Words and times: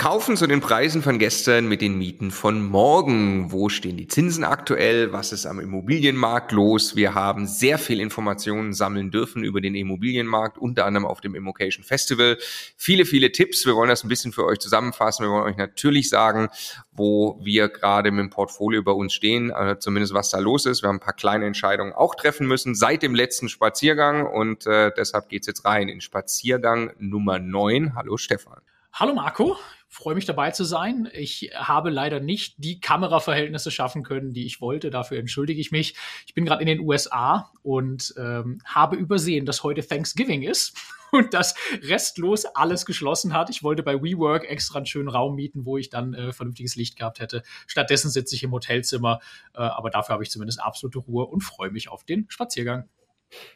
Kaufen 0.00 0.36
zu 0.36 0.46
den 0.46 0.60
Preisen 0.60 1.02
von 1.02 1.18
gestern 1.18 1.66
mit 1.66 1.80
den 1.80 1.98
Mieten 1.98 2.30
von 2.30 2.62
morgen. 2.62 3.50
Wo 3.50 3.68
stehen 3.68 3.96
die 3.96 4.06
Zinsen 4.06 4.44
aktuell? 4.44 5.12
Was 5.12 5.32
ist 5.32 5.44
am 5.44 5.58
Immobilienmarkt 5.58 6.52
los? 6.52 6.94
Wir 6.94 7.14
haben 7.16 7.48
sehr 7.48 7.78
viel 7.78 8.00
Informationen 8.00 8.74
sammeln 8.74 9.10
dürfen 9.10 9.42
über 9.42 9.60
den 9.60 9.74
Immobilienmarkt, 9.74 10.56
unter 10.56 10.86
anderem 10.86 11.04
auf 11.04 11.20
dem 11.20 11.34
Immocation 11.34 11.82
Festival. 11.82 12.38
Viele, 12.76 13.06
viele 13.06 13.32
Tipps. 13.32 13.66
Wir 13.66 13.74
wollen 13.74 13.88
das 13.88 14.04
ein 14.04 14.08
bisschen 14.08 14.30
für 14.30 14.44
euch 14.44 14.60
zusammenfassen. 14.60 15.26
Wir 15.26 15.32
wollen 15.32 15.50
euch 15.50 15.56
natürlich 15.56 16.10
sagen, 16.10 16.48
wo 16.92 17.40
wir 17.42 17.68
gerade 17.68 18.12
mit 18.12 18.20
dem 18.20 18.30
Portfolio 18.30 18.84
bei 18.84 18.92
uns 18.92 19.12
stehen, 19.12 19.50
also 19.50 19.74
zumindest 19.80 20.14
was 20.14 20.30
da 20.30 20.38
los 20.38 20.64
ist. 20.64 20.84
Wir 20.84 20.90
haben 20.90 20.98
ein 20.98 21.00
paar 21.00 21.12
kleine 21.12 21.44
Entscheidungen 21.44 21.92
auch 21.92 22.14
treffen 22.14 22.46
müssen 22.46 22.76
seit 22.76 23.02
dem 23.02 23.16
letzten 23.16 23.48
Spaziergang 23.48 24.26
und 24.26 24.64
äh, 24.64 24.92
deshalb 24.96 25.28
geht's 25.28 25.48
jetzt 25.48 25.64
rein 25.64 25.88
in 25.88 26.00
Spaziergang 26.00 26.92
Nummer 27.00 27.40
9. 27.40 27.96
Hallo 27.96 28.16
Stefan. 28.16 28.60
Hallo 28.92 29.14
Marco, 29.14 29.56
freue 29.88 30.14
mich 30.14 30.26
dabei 30.26 30.50
zu 30.50 30.64
sein. 30.64 31.08
Ich 31.12 31.50
habe 31.54 31.90
leider 31.90 32.20
nicht 32.20 32.54
die 32.58 32.78
Kameraverhältnisse 32.80 33.70
schaffen 33.70 34.02
können, 34.02 34.32
die 34.32 34.44
ich 34.44 34.60
wollte. 34.60 34.90
Dafür 34.90 35.18
entschuldige 35.18 35.60
ich 35.60 35.72
mich. 35.72 35.96
Ich 36.26 36.34
bin 36.34 36.44
gerade 36.44 36.60
in 36.60 36.66
den 36.66 36.80
USA 36.80 37.50
und 37.62 38.14
ähm, 38.18 38.60
habe 38.64 38.96
übersehen, 38.96 39.46
dass 39.46 39.62
heute 39.62 39.86
Thanksgiving 39.86 40.42
ist 40.42 40.76
und 41.12 41.32
dass 41.32 41.54
restlos 41.82 42.44
alles 42.44 42.84
geschlossen 42.84 43.32
hat. 43.32 43.48
Ich 43.48 43.62
wollte 43.62 43.82
bei 43.82 44.02
WeWork 44.02 44.44
extra 44.44 44.76
einen 44.76 44.86
schönen 44.86 45.08
Raum 45.08 45.34
mieten, 45.34 45.64
wo 45.64 45.78
ich 45.78 45.88
dann 45.88 46.12
äh, 46.12 46.32
vernünftiges 46.32 46.76
Licht 46.76 46.96
gehabt 46.96 47.18
hätte. 47.18 47.42
Stattdessen 47.66 48.10
sitze 48.10 48.34
ich 48.34 48.42
im 48.42 48.52
Hotelzimmer, 48.52 49.20
äh, 49.54 49.60
aber 49.60 49.88
dafür 49.88 50.12
habe 50.12 50.22
ich 50.22 50.30
zumindest 50.30 50.60
absolute 50.60 50.98
Ruhe 50.98 51.26
und 51.26 51.40
freue 51.40 51.70
mich 51.70 51.88
auf 51.88 52.04
den 52.04 52.26
Spaziergang. 52.28 52.88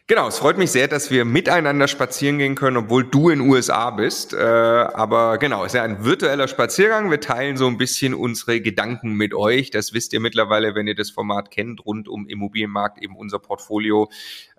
Genau, 0.07 0.29
es 0.29 0.39
freut 0.39 0.59
mich 0.59 0.71
sehr, 0.71 0.89
dass 0.89 1.11
wir 1.11 1.25
miteinander 1.25 1.89
spazieren 1.89 2.37
gehen 2.37 2.55
können, 2.55 2.77
obwohl 2.77 3.05
du 3.05 3.31
in 3.31 3.41
USA 3.41 3.91
bist. 3.91 4.35
Äh, 4.35 4.37
aber 4.37 5.39
genau, 5.39 5.65
es 5.65 5.73
ist 5.73 5.77
ja 5.77 5.85
ein 5.85 6.05
virtueller 6.05 6.49
Spaziergang. 6.49 7.11
Wir 7.11 7.21
teilen 7.21 7.57
so 7.57 7.67
ein 7.67 7.79
bisschen 7.79 8.13
unsere 8.13 8.61
Gedanken 8.61 9.15
mit 9.15 9.33
euch. 9.33 9.71
Das 9.71 9.95
wisst 9.95 10.13
ihr 10.13 10.21
mittlerweile, 10.21 10.75
wenn 10.75 10.87
ihr 10.87 10.95
das 10.95 11.11
Format 11.11 11.51
kennt, 11.51 11.87
rund 11.87 12.09
um 12.09 12.29
Immobilienmarkt, 12.29 13.03
eben 13.03 13.17
unser 13.17 13.39
Portfolio 13.39 14.11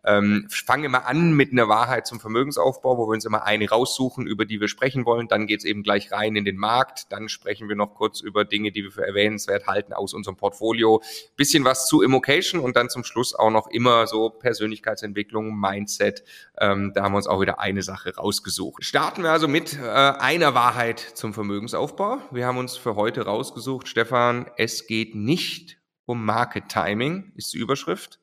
ähm, 0.05 0.47
fangen 0.49 0.85
immer 0.85 1.05
an 1.05 1.33
mit 1.33 1.51
einer 1.51 1.67
Wahrheit 1.69 2.07
zum 2.07 2.19
Vermögensaufbau, 2.19 2.97
wo 2.97 3.07
wir 3.07 3.13
uns 3.13 3.25
immer 3.25 3.43
eine 3.43 3.69
raussuchen, 3.69 4.27
über 4.27 4.45
die 4.45 4.59
wir 4.59 4.67
sprechen 4.67 5.05
wollen. 5.05 5.27
Dann 5.27 5.47
geht's 5.47 5.65
eben 5.65 5.83
gleich 5.83 6.11
rein 6.11 6.35
in 6.35 6.45
den 6.45 6.57
Markt. 6.57 7.11
Dann 7.11 7.29
sprechen 7.29 7.69
wir 7.69 7.75
noch 7.75 7.95
kurz 7.95 8.19
über 8.21 8.45
Dinge, 8.45 8.71
die 8.71 8.83
wir 8.83 8.91
für 8.91 9.05
erwähnenswert 9.05 9.67
halten 9.67 9.93
aus 9.93 10.13
unserem 10.13 10.35
Portfolio. 10.35 11.01
Bisschen 11.35 11.63
was 11.63 11.87
zu 11.87 12.01
Immocation 12.01 12.59
und 12.59 12.75
dann 12.75 12.89
zum 12.89 13.03
Schluss 13.03 13.33
auch 13.33 13.51
noch 13.51 13.67
immer 13.67 14.07
so 14.07 14.29
Persönlichkeitsentwicklung, 14.29 15.57
Mindset. 15.59 16.23
Ähm, 16.59 16.91
da 16.93 17.03
haben 17.03 17.13
wir 17.13 17.17
uns 17.17 17.27
auch 17.27 17.41
wieder 17.41 17.59
eine 17.59 17.83
Sache 17.83 18.15
rausgesucht. 18.15 18.83
Starten 18.83 19.23
wir 19.23 19.31
also 19.31 19.47
mit 19.47 19.77
äh, 19.77 19.85
einer 19.87 20.53
Wahrheit 20.53 20.99
zum 20.99 21.33
Vermögensaufbau. 21.33 22.17
Wir 22.31 22.45
haben 22.45 22.57
uns 22.57 22.75
für 22.77 22.95
heute 22.95 23.25
rausgesucht, 23.25 23.87
Stefan, 23.87 24.49
es 24.57 24.87
geht 24.87 25.15
nicht 25.15 25.77
um 26.05 26.25
Market 26.25 26.67
Timing, 26.69 27.31
ist 27.35 27.53
die 27.53 27.57
Überschrift. 27.57 28.19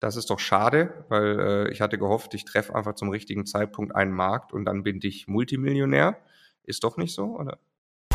Das 0.00 0.14
ist 0.14 0.30
doch 0.30 0.38
schade, 0.38 1.04
weil 1.08 1.40
äh, 1.40 1.72
ich 1.72 1.80
hatte 1.80 1.98
gehofft, 1.98 2.32
ich 2.34 2.44
treffe 2.44 2.72
einfach 2.72 2.94
zum 2.94 3.08
richtigen 3.08 3.46
Zeitpunkt 3.46 3.96
einen 3.96 4.12
Markt 4.12 4.52
und 4.52 4.64
dann 4.64 4.84
bin 4.84 5.00
ich 5.02 5.26
Multimillionär. 5.26 6.22
Ist 6.62 6.84
doch 6.84 6.96
nicht 6.98 7.12
so, 7.12 7.36
oder? 7.36 7.58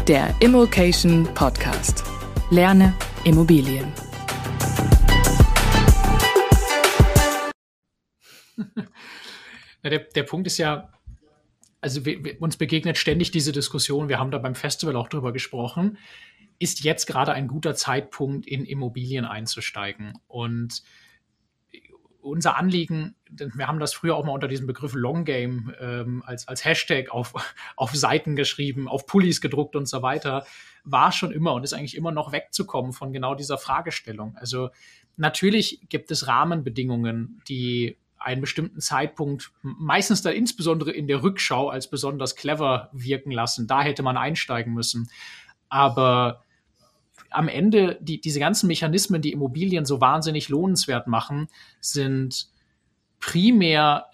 Der 0.07 0.33
Immokation 0.39 1.25
Podcast. 1.33 2.05
Lerne 2.51 2.94
Immobilien. 3.25 3.91
der, 9.83 10.00
der 10.00 10.23
Punkt 10.23 10.47
ist 10.47 10.59
ja, 10.59 10.89
also 11.81 12.06
wir, 12.06 12.24
wir, 12.24 12.41
uns 12.41 12.56
begegnet 12.56 12.97
ständig 12.97 13.31
diese 13.31 13.51
Diskussion, 13.51 14.07
wir 14.07 14.19
haben 14.19 14.31
da 14.31 14.38
beim 14.38 14.56
Festival 14.56 14.95
auch 14.95 15.09
drüber 15.09 15.33
gesprochen, 15.33 15.97
ist 16.59 16.85
jetzt 16.85 17.07
gerade 17.07 17.33
ein 17.33 17.50
guter 17.50 17.75
Zeitpunkt, 17.75 18.47
in 18.47 18.63
Immobilien 18.63 19.25
einzusteigen? 19.25 20.13
Und 20.27 20.81
unser 22.23 22.57
Anliegen, 22.57 23.15
wir 23.29 23.67
haben 23.67 23.79
das 23.79 23.93
früher 23.93 24.15
auch 24.15 24.25
mal 24.25 24.31
unter 24.31 24.47
diesem 24.47 24.67
Begriff 24.67 24.93
Long 24.93 25.25
Game 25.25 25.73
ähm, 25.79 26.23
als, 26.25 26.47
als 26.47 26.65
Hashtag 26.65 27.11
auf, 27.11 27.33
auf 27.75 27.95
Seiten 27.95 28.35
geschrieben, 28.35 28.87
auf 28.87 29.05
Pullis 29.05 29.41
gedruckt 29.41 29.75
und 29.75 29.87
so 29.87 30.01
weiter, 30.01 30.45
war 30.83 31.11
schon 31.11 31.31
immer 31.31 31.53
und 31.53 31.63
ist 31.63 31.73
eigentlich 31.73 31.95
immer 31.95 32.11
noch 32.11 32.31
wegzukommen 32.31 32.93
von 32.93 33.13
genau 33.13 33.35
dieser 33.35 33.57
Fragestellung. 33.57 34.35
Also 34.37 34.69
natürlich 35.17 35.81
gibt 35.89 36.11
es 36.11 36.27
Rahmenbedingungen, 36.27 37.41
die 37.47 37.97
einen 38.17 38.41
bestimmten 38.41 38.79
Zeitpunkt, 38.79 39.51
meistens 39.61 40.21
dann 40.21 40.33
insbesondere 40.33 40.91
in 40.91 41.07
der 41.07 41.23
Rückschau, 41.23 41.69
als 41.69 41.89
besonders 41.89 42.35
clever 42.35 42.89
wirken 42.93 43.31
lassen. 43.31 43.67
Da 43.67 43.81
hätte 43.81 44.01
man 44.01 44.15
einsteigen 44.15 44.73
müssen. 44.73 45.09
Aber 45.67 46.43
am 47.33 47.47
Ende 47.47 47.97
die, 48.01 48.21
diese 48.21 48.39
ganzen 48.39 48.68
Mechanismen, 48.68 49.21
die 49.21 49.31
Immobilien 49.31 49.85
so 49.85 50.01
wahnsinnig 50.01 50.50
lohnenswert 50.50 51.07
machen, 51.07 51.47
sind 51.80 52.47
primär 53.19 54.07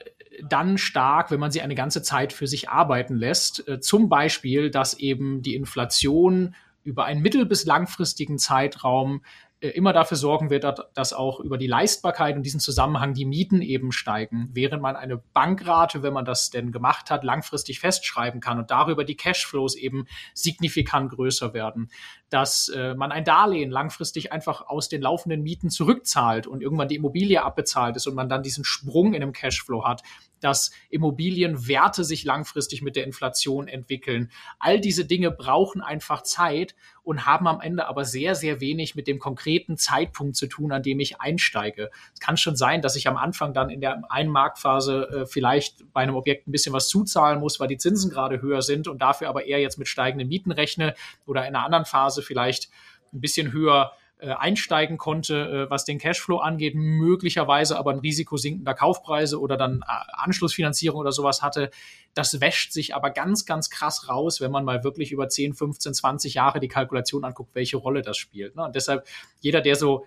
dann 0.48 0.78
stark, 0.78 1.32
wenn 1.32 1.40
man 1.40 1.52
sie 1.52 1.62
eine 1.62 1.76
ganze 1.76 2.02
Zeit 2.02 2.34
für 2.34 2.48
sich 2.48 2.70
arbeiten 2.70 3.16
lässt. 3.16 3.68
Äh, 3.68 3.80
zum 3.80 4.10
Beispiel, 4.10 4.70
dass 4.70 4.94
eben 4.96 5.42
die 5.42 5.56
Inflation 5.56 6.56
über 6.84 7.06
einen 7.06 7.22
mittel- 7.22 7.46
bis 7.46 7.66
langfristigen 7.66 8.38
Zeitraum 8.38 9.22
äh, 9.62 9.70
immer 9.70 9.92
dafür 9.92 10.16
sorgen 10.16 10.50
wird, 10.50 10.66
dass 10.94 11.12
auch 11.12 11.40
über 11.42 11.58
die 11.58 11.68
Leistbarkeit 11.68 12.36
und 12.38 12.44
diesen 12.44 12.62
Zusammenhang 12.62 13.14
die 13.14 13.26
Mieten 13.26 13.62
eben 13.62 13.92
steigen, 13.92 14.50
während 14.54 14.82
man 14.82 14.96
eine 14.96 15.18
Bankrate, 15.18 16.02
wenn 16.02 16.14
man 16.14 16.26
das 16.26 16.50
denn 16.50 16.72
gemacht 16.72 17.12
hat, 17.12 17.24
langfristig 17.24 17.80
festschreiben 17.80 18.40
kann 18.40 18.60
und 18.60 18.72
darüber 18.72 19.04
die 19.04 19.18
Cashflows 19.18 19.76
eben 19.76 20.06
signifikant 20.34 21.12
größer 21.12 21.54
werden, 21.54 21.90
dass 22.30 22.70
äh, 22.70 22.94
man 22.94 23.12
ein 23.12 23.26
Darlehen 23.26 23.72
langfristig 23.72 24.32
einfach 24.32 24.68
aus 24.68 24.90
den 24.90 25.02
laufenden 25.02 25.42
Mieten 25.42 25.70
zurückzahlt 25.70 26.48
und 26.48 26.62
irgendwann 26.62 26.88
die 26.88 26.96
Immobilie 26.96 27.42
abbezahlt 27.44 27.96
ist 27.96 28.08
und 28.08 28.16
man 28.16 28.30
dann 28.30 28.44
diesen 28.44 28.64
Sprung 28.64 29.14
in 29.14 29.22
dem 29.22 29.34
Cashflow 29.34 29.86
hat, 29.86 30.04
dass 30.40 30.72
Immobilienwerte 30.90 32.04
sich 32.04 32.24
langfristig 32.24 32.82
mit 32.82 32.96
der 32.96 33.04
Inflation 33.06 33.68
entwickeln. 33.68 34.32
All 34.58 34.80
diese 34.80 35.06
Dinge 35.06 35.32
brauchen 35.32 35.82
einfach 35.82 36.24
Zeit 36.24 36.76
und 37.04 37.26
haben 37.26 37.48
am 37.48 37.60
Ende 37.60 37.88
aber 37.88 38.06
sehr, 38.06 38.36
sehr 38.36 38.62
wenig 38.62 38.96
mit 38.96 39.08
dem 39.08 39.20
konkreten 39.20 39.78
Zeitpunkt 39.78 40.36
zu 40.36 40.48
tun, 40.48 40.72
an 40.72 40.84
dem 40.84 41.00
ich 41.00 41.20
einsteige. 41.20 41.90
Es 42.14 42.20
kann 42.20 42.38
schon 42.38 42.56
sein, 42.56 42.82
dass 42.82 42.96
ich 42.96 43.08
am 43.08 43.18
Anfang 43.18 43.54
dann 43.54 43.70
in 43.70 43.82
der 43.82 44.04
Einmarktphase 44.12 45.10
äh, 45.10 45.26
vielleicht 45.26 45.92
bei 45.92 46.02
einem 46.02 46.16
Objekt 46.16 46.48
ein 46.48 46.52
bisschen 46.52 46.74
was 46.74 46.88
zuzahlen 46.88 47.40
muss, 47.40 47.60
weil 47.60 47.68
die 47.68 47.78
Zinsen 47.78 48.12
gerade 48.12 48.42
höher 48.42 48.62
sind 48.62 48.88
und 48.88 49.02
dafür 49.02 49.30
aber 49.30 49.46
eher 49.46 49.60
jetzt 49.60 49.80
mit 49.80 49.88
steigenden 49.88 50.28
Mieten 50.28 50.52
rechne 50.52 50.94
oder 51.26 51.48
in 51.48 51.56
einer 51.56 51.66
anderen 51.66 51.86
Phase 51.86 52.19
vielleicht 52.22 52.70
ein 53.14 53.22
bisschen 53.22 53.52
höher 53.52 53.94
äh, 54.22 54.32
einsteigen 54.32 54.98
konnte, 54.98 55.68
äh, 55.68 55.70
was 55.70 55.86
den 55.86 55.98
Cashflow 55.98 56.40
angeht, 56.40 56.76
möglicherweise 56.76 57.78
aber 57.78 57.92
ein 57.92 58.00
Risiko 58.00 58.36
sinkender 58.36 58.74
Kaufpreise 58.74 59.40
oder 59.40 59.56
dann 59.56 59.82
äh, 59.82 59.92
Anschlussfinanzierung 60.12 61.00
oder 61.00 61.14
sowas 61.14 61.42
hatte. 61.42 61.72
Das 62.16 62.42
wäscht 62.42 62.74
sich 62.74 62.94
aber 62.94 63.12
ganz, 63.12 63.46
ganz 63.46 63.70
krass 63.70 64.10
raus, 64.10 64.42
wenn 64.42 64.52
man 64.52 64.66
mal 64.66 64.84
wirklich 64.84 65.14
über 65.14 65.30
10, 65.30 65.54
15, 65.54 65.94
20 65.94 66.34
Jahre 66.34 66.60
die 66.60 66.68
Kalkulation 66.68 67.24
anguckt, 67.24 67.56
welche 67.56 67.78
Rolle 67.78 68.02
das 68.02 68.18
spielt. 68.18 68.58
Ne? 68.58 68.64
Und 68.66 68.76
deshalb 68.76 69.08
jeder, 69.40 69.62
der 69.62 69.78
so 69.78 70.06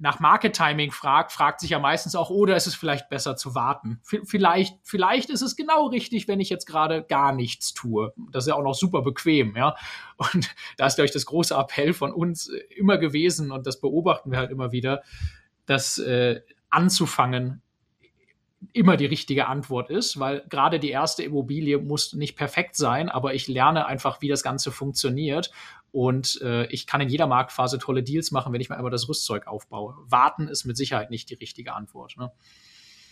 nach 0.00 0.18
Market 0.18 0.56
Timing 0.56 0.92
fragt, 0.92 1.30
fragt 1.30 1.60
sich 1.60 1.70
ja 1.70 1.78
meistens 1.78 2.16
auch, 2.16 2.30
oder 2.30 2.56
ist 2.56 2.66
es 2.66 2.74
vielleicht 2.74 3.10
besser 3.10 3.36
zu 3.36 3.54
warten? 3.54 4.00
V 4.02 4.16
vielleicht, 4.24 4.78
vielleicht 4.82 5.28
ist 5.28 5.42
es 5.42 5.56
genau 5.56 5.86
richtig, 5.88 6.26
wenn 6.26 6.40
ich 6.40 6.48
jetzt 6.48 6.64
gerade 6.64 7.02
gar 7.02 7.32
nichts 7.32 7.74
tue. 7.74 8.12
Das 8.32 8.44
ist 8.44 8.48
ja 8.48 8.54
auch 8.54 8.62
noch 8.62 8.74
super 8.74 9.02
bequem, 9.02 9.54
ja. 9.56 9.76
Und 10.16 10.54
da 10.78 10.86
ist, 10.86 10.94
glaube 10.94 11.06
ich, 11.06 11.12
das 11.12 11.26
große 11.26 11.54
Appell 11.54 11.92
von 11.92 12.12
uns 12.12 12.50
immer 12.74 12.96
gewesen, 12.96 13.52
und 13.52 13.66
das 13.66 13.78
beobachten 13.78 14.30
wir 14.30 14.38
halt 14.38 14.50
immer 14.50 14.72
wieder, 14.72 15.02
dass 15.66 15.98
äh, 15.98 16.40
anzufangen 16.70 17.60
immer 18.72 18.96
die 18.96 19.06
richtige 19.06 19.46
Antwort 19.46 19.90
ist, 19.90 20.20
weil 20.20 20.44
gerade 20.48 20.78
die 20.78 20.90
erste 20.90 21.22
Immobilie 21.22 21.78
muss 21.78 22.12
nicht 22.12 22.36
perfekt 22.36 22.76
sein, 22.76 23.08
aber 23.08 23.34
ich 23.34 23.48
lerne 23.48 23.86
einfach, 23.86 24.20
wie 24.20 24.28
das 24.28 24.42
Ganze 24.42 24.70
funktioniert 24.70 25.50
und 25.92 26.40
äh, 26.42 26.66
ich 26.66 26.86
kann 26.86 27.00
in 27.00 27.08
jeder 27.08 27.26
Marktphase 27.26 27.78
tolle 27.78 28.02
Deals 28.02 28.30
machen, 28.30 28.52
wenn 28.52 28.60
ich 28.60 28.68
mir 28.68 28.76
einmal 28.76 28.90
das 28.90 29.08
Rüstzeug 29.08 29.46
aufbaue. 29.46 29.96
Warten 30.06 30.46
ist 30.46 30.64
mit 30.64 30.76
Sicherheit 30.76 31.10
nicht 31.10 31.30
die 31.30 31.34
richtige 31.34 31.74
Antwort. 31.74 32.16
Ne? 32.16 32.30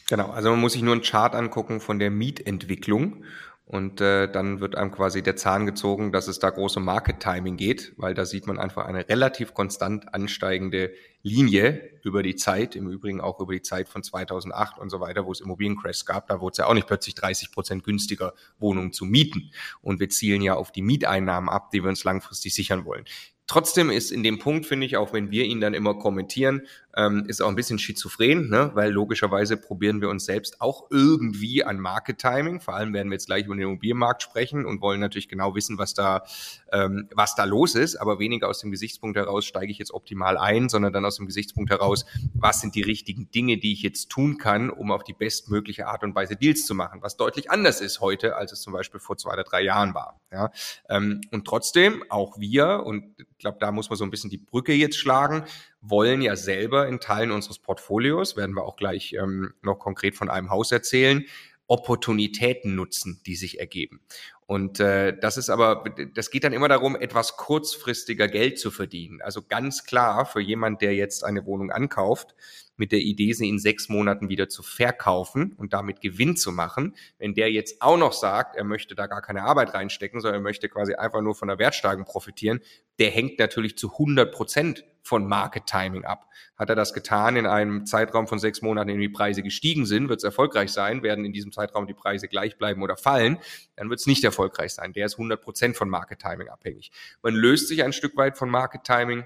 Genau, 0.09 0.31
also 0.31 0.51
man 0.51 0.61
muss 0.61 0.73
sich 0.73 0.83
nur 0.83 0.95
einen 0.95 1.03
Chart 1.03 1.35
angucken 1.35 1.81
von 1.81 1.99
der 1.99 2.11
Mietentwicklung 2.11 3.25
und 3.69 4.01
äh, 4.01 4.33
dann 4.33 4.61
wird 4.61 4.77
einem 4.77 4.91
quasi 4.91 5.23
der 5.23 5.37
Zahn 5.37 5.67
gezogen, 5.67 6.11
dass 6.11 6.27
es 6.27 6.39
da 6.39 6.49
große 6.49 6.81
Market 6.81 7.21
Timing 7.21 7.59
geht, 7.59 7.93
weil 7.99 8.15
da 8.15 8.25
sieht 8.25 8.47
man 8.47 8.59
einfach 8.59 8.87
eine 8.87 9.07
relativ 9.11 9.53
konstant 9.53 10.15
ansteigende 10.15 10.95
Linie 11.23 11.91
über 12.03 12.23
die 12.23 12.35
Zeit, 12.35 12.77
im 12.77 12.89
Übrigen 12.89 13.21
auch 13.21 13.41
über 13.41 13.53
die 13.53 13.61
Zeit 13.61 13.91
von 13.91 14.03
2008 14.03 14.79
und 14.79 14.89
so 14.89 15.01
weiter, 15.01 15.27
wo 15.27 15.33
es 15.33 15.43
Immobiliencrash 15.43 16.07
gab. 16.07 16.29
Da 16.29 16.41
wurde 16.41 16.53
es 16.53 16.59
ja 16.59 16.67
auch 16.67 16.73
nicht 16.73 16.87
plötzlich 16.87 17.15
30 17.15 17.53
Prozent 17.53 17.85
günstiger, 17.85 18.33
Wohnungen 18.59 18.95
zu 18.95 19.05
mieten. 19.05 19.51
Und 19.83 20.01
wir 20.01 20.09
zielen 20.09 20.41
ja 20.41 20.55
auf 20.55 20.73
die 20.73 20.81
Mieteinnahmen 20.81 21.51
ab, 21.51 21.71
die 21.71 21.83
wir 21.83 21.91
uns 21.91 22.05
langfristig 22.05 22.55
sichern 22.55 22.87
wollen. 22.87 23.05
Trotzdem 23.49 23.89
ist 23.89 24.13
in 24.13 24.23
dem 24.23 24.39
Punkt, 24.39 24.67
finde 24.67 24.85
ich, 24.85 24.99
auch 24.99 25.15
wenn 25.15 25.31
wir 25.31 25.45
ihn 25.45 25.63
dann 25.63 25.73
immer 25.73 25.95
kommentieren, 25.95 26.67
ähm, 26.95 27.25
ist 27.29 27.41
auch 27.41 27.49
ein 27.49 27.57
bisschen 27.57 27.79
schizophren, 27.79 28.51
ne? 28.51 28.73
weil 28.75 28.91
logischerweise 28.91 29.57
probieren 29.57 30.03
wir 30.03 30.11
uns 30.11 30.27
selbst 30.27 30.61
auch 30.61 30.91
irgendwie 30.91 31.65
an 31.65 31.81
Market 31.81 32.19
Timing. 32.19 32.61
Vor 32.61 32.75
allem 32.75 32.93
werden 32.93 33.09
wir 33.09 33.15
jetzt 33.15 33.25
gleich 33.25 33.47
über 33.47 33.55
den 33.55 33.63
Immobilienmarkt 33.63 34.23
sprechen 34.23 34.67
und 34.67 34.83
wollen 34.83 35.01
natürlich 35.01 35.31
genau 35.31 35.55
wissen, 35.55 35.79
was 35.79 35.95
da, 35.95 36.25
ähm, 36.73 37.09
was 37.15 37.37
da 37.37 37.45
los 37.45 37.75
ist, 37.75 37.97
aber 37.97 38.19
weniger 38.19 38.49
aus 38.49 38.61
dem 38.61 38.71
Gesichtspunkt 38.71 39.17
heraus, 39.17 39.47
steige 39.47 39.73
ich 39.73 39.79
jetzt 39.79 39.95
optimal 39.95 40.37
ein, 40.37 40.69
sondern 40.69 40.93
dann 40.93 41.07
aus 41.07 41.17
dem 41.17 41.25
Gesichtspunkt 41.25 41.71
heraus, 41.71 42.05
was 42.35 42.61
sind 42.61 42.75
die 42.75 42.83
richtigen 42.83 43.31
Dinge, 43.31 43.57
die 43.57 43.73
ich 43.73 43.81
jetzt 43.81 44.11
tun 44.11 44.37
kann, 44.37 44.69
um 44.69 44.91
auf 44.91 45.05
die 45.05 45.15
bestmögliche 45.15 45.87
Art 45.87 46.05
und 46.05 46.15
Weise 46.15 46.37
Deals 46.37 46.67
zu 46.67 46.75
machen, 46.75 47.01
was 47.01 47.17
deutlich 47.17 47.51
anders 47.51 47.81
ist 47.81 48.01
heute, 48.01 48.37
als 48.37 48.53
es 48.53 48.61
zum 48.61 48.75
Beispiel 48.75 49.01
vor 49.01 49.17
zwei 49.17 49.33
oder 49.33 49.45
drei 49.45 49.63
Jahren 49.63 49.95
war. 49.95 50.21
Ja? 50.31 50.51
Ähm, 50.91 51.23
und 51.31 51.47
trotzdem, 51.47 52.05
auch 52.11 52.39
wir, 52.39 52.83
und 52.85 53.15
glaube, 53.39 53.59
da 53.61 53.73
muss 53.73 53.91
man 53.91 53.97
so 53.97 54.05
ein 54.05 54.11
bisschen 54.11 54.31
die 54.31 54.39
Brücke 54.39 54.73
jetzt 54.73 54.97
schlagen, 54.97 55.45
wollen 55.81 56.23
ja 56.23 56.37
selber 56.37 56.89
in 56.89 57.01
Teilen 57.01 57.31
unseres 57.31 57.59
Portfolios, 57.59 58.37
werden 58.37 58.55
wir 58.55 58.65
auch 58.65 58.77
gleich 58.77 59.15
ähm, 59.15 59.55
noch 59.63 59.79
konkret 59.79 60.17
von 60.17 60.29
einem 60.29 60.51
Haus 60.51 60.73
erzählen, 60.73 61.25
Opportunitäten 61.69 62.75
nutzen, 62.75 63.21
die 63.27 63.37
sich 63.37 63.61
ergeben. 63.61 64.01
Und 64.47 64.81
äh, 64.81 65.17
das 65.17 65.37
ist 65.37 65.51
aber, 65.51 65.85
das 66.15 66.31
geht 66.31 66.43
dann 66.43 66.55
immer 66.55 66.69
darum, 66.69 66.97
etwas 66.97 67.37
kurzfristiger 67.37 68.29
Geld 68.29 68.59
zu 68.59 68.71
verdienen. 68.71 69.21
Also 69.21 69.43
ganz 69.43 69.85
klar 69.85 70.25
für 70.25 70.41
jemand, 70.41 70.81
der 70.81 70.95
jetzt 70.95 71.23
eine 71.23 71.45
Wohnung 71.45 71.71
ankauft, 71.71 72.35
mit 72.79 72.93
der 72.93 73.01
Idee, 73.01 73.33
sie 73.35 73.49
in 73.49 73.59
sechs 73.59 73.89
Monaten 73.89 74.29
wieder 74.31 74.49
zu 74.49 74.63
verkaufen 74.63 75.53
und 75.59 75.75
damit 75.75 76.01
Gewinn 76.01 76.37
zu 76.37 76.53
machen. 76.53 76.95
Wenn 77.19 77.35
der 77.35 77.51
jetzt 77.53 77.83
auch 77.83 77.99
noch 77.99 78.13
sagt, 78.13 78.57
er 78.57 78.65
möchte 78.65 78.95
da 78.95 79.07
gar 79.07 79.21
keine 79.21 79.43
Arbeit 79.43 79.75
reinstecken, 79.75 80.21
sondern 80.21 80.41
er 80.41 80.45
möchte 80.45 80.69
quasi 80.69 80.95
einfach 80.95 81.21
nur 81.21 81.35
von 81.35 81.49
der 81.49 81.59
Wertsteigerung 81.59 82.07
profitieren, 82.07 82.61
der 82.99 83.11
hängt 83.11 83.39
natürlich 83.39 83.77
zu 83.77 83.93
100 83.93 84.33
Prozent 84.33 84.85
von 85.09 85.27
Market 85.27 85.67
Timing 85.67 86.05
ab. 86.05 86.29
Hat 86.57 86.69
er 86.69 86.77
das 86.77 86.93
getan 86.93 87.37
in 87.37 87.47
einem 87.47 87.87
Zeitraum 87.87 88.29
von 88.29 88.39
sechs 88.39 88.61
Monaten, 88.63 88.91
in 88.91 88.97
dem 88.97 89.01
die 89.01 89.09
Preise 89.09 89.43
gestiegen 89.43 89.87
sind, 89.87 90.09
wird 90.09 90.19
es 90.19 90.25
erfolgreich 90.25 90.71
sein. 90.71 91.03
Werden 91.03 91.25
in 91.25 91.33
diesem 91.33 91.51
Zeitraum 91.51 91.87
die 91.87 91.95
Preise 91.95 92.29
gleich 92.29 92.59
bleiben 92.59 92.83
oder 92.83 92.97
fallen, 92.97 93.39
dann 93.77 93.89
wird 93.89 94.01
es 94.01 94.07
nicht 94.07 94.23
erfolgreich 94.23 94.75
sein. 94.75 94.93
Der 94.93 95.07
ist 95.07 95.15
100 95.15 95.41
Prozent 95.41 95.77
von 95.77 95.89
Market 95.89 96.19
Timing 96.19 96.49
abhängig. 96.49 96.93
Man 97.23 97.35
löst 97.35 97.69
sich 97.69 97.83
ein 97.83 97.93
Stück 97.93 98.17
weit 98.17 98.37
von 98.37 98.51
Market 98.51 98.85
Timing 98.85 99.25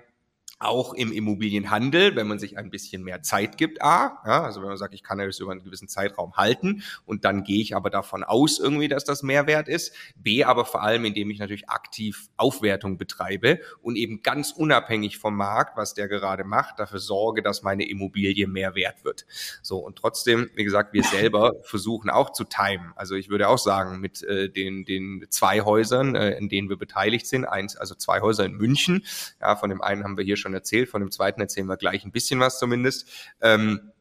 auch 0.65 0.95
im 0.95 1.13
Immobilienhandel, 1.13 2.17
wenn 2.17 2.27
man 2.27 2.39
sich 2.39 2.59
ein 2.59 2.71
bisschen 2.71 3.03
mehr 3.03 3.23
Zeit 3.23 3.59
gibt, 3.59 3.83
A, 3.83 4.19
ja, 4.27 4.43
also 4.43 4.61
wenn 4.61 4.69
man 4.69 4.77
sagt, 4.77 4.95
ich 4.95 5.03
kann 5.03 5.19
das 5.19 5.39
über 5.41 5.53
einen 5.53 5.65
gewissen 5.65 5.89
Zeitraum 5.89 6.37
halten 6.37 6.83
und 7.05 7.25
dann 7.25 7.45
gehe 7.45 7.61
ich 7.61 7.77
aber 7.77 7.91
davon 7.91 8.25
aus 8.25 8.59
irgendwie, 8.59 8.89
dass 8.89 9.05
das 9.05 9.23
Mehrwert 9.23 9.69
ist, 9.69 9.95
B, 10.17 10.45
aber 10.45 10.65
vor 10.65 10.83
allem, 10.83 11.05
indem 11.05 11.31
ich 11.31 11.39
natürlich 11.39 11.69
aktiv 11.69 12.29
Aufwertung 12.37 12.99
betreibe 12.99 13.61
und 13.81 13.97
eben 13.97 14.23
ganz 14.23 14.53
unabhängig 14.53 15.19
vom 15.19 15.37
Markt, 15.37 15.77
was 15.77 15.95
der 15.95 16.09
gerade 16.09 16.45
macht, 16.45 16.79
dafür 16.79 16.99
sorge, 16.99 17.43
dass 17.43 17.63
meine 17.63 17.89
Immobilie 17.89 18.47
mehr 18.47 18.75
wert 18.75 19.05
wird. 19.05 19.27
So, 19.63 19.79
und 19.79 19.97
trotzdem, 19.97 20.51
wie 20.55 20.65
gesagt, 20.65 20.93
wir 20.93 21.05
selber 21.05 21.55
versuchen 21.63 22.11
auch 22.11 22.33
zu 22.33 22.45
timen. 22.45 22.93
Also 22.97 23.15
ich 23.15 23.29
würde 23.29 23.49
auch 23.49 23.59
sagen, 23.59 24.01
mit 24.01 24.23
äh, 24.23 24.49
den, 24.49 24.85
den 24.85 25.27
zwei 25.31 25.63
Häusern, 25.63 26.15
äh, 26.15 26.37
in 26.37 26.49
denen 26.49 26.69
wir 26.69 26.77
beteiligt 26.77 27.27
sind, 27.27 27.45
eins, 27.45 27.77
also 27.77 27.95
zwei 27.95 28.21
Häuser 28.21 28.45
in 28.45 28.53
München, 28.53 29.05
ja, 29.41 29.57
von 29.57 29.71
dem 29.71 29.83
einen 29.83 30.05
haben 30.05 30.17
wir 30.17 30.25
hier 30.25 30.37
schon 30.37 30.52
schon 30.53 30.55
erzählt, 30.55 30.89
von 30.89 31.01
dem 31.01 31.11
zweiten 31.11 31.41
erzählen 31.41 31.67
wir 31.67 31.77
gleich 31.77 32.05
ein 32.05 32.13
bisschen 32.13 32.41
was 32.41 32.59
zumindest. 32.59 33.09
Ähm, 33.41 33.93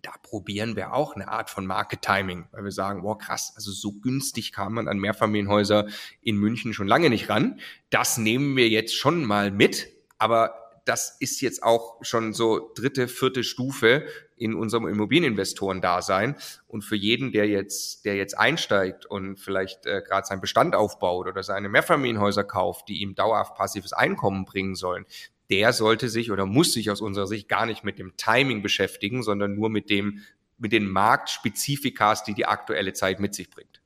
da 0.00 0.12
probieren 0.22 0.76
wir 0.76 0.94
auch 0.94 1.16
eine 1.16 1.28
Art 1.28 1.50
von 1.50 1.66
Market 1.66 2.02
Timing, 2.02 2.46
weil 2.52 2.64
wir 2.64 2.70
sagen, 2.70 3.02
wow, 3.02 3.18
krass, 3.18 3.52
also 3.56 3.72
so 3.72 3.92
günstig 3.92 4.52
kam 4.52 4.74
man 4.74 4.86
an 4.86 4.98
Mehrfamilienhäuser 4.98 5.88
in 6.22 6.36
München 6.36 6.72
schon 6.72 6.86
lange 6.86 7.10
nicht 7.10 7.28
ran. 7.28 7.58
Das 7.90 8.16
nehmen 8.16 8.56
wir 8.56 8.68
jetzt 8.68 8.94
schon 8.94 9.24
mal 9.24 9.50
mit, 9.50 9.88
aber 10.16 10.54
das 10.84 11.16
ist 11.20 11.42
jetzt 11.42 11.62
auch 11.62 11.98
schon 12.00 12.32
so 12.32 12.72
dritte, 12.74 13.08
vierte 13.08 13.44
Stufe 13.44 14.06
in 14.36 14.54
unserem 14.54 14.86
Immobilieninvestoren-Dasein. 14.86 16.36
Und 16.66 16.82
für 16.82 16.96
jeden, 16.96 17.30
der 17.30 17.46
jetzt, 17.46 18.06
der 18.06 18.16
jetzt 18.16 18.38
einsteigt 18.38 19.04
und 19.04 19.38
vielleicht 19.38 19.84
äh, 19.84 20.00
gerade 20.00 20.26
seinen 20.26 20.40
Bestand 20.40 20.74
aufbaut 20.74 21.26
oder 21.26 21.42
seine 21.42 21.68
Mehrfamilienhäuser 21.68 22.44
kauft, 22.44 22.88
die 22.88 23.02
ihm 23.02 23.14
dauerhaft 23.14 23.54
passives 23.54 23.92
Einkommen 23.92 24.46
bringen 24.46 24.76
sollen, 24.76 25.04
der 25.50 25.72
sollte 25.72 26.08
sich 26.08 26.30
oder 26.30 26.46
muss 26.46 26.72
sich 26.72 26.90
aus 26.90 27.00
unserer 27.00 27.26
Sicht 27.26 27.48
gar 27.48 27.66
nicht 27.66 27.84
mit 27.84 27.98
dem 27.98 28.16
Timing 28.16 28.62
beschäftigen, 28.62 29.22
sondern 29.22 29.54
nur 29.54 29.70
mit 29.70 29.90
dem, 29.90 30.22
mit 30.58 30.72
den 30.72 30.88
Marktspezifikas, 30.88 32.24
die 32.24 32.34
die 32.34 32.46
aktuelle 32.46 32.92
Zeit 32.92 33.20
mit 33.20 33.34
sich 33.34 33.50
bringt. 33.50 33.80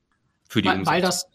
Für 0.49 0.61
die 0.61 0.69
weil, 0.69 0.85
weil 0.85 1.01
das, 1.01 1.27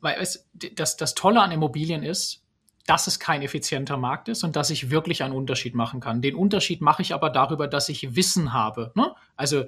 weil 0.00 0.16
es, 0.20 0.48
das, 0.52 0.96
das 0.96 1.14
Tolle 1.14 1.40
an 1.40 1.52
Immobilien 1.52 2.02
ist, 2.02 2.42
dass 2.86 3.06
es 3.06 3.20
kein 3.20 3.42
effizienter 3.42 3.98
Markt 3.98 4.28
ist 4.28 4.44
und 4.44 4.56
dass 4.56 4.70
ich 4.70 4.90
wirklich 4.90 5.22
einen 5.22 5.34
Unterschied 5.34 5.74
machen 5.74 6.00
kann. 6.00 6.22
Den 6.22 6.34
Unterschied 6.34 6.80
mache 6.80 7.02
ich 7.02 7.12
aber 7.12 7.28
darüber, 7.28 7.68
dass 7.68 7.90
ich 7.90 8.16
Wissen 8.16 8.54
habe. 8.54 8.92
Ne? 8.94 9.14
Also 9.36 9.66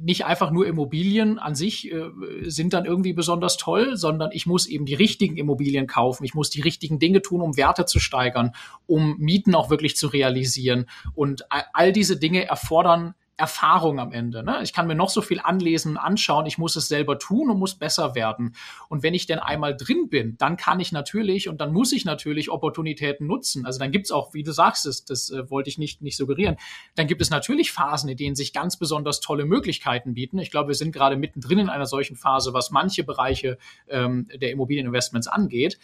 nicht 0.00 0.24
einfach 0.26 0.50
nur 0.50 0.66
Immobilien 0.66 1.38
an 1.38 1.54
sich 1.54 1.90
äh, 1.92 2.10
sind 2.42 2.72
dann 2.72 2.84
irgendwie 2.84 3.12
besonders 3.12 3.56
toll, 3.56 3.96
sondern 3.96 4.30
ich 4.32 4.46
muss 4.46 4.66
eben 4.66 4.86
die 4.86 4.94
richtigen 4.94 5.36
Immobilien 5.36 5.86
kaufen. 5.86 6.24
Ich 6.24 6.34
muss 6.34 6.50
die 6.50 6.60
richtigen 6.60 6.98
Dinge 6.98 7.22
tun, 7.22 7.40
um 7.40 7.56
Werte 7.56 7.84
zu 7.84 8.00
steigern, 8.00 8.52
um 8.86 9.16
Mieten 9.18 9.54
auch 9.54 9.70
wirklich 9.70 9.96
zu 9.96 10.08
realisieren. 10.08 10.86
Und 11.14 11.46
all 11.50 11.92
diese 11.92 12.16
Dinge 12.18 12.46
erfordern 12.46 13.14
Erfahrung 13.36 13.98
am 13.98 14.12
Ende. 14.12 14.44
Ne? 14.44 14.60
Ich 14.62 14.72
kann 14.72 14.86
mir 14.86 14.94
noch 14.94 15.10
so 15.10 15.20
viel 15.20 15.40
anlesen, 15.40 15.96
anschauen, 15.96 16.46
ich 16.46 16.58
muss 16.58 16.76
es 16.76 16.88
selber 16.88 17.18
tun 17.18 17.50
und 17.50 17.58
muss 17.58 17.74
besser 17.74 18.14
werden. 18.14 18.54
Und 18.88 19.02
wenn 19.02 19.14
ich 19.14 19.26
denn 19.26 19.38
einmal 19.38 19.76
drin 19.76 20.08
bin, 20.08 20.36
dann 20.38 20.56
kann 20.56 20.78
ich 20.78 20.92
natürlich 20.92 21.48
und 21.48 21.60
dann 21.60 21.72
muss 21.72 21.92
ich 21.92 22.04
natürlich 22.04 22.50
Opportunitäten 22.50 23.26
nutzen. 23.26 23.66
Also 23.66 23.78
dann 23.78 23.90
gibt 23.90 24.06
es 24.06 24.12
auch, 24.12 24.34
wie 24.34 24.42
du 24.42 24.52
sagst, 24.52 24.86
das, 24.86 25.04
das 25.04 25.30
äh, 25.30 25.50
wollte 25.50 25.68
ich 25.68 25.78
nicht, 25.78 26.00
nicht 26.00 26.16
suggerieren, 26.16 26.56
dann 26.94 27.06
gibt 27.06 27.22
es 27.22 27.30
natürlich 27.30 27.72
Phasen, 27.72 28.08
in 28.08 28.16
denen 28.16 28.36
sich 28.36 28.52
ganz 28.52 28.78
besonders 28.78 29.20
tolle 29.20 29.44
Möglichkeiten 29.44 30.14
bieten. 30.14 30.38
Ich 30.38 30.50
glaube, 30.50 30.68
wir 30.68 30.74
sind 30.74 30.92
gerade 30.92 31.16
mittendrin 31.16 31.58
in 31.58 31.68
einer 31.68 31.86
solchen 31.86 32.16
Phase, 32.16 32.52
was 32.52 32.70
manche 32.70 33.02
Bereiche 33.02 33.58
ähm, 33.88 34.28
der 34.34 34.52
Immobilieninvestments 34.52 35.26
angeht. 35.26 35.78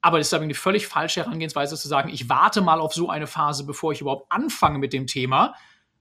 Aber 0.00 0.18
das 0.18 0.26
ist 0.26 0.34
eine 0.34 0.52
völlig 0.54 0.88
falsche 0.88 1.20
Herangehensweise 1.20 1.76
zu 1.76 1.86
sagen, 1.86 2.08
ich 2.08 2.28
warte 2.28 2.60
mal 2.60 2.80
auf 2.80 2.92
so 2.92 3.08
eine 3.08 3.28
Phase, 3.28 3.64
bevor 3.64 3.92
ich 3.92 4.00
überhaupt 4.00 4.32
anfange 4.32 4.78
mit 4.78 4.92
dem 4.92 5.06
Thema, 5.06 5.54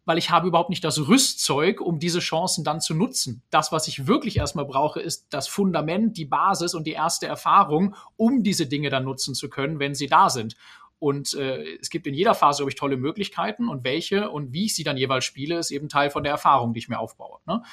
weil 0.06 0.18
ich 0.18 0.32
habe 0.32 0.48
überhaupt 0.48 0.70
nicht 0.70 0.84
das 0.84 1.08
Rüstzeug, 1.08 1.80
um 1.80 2.00
diese 2.00 2.20
Chancen 2.20 2.64
dann 2.64 2.82
zu 2.82 2.96
nutzen. 2.96 3.44
Das, 3.50 3.72
was 3.72 3.88
ich 3.88 4.08
wirklich 4.08 4.38
erstmal 4.38 4.66
brauche, 4.66 5.00
ist 5.00 5.28
das 5.30 5.48
Fundament, 5.48 6.18
die 6.18 6.26
Basis 6.26 6.74
und 6.74 6.86
die 6.86 6.92
erste 6.92 7.28
Erfahrung, 7.28 7.96
um 8.18 8.44
diese 8.44 8.66
Dinge 8.66 8.90
dann 8.90 9.04
nutzen 9.04 9.36
zu 9.36 9.50
können, 9.50 9.80
wenn 9.80 9.94
sie 9.94 10.08
da 10.08 10.30
sind. 10.30 10.56
Und 10.98 11.34
äh, 11.34 11.78
es 11.80 11.90
gibt 11.90 12.06
in 12.06 12.14
jeder 12.14 12.36
Phase, 12.36 12.58
glaube 12.58 12.72
ich, 12.72 12.76
tolle 12.76 12.98
Möglichkeiten 12.98 13.68
und 13.68 13.84
welche 13.84 14.30
und 14.30 14.54
wie 14.54 14.66
ich 14.66 14.76
sie 14.76 14.84
dann 14.84 14.98
jeweils 14.98 15.26
spiele, 15.26 15.58
ist 15.58 15.72
eben 15.72 15.90
Teil 15.90 16.12
von 16.12 16.24
der 16.24 16.32
Erfahrung, 16.32 16.74
die 16.74 16.80
ich 16.80 16.90
mir 16.90 17.00
aufbaue. 17.00 17.40
Ne? 17.48 17.64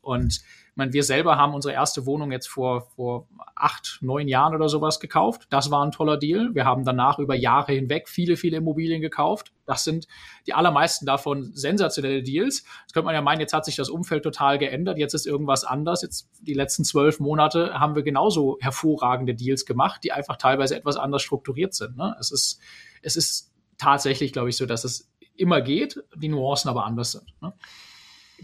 Und 0.00 0.40
meine, 0.76 0.92
wir 0.92 1.04
selber 1.04 1.36
haben 1.36 1.54
unsere 1.54 1.74
erste 1.74 2.04
Wohnung 2.06 2.30
jetzt 2.32 2.48
vor, 2.48 2.82
vor 2.94 3.26
acht, 3.54 3.98
neun 4.02 4.28
Jahren 4.28 4.54
oder 4.54 4.68
sowas 4.68 5.00
gekauft. 5.00 5.46
Das 5.50 5.70
war 5.70 5.84
ein 5.84 5.90
toller 5.90 6.18
Deal. 6.18 6.54
Wir 6.54 6.66
haben 6.66 6.84
danach 6.84 7.18
über 7.18 7.34
Jahre 7.34 7.72
hinweg 7.72 8.08
viele, 8.08 8.36
viele 8.36 8.58
Immobilien 8.58 9.00
gekauft. 9.00 9.52
Das 9.64 9.84
sind 9.84 10.06
die 10.46 10.52
allermeisten 10.52 11.06
davon 11.06 11.50
sensationelle 11.54 12.22
Deals. 12.22 12.64
Jetzt 12.82 12.92
könnte 12.92 13.06
man 13.06 13.14
ja 13.14 13.22
meinen, 13.22 13.40
jetzt 13.40 13.54
hat 13.54 13.64
sich 13.64 13.76
das 13.76 13.88
Umfeld 13.88 14.22
total 14.22 14.58
geändert. 14.58 14.98
Jetzt 14.98 15.14
ist 15.14 15.26
irgendwas 15.26 15.64
anders. 15.64 16.02
Jetzt 16.02 16.28
die 16.40 16.54
letzten 16.54 16.84
zwölf 16.84 17.20
Monate 17.20 17.74
haben 17.80 17.94
wir 17.94 18.02
genauso 18.02 18.58
hervorragende 18.60 19.34
Deals 19.34 19.64
gemacht, 19.64 20.04
die 20.04 20.12
einfach 20.12 20.36
teilweise 20.36 20.76
etwas 20.76 20.96
anders 20.96 21.22
strukturiert 21.22 21.74
sind. 21.74 21.96
Ne? 21.96 22.14
Es 22.20 22.30
ist, 22.30 22.60
es 23.00 23.16
ist 23.16 23.52
tatsächlich, 23.78 24.32
glaube 24.32 24.50
ich, 24.50 24.56
so, 24.56 24.66
dass 24.66 24.84
es 24.84 25.10
immer 25.36 25.62
geht, 25.62 26.02
die 26.14 26.28
Nuancen 26.28 26.68
aber 26.68 26.84
anders 26.84 27.12
sind. 27.12 27.34
Ne? 27.40 27.54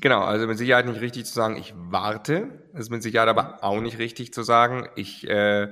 Genau, 0.01 0.21
also 0.23 0.47
mit 0.47 0.59
Sicherheit 0.59 0.87
nicht 0.87 1.01
richtig 1.01 1.27
zu 1.27 1.35
sagen, 1.35 1.57
ich 1.57 1.75
warte. 1.77 2.65
Es 2.73 2.81
ist 2.81 2.91
mit 2.91 3.03
Sicherheit 3.03 3.29
aber 3.29 3.63
auch 3.63 3.81
nicht 3.81 3.99
richtig 3.99 4.33
zu 4.33 4.43
sagen, 4.43 4.89
ich 4.97 5.29
äh, 5.29 5.69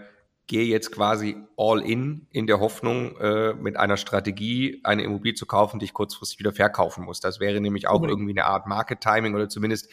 gehe 0.46 0.64
jetzt 0.64 0.92
quasi 0.92 1.36
all 1.56 1.80
in 1.80 2.26
in 2.30 2.46
der 2.46 2.60
Hoffnung, 2.60 3.16
äh, 3.18 3.54
mit 3.54 3.76
einer 3.76 3.96
Strategie 3.96 4.80
eine 4.82 5.04
Immobilie 5.04 5.34
zu 5.34 5.46
kaufen, 5.46 5.78
die 5.78 5.86
ich 5.86 5.94
kurzfristig 5.94 6.38
wieder 6.38 6.52
verkaufen 6.52 7.04
muss. 7.04 7.20
Das 7.20 7.40
wäre 7.40 7.60
nämlich 7.60 7.86
auch 7.86 7.96
Unbedingt. 7.96 8.18
irgendwie 8.18 8.40
eine 8.40 8.46
Art 8.46 8.66
Market 8.66 9.00
Timing 9.00 9.34
oder 9.34 9.48
zumindest 9.48 9.88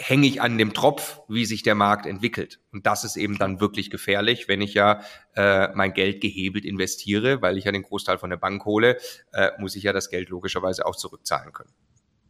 hänge 0.00 0.28
ich 0.28 0.40
an 0.40 0.56
dem 0.56 0.72
Tropf, 0.72 1.20
wie 1.28 1.44
sich 1.44 1.64
der 1.64 1.74
Markt 1.74 2.06
entwickelt. 2.06 2.60
Und 2.72 2.86
das 2.86 3.02
ist 3.02 3.16
eben 3.16 3.36
dann 3.36 3.60
wirklich 3.60 3.90
gefährlich, 3.90 4.46
wenn 4.46 4.60
ich 4.60 4.72
ja 4.74 5.00
äh, 5.34 5.68
mein 5.74 5.92
Geld 5.92 6.20
gehebelt 6.20 6.64
investiere, 6.64 7.42
weil 7.42 7.58
ich 7.58 7.64
ja 7.64 7.72
den 7.72 7.82
Großteil 7.82 8.18
von 8.18 8.30
der 8.30 8.36
Bank 8.36 8.64
hole, 8.64 8.98
äh, 9.32 9.50
muss 9.58 9.74
ich 9.74 9.82
ja 9.82 9.92
das 9.92 10.08
Geld 10.08 10.28
logischerweise 10.28 10.86
auch 10.86 10.94
zurückzahlen 10.94 11.52
können. 11.52 11.72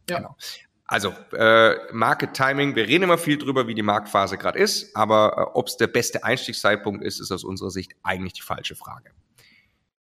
Ja. 0.09 0.17
Genau. 0.17 0.35
Also 0.91 1.13
äh, 1.37 1.75
Market 1.93 2.33
Timing, 2.33 2.75
wir 2.75 2.87
reden 2.87 3.03
immer 3.03 3.19
viel 3.19 3.37
drüber, 3.37 3.67
wie 3.67 3.75
die 3.75 3.83
Marktphase 3.83 4.39
gerade 4.39 4.57
ist, 4.57 4.95
aber 4.95 5.37
äh, 5.37 5.57
ob 5.57 5.67
es 5.67 5.77
der 5.77 5.85
beste 5.85 6.23
Einstiegszeitpunkt 6.23 7.03
ist, 7.03 7.19
ist 7.19 7.31
aus 7.31 7.43
unserer 7.43 7.69
Sicht 7.69 7.93
eigentlich 8.01 8.33
die 8.33 8.41
falsche 8.41 8.73
Frage. 8.73 9.11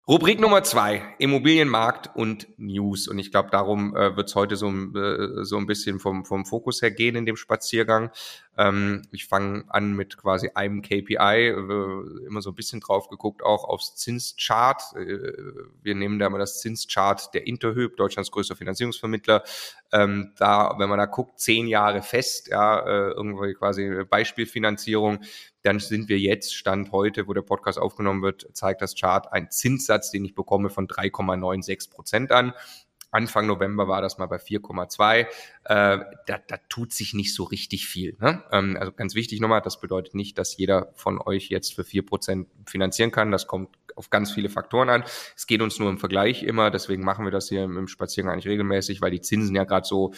Rubrik 0.06 0.42
Nummer 0.42 0.62
zwei, 0.64 1.16
Immobilienmarkt 1.20 2.14
und 2.18 2.48
News. 2.58 3.08
Und 3.08 3.18
ich 3.18 3.32
glaube, 3.32 3.50
darum 3.50 3.96
äh, 3.96 4.18
wird 4.18 4.28
es 4.28 4.36
heute 4.36 4.58
so, 4.58 4.68
äh, 4.70 5.46
so 5.46 5.56
ein 5.56 5.68
bisschen 5.68 6.02
vom, 6.02 6.26
vom 6.26 6.46
Fokus 6.46 6.82
her 6.82 6.92
gehen 6.92 7.16
in 7.16 7.26
dem 7.26 7.38
Spaziergang. 7.38 8.12
Ähm, 8.58 9.02
ich 9.12 9.26
fange 9.26 9.66
an 9.70 9.94
mit 9.94 10.18
quasi 10.18 10.52
einem 10.54 10.82
KPI, 10.82 11.48
äh, 11.48 12.26
immer 12.28 12.42
so 12.42 12.52
ein 12.52 12.56
bisschen 12.56 12.80
drauf 12.80 13.08
geguckt, 13.08 13.42
auch 13.44 13.64
aufs 13.64 13.96
Zinschart. 13.96 14.82
Äh, 14.96 15.34
wir 15.82 15.96
nehmen 15.96 16.20
da 16.20 16.30
mal 16.30 16.38
das 16.38 16.60
Zinschart 16.62 17.34
der 17.34 17.48
Interhyp, 17.48 17.98
Deutschlands 17.98 18.32
größter 18.32 18.56
Finanzierungsvermittler. 18.56 19.44
Ähm, 19.92 20.34
da, 20.38 20.76
wenn 20.78 20.90
man 20.90 21.00
da 21.00 21.06
guckt, 21.06 21.40
zehn 21.40 21.68
Jahre 21.68 22.02
fest, 22.04 22.50
ja, 22.50 22.80
äh, 22.80 23.12
irgendwie 23.12 23.54
quasi 23.54 24.04
Beispielfinanzierung, 24.08 25.20
dann 25.64 25.80
sind 25.80 26.10
wir 26.10 26.20
jetzt, 26.20 26.54
Stand 26.54 26.92
heute, 26.92 27.28
wo 27.28 27.34
der 27.34 27.42
Podcast 27.42 27.80
aufgenommen 27.80 28.22
wird, 28.22 28.48
zeigt 28.54 28.82
das 28.82 28.96
Chart 28.96 29.32
einen 29.32 29.50
Zinssatz, 29.50 30.12
den 30.12 30.26
ich 30.26 30.36
bekomme 30.36 30.70
von 30.70 30.88
3,96 30.88 31.90
Prozent 31.90 32.32
an. 32.32 32.54
Anfang 33.14 33.48
November 33.48 33.88
war 33.88 34.02
das 34.02 34.18
mal 34.18 34.26
bei 34.26 34.38
4,2. 34.38 35.20
Äh, 35.20 35.28
da, 35.66 36.06
da 36.26 36.58
tut 36.70 36.94
sich 36.94 37.14
nicht 37.14 37.34
so 37.34 37.44
richtig 37.44 37.88
viel. 37.88 38.18
Ne? 38.20 38.44
Ähm, 38.52 38.76
also 38.80 38.92
ganz 38.92 39.16
wichtig 39.16 39.40
nochmal, 39.40 39.62
das 39.62 39.80
bedeutet 39.80 40.16
nicht, 40.16 40.38
dass 40.38 40.58
jeder 40.58 40.92
von 40.96 41.22
euch 41.22 41.50
jetzt 41.50 41.76
für 41.76 41.84
4% 41.84 42.48
finanzieren 42.66 43.12
kann. 43.12 43.32
Das 43.32 43.48
kommt 43.48 43.70
auf 43.96 44.10
ganz 44.10 44.32
viele 44.32 44.50
Faktoren 44.50 44.90
an. 44.90 45.04
Es 45.36 45.48
geht 45.48 45.62
uns 45.62 45.80
nur 45.80 45.90
im 45.90 46.00
Vergleich 46.00 46.44
immer, 46.44 46.72
deswegen 46.72 47.04
machen 47.04 47.26
wir 47.26 47.32
das 47.32 47.50
hier 47.50 47.64
im 47.64 47.88
Spaziergang 47.88 48.34
eigentlich 48.34 48.48
regelmäßig, 48.48 49.02
weil 49.02 49.12
die 49.12 49.22
Zinsen 49.22 49.56
ja 49.56 49.64
gerade 49.64 49.86
so 49.86 50.14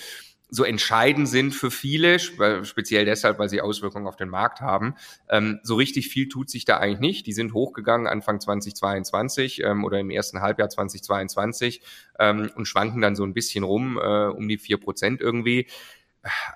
so 0.49 0.63
entscheidend 0.63 1.27
sind 1.27 1.53
für 1.53 1.71
viele, 1.71 2.19
speziell 2.19 3.05
deshalb, 3.05 3.39
weil 3.39 3.49
sie 3.49 3.61
Auswirkungen 3.61 4.07
auf 4.07 4.15
den 4.15 4.29
Markt 4.29 4.61
haben. 4.61 4.95
Ähm, 5.29 5.59
so 5.63 5.75
richtig 5.75 6.09
viel 6.09 6.29
tut 6.29 6.49
sich 6.49 6.65
da 6.65 6.77
eigentlich 6.77 6.99
nicht. 6.99 7.27
Die 7.27 7.33
sind 7.33 7.53
hochgegangen 7.53 8.07
Anfang 8.07 8.39
2022 8.39 9.63
ähm, 9.63 9.83
oder 9.83 9.99
im 9.99 10.09
ersten 10.09 10.41
Halbjahr 10.41 10.69
2022 10.69 11.81
ähm, 12.19 12.51
und 12.55 12.67
schwanken 12.67 13.01
dann 13.01 13.15
so 13.15 13.23
ein 13.23 13.33
bisschen 13.33 13.63
rum, 13.63 13.97
äh, 14.01 14.27
um 14.27 14.47
die 14.47 14.57
vier 14.57 14.77
Prozent 14.77 15.21
irgendwie. 15.21 15.67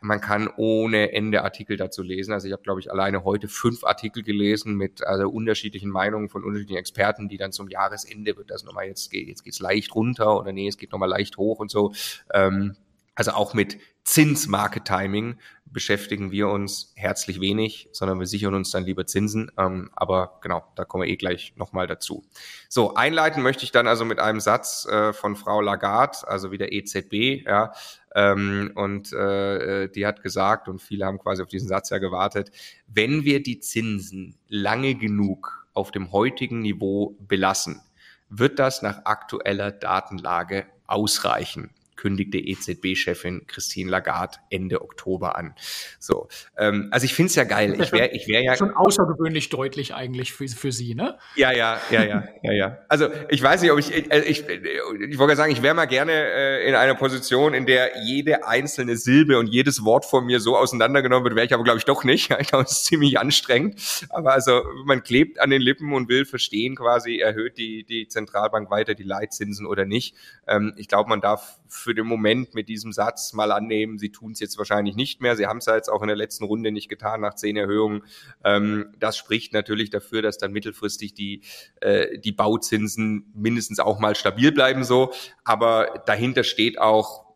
Man 0.01 0.19
kann 0.19 0.49
ohne 0.57 1.11
Ende 1.11 1.43
Artikel 1.43 1.77
dazu 1.77 2.01
lesen. 2.01 2.33
Also 2.33 2.47
ich 2.47 2.53
habe, 2.53 2.63
glaube 2.63 2.79
ich, 2.79 2.91
alleine 2.91 3.23
heute 3.23 3.47
fünf 3.47 3.83
Artikel 3.83 4.23
gelesen 4.23 4.75
mit 4.75 5.05
also 5.05 5.29
unterschiedlichen 5.29 5.91
Meinungen 5.91 6.29
von 6.29 6.43
unterschiedlichen 6.43 6.79
Experten, 6.79 7.29
die 7.29 7.37
dann 7.37 7.51
zum 7.51 7.67
Jahresende 7.69 8.35
wird 8.35 8.49
das 8.49 8.63
nochmal, 8.63 8.87
jetzt 8.87 9.11
geht 9.11 9.27
jetzt 9.27 9.43
geht's 9.43 9.59
leicht 9.59 9.93
runter 9.93 10.39
oder 10.39 10.51
nee, 10.53 10.67
es 10.67 10.77
geht 10.77 10.91
nochmal 10.91 11.09
leicht 11.09 11.37
hoch 11.37 11.59
und 11.59 11.69
so. 11.69 11.93
Ähm, 12.33 12.75
also 13.19 13.31
auch 13.31 13.53
mit 13.53 13.77
Zinsmarket-Timing 14.05 15.39
beschäftigen 15.65 16.31
wir 16.31 16.47
uns 16.47 16.93
herzlich 16.95 17.41
wenig, 17.41 17.89
sondern 17.91 18.17
wir 18.17 18.27
sichern 18.27 18.53
uns 18.53 18.71
dann 18.71 18.85
lieber 18.85 19.05
Zinsen. 19.07 19.51
Ähm, 19.57 19.89
aber 19.93 20.39
genau, 20.41 20.63
da 20.75 20.85
kommen 20.85 21.03
wir 21.03 21.11
eh 21.11 21.17
gleich 21.17 21.51
nochmal 21.57 21.85
dazu. 21.85 22.23
So, 22.69 22.95
einleiten 22.95 23.43
möchte 23.43 23.65
ich 23.65 23.73
dann 23.73 23.87
also 23.87 24.05
mit 24.05 24.19
einem 24.19 24.39
Satz 24.39 24.87
äh, 24.89 25.11
von 25.11 25.35
Frau 25.35 25.59
Lagarde, 25.59 26.19
also 26.27 26.53
wieder 26.53 26.71
EZB, 26.71 27.45
ja, 27.45 27.73
ähm, 28.15 28.71
und 28.75 29.11
äh, 29.11 29.89
die 29.89 30.05
hat 30.05 30.23
gesagt, 30.23 30.69
und 30.69 30.81
viele 30.81 31.05
haben 31.05 31.19
quasi 31.19 31.43
auf 31.43 31.49
diesen 31.49 31.67
Satz 31.67 31.89
ja 31.89 31.97
gewartet, 31.97 32.51
wenn 32.87 33.25
wir 33.25 33.43
die 33.43 33.59
Zinsen 33.59 34.37
lange 34.47 34.95
genug 34.95 35.67
auf 35.73 35.91
dem 35.91 36.13
heutigen 36.13 36.61
Niveau 36.61 37.17
belassen, 37.19 37.81
wird 38.29 38.59
das 38.59 38.81
nach 38.81 39.03
aktueller 39.03 39.71
Datenlage 39.71 40.67
ausreichen 40.87 41.71
kündigte 41.99 42.37
EZB-Chefin 42.37 43.45
Christine 43.45 43.91
Lagarde 43.91 44.37
Ende 44.49 44.81
Oktober 44.81 45.35
an. 45.35 45.53
So, 45.99 46.29
ähm, 46.57 46.87
also 46.91 47.03
ich 47.03 47.13
finde 47.13 47.27
es 47.27 47.35
ja 47.35 47.43
geil. 47.43 47.75
Ich 47.81 47.91
wäre 47.91 48.07
ich 48.11 48.27
wär 48.29 48.41
ja 48.41 48.55
schon 48.55 48.73
außergewöhnlich 48.73 49.49
deutlich 49.49 49.93
eigentlich 49.93 50.31
für, 50.31 50.47
für 50.47 50.71
Sie, 50.71 50.95
ne? 50.95 51.17
Ja, 51.35 51.51
ja, 51.51 51.81
ja, 51.91 52.03
ja, 52.05 52.23
ja, 52.41 52.51
ja. 52.53 52.77
Also 52.87 53.09
ich 53.27 53.43
weiß 53.43 53.61
nicht, 53.61 53.71
ob 53.71 53.79
ich, 53.79 53.93
ich, 53.93 54.09
ich, 54.09 54.47
ich 54.47 55.17
wollte 55.17 55.35
sagen, 55.35 55.51
ich 55.51 55.61
wäre 55.61 55.75
mal 55.75 55.87
gerne 55.87 56.13
äh, 56.13 56.69
in 56.69 56.75
einer 56.75 56.95
Position, 56.95 57.53
in 57.53 57.65
der 57.65 58.01
jede 58.05 58.47
einzelne 58.47 58.95
Silbe 58.95 59.37
und 59.37 59.47
jedes 59.47 59.83
Wort 59.83 60.05
von 60.05 60.25
mir 60.25 60.39
so 60.39 60.55
auseinandergenommen 60.55 61.25
wird, 61.25 61.35
wäre 61.35 61.45
ich 61.45 61.53
aber 61.53 61.65
glaube 61.65 61.79
ich 61.79 61.85
doch 61.85 62.03
nicht. 62.03 62.29
Ich 62.39 62.47
glaube, 62.47 62.63
es 62.63 62.71
ist 62.71 62.85
ziemlich 62.85 63.19
anstrengend. 63.19 64.07
Aber 64.09 64.31
also 64.31 64.63
man 64.85 65.03
klebt 65.03 65.41
an 65.41 65.49
den 65.49 65.61
Lippen 65.61 65.91
und 65.93 66.07
will 66.07 66.23
verstehen, 66.23 66.75
quasi 66.75 67.17
erhöht 67.17 67.57
die 67.57 67.83
die 67.83 68.07
Zentralbank 68.07 68.71
weiter 68.71 68.95
die 68.95 69.03
Leitzinsen 69.03 69.65
oder 69.65 69.85
nicht. 69.85 70.15
Ähm, 70.47 70.73
ich 70.77 70.87
glaube, 70.87 71.09
man 71.09 71.19
darf 71.19 71.59
für 71.67 71.88
den 71.93 72.05
Moment 72.05 72.53
mit 72.53 72.69
diesem 72.69 72.91
Satz 72.91 73.33
mal 73.33 73.51
annehmen, 73.51 73.97
sie 73.97 74.11
tun 74.11 74.31
es 74.31 74.39
jetzt 74.39 74.57
wahrscheinlich 74.57 74.95
nicht 74.95 75.21
mehr. 75.21 75.35
Sie 75.35 75.47
haben 75.47 75.57
es 75.57 75.65
ja 75.65 75.75
jetzt 75.75 75.89
auch 75.89 76.01
in 76.01 76.07
der 76.07 76.17
letzten 76.17 76.43
Runde 76.45 76.71
nicht 76.71 76.89
getan 76.89 77.21
nach 77.21 77.35
zehn 77.35 77.57
Erhöhungen. 77.57 78.03
Ähm, 78.43 78.93
das 78.99 79.17
spricht 79.17 79.53
natürlich 79.53 79.89
dafür, 79.89 80.21
dass 80.21 80.37
dann 80.37 80.51
mittelfristig 80.51 81.13
die, 81.13 81.41
äh, 81.81 82.19
die 82.19 82.31
Bauzinsen 82.31 83.31
mindestens 83.33 83.79
auch 83.79 83.99
mal 83.99 84.15
stabil 84.15 84.51
bleiben 84.51 84.83
so. 84.83 85.11
Aber 85.43 86.03
dahinter 86.05 86.43
steht 86.43 86.79
auch 86.79 87.29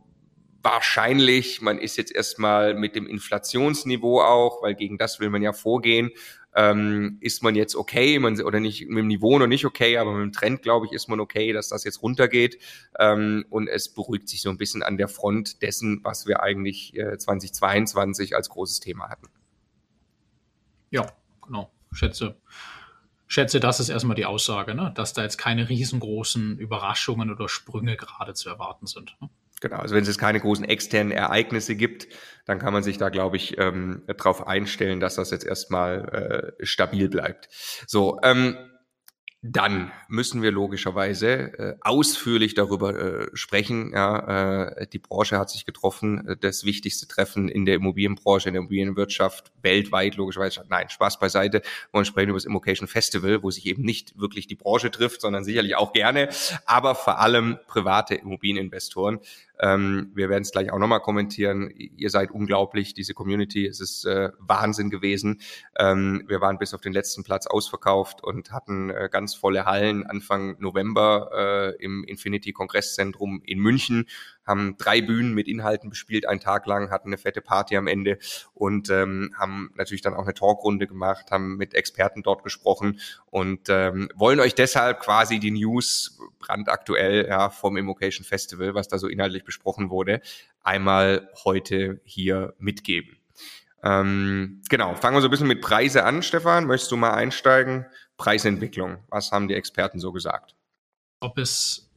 wahrscheinlich, 0.63 1.61
man 1.61 1.77
ist 1.77 1.97
jetzt 1.97 2.15
erstmal 2.15 2.73
mit 2.73 2.95
dem 2.95 3.05
Inflationsniveau 3.05 4.21
auch, 4.21 4.63
weil 4.63 4.75
gegen 4.75 4.97
das 4.97 5.19
will 5.19 5.29
man 5.29 5.41
ja 5.41 5.51
vorgehen 5.51 6.11
ähm, 6.55 7.17
ist 7.19 7.43
man 7.43 7.55
jetzt 7.55 7.75
okay, 7.75 8.19
man, 8.19 8.39
oder 8.41 8.59
nicht 8.59 8.87
mit 8.87 8.99
dem 8.99 9.07
Niveau 9.07 9.39
noch 9.39 9.47
nicht 9.47 9.65
okay, 9.65 9.97
aber 9.97 10.13
mit 10.13 10.21
dem 10.21 10.31
Trend, 10.31 10.61
glaube 10.61 10.85
ich, 10.85 10.91
ist 10.91 11.07
man 11.07 11.19
okay, 11.19 11.53
dass 11.53 11.69
das 11.69 11.83
jetzt 11.83 12.01
runtergeht. 12.01 12.59
Ähm, 12.99 13.45
und 13.49 13.67
es 13.67 13.93
beruhigt 13.93 14.29
sich 14.29 14.41
so 14.41 14.49
ein 14.49 14.57
bisschen 14.57 14.83
an 14.83 14.97
der 14.97 15.07
Front 15.07 15.61
dessen, 15.61 16.01
was 16.03 16.27
wir 16.27 16.43
eigentlich 16.43 16.95
äh, 16.95 17.17
2022 17.17 18.35
als 18.35 18.49
großes 18.49 18.79
Thema 18.79 19.09
hatten. 19.09 19.27
Ja, 20.91 21.07
genau. 21.41 21.71
Schätze, 21.91 22.37
schätze, 23.27 23.59
das 23.59 23.79
ist 23.79 23.89
erstmal 23.89 24.15
die 24.15 24.25
Aussage, 24.25 24.75
ne? 24.75 24.91
dass 24.95 25.13
da 25.13 25.23
jetzt 25.23 25.37
keine 25.37 25.69
riesengroßen 25.69 26.57
Überraschungen 26.57 27.31
oder 27.31 27.49
Sprünge 27.49 27.95
gerade 27.95 28.33
zu 28.33 28.49
erwarten 28.49 28.87
sind. 28.87 29.15
Ne? 29.21 29.29
Genau, 29.63 29.77
also 29.77 29.95
wenn 29.95 30.01
es 30.01 30.09
jetzt 30.09 30.17
keine 30.17 30.41
großen 30.41 30.65
externen 30.65 31.13
Ereignisse 31.13 31.77
gibt, 31.77 32.09
dann 32.43 32.59
kann 32.59 32.73
man 32.73 32.83
sich 32.83 32.97
da, 32.97 33.07
glaube 33.07 33.37
ich, 33.37 33.57
ähm, 33.57 34.03
darauf 34.07 34.45
einstellen, 34.45 34.99
dass 34.99 35.15
das 35.15 35.31
jetzt 35.31 35.45
erstmal 35.45 36.53
äh, 36.59 36.65
stabil 36.65 37.07
bleibt. 37.07 37.47
So, 37.87 38.19
ähm, 38.23 38.57
dann 39.45 39.91
müssen 40.07 40.41
wir 40.41 40.51
logischerweise 40.51 41.27
äh, 41.59 41.75
ausführlich 41.81 42.53
darüber 42.53 42.95
äh, 42.97 43.27
sprechen. 43.33 43.91
Ja, 43.93 44.69
äh, 44.69 44.87
die 44.87 44.99
Branche 44.99 45.37
hat 45.37 45.49
sich 45.49 45.65
getroffen, 45.65 46.25
äh, 46.29 46.37
das 46.37 46.63
wichtigste 46.63 47.09
Treffen 47.09 47.49
in 47.49 47.65
der 47.65 47.75
Immobilienbranche, 47.75 48.47
in 48.47 48.53
der 48.53 48.61
Immobilienwirtschaft 48.61 49.51
weltweit 49.61 50.15
logischerweise. 50.15 50.63
Nein, 50.69 50.89
Spaß 50.89 51.19
beiseite. 51.19 51.61
Wir 51.91 52.05
sprechen 52.05 52.29
über 52.29 52.37
das 52.37 52.45
Immocation 52.45 52.87
Festival, 52.87 53.43
wo 53.43 53.51
sich 53.51 53.65
eben 53.65 53.83
nicht 53.83 54.17
wirklich 54.17 54.47
die 54.47 54.55
Branche 54.55 54.91
trifft, 54.91 55.19
sondern 55.19 55.43
sicherlich 55.43 55.75
auch 55.75 55.91
gerne, 55.91 56.29
aber 56.65 56.95
vor 56.95 57.19
allem 57.19 57.59
private 57.67 58.15
Immobilieninvestoren. 58.15 59.19
Ähm, 59.63 60.11
wir 60.13 60.27
werden 60.27 60.41
es 60.41 60.51
gleich 60.51 60.71
auch 60.71 60.77
nochmal 60.77 60.99
kommentieren. 60.99 61.69
Ihr 61.69 62.09
seid 62.09 62.31
unglaublich, 62.31 62.93
diese 62.93 63.13
Community. 63.13 63.65
Es 63.65 63.79
ist 63.79 64.05
äh, 64.05 64.31
Wahnsinn 64.37 64.89
gewesen. 64.89 65.39
Ähm, 65.79 66.25
wir 66.27 66.41
waren 66.41 66.57
bis 66.57 66.73
auf 66.73 66.81
den 66.81 66.91
letzten 66.91 67.23
Platz 67.23 67.47
ausverkauft 67.47 68.21
und 68.21 68.51
hatten 68.51 68.89
äh, 68.89 69.07
ganz 69.09 69.35
volle 69.35 69.63
Hallen 69.63 70.05
Anfang 70.05 70.57
November 70.59 71.29
äh, 71.79 71.83
im 71.83 72.03
Infinity 72.03 72.51
Kongresszentrum 72.51 73.41
in 73.45 73.59
München 73.59 74.05
haben 74.45 74.75
drei 74.77 75.01
Bühnen 75.01 75.33
mit 75.33 75.47
Inhalten 75.47 75.89
bespielt, 75.89 76.27
einen 76.27 76.39
Tag 76.39 76.65
lang, 76.65 76.91
hatten 76.91 77.09
eine 77.09 77.17
fette 77.17 77.41
Party 77.41 77.77
am 77.77 77.87
Ende 77.87 78.17
und 78.53 78.89
ähm, 78.89 79.33
haben 79.37 79.71
natürlich 79.75 80.01
dann 80.01 80.13
auch 80.13 80.23
eine 80.23 80.33
Talkrunde 80.33 80.87
gemacht, 80.87 81.31
haben 81.31 81.57
mit 81.57 81.73
Experten 81.73 82.23
dort 82.23 82.43
gesprochen 82.43 82.99
und 83.29 83.69
ähm, 83.69 84.09
wollen 84.15 84.39
euch 84.39 84.55
deshalb 84.55 84.99
quasi 84.99 85.39
die 85.39 85.51
News 85.51 86.19
brandaktuell 86.39 87.27
ja, 87.27 87.49
vom 87.49 87.77
Immocation 87.77 88.25
Festival, 88.25 88.73
was 88.73 88.87
da 88.87 88.97
so 88.97 89.07
inhaltlich 89.07 89.43
besprochen 89.43 89.89
wurde, 89.89 90.21
einmal 90.61 91.29
heute 91.43 92.01
hier 92.03 92.53
mitgeben. 92.57 93.17
Ähm, 93.83 94.61
genau, 94.69 94.95
fangen 94.95 95.17
wir 95.17 95.21
so 95.21 95.27
ein 95.27 95.31
bisschen 95.31 95.47
mit 95.47 95.61
Preise 95.61 96.05
an, 96.05 96.23
Stefan. 96.23 96.65
Möchtest 96.65 96.91
du 96.91 96.95
mal 96.95 97.13
einsteigen? 97.13 97.85
Preisentwicklung, 98.17 99.03
was 99.09 99.31
haben 99.31 99.47
die 99.47 99.55
Experten 99.55 99.99
so 99.99 100.13
gesagt? 100.13 100.55
Ob 101.19 101.37
es 101.37 101.89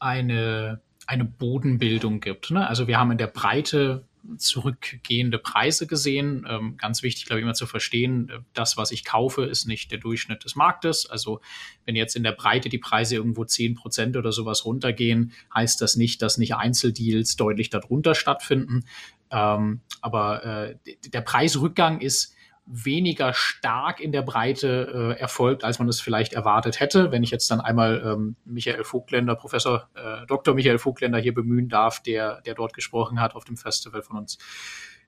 eine 0.00 0.80
eine 1.08 1.24
Bodenbildung 1.24 2.20
gibt. 2.20 2.50
Ne? 2.50 2.68
Also 2.68 2.86
wir 2.86 2.98
haben 2.98 3.10
in 3.10 3.18
der 3.18 3.28
Breite 3.28 4.04
zurückgehende 4.36 5.38
Preise 5.38 5.86
gesehen. 5.86 6.46
Ähm, 6.46 6.76
ganz 6.76 7.02
wichtig, 7.02 7.24
glaube 7.24 7.40
ich, 7.40 7.44
immer 7.44 7.54
zu 7.54 7.66
verstehen, 7.66 8.30
das, 8.52 8.76
was 8.76 8.90
ich 8.90 9.06
kaufe, 9.06 9.44
ist 9.44 9.66
nicht 9.66 9.90
der 9.90 9.98
Durchschnitt 9.98 10.44
des 10.44 10.54
Marktes. 10.54 11.08
Also 11.08 11.40
wenn 11.86 11.96
jetzt 11.96 12.14
in 12.14 12.24
der 12.24 12.32
Breite 12.32 12.68
die 12.68 12.78
Preise 12.78 13.14
irgendwo 13.16 13.46
zehn 13.46 13.74
Prozent 13.74 14.18
oder 14.18 14.32
sowas 14.32 14.66
runtergehen, 14.66 15.32
heißt 15.54 15.80
das 15.80 15.96
nicht, 15.96 16.20
dass 16.20 16.36
nicht 16.36 16.56
Einzeldeals 16.56 17.36
deutlich 17.36 17.70
darunter 17.70 18.14
stattfinden. 18.14 18.84
Ähm, 19.30 19.80
aber 20.02 20.44
äh, 20.44 20.76
der 21.08 21.22
Preisrückgang 21.22 22.02
ist 22.02 22.34
weniger 22.70 23.32
stark 23.32 24.00
in 24.00 24.12
der 24.12 24.22
Breite 24.22 25.14
äh, 25.16 25.20
erfolgt, 25.20 25.64
als 25.64 25.78
man 25.78 25.88
es 25.88 26.00
vielleicht 26.00 26.34
erwartet 26.34 26.80
hätte. 26.80 27.10
Wenn 27.10 27.22
ich 27.22 27.30
jetzt 27.30 27.50
dann 27.50 27.60
einmal 27.60 28.02
ähm, 28.04 28.36
Michael 28.44 28.84
Vogtländer, 28.84 29.34
Professor 29.34 29.88
äh, 29.94 30.26
Dr. 30.26 30.54
Michael 30.54 30.78
Vogtländer 30.78 31.18
hier 31.18 31.34
bemühen 31.34 31.68
darf, 31.68 32.02
der, 32.02 32.42
der 32.42 32.54
dort 32.54 32.74
gesprochen 32.74 33.20
hat 33.20 33.34
auf 33.34 33.44
dem 33.44 33.56
Festival 33.56 34.02
von 34.02 34.18
uns, 34.18 34.38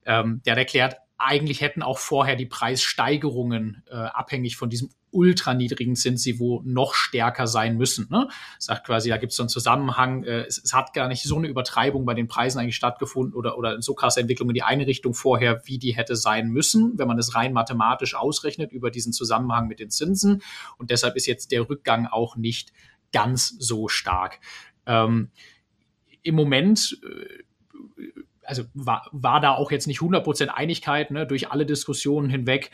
ähm, 0.07 0.41
der 0.45 0.53
hat 0.53 0.59
erklärt, 0.59 0.97
eigentlich 1.19 1.61
hätten 1.61 1.83
auch 1.83 1.99
vorher 1.99 2.35
die 2.35 2.47
Preissteigerungen 2.47 3.85
äh, 3.91 3.95
abhängig 3.95 4.57
von 4.57 4.71
diesem 4.71 4.91
ultra 5.13 5.55
niedrigen 5.55 5.97
Zinsniveau 5.97 6.63
noch 6.65 6.95
stärker 6.95 7.47
sein 7.47 7.77
müssen. 7.77 8.09
Ne? 8.11 8.29
Sagt 8.59 8.87
quasi, 8.87 9.09
da 9.09 9.17
gibt 9.17 9.33
es 9.33 9.37
so 9.37 9.43
einen 9.43 9.49
Zusammenhang, 9.49 10.25
äh, 10.25 10.43
es, 10.43 10.63
es, 10.63 10.73
hat 10.73 10.93
gar 10.93 11.09
nicht 11.09 11.23
so 11.23 11.37
eine 11.37 11.49
Übertreibung 11.49 12.05
bei 12.05 12.15
den 12.15 12.29
Preisen 12.29 12.59
eigentlich 12.59 12.77
stattgefunden 12.77 13.35
oder, 13.35 13.59
oder 13.59 13.81
so 13.83 13.95
krasse 13.95 14.21
Entwicklung 14.21 14.49
in 14.51 14.55
die 14.55 14.63
eine 14.63 14.87
Richtung 14.87 15.15
vorher, 15.15 15.63
wie 15.65 15.79
die 15.79 15.97
hätte 15.97 16.17
sein 16.17 16.49
müssen, 16.49 16.99
wenn 16.99 17.09
man 17.09 17.19
es 17.19 17.35
rein 17.35 17.53
mathematisch 17.53 18.15
ausrechnet 18.15 18.73
über 18.73 18.91
diesen 18.91 19.13
Zusammenhang 19.13 19.69
mit 19.69 19.81
den 19.81 19.91
Zinsen. 19.91 20.43
Und 20.79 20.91
deshalb 20.91 21.17
ist 21.17 21.27
jetzt 21.27 21.53
der 21.53 21.69
Rückgang 21.69 22.07
auch 22.07 22.37
nicht 22.37 22.73
ganz 23.13 23.57
so 23.59 23.89
stark. 23.89 24.41
Ähm, 24.87 25.31
Im 26.23 26.35
Moment 26.35 26.99
äh, 27.03 27.43
also 28.51 28.65
war, 28.75 29.09
war 29.13 29.41
da 29.41 29.53
auch 29.53 29.71
jetzt 29.71 29.87
nicht 29.87 30.01
100% 30.01 30.49
Einigkeit 30.49 31.13
ne, 31.13 31.25
durch 31.25 31.53
alle 31.53 31.65
Diskussionen 31.65 32.29
hinweg. 32.29 32.73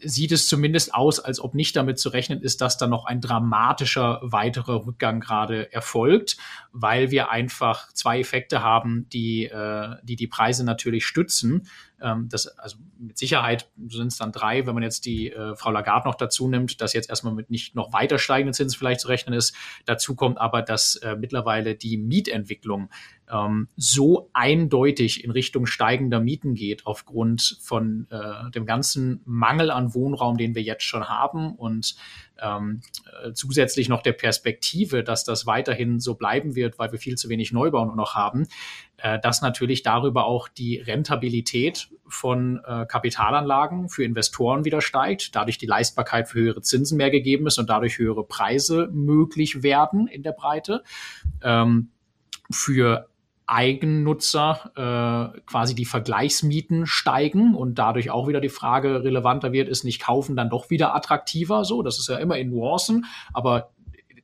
Sieht 0.00 0.32
es 0.32 0.46
zumindest 0.46 0.94
aus, 0.94 1.18
als 1.18 1.40
ob 1.40 1.54
nicht 1.54 1.74
damit 1.74 1.98
zu 1.98 2.08
rechnen 2.08 2.40
ist, 2.40 2.60
dass 2.60 2.78
da 2.78 2.86
noch 2.86 3.04
ein 3.04 3.20
dramatischer 3.20 4.20
weiterer 4.22 4.86
Rückgang 4.86 5.20
gerade 5.20 5.72
erfolgt, 5.72 6.36
weil 6.72 7.10
wir 7.10 7.30
einfach 7.30 7.92
zwei 7.92 8.20
Effekte 8.20 8.62
haben, 8.62 9.08
die 9.12 9.46
äh, 9.46 9.96
die, 10.02 10.16
die 10.16 10.28
Preise 10.28 10.64
natürlich 10.64 11.06
stützen. 11.06 11.66
Ähm, 12.00 12.28
das, 12.30 12.46
also 12.58 12.76
mit 12.98 13.18
Sicherheit 13.18 13.68
sind 13.88 14.08
es 14.08 14.18
dann 14.18 14.32
drei, 14.32 14.66
wenn 14.66 14.74
man 14.74 14.82
jetzt 14.82 15.06
die 15.06 15.30
äh, 15.30 15.56
Frau 15.56 15.70
Lagarde 15.70 16.08
noch 16.08 16.14
dazu 16.14 16.48
nimmt, 16.48 16.80
dass 16.80 16.92
jetzt 16.92 17.10
erstmal 17.10 17.34
mit 17.34 17.50
nicht 17.50 17.74
noch 17.74 17.92
weiter 17.92 18.18
steigenden 18.18 18.54
Zinsen 18.54 18.78
vielleicht 18.78 19.00
zu 19.00 19.08
rechnen 19.08 19.34
ist. 19.34 19.54
Dazu 19.84 20.14
kommt 20.14 20.38
aber, 20.38 20.62
dass 20.62 20.96
äh, 20.96 21.16
mittlerweile 21.16 21.74
die 21.74 21.96
Mietentwicklung 21.96 22.90
ähm, 23.30 23.68
so 23.76 24.30
eindeutig 24.32 25.24
in 25.24 25.30
Richtung 25.30 25.66
steigender 25.66 26.20
Mieten 26.20 26.54
geht 26.54 26.86
aufgrund 26.86 27.58
von 27.60 28.06
äh, 28.10 28.50
dem 28.50 28.66
ganzen 28.66 29.20
Mangel 29.24 29.70
an 29.70 29.94
Wohnraum, 29.94 30.36
den 30.36 30.54
wir 30.54 30.62
jetzt 30.62 30.84
schon 30.84 31.08
haben 31.08 31.54
und 31.54 31.96
ähm, 32.40 32.80
äh, 33.22 33.32
zusätzlich 33.32 33.88
noch 33.88 34.02
der 34.02 34.12
Perspektive, 34.12 35.04
dass 35.04 35.24
das 35.24 35.46
weiterhin 35.46 36.00
so 36.00 36.14
bleiben 36.14 36.54
wird, 36.54 36.78
weil 36.78 36.92
wir 36.92 36.98
viel 36.98 37.16
zu 37.16 37.28
wenig 37.28 37.52
Neubau 37.52 37.84
noch 37.94 38.14
haben, 38.14 38.46
äh, 38.98 39.18
dass 39.20 39.42
natürlich 39.42 39.82
darüber 39.82 40.26
auch 40.26 40.48
die 40.48 40.78
Rentabilität 40.78 41.88
von 42.06 42.60
äh, 42.66 42.86
Kapitalanlagen 42.86 43.88
für 43.88 44.04
Investoren 44.04 44.64
wieder 44.64 44.80
steigt, 44.80 45.34
dadurch 45.34 45.58
die 45.58 45.66
Leistbarkeit 45.66 46.28
für 46.28 46.40
höhere 46.40 46.62
Zinsen 46.62 46.96
mehr 46.96 47.10
gegeben 47.10 47.46
ist 47.46 47.58
und 47.58 47.68
dadurch 47.68 47.98
höhere 47.98 48.24
Preise 48.24 48.88
möglich 48.92 49.62
werden 49.62 50.06
in 50.06 50.22
der 50.22 50.32
Breite. 50.32 50.82
Ähm, 51.42 51.90
für 52.50 53.08
Eigennutzer 53.48 55.32
äh, 55.34 55.40
quasi 55.46 55.74
die 55.74 55.86
Vergleichsmieten 55.86 56.86
steigen 56.86 57.54
und 57.54 57.78
dadurch 57.78 58.10
auch 58.10 58.28
wieder 58.28 58.40
die 58.40 58.50
Frage 58.50 59.02
relevanter 59.02 59.52
wird, 59.52 59.68
ist 59.68 59.84
nicht 59.84 60.02
kaufen 60.02 60.36
dann 60.36 60.50
doch 60.50 60.70
wieder 60.70 60.94
attraktiver? 60.94 61.64
So, 61.64 61.82
das 61.82 61.98
ist 61.98 62.08
ja 62.08 62.18
immer 62.18 62.36
in 62.36 62.50
Nuancen, 62.50 63.06
aber 63.32 63.70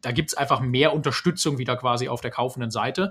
da 0.02 0.12
gibt's 0.12 0.34
einfach 0.34 0.60
mehr 0.60 0.92
Unterstützung 0.92 1.56
wieder 1.58 1.76
quasi 1.76 2.08
auf 2.08 2.20
der 2.20 2.30
kaufenden 2.30 2.70
Seite. 2.70 3.10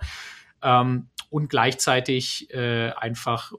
Ähm, 0.62 1.10
und 1.32 1.50
gleichzeitig 1.50 2.54
äh, 2.54 2.92
einfach 2.92 3.52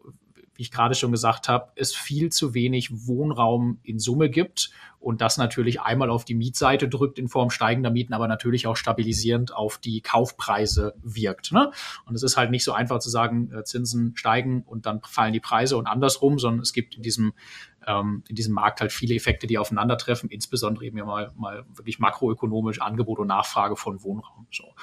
wie 0.54 0.62
ich 0.62 0.70
gerade 0.70 0.94
schon 0.94 1.12
gesagt 1.12 1.48
habe, 1.48 1.72
es 1.76 1.94
viel 1.94 2.30
zu 2.30 2.54
wenig 2.54 3.06
Wohnraum 3.06 3.78
in 3.82 3.98
Summe 3.98 4.30
gibt 4.30 4.70
und 5.04 5.20
das 5.20 5.36
natürlich 5.36 5.82
einmal 5.82 6.08
auf 6.10 6.24
die 6.24 6.34
Mietseite 6.34 6.88
drückt 6.88 7.18
in 7.18 7.28
Form 7.28 7.50
steigender 7.50 7.90
Mieten, 7.90 8.14
aber 8.14 8.26
natürlich 8.26 8.66
auch 8.66 8.76
stabilisierend 8.76 9.54
auf 9.54 9.78
die 9.78 10.00
Kaufpreise 10.00 10.94
wirkt. 11.02 11.52
Ne? 11.52 11.70
Und 12.06 12.14
es 12.14 12.22
ist 12.22 12.36
halt 12.36 12.50
nicht 12.50 12.64
so 12.64 12.72
einfach 12.72 13.00
zu 13.00 13.10
sagen, 13.10 13.52
äh, 13.52 13.64
Zinsen 13.64 14.16
steigen 14.16 14.62
und 14.62 14.86
dann 14.86 15.02
fallen 15.02 15.34
die 15.34 15.40
Preise 15.40 15.76
und 15.76 15.86
andersrum, 15.86 16.38
sondern 16.38 16.62
es 16.62 16.72
gibt 16.72 16.96
in 16.96 17.02
diesem 17.02 17.34
ähm, 17.86 18.24
in 18.28 18.36
diesem 18.36 18.54
Markt 18.54 18.80
halt 18.80 18.92
viele 18.92 19.14
Effekte, 19.14 19.46
die 19.46 19.58
aufeinandertreffen, 19.58 20.30
insbesondere 20.30 20.84
eben 20.84 20.98
ja 20.98 21.04
mal, 21.04 21.32
mal 21.36 21.64
wirklich 21.74 21.98
makroökonomisch 21.98 22.80
Angebot 22.80 23.18
und 23.18 23.28
Nachfrage 23.28 23.76
von 23.76 24.02
Wohnraum. 24.02 24.46
So, 24.50 24.74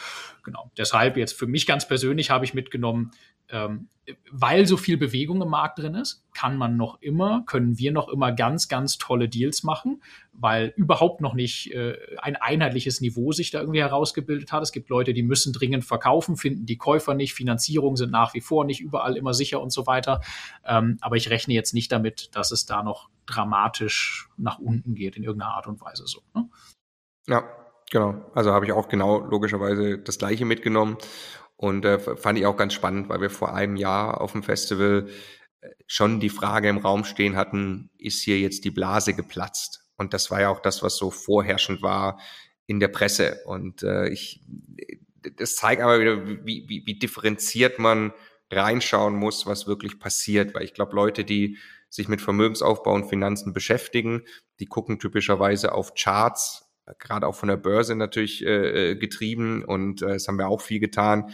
genau. 0.44 0.72
Deshalb 0.78 1.18
jetzt 1.18 1.38
für 1.38 1.48
mich 1.48 1.66
ganz 1.66 1.88
persönlich 1.88 2.30
habe 2.30 2.46
ich 2.46 2.54
mitgenommen, 2.54 3.12
ähm, 3.50 3.90
weil 4.32 4.66
so 4.66 4.78
viel 4.78 4.98
Bewegung 4.98 5.42
im 5.42 5.50
Markt 5.50 5.80
drin 5.80 5.96
ist, 5.96 6.24
kann 6.34 6.58
man 6.58 6.78
noch 6.78 7.02
immer, 7.02 7.44
können 7.46 7.78
wir 7.78 7.92
noch 7.92 8.08
immer 8.10 8.32
ganz, 8.32 8.68
ganz 8.68 8.98
tolle 8.98 9.30
Deals 9.30 9.64
machen, 9.64 10.02
weil 10.34 10.74
überhaupt 10.76 11.22
noch 11.22 11.34
nicht 11.34 11.74
äh, 11.74 11.98
ein 12.20 12.36
einheitliches 12.36 13.02
Niveau 13.02 13.32
sich 13.32 13.52
da 13.52 13.60
irgendwie 13.60 13.82
herausgebildet 13.82 14.52
hat. 14.52 14.64
Es 14.64 14.72
gibt 14.72 14.90
Leute, 14.90 15.14
die 15.14 15.24
müssen 15.24 15.54
dringend 15.54 15.86
verkaufen, 15.86 16.38
finden 16.38 16.66
die 16.66 16.78
Käufer 16.78 17.14
nicht, 17.14 17.34
Finanzierungen 17.34 17.98
sind 17.98 18.12
nach 18.12 18.34
wie 18.34 18.42
vor 18.42 18.66
nicht 18.66 18.82
überall 18.82 19.18
immer 19.18 19.34
sicher 19.34 19.62
und 19.62 19.72
so 19.72 19.88
weiter. 19.88 20.22
Ähm, 20.66 20.98
aber 21.02 21.16
ich 21.16 21.30
rechne 21.30 21.54
jetzt 21.54 21.74
nicht 21.74 21.92
damit, 21.92 22.36
dass 22.36 22.52
es 22.52 22.66
da 22.66 22.84
noch 22.84 23.10
dramatisch 23.26 24.30
nach 24.38 24.60
unten 24.60 24.96
geht 24.96 25.18
in 25.18 25.24
irgendeiner 25.24 25.54
Art 25.54 25.68
und 25.68 25.82
Weise 25.82 26.08
so. 26.08 26.22
Ne? 26.34 26.50
Ja, 27.28 27.44
genau. 27.90 28.26
Also 28.34 28.52
habe 28.52 28.66
ich 28.66 28.72
auch 28.72 28.88
genau 28.88 29.20
logischerweise 29.20 30.00
das 30.00 30.18
gleiche 30.18 30.46
mitgenommen. 30.46 30.98
Und 31.62 31.86
äh, 31.86 32.00
fand 32.00 32.40
ich 32.40 32.48
auch 32.48 32.58
ganz 32.58 32.74
spannend, 32.74 33.08
weil 33.10 33.22
wir 33.22 33.30
vor 33.30 33.54
einem 33.54 33.76
Jahr 33.76 34.20
auf 34.20 34.32
dem 34.32 34.42
Festival 34.42 35.08
schon 35.88 36.20
die 36.20 36.30
Frage 36.30 36.70
im 36.70 36.78
Raum 36.78 37.04
stehen 37.04 37.36
hatten, 37.36 37.90
ist 37.98 38.22
hier 38.22 38.40
jetzt 38.40 38.66
die 38.66 38.72
Blase 38.72 39.14
geplatzt? 39.14 39.86
Und 39.98 40.14
das 40.14 40.32
war 40.32 40.42
ja 40.42 40.50
auch 40.50 40.62
das, 40.62 40.82
was 40.84 40.98
so 40.98 41.12
vorherrschend 41.12 41.82
war 41.82 42.20
in 42.66 42.80
der 42.80 42.88
Presse. 42.88 43.42
Und 43.46 43.84
äh, 43.84 44.10
ich, 44.10 44.42
das 45.38 45.56
zeigt 45.56 45.82
aber 45.82 46.00
wieder, 46.00 46.26
wie, 46.46 46.66
wie, 46.68 46.84
wie 46.86 47.00
differenziert 47.00 47.80
man 47.80 48.14
reinschauen 48.50 49.16
muss, 49.16 49.46
was 49.46 49.68
wirklich 49.68 50.00
passiert. 50.00 50.56
Weil 50.56 50.64
ich 50.64 50.74
glaube, 50.74 50.96
Leute, 50.96 51.24
die 51.24 51.58
sich 51.90 52.08
mit 52.08 52.22
Vermögensaufbau 52.22 52.94
und 52.94 53.10
Finanzen 53.10 53.54
beschäftigen, 53.54 54.24
die 54.60 54.66
gucken 54.66 55.00
typischerweise 55.00 55.74
auf 55.74 55.94
Charts 55.94 56.72
gerade 57.00 57.28
auch 57.28 57.36
von 57.36 57.50
der 57.50 57.58
Börse 57.58 57.96
natürlich 57.96 58.46
äh, 58.46 58.92
äh, 58.92 58.96
getrieben 58.96 59.64
und 59.64 60.02
äh, 60.02 60.08
das 60.08 60.28
haben 60.28 60.38
wir 60.38 60.48
auch 60.48 60.62
viel 60.62 60.80
getan. 60.80 61.32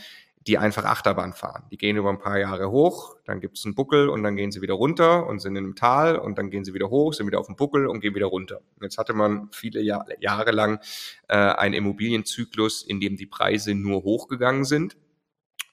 Die 0.47 0.57
einfach 0.57 0.86
Achterbahn 0.86 1.33
fahren. 1.33 1.65
Die 1.71 1.77
gehen 1.77 1.97
über 1.97 2.10
ein 2.10 2.19
paar 2.19 2.39
Jahre 2.39 2.71
hoch, 2.71 3.17
dann 3.25 3.41
gibt 3.41 3.57
es 3.57 3.65
einen 3.65 3.75
Buckel 3.75 4.07
und 4.07 4.23
dann 4.23 4.38
gehen 4.38 4.51
sie 4.51 4.62
wieder 4.62 4.75
runter 4.75 5.27
und 5.27 5.39
sind 5.39 5.57
in 5.57 5.65
einem 5.65 5.75
Tal 5.75 6.15
und 6.15 6.38
dann 6.38 6.49
gehen 6.49 6.63
sie 6.63 6.73
wieder 6.73 6.89
hoch, 6.89 7.13
sind 7.13 7.27
wieder 7.27 7.39
auf 7.39 7.47
dem 7.47 7.57
Buckel 7.57 7.88
und 7.88 7.99
gehen 7.99 8.15
wieder 8.15 8.27
runter. 8.27 8.62
Jetzt 8.81 8.97
hatte 8.97 9.13
man 9.13 9.49
viele 9.51 9.81
Jahr, 9.81 10.05
Jahre 10.19 10.51
lang 10.51 10.79
äh, 11.27 11.36
einen 11.36 11.73
Immobilienzyklus, 11.73 12.83
in 12.83 13.01
dem 13.01 13.17
die 13.17 13.25
Preise 13.25 13.75
nur 13.75 14.03
hochgegangen 14.03 14.63
sind. 14.63 14.95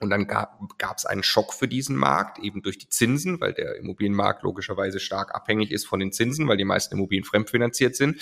Und 0.00 0.10
dann 0.10 0.26
gab 0.26 0.58
es 0.96 1.06
einen 1.06 1.22
Schock 1.22 1.54
für 1.54 1.68
diesen 1.68 1.96
Markt, 1.96 2.38
eben 2.40 2.60
durch 2.62 2.78
die 2.78 2.88
Zinsen, 2.88 3.40
weil 3.40 3.54
der 3.54 3.76
Immobilienmarkt 3.76 4.42
logischerweise 4.42 4.98
stark 4.98 5.34
abhängig 5.34 5.70
ist 5.70 5.86
von 5.86 6.00
den 6.00 6.12
Zinsen, 6.12 6.48
weil 6.48 6.56
die 6.56 6.64
meisten 6.64 6.96
Immobilien 6.96 7.24
fremdfinanziert 7.24 7.96
sind. 7.96 8.20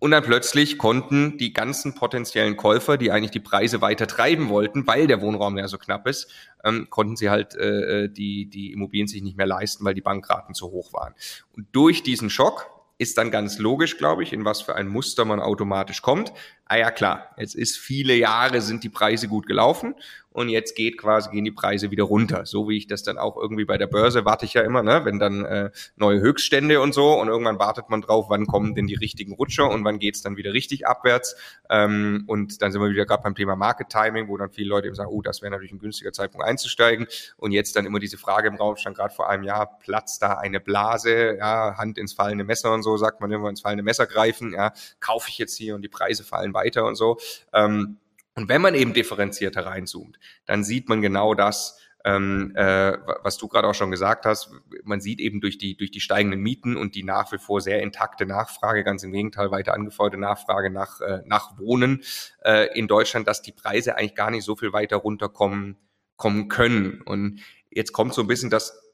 Und 0.00 0.12
dann 0.12 0.24
plötzlich 0.24 0.78
konnten 0.78 1.36
die 1.36 1.52
ganzen 1.52 1.94
potenziellen 1.94 2.56
Käufer, 2.56 2.96
die 2.96 3.12
eigentlich 3.12 3.30
die 3.30 3.38
Preise 3.38 3.82
weiter 3.82 4.06
treiben 4.06 4.48
wollten, 4.48 4.86
weil 4.86 5.06
der 5.06 5.20
Wohnraum 5.20 5.58
ja 5.58 5.68
so 5.68 5.76
knapp 5.76 6.08
ist, 6.08 6.32
ähm, 6.64 6.88
konnten 6.88 7.16
sie 7.16 7.28
halt 7.28 7.54
äh, 7.54 8.08
die, 8.08 8.46
die 8.46 8.72
Immobilien 8.72 9.08
sich 9.08 9.22
nicht 9.22 9.36
mehr 9.36 9.46
leisten, 9.46 9.84
weil 9.84 9.94
die 9.94 10.00
Bankraten 10.00 10.54
zu 10.54 10.70
hoch 10.70 10.94
waren. 10.94 11.14
Und 11.54 11.66
durch 11.72 12.02
diesen 12.02 12.30
Schock 12.30 12.70
ist 12.96 13.18
dann 13.18 13.30
ganz 13.30 13.58
logisch, 13.58 13.98
glaube 13.98 14.22
ich, 14.22 14.32
in 14.32 14.44
was 14.44 14.62
für 14.62 14.74
ein 14.74 14.88
Muster 14.88 15.24
man 15.24 15.40
automatisch 15.40 16.02
kommt. 16.02 16.32
Ah 16.66 16.76
ja, 16.76 16.90
klar, 16.90 17.34
jetzt 17.36 17.54
ist 17.54 17.78
viele 17.78 18.14
Jahre 18.14 18.60
sind 18.60 18.84
die 18.84 18.90
Preise 18.90 19.28
gut 19.28 19.46
gelaufen 19.46 19.94
und 20.32 20.48
jetzt 20.48 20.76
geht 20.76 20.96
quasi, 20.96 21.30
gehen 21.30 21.44
die 21.44 21.50
Preise 21.50 21.90
wieder 21.90 22.04
runter. 22.04 22.46
So 22.46 22.68
wie 22.68 22.76
ich 22.76 22.86
das 22.86 23.02
dann 23.02 23.18
auch 23.18 23.36
irgendwie 23.36 23.64
bei 23.64 23.78
der 23.78 23.88
Börse 23.88 24.24
warte 24.24 24.44
ich 24.44 24.54
ja 24.54 24.62
immer, 24.62 24.82
ne, 24.82 25.04
wenn 25.04 25.18
dann 25.18 25.44
äh, 25.44 25.70
neue 25.96 26.20
Höchststände 26.20 26.80
und 26.80 26.94
so 26.94 27.18
und 27.20 27.28
irgendwann 27.28 27.58
wartet 27.58 27.90
man 27.90 28.00
drauf, 28.00 28.26
wann 28.28 28.46
kommen 28.46 28.74
denn 28.74 28.86
die 28.86 28.94
richtigen 28.94 29.34
Rutscher 29.34 29.68
und 29.68 29.84
wann 29.84 29.98
geht's 29.98 30.22
dann 30.22 30.36
wieder 30.36 30.52
richtig 30.52 30.86
abwärts. 30.86 31.34
Ähm, 31.68 32.24
und 32.28 32.62
dann 32.62 32.70
sind 32.70 32.80
wir 32.80 32.90
wieder 32.90 33.06
gerade 33.06 33.24
beim 33.24 33.34
Thema 33.34 33.56
Market 33.56 33.88
Timing, 33.88 34.28
wo 34.28 34.36
dann 34.36 34.50
viele 34.50 34.68
Leute 34.68 34.86
eben 34.86 34.94
sagen, 34.94 35.10
oh, 35.12 35.20
das 35.20 35.42
wäre 35.42 35.50
natürlich 35.50 35.72
ein 35.72 35.80
günstiger 35.80 36.12
Zeitpunkt 36.12 36.46
einzusteigen. 36.46 37.08
Und 37.36 37.50
jetzt 37.50 37.74
dann 37.74 37.84
immer 37.84 37.98
diese 37.98 38.16
Frage 38.16 38.48
im 38.48 38.54
Raum 38.54 38.76
stand 38.76 38.96
gerade 38.96 39.12
vor 39.12 39.28
einem 39.28 39.42
Jahr, 39.42 39.78
platzt 39.80 40.22
da 40.22 40.34
eine 40.34 40.60
Blase, 40.60 41.36
ja, 41.38 41.76
Hand 41.76 41.98
ins 41.98 42.12
fallende 42.12 42.44
Messer 42.44 42.72
und 42.72 42.82
so, 42.82 42.96
sagt 42.96 43.20
man 43.20 43.32
immer 43.32 43.48
ins 43.48 43.62
fallende 43.62 43.82
Messer 43.82 44.06
greifen, 44.06 44.52
ja, 44.52 44.72
kaufe 45.00 45.28
ich 45.28 45.38
jetzt 45.38 45.56
hier 45.56 45.74
und 45.74 45.82
die 45.82 45.88
Preise 45.88 46.22
fallen 46.22 46.54
weiter 46.54 46.84
und 46.84 46.94
so. 46.94 47.18
Ähm, 47.52 47.96
und 48.34 48.48
wenn 48.48 48.62
man 48.62 48.74
eben 48.74 48.94
differenziert 48.94 49.56
hereinzoomt, 49.56 50.18
dann 50.46 50.64
sieht 50.64 50.88
man 50.88 51.02
genau 51.02 51.34
das, 51.34 51.78
ähm, 52.04 52.52
äh, 52.56 52.96
was 53.22 53.36
du 53.36 53.48
gerade 53.48 53.68
auch 53.68 53.74
schon 53.74 53.90
gesagt 53.90 54.24
hast. 54.24 54.50
Man 54.84 55.00
sieht 55.00 55.20
eben 55.20 55.40
durch 55.40 55.58
die, 55.58 55.76
durch 55.76 55.90
die 55.90 56.00
steigenden 56.00 56.40
Mieten 56.40 56.76
und 56.76 56.94
die 56.94 57.02
nach 57.02 57.30
wie 57.32 57.38
vor 57.38 57.60
sehr 57.60 57.82
intakte 57.82 58.24
Nachfrage, 58.24 58.84
ganz 58.84 59.02
im 59.02 59.12
Gegenteil, 59.12 59.50
weiter 59.50 59.74
angefeuerte 59.74 60.16
Nachfrage 60.16 60.70
nach, 60.70 61.00
äh, 61.00 61.20
nach 61.26 61.58
Wohnen 61.58 62.02
äh, 62.42 62.68
in 62.78 62.88
Deutschland, 62.88 63.28
dass 63.28 63.42
die 63.42 63.52
Preise 63.52 63.96
eigentlich 63.96 64.14
gar 64.14 64.30
nicht 64.30 64.44
so 64.44 64.56
viel 64.56 64.72
weiter 64.72 64.96
runterkommen 64.96 65.76
kommen 66.20 66.48
können. 66.48 67.00
Und 67.00 67.40
jetzt 67.70 67.92
kommt 67.92 68.14
so 68.14 68.20
ein 68.20 68.28
bisschen 68.28 68.50
das 68.50 68.89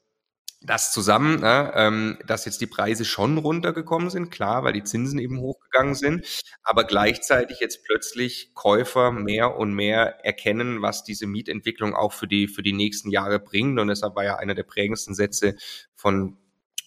das 0.61 0.91
zusammen, 0.91 1.39
ne, 1.41 1.71
ähm, 1.75 2.17
dass 2.25 2.45
jetzt 2.45 2.61
die 2.61 2.67
Preise 2.67 3.05
schon 3.05 3.37
runtergekommen 3.37 4.09
sind, 4.09 4.31
klar, 4.31 4.63
weil 4.63 4.73
die 4.73 4.83
Zinsen 4.83 5.19
eben 5.19 5.39
hochgegangen 5.39 5.93
sind, 5.93 6.25
aber 6.63 6.83
gleichzeitig 6.83 7.59
jetzt 7.59 7.83
plötzlich 7.85 8.51
Käufer 8.55 9.11
mehr 9.11 9.55
und 9.57 9.73
mehr 9.73 10.25
erkennen, 10.25 10.81
was 10.81 11.03
diese 11.03 11.27
Mietentwicklung 11.27 11.93
auch 11.95 12.13
für 12.13 12.27
die, 12.27 12.47
für 12.47 12.63
die 12.63 12.73
nächsten 12.73 13.11
Jahre 13.11 13.39
bringt. 13.39 13.79
Und 13.79 13.87
deshalb 13.89 14.15
war 14.15 14.23
ja 14.23 14.37
einer 14.37 14.55
der 14.55 14.63
prägendsten 14.63 15.13
Sätze 15.13 15.55
von 15.95 16.37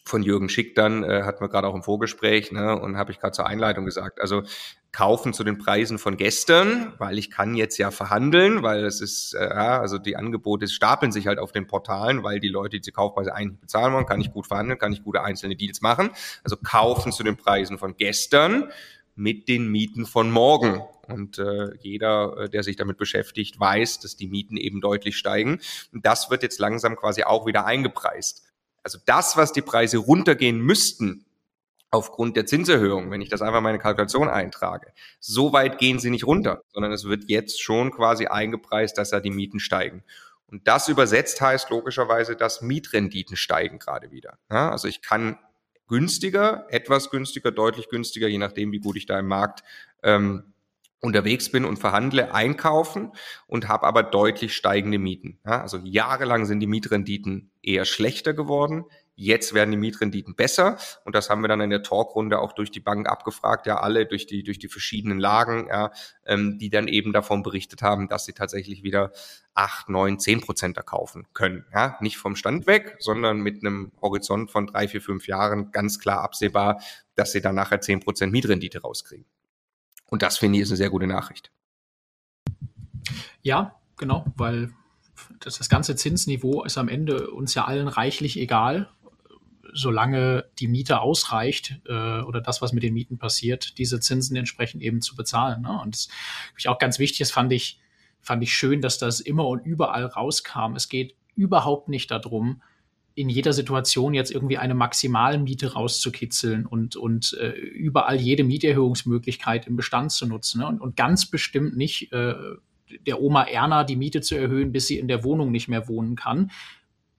von 0.06 0.22
Jürgen 0.22 0.48
Schick 0.48 0.74
dann, 0.74 1.04
äh, 1.04 1.22
hatten 1.22 1.40
wir 1.44 1.48
gerade 1.48 1.68
auch 1.68 1.74
im 1.74 1.82
Vorgespräch, 1.84 2.50
ne, 2.50 2.78
und 2.78 2.96
habe 2.96 3.12
ich 3.12 3.20
gerade 3.20 3.32
zur 3.32 3.46
Einleitung 3.46 3.84
gesagt. 3.84 4.20
Also 4.20 4.42
kaufen 4.92 5.32
zu 5.32 5.44
den 5.44 5.58
Preisen 5.58 5.98
von 5.98 6.16
gestern, 6.16 6.94
weil 6.98 7.18
ich 7.18 7.30
kann 7.30 7.54
jetzt 7.54 7.78
ja 7.78 7.90
verhandeln, 7.90 8.62
weil 8.62 8.84
es 8.84 9.00
ist, 9.00 9.34
äh, 9.34 9.44
ja, 9.44 9.80
also 9.80 9.98
die 9.98 10.16
Angebote 10.16 10.66
stapeln 10.66 11.12
sich 11.12 11.26
halt 11.26 11.38
auf 11.38 11.52
den 11.52 11.66
Portalen, 11.66 12.24
weil 12.24 12.40
die 12.40 12.48
Leute 12.48 12.78
diese 12.78 12.92
Kaufpreise 12.92 13.34
eigentlich 13.34 13.60
bezahlen 13.60 13.94
wollen, 13.94 14.06
kann 14.06 14.20
ich 14.20 14.32
gut 14.32 14.46
verhandeln, 14.46 14.78
kann 14.78 14.92
ich 14.92 15.04
gute 15.04 15.22
einzelne 15.22 15.54
Deals 15.54 15.80
machen. 15.80 16.10
Also 16.42 16.56
kaufen 16.56 17.12
zu 17.12 17.22
den 17.22 17.36
Preisen 17.36 17.78
von 17.78 17.96
gestern 17.96 18.70
mit 19.14 19.48
den 19.48 19.68
Mieten 19.68 20.06
von 20.06 20.30
morgen. 20.30 20.82
Und 21.06 21.38
äh, 21.38 21.74
jeder, 21.80 22.36
äh, 22.36 22.48
der 22.48 22.62
sich 22.62 22.76
damit 22.76 22.96
beschäftigt, 22.96 23.60
weiß, 23.60 24.00
dass 24.00 24.16
die 24.16 24.28
Mieten 24.28 24.56
eben 24.56 24.80
deutlich 24.80 25.16
steigen. 25.16 25.60
Und 25.92 26.06
das 26.06 26.30
wird 26.30 26.42
jetzt 26.42 26.58
langsam 26.58 26.96
quasi 26.96 27.22
auch 27.24 27.46
wieder 27.46 27.64
eingepreist. 27.66 28.44
Also 28.82 28.98
das, 29.06 29.36
was 29.36 29.52
die 29.52 29.62
Preise 29.62 29.98
runtergehen 29.98 30.58
müssten, 30.58 31.26
aufgrund 31.90 32.36
der 32.36 32.46
Zinserhöhung, 32.46 33.10
wenn 33.10 33.20
ich 33.20 33.28
das 33.28 33.42
einfach 33.42 33.60
meine 33.60 33.78
Kalkulation 33.78 34.28
eintrage. 34.28 34.92
So 35.18 35.52
weit 35.52 35.78
gehen 35.78 35.98
sie 35.98 36.10
nicht 36.10 36.26
runter, 36.26 36.62
sondern 36.72 36.92
es 36.92 37.04
wird 37.04 37.24
jetzt 37.28 37.60
schon 37.60 37.90
quasi 37.90 38.26
eingepreist, 38.26 38.96
dass 38.96 39.10
da 39.10 39.20
die 39.20 39.30
Mieten 39.30 39.58
steigen. 39.58 40.04
Und 40.46 40.66
das 40.66 40.88
übersetzt 40.88 41.40
heißt 41.40 41.70
logischerweise, 41.70 42.36
dass 42.36 42.60
Mietrenditen 42.62 43.36
steigen 43.36 43.78
gerade 43.78 44.10
wieder. 44.10 44.38
Ja, 44.50 44.70
also 44.70 44.88
ich 44.88 45.02
kann 45.02 45.38
günstiger, 45.86 46.66
etwas 46.70 47.10
günstiger, 47.10 47.50
deutlich 47.50 47.88
günstiger, 47.88 48.28
je 48.28 48.38
nachdem, 48.38 48.72
wie 48.72 48.78
gut 48.80 48.96
ich 48.96 49.06
da 49.06 49.18
im 49.18 49.26
Markt 49.26 49.62
ähm, 50.02 50.54
unterwegs 51.00 51.50
bin 51.50 51.64
und 51.64 51.78
verhandle, 51.78 52.34
einkaufen 52.34 53.12
und 53.46 53.68
habe 53.68 53.86
aber 53.86 54.02
deutlich 54.02 54.54
steigende 54.54 54.98
Mieten. 54.98 55.38
Ja, 55.44 55.62
also 55.62 55.78
jahrelang 55.82 56.44
sind 56.46 56.60
die 56.60 56.66
Mietrenditen 56.66 57.50
eher 57.62 57.84
schlechter 57.84 58.34
geworden. 58.34 58.84
Jetzt 59.14 59.52
werden 59.52 59.70
die 59.70 59.76
Mietrenditen 59.76 60.34
besser 60.34 60.78
und 61.04 61.14
das 61.14 61.28
haben 61.28 61.42
wir 61.42 61.48
dann 61.48 61.60
in 61.60 61.70
der 61.70 61.82
Talkrunde 61.82 62.38
auch 62.38 62.52
durch 62.52 62.70
die 62.70 62.80
Bank 62.80 63.08
abgefragt, 63.08 63.66
ja 63.66 63.78
alle 63.80 64.06
durch 64.06 64.26
die 64.26 64.42
durch 64.42 64.58
die 64.58 64.68
verschiedenen 64.68 65.18
Lagen, 65.18 65.66
ja, 65.68 65.92
ähm, 66.24 66.58
die 66.58 66.70
dann 66.70 66.88
eben 66.88 67.12
davon 67.12 67.42
berichtet 67.42 67.82
haben, 67.82 68.08
dass 68.08 68.24
sie 68.24 68.32
tatsächlich 68.32 68.82
wieder 68.82 69.12
acht, 69.52 69.88
neun, 69.88 70.18
zehn 70.18 70.40
Prozent 70.40 70.78
kaufen 70.86 71.26
können. 71.34 71.66
Ja, 71.74 71.98
nicht 72.00 72.16
vom 72.16 72.34
Stand 72.34 72.66
weg, 72.66 72.96
sondern 72.98 73.40
mit 73.40 73.62
einem 73.62 73.92
Horizont 74.00 74.50
von 74.50 74.66
drei, 74.66 74.88
vier, 74.88 75.02
fünf 75.02 75.26
Jahren 75.26 75.70
ganz 75.70 75.98
klar 75.98 76.22
absehbar, 76.22 76.80
dass 77.14 77.32
sie 77.32 77.42
dann 77.42 77.56
nachher 77.56 77.80
zehn 77.80 78.00
Prozent 78.00 78.32
Mietrendite 78.32 78.80
rauskriegen. 78.80 79.26
Und 80.06 80.22
das 80.22 80.38
finde 80.38 80.58
ich 80.58 80.62
ist 80.62 80.70
eine 80.70 80.76
sehr 80.76 80.90
gute 80.90 81.06
Nachricht. 81.06 81.50
Ja, 83.42 83.76
genau, 83.96 84.24
weil 84.36 84.72
das, 85.40 85.58
das 85.58 85.68
ganze 85.68 85.96
Zinsniveau 85.96 86.64
ist 86.64 86.78
am 86.78 86.88
Ende 86.88 87.30
uns 87.30 87.54
ja 87.54 87.64
allen 87.64 87.88
reichlich 87.88 88.38
egal 88.38 88.90
solange 89.72 90.46
die 90.58 90.68
Miete 90.68 91.00
ausreicht 91.00 91.80
äh, 91.86 92.20
oder 92.20 92.40
das, 92.40 92.62
was 92.62 92.72
mit 92.72 92.82
den 92.82 92.94
Mieten 92.94 93.18
passiert, 93.18 93.78
diese 93.78 94.00
Zinsen 94.00 94.36
entsprechend 94.36 94.82
eben 94.82 95.00
zu 95.00 95.16
bezahlen. 95.16 95.62
Ne? 95.62 95.80
Und 95.80 95.94
das 95.94 96.08
ich 96.56 96.68
auch 96.68 96.78
ganz 96.78 96.98
wichtig, 96.98 97.18
das 97.18 97.30
fand 97.30 97.52
ich, 97.52 97.80
fand 98.20 98.42
ich 98.42 98.52
schön, 98.52 98.80
dass 98.80 98.98
das 98.98 99.20
immer 99.20 99.46
und 99.46 99.64
überall 99.64 100.04
rauskam. 100.06 100.74
Es 100.76 100.88
geht 100.88 101.14
überhaupt 101.34 101.88
nicht 101.88 102.10
darum, 102.10 102.62
in 103.14 103.28
jeder 103.28 103.52
Situation 103.52 104.14
jetzt 104.14 104.30
irgendwie 104.30 104.58
eine 104.58 104.74
Maximalmiete 104.74 105.72
rauszukitzeln 105.72 106.64
und, 106.64 106.96
und 106.96 107.36
äh, 107.40 107.50
überall 107.50 108.20
jede 108.20 108.44
Mieterhöhungsmöglichkeit 108.44 109.66
im 109.66 109.76
Bestand 109.76 110.12
zu 110.12 110.26
nutzen. 110.26 110.60
Ne? 110.60 110.68
Und, 110.68 110.80
und 110.80 110.96
ganz 110.96 111.26
bestimmt 111.26 111.76
nicht 111.76 112.12
äh, 112.12 112.34
der 113.06 113.20
Oma 113.20 113.44
Erna 113.44 113.84
die 113.84 113.96
Miete 113.96 114.20
zu 114.20 114.36
erhöhen, 114.36 114.72
bis 114.72 114.86
sie 114.86 114.98
in 114.98 115.08
der 115.08 115.24
Wohnung 115.24 115.50
nicht 115.50 115.68
mehr 115.68 115.88
wohnen 115.88 116.16
kann, 116.16 116.50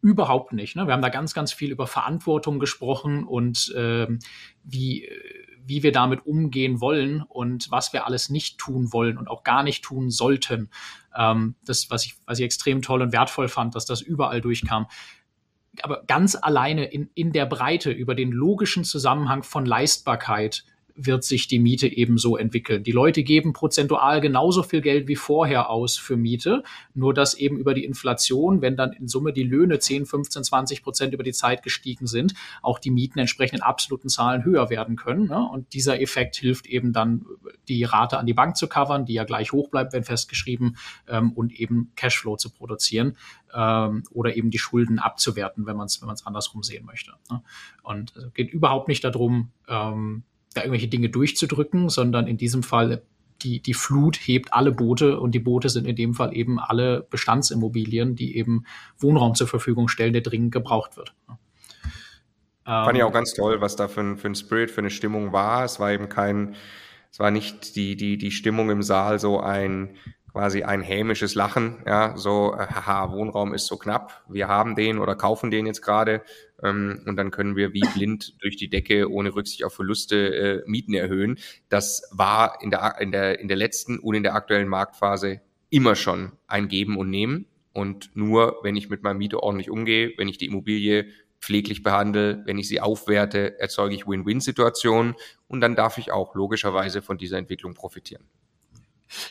Überhaupt 0.02 0.54
nicht. 0.54 0.76
Ne? 0.76 0.88
Wir 0.88 0.94
haben 0.94 1.02
da 1.02 1.10
ganz, 1.10 1.34
ganz 1.34 1.54
viel 1.54 1.72
über 1.72 1.86
Verantwortung 1.86 2.60
gesprochen 2.60 3.24
und 3.24 3.72
ähm, 3.78 4.20
wie, 4.64 5.08
wie 5.64 5.84
wir 5.84 5.92
damit 5.92 6.26
umgehen 6.26 6.82
wollen 6.82 7.22
und 7.22 7.70
was 7.70 7.94
wir 7.94 8.06
alles 8.08 8.30
nicht 8.30 8.58
tun 8.58 8.92
wollen 8.94 9.18
und 9.18 9.28
auch 9.28 9.44
gar 9.44 9.64
nicht 9.64 9.84
tun 9.84 10.10
sollten. 10.10 10.70
Ähm, 11.16 11.56
das, 11.66 11.90
was 11.92 12.06
ich, 12.06 12.16
was 12.26 12.40
ich 12.40 12.46
extrem 12.46 12.82
toll 12.82 13.02
und 13.02 13.14
wertvoll 13.14 13.48
fand, 13.48 13.76
dass 13.76 13.86
das 13.86 14.02
überall 14.02 14.42
durchkam. 14.42 14.88
Aber 15.84 16.04
ganz 16.08 16.36
alleine 16.36 16.86
in, 16.86 17.10
in 17.14 17.32
der 17.32 17.46
Breite 17.46 17.92
über 17.92 18.16
den 18.16 18.32
logischen 18.32 18.84
Zusammenhang 18.84 19.44
von 19.44 19.66
Leistbarkeit 19.66 20.66
wird 21.06 21.24
sich 21.24 21.48
die 21.48 21.60
Miete 21.60 21.88
ebenso 21.88 22.38
entwickeln. 22.38 22.84
Die 22.84 22.92
Leute 22.92 23.24
geben 23.24 23.54
prozentual 23.54 24.22
genauso 24.22 24.64
viel 24.64 24.82
Geld 24.82 25.08
wie 25.08 25.16
vorher 25.16 25.70
aus 25.70 25.98
für 25.98 26.18
Miete, 26.18 26.64
nur 26.94 27.14
dass 27.14 27.34
eben 27.34 27.58
über 27.58 27.74
die 27.74 27.86
Inflation, 27.86 28.62
wenn 28.62 28.76
dann 28.76 28.94
in 28.94 29.08
Summe 29.08 29.34
die 29.34 29.44
Löhne 29.44 29.80
10, 29.80 30.06
15, 30.06 30.44
20 30.44 30.84
Prozent 30.84 31.14
über 31.14 31.24
die 31.24 31.34
Zeit 31.34 31.64
gestiegen 31.64 32.08
sind, 32.08 32.34
auch 32.62 32.80
die 32.80 32.92
Mieten 32.92 33.20
entsprechend 33.20 33.60
in 33.60 33.62
absoluten 33.62 34.10
Zahlen 34.10 34.46
höher 34.46 34.70
werden 34.70 34.96
können. 34.96 35.28
Ne? 35.28 35.48
Und 35.52 35.74
dieser 35.74 36.02
Effekt 36.02 36.36
hilft 36.36 36.68
eben 36.68 36.94
dann, 36.94 37.26
die 37.68 37.84
Rate 37.84 38.18
an 38.18 38.26
die 38.26 38.34
Bank 38.34 38.58
zu 38.58 38.68
covern, 38.68 39.06
die 39.06 39.14
ja 39.14 39.24
gleich 39.24 39.52
hoch 39.52 39.70
bleibt, 39.70 39.94
wenn 39.94 40.04
festgeschrieben, 40.04 40.78
ähm, 41.08 41.32
und 41.34 41.52
eben 41.54 41.92
Cashflow 41.96 42.38
zu 42.38 42.50
produzieren 42.50 43.18
ähm, 43.54 44.04
oder 44.12 44.36
eben 44.36 44.52
die 44.52 44.60
Schulden 44.60 45.00
abzuwerten, 45.00 45.66
wenn 45.66 45.76
man 45.76 45.88
es 45.88 46.02
wenn 46.02 46.08
man's 46.08 46.26
andersrum 46.26 46.64
sehen 46.64 46.86
möchte. 46.86 47.12
Ne? 47.30 47.42
Und 47.84 48.16
es 48.16 48.34
geht 48.34 48.52
überhaupt 48.52 48.88
nicht 48.88 49.04
darum, 49.04 49.52
ähm, 49.68 50.24
da 50.54 50.62
irgendwelche 50.62 50.88
Dinge 50.88 51.10
durchzudrücken, 51.10 51.90
sondern 51.90 52.28
in 52.28 52.38
diesem 52.38 52.64
Fall 52.64 53.04
die, 53.42 53.62
die 53.62 53.74
Flut 53.74 54.18
hebt 54.18 54.54
alle 54.54 54.72
Boote 54.72 55.20
und 55.20 55.34
die 55.34 55.40
Boote 55.40 55.70
sind 55.70 55.88
in 55.88 55.96
dem 55.96 56.14
Fall 56.14 56.36
eben 56.36 56.60
alle 56.60 57.08
Bestandsimmobilien, 57.10 58.16
die 58.16 58.38
eben 58.38 58.66
Wohnraum 58.98 59.36
zur 59.36 59.48
Verfügung 59.48 59.88
stellen, 59.88 60.14
der 60.14 60.22
dringend 60.22 60.52
gebraucht 60.52 60.98
wird. 60.98 61.16
Fand 62.64 62.96
ich 62.96 63.04
auch 63.04 63.12
ganz 63.12 63.34
toll, 63.34 63.60
was 63.60 63.76
da 63.76 63.88
für 63.88 64.02
ein, 64.02 64.18
für 64.18 64.28
ein 64.28 64.36
Spirit, 64.36 64.72
für 64.72 64.82
eine 64.82 64.92
Stimmung 64.92 65.34
war. 65.34 65.66
Es 65.66 65.80
war 65.80 65.92
eben 65.92 66.10
kein, 66.10 66.56
es 67.12 67.20
war 67.20 67.32
nicht 67.32 67.76
die, 67.76 67.96
die, 67.96 68.18
die 68.18 68.32
Stimmung 68.32 68.70
im 68.70 68.84
Saal 68.84 69.20
so 69.20 69.40
ein 69.40 69.96
quasi 70.32 70.64
ein 70.64 70.82
hämisches 70.82 71.36
Lachen, 71.36 71.84
ja, 71.86 72.16
so, 72.18 72.54
äh, 72.54 72.68
haha, 72.68 73.12
Wohnraum 73.12 73.54
ist 73.54 73.68
so 73.68 73.78
knapp, 73.78 74.24
wir 74.30 74.48
haben 74.48 74.76
den 74.76 74.98
oder 75.00 75.16
kaufen 75.16 75.52
den 75.52 75.66
jetzt 75.66 75.82
gerade 75.82 76.22
ähm, 76.64 77.04
und 77.06 77.18
dann 77.18 77.32
können 77.32 77.56
wir 77.56 77.74
wie 77.74 77.84
blind 77.94 78.42
durch 78.42 78.56
die 78.56 78.70
Decke 78.70 79.12
ohne 79.12 79.36
Rücksicht 79.36 79.64
auf 79.64 79.74
Verluste 79.74 80.64
äh, 80.66 80.70
Mieten 80.70 80.94
erhöhen. 80.94 81.38
Das 81.70 82.10
war 82.12 82.62
in 82.62 82.72
der, 82.72 83.00
in, 83.00 83.12
der, 83.12 83.40
in 83.40 83.48
der 83.48 83.58
letzten 83.58 84.00
und 84.00 84.16
in 84.16 84.24
der 84.24 84.36
aktuellen 84.36 84.68
Marktphase 84.68 85.42
immer 85.70 85.96
schon 85.96 86.34
ein 86.48 86.68
Geben 86.68 86.98
und 86.98 87.10
Nehmen. 87.10 87.46
Und 87.74 88.12
nur 88.16 88.60
wenn 88.64 88.76
ich 88.76 88.90
mit 88.90 89.02
meiner 89.04 89.18
Miete 89.18 89.42
ordentlich 89.42 89.70
umgehe, 89.70 90.14
wenn 90.18 90.28
ich 90.28 90.38
die 90.38 90.48
Immobilie 90.48 91.08
pfleglich 91.40 91.84
behandle, 91.84 92.44
wenn 92.46 92.58
ich 92.58 92.68
sie 92.68 92.82
aufwerte, 92.82 93.60
erzeuge 93.60 93.96
ich 93.96 94.08
Win-Win-Situationen 94.08 95.16
und 95.48 95.62
dann 95.62 95.76
darf 95.76 95.98
ich 95.98 96.12
auch 96.12 96.36
logischerweise 96.36 97.02
von 97.02 97.18
dieser 97.18 97.38
Entwicklung 97.38 97.74
profitieren. 97.74 98.24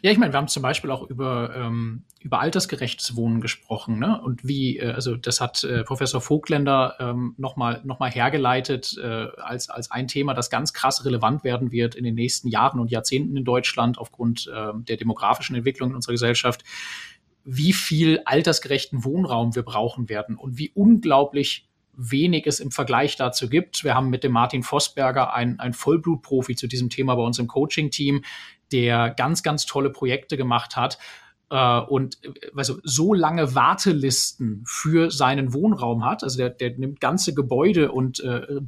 Ja, 0.03 0.11
ich 0.11 0.19
meine, 0.19 0.33
wir 0.33 0.39
haben 0.39 0.49
zum 0.49 0.63
Beispiel 0.63 0.91
auch 0.91 1.09
über, 1.09 1.55
ähm, 1.57 2.05
über 2.21 2.41
altersgerechtes 2.41 3.17
Wohnen 3.17 3.41
gesprochen, 3.41 3.99
ne? 3.99 4.21
Und 4.21 4.47
wie, 4.47 4.79
äh, 4.79 4.93
also 4.93 5.17
das 5.17 5.41
hat 5.41 5.65
äh, 5.65 5.85
Professor 5.85 6.21
Vogtländer 6.21 6.97
ähm, 7.01 7.35
nochmal 7.39 7.81
noch 7.85 7.99
mal 7.99 8.11
hergeleitet 8.11 8.97
äh, 9.03 9.29
als, 9.37 9.71
als 9.71 9.91
ein 9.91 10.09
Thema, 10.09 10.35
das 10.35 10.51
ganz 10.51 10.73
krass 10.73 11.05
relevant 11.05 11.45
werden 11.45 11.73
wird 11.73 11.95
in 11.95 12.05
den 12.05 12.15
nächsten 12.15 12.49
Jahren 12.49 12.81
und 12.81 12.91
Jahrzehnten 12.91 13.37
in 13.37 13.45
Deutschland 13.45 13.99
aufgrund 13.99 14.47
äh, 14.49 14.73
der 14.75 14.97
demografischen 14.97 15.57
Entwicklung 15.57 15.91
in 15.91 15.97
unserer 15.97 16.13
Gesellschaft, 16.13 16.63
wie 17.45 17.73
viel 17.73 18.21
altersgerechten 18.25 19.05
Wohnraum 19.05 19.55
wir 19.55 19.63
brauchen 19.63 20.09
werden 20.09 20.37
und 20.37 20.59
wie 20.59 20.71
unglaublich 20.75 21.67
wenig 22.01 22.47
es 22.47 22.61
im 22.61 22.71
Vergleich 22.71 23.17
dazu 23.17 23.49
gibt. 23.49 23.85
Wir 23.85 23.95
haben 23.95 24.11
mit 24.11 24.25
dem 24.25 24.33
Martin 24.33 24.63
Vossberger 24.63 25.35
ein, 25.35 25.59
ein 25.61 25.73
Vollblutprofi 25.73 26.55
zu 26.55 26.67
diesem 26.67 26.89
Thema 26.89 27.15
bei 27.15 27.23
uns 27.23 27.39
im 27.39 27.47
Coaching-Team, 27.47 28.23
der 28.73 29.11
ganz, 29.11 29.43
ganz 29.43 29.67
tolle 29.67 29.91
Projekte 29.91 30.37
gemacht 30.37 30.77
hat. 30.77 30.99
Äh, 31.51 31.81
und 31.81 32.19
also 32.57 32.79
so 32.85 33.13
lange 33.15 33.55
Wartelisten 33.55 34.63
für 34.67 35.11
seinen 35.11 35.53
Wohnraum 35.53 36.05
hat. 36.05 36.23
Also 36.23 36.39
der, 36.39 36.51
der 36.51 36.79
nimmt 36.79 37.01
ganze 37.01 37.35
Gebäude 37.35 37.93
und 37.93 38.21
äh, 38.21 38.61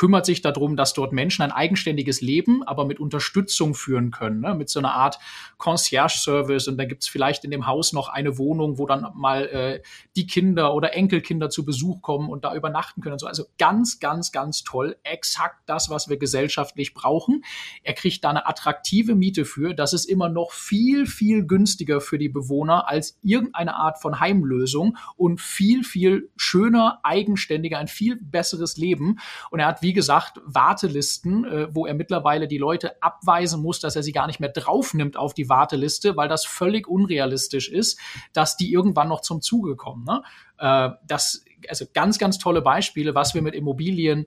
kümmert 0.00 0.24
sich 0.24 0.40
darum, 0.40 0.76
dass 0.76 0.94
dort 0.94 1.12
Menschen 1.12 1.42
ein 1.42 1.52
eigenständiges 1.52 2.22
Leben, 2.22 2.62
aber 2.62 2.86
mit 2.86 3.00
Unterstützung 3.00 3.74
führen 3.74 4.10
können, 4.10 4.40
ne? 4.40 4.54
mit 4.54 4.70
so 4.70 4.78
einer 4.78 4.94
Art 4.94 5.18
Concierge-Service. 5.58 6.68
Und 6.68 6.78
da 6.78 6.86
gibt 6.86 7.02
es 7.02 7.08
vielleicht 7.10 7.44
in 7.44 7.50
dem 7.50 7.66
Haus 7.66 7.92
noch 7.92 8.08
eine 8.08 8.38
Wohnung, 8.38 8.78
wo 8.78 8.86
dann 8.86 9.08
mal 9.14 9.44
äh, 9.48 9.82
die 10.16 10.26
Kinder 10.26 10.72
oder 10.72 10.94
Enkelkinder 10.94 11.50
zu 11.50 11.66
Besuch 11.66 12.00
kommen 12.00 12.30
und 12.30 12.46
da 12.46 12.54
übernachten 12.54 13.02
können. 13.02 13.12
Und 13.12 13.18
so. 13.18 13.26
Also 13.26 13.44
ganz, 13.58 14.00
ganz, 14.00 14.32
ganz 14.32 14.64
toll. 14.64 14.96
Exakt 15.02 15.56
das, 15.66 15.90
was 15.90 16.08
wir 16.08 16.16
gesellschaftlich 16.16 16.94
brauchen. 16.94 17.44
Er 17.82 17.92
kriegt 17.92 18.24
da 18.24 18.30
eine 18.30 18.46
attraktive 18.46 19.14
Miete 19.14 19.44
für. 19.44 19.74
Das 19.74 19.92
ist 19.92 20.06
immer 20.06 20.30
noch 20.30 20.52
viel, 20.52 21.04
viel 21.04 21.44
günstiger 21.46 22.00
für 22.00 22.16
die 22.16 22.30
Bewohner 22.30 22.88
als 22.88 23.18
irgendeine 23.22 23.74
Art 23.74 24.00
von 24.00 24.18
Heimlösung 24.18 24.96
und 25.18 25.42
viel, 25.42 25.84
viel 25.84 26.30
schöner, 26.38 27.00
eigenständiger, 27.02 27.76
ein 27.76 27.88
viel 27.88 28.16
besseres 28.16 28.78
Leben. 28.78 29.18
Und 29.50 29.60
er 29.60 29.66
hat 29.66 29.82
wie 29.82 29.89
gesagt, 29.92 30.40
Wartelisten, 30.44 31.44
äh, 31.44 31.74
wo 31.74 31.86
er 31.86 31.94
mittlerweile 31.94 32.48
die 32.48 32.58
Leute 32.58 33.02
abweisen 33.02 33.62
muss, 33.62 33.80
dass 33.80 33.96
er 33.96 34.02
sie 34.02 34.12
gar 34.12 34.26
nicht 34.26 34.40
mehr 34.40 34.50
draufnimmt 34.50 35.16
auf 35.16 35.34
die 35.34 35.48
Warteliste, 35.48 36.16
weil 36.16 36.28
das 36.28 36.44
völlig 36.44 36.88
unrealistisch 36.88 37.68
ist, 37.68 37.98
dass 38.32 38.56
die 38.56 38.72
irgendwann 38.72 39.08
noch 39.08 39.20
zum 39.20 39.40
Zuge 39.42 39.76
kommen. 39.76 40.04
Ne? 40.04 40.22
Äh, 40.58 40.90
das, 41.06 41.44
also 41.68 41.84
ganz, 41.92 42.18
ganz 42.18 42.38
tolle 42.38 42.62
Beispiele, 42.62 43.14
was 43.14 43.34
wir 43.34 43.42
mit 43.42 43.54
Immobilien 43.54 44.26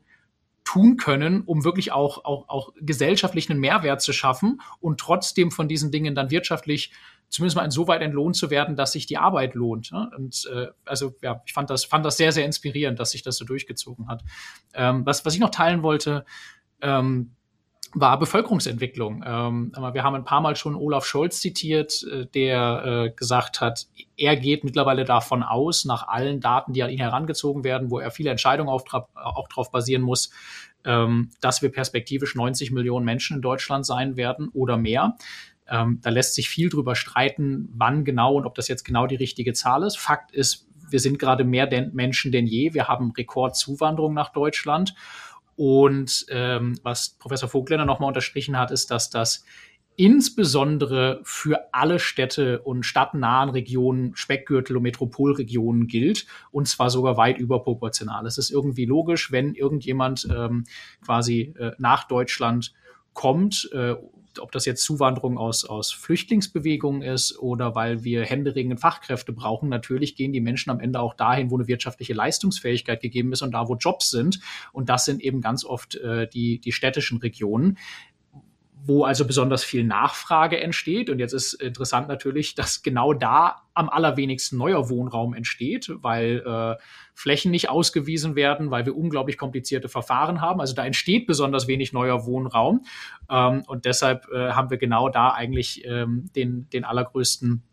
tun 0.63 0.97
können, 0.97 1.41
um 1.41 1.63
wirklich 1.63 1.91
auch, 1.91 2.23
auch, 2.26 2.47
auch 2.49 2.73
gesellschaftlichen 2.80 3.60
Mehrwert 3.60 4.02
zu 4.02 4.13
schaffen 4.13 4.62
und 4.80 4.99
trotzdem 4.99 5.52
von 5.52 5.67
diesen 5.67 5.91
Dingen 5.91 6.15
dann 6.15 6.32
wirtschaftlich 6.32 6.91
zumindest 7.30 7.58
mal 7.58 7.65
insoweit 7.65 8.02
entlohnt 8.02 8.36
zu 8.36 8.49
werden, 8.49 8.76
dass 8.76 8.91
sich 8.91 9.08
die 9.08 9.17
Arbeit 9.17 9.56
lohnt. 9.56 9.91
Ne? 9.91 10.10
Und 10.15 10.47
äh, 10.54 10.67
also 10.86 11.15
ja, 11.21 11.41
ich 11.45 11.54
fand 11.54 11.69
das, 11.69 11.84
fand 11.84 12.06
das 12.06 12.15
sehr, 12.15 12.32
sehr 12.32 12.45
inspirierend, 12.45 12.99
dass 12.99 13.12
sich 13.12 13.23
das 13.23 13.38
so 13.38 13.45
durchgezogen 13.45 14.08
hat. 14.08 14.23
Ähm, 14.73 15.06
was, 15.06 15.26
was 15.26 15.34
ich 15.34 15.39
noch 15.39 15.49
teilen 15.49 15.82
wollte, 15.82 16.26
ähm, 16.82 17.36
war 17.93 18.17
Bevölkerungsentwicklung. 18.19 19.23
Ähm, 19.25 19.71
wir 19.75 20.03
haben 20.03 20.15
ein 20.15 20.25
paar 20.25 20.41
Mal 20.41 20.56
schon 20.56 20.75
Olaf 20.75 21.06
Scholz 21.06 21.39
zitiert, 21.39 22.03
äh, 22.03 22.25
der 22.27 22.84
äh, 22.86 23.10
gesagt 23.12 23.62
hat, 23.62 23.88
er 24.17 24.36
geht 24.36 24.63
mittlerweile 24.63 25.06
davon 25.06 25.43
aus, 25.43 25.86
nach 25.86 26.08
allen 26.08 26.39
Daten, 26.39 26.73
die 26.73 26.84
an 26.84 26.89
ihn 26.89 26.99
herangezogen 26.99 27.63
werden, 27.63 27.91
wo 27.91 27.99
er 27.99 28.12
viele 28.12 28.32
Entscheidungen 28.32 28.69
auf, 28.69 28.84
auch 28.93 29.47
darauf 29.47 29.71
basieren 29.71 30.01
muss, 30.01 30.32
ähm, 30.86 31.32
dass 31.41 31.62
wir 31.62 31.71
perspektivisch 31.71 32.36
90 32.36 32.71
Millionen 32.71 33.06
Menschen 33.06 33.38
in 33.38 33.41
Deutschland 33.41 33.86
sein 33.86 34.17
werden 34.17 34.49
oder 34.49 34.77
mehr. 34.77 35.15
Ähm, 35.67 35.99
da 36.01 36.10
lässt 36.10 36.36
sich 36.36 36.49
viel 36.49 36.69
drüber 36.69 36.95
streiten, 36.95 37.69
wann 37.73 38.03
genau 38.03 38.36
und 38.36 38.45
ob 38.45 38.56
das 38.56 38.67
jetzt 38.67 38.84
genau 38.84 39.08
die 39.08 39.15
richtige 39.15 39.53
Zahl 39.53 39.84
ist. 39.84 39.97
Fakt 39.97 40.32
ist, 40.32 40.67
wir 40.89 40.99
sind 40.99 41.19
gerade 41.19 41.43
mehr 41.43 41.69
Menschen 41.93 42.32
denn 42.32 42.45
je. 42.45 42.73
Wir 42.73 42.88
haben 42.88 43.12
Rekordzuwanderung 43.12 44.13
nach 44.13 44.34
Deutschland. 44.34 44.93
Und 45.56 46.26
ähm, 46.30 46.80
was 46.84 47.18
Professor 47.20 47.50
Vogtländer 47.50 47.86
nochmal 47.86 48.08
unterstrichen 48.08 48.58
hat, 48.58 48.72
ist, 48.72 48.92
dass 48.92 49.10
das 49.10 49.46
insbesondere 49.96 51.22
für 51.24 51.70
alle 51.72 52.00
Städte 52.00 52.62
und 52.62 52.84
stadtnahen 52.84 53.50
Regionen, 53.50 54.16
Speckgürtel 54.16 54.78
und 54.78 54.84
Metropolregionen 54.84 55.88
gilt 55.88 56.26
und 56.52 56.68
zwar 56.68 56.89
sogar 56.89 57.18
weit 57.18 57.38
überproportional. 57.38 58.26
Es 58.26 58.38
ist 58.38 58.50
irgendwie 58.50 58.86
logisch, 58.86 59.32
wenn 59.32 59.54
irgendjemand 59.54 60.28
ähm, 60.36 60.63
quasi 61.06 61.54
äh, 61.60 61.72
nach 61.78 62.06
Deutschland 62.06 62.74
kommt 63.13 63.70
äh, 63.74 63.96
ob 64.39 64.52
das 64.52 64.65
jetzt 64.65 64.84
Zuwanderung 64.84 65.38
aus, 65.38 65.65
aus 65.65 65.91
Flüchtlingsbewegungen 65.91 67.02
ist 67.02 67.38
oder 67.39 67.76
weil 67.76 68.04
wir 68.04 68.24
händeringend 68.24 68.80
Fachkräfte 68.80 69.34
brauchen, 69.34 69.69
natürlich 69.69 70.15
gehen 70.15 70.34
die 70.34 70.41
Menschen 70.41 70.69
am 70.69 70.80
Ende 70.80 71.00
auch 71.00 71.13
dahin, 71.13 71.52
wo 71.52 71.58
eine 71.58 71.67
wirtschaftliche 71.67 72.13
Leistungsfähigkeit 72.13 73.02
gegeben 73.02 73.32
ist 73.34 73.41
und 73.41 73.52
da, 73.52 73.67
wo 73.67 73.76
Jobs 73.76 74.12
sind. 74.12 74.39
Und 74.72 74.89
das 74.89 75.06
sind 75.06 75.22
eben 75.22 75.41
ganz 75.41 75.65
oft 75.65 75.96
äh, 75.96 76.28
die, 76.28 76.60
die 76.60 76.72
städtischen 76.72 77.19
Regionen 77.19 77.78
wo 78.86 79.06
also 79.06 79.26
besonders 79.26 79.63
viel 79.63 79.86
Nachfrage 79.86 80.60
entsteht. 80.60 81.10
Und 81.10 81.19
jetzt 81.19 81.32
ist 81.32 81.54
interessant 81.54 82.10
natürlich, 82.10 82.54
dass 82.54 82.84
genau 82.84 83.13
da 83.13 83.62
am 83.74 83.89
allerwenigsten 83.89 84.58
neuer 84.58 84.89
Wohnraum 84.89 85.34
entsteht, 85.34 85.89
weil 86.02 86.43
äh, 86.46 86.76
Flächen 87.13 87.50
nicht 87.50 87.69
ausgewiesen 87.69 88.36
werden, 88.36 88.72
weil 88.72 88.86
wir 88.86 88.96
unglaublich 88.96 89.38
komplizierte 89.38 89.88
Verfahren 89.88 90.41
haben. 90.41 90.60
Also 90.60 90.76
da 90.76 90.86
entsteht 90.86 91.28
besonders 91.28 91.67
wenig 91.67 91.93
neuer 91.93 92.26
Wohnraum. 92.26 92.86
Ähm, 93.30 93.63
und 93.67 93.86
deshalb 93.86 94.28
äh, 94.34 94.52
haben 94.52 94.69
wir 94.69 94.78
genau 94.78 95.08
da 95.08 95.30
eigentlich 95.30 95.86
ähm, 95.86 96.26
den, 96.36 96.69
den 96.69 96.84
allergrößten 96.84 97.63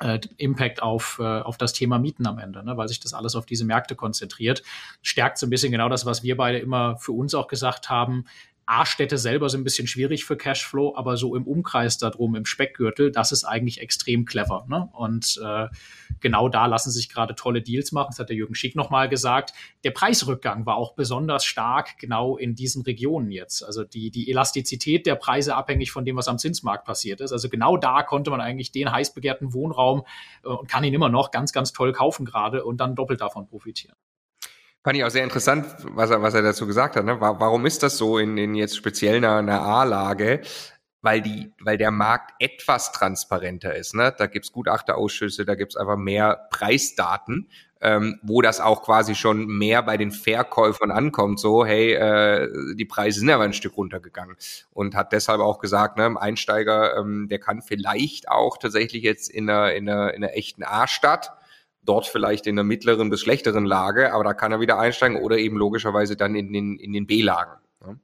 äh, 0.00 0.18
Impact 0.36 0.82
auf, 0.82 1.18
äh, 1.20 1.22
auf 1.22 1.56
das 1.56 1.72
Thema 1.72 1.98
Mieten 1.98 2.26
am 2.26 2.38
Ende, 2.38 2.64
ne? 2.64 2.76
weil 2.76 2.88
sich 2.88 3.00
das 3.00 3.14
alles 3.14 3.36
auf 3.36 3.46
diese 3.46 3.64
Märkte 3.64 3.94
konzentriert. 3.94 4.62
Stärkt 5.02 5.38
so 5.38 5.46
ein 5.46 5.50
bisschen 5.50 5.72
genau 5.72 5.88
das, 5.88 6.06
was 6.06 6.22
wir 6.22 6.36
beide 6.36 6.58
immer 6.58 6.96
für 6.96 7.12
uns 7.12 7.34
auch 7.34 7.48
gesagt 7.48 7.90
haben. 7.90 8.24
A-Städte 8.70 9.18
selber 9.18 9.48
sind 9.48 9.62
ein 9.62 9.64
bisschen 9.64 9.88
schwierig 9.88 10.24
für 10.24 10.36
Cashflow, 10.36 10.94
aber 10.96 11.16
so 11.16 11.34
im 11.34 11.44
Umkreis 11.44 11.98
darum, 11.98 12.36
im 12.36 12.46
Speckgürtel, 12.46 13.10
das 13.10 13.32
ist 13.32 13.44
eigentlich 13.44 13.80
extrem 13.80 14.24
clever. 14.24 14.64
Ne? 14.68 14.88
Und 14.92 15.40
äh, 15.44 15.66
genau 16.20 16.48
da 16.48 16.66
lassen 16.66 16.92
sich 16.92 17.08
gerade 17.08 17.34
tolle 17.34 17.62
Deals 17.62 17.90
machen. 17.90 18.08
Das 18.10 18.20
hat 18.20 18.28
der 18.28 18.36
Jürgen 18.36 18.54
Schick 18.54 18.76
nochmal 18.76 19.08
gesagt. 19.08 19.54
Der 19.82 19.90
Preisrückgang 19.90 20.66
war 20.66 20.76
auch 20.76 20.94
besonders 20.94 21.44
stark 21.44 21.98
genau 21.98 22.36
in 22.36 22.54
diesen 22.54 22.82
Regionen 22.82 23.32
jetzt. 23.32 23.64
Also 23.64 23.82
die, 23.82 24.12
die 24.12 24.30
Elastizität 24.30 25.04
der 25.04 25.16
Preise 25.16 25.56
abhängig 25.56 25.90
von 25.90 26.04
dem, 26.04 26.16
was 26.16 26.28
am 26.28 26.38
Zinsmarkt 26.38 26.84
passiert 26.84 27.20
ist. 27.20 27.32
Also 27.32 27.48
genau 27.48 27.76
da 27.76 28.04
konnte 28.04 28.30
man 28.30 28.40
eigentlich 28.40 28.70
den 28.70 28.92
heiß 28.92 29.14
begehrten 29.14 29.52
Wohnraum 29.52 30.04
äh, 30.44 30.48
und 30.48 30.68
kann 30.68 30.84
ihn 30.84 30.94
immer 30.94 31.08
noch 31.08 31.32
ganz, 31.32 31.52
ganz 31.52 31.72
toll 31.72 31.92
kaufen 31.92 32.24
gerade 32.24 32.64
und 32.64 32.76
dann 32.76 32.94
doppelt 32.94 33.20
davon 33.20 33.48
profitieren. 33.48 33.96
Fand 34.82 34.96
ich 34.96 35.04
auch 35.04 35.10
sehr 35.10 35.24
interessant, 35.24 35.66
was 35.90 36.10
er, 36.10 36.22
was 36.22 36.32
er 36.32 36.40
dazu 36.40 36.66
gesagt 36.66 36.96
hat. 36.96 37.04
Ne? 37.04 37.20
Warum 37.20 37.66
ist 37.66 37.82
das 37.82 37.98
so 37.98 38.16
in, 38.16 38.38
in 38.38 38.54
jetzt 38.54 38.76
speziell 38.76 39.16
einer, 39.16 39.36
einer 39.36 39.60
A-Lage? 39.60 40.40
Weil 41.02 41.20
die, 41.20 41.52
weil 41.60 41.76
der 41.78 41.90
Markt 41.90 42.32
etwas 42.38 42.92
transparenter 42.92 43.74
ist. 43.74 43.94
Ne? 43.94 44.14
Da 44.16 44.26
gibt's 44.26 44.52
Gutachterausschüsse, 44.52 45.44
da 45.44 45.54
gibt's 45.54 45.76
einfach 45.76 45.96
mehr 45.96 46.48
Preisdaten, 46.50 47.48
ähm, 47.82 48.20
wo 48.22 48.42
das 48.42 48.60
auch 48.60 48.82
quasi 48.82 49.14
schon 49.14 49.46
mehr 49.46 49.82
bei 49.82 49.98
den 49.98 50.12
Verkäufern 50.12 50.90
ankommt. 50.90 51.40
So, 51.40 51.64
hey, 51.64 51.92
äh, 51.92 52.74
die 52.74 52.84
Preise 52.84 53.20
sind 53.20 53.30
aber 53.30 53.44
ein 53.44 53.54
Stück 53.54 53.76
runtergegangen. 53.76 54.36
Und 54.70 54.94
hat 54.94 55.12
deshalb 55.12 55.40
auch 55.40 55.58
gesagt, 55.58 55.98
ne, 55.98 56.14
Einsteiger, 56.18 56.96
ähm, 56.96 57.28
der 57.28 57.38
kann 57.38 57.60
vielleicht 57.60 58.30
auch 58.30 58.56
tatsächlich 58.56 59.02
jetzt 59.02 59.30
in 59.30 59.48
einer, 59.48 59.74
in 59.74 59.88
einer, 59.88 60.14
in 60.14 60.24
einer 60.24 60.34
echten 60.34 60.62
A-Stadt 60.62 61.32
dort 61.82 62.06
vielleicht 62.06 62.46
in 62.46 62.58
einer 62.58 62.64
mittleren 62.64 63.10
bis 63.10 63.20
schlechteren 63.20 63.64
Lage, 63.64 64.12
aber 64.12 64.24
da 64.24 64.34
kann 64.34 64.52
er 64.52 64.60
wieder 64.60 64.78
einsteigen 64.78 65.18
oder 65.18 65.38
eben 65.38 65.56
logischerweise 65.56 66.16
dann 66.16 66.34
in 66.34 66.52
den, 66.52 66.78
in 66.78 66.92
den 66.92 67.06
B-Lagen. 67.06 67.60
Ja. 67.82 67.96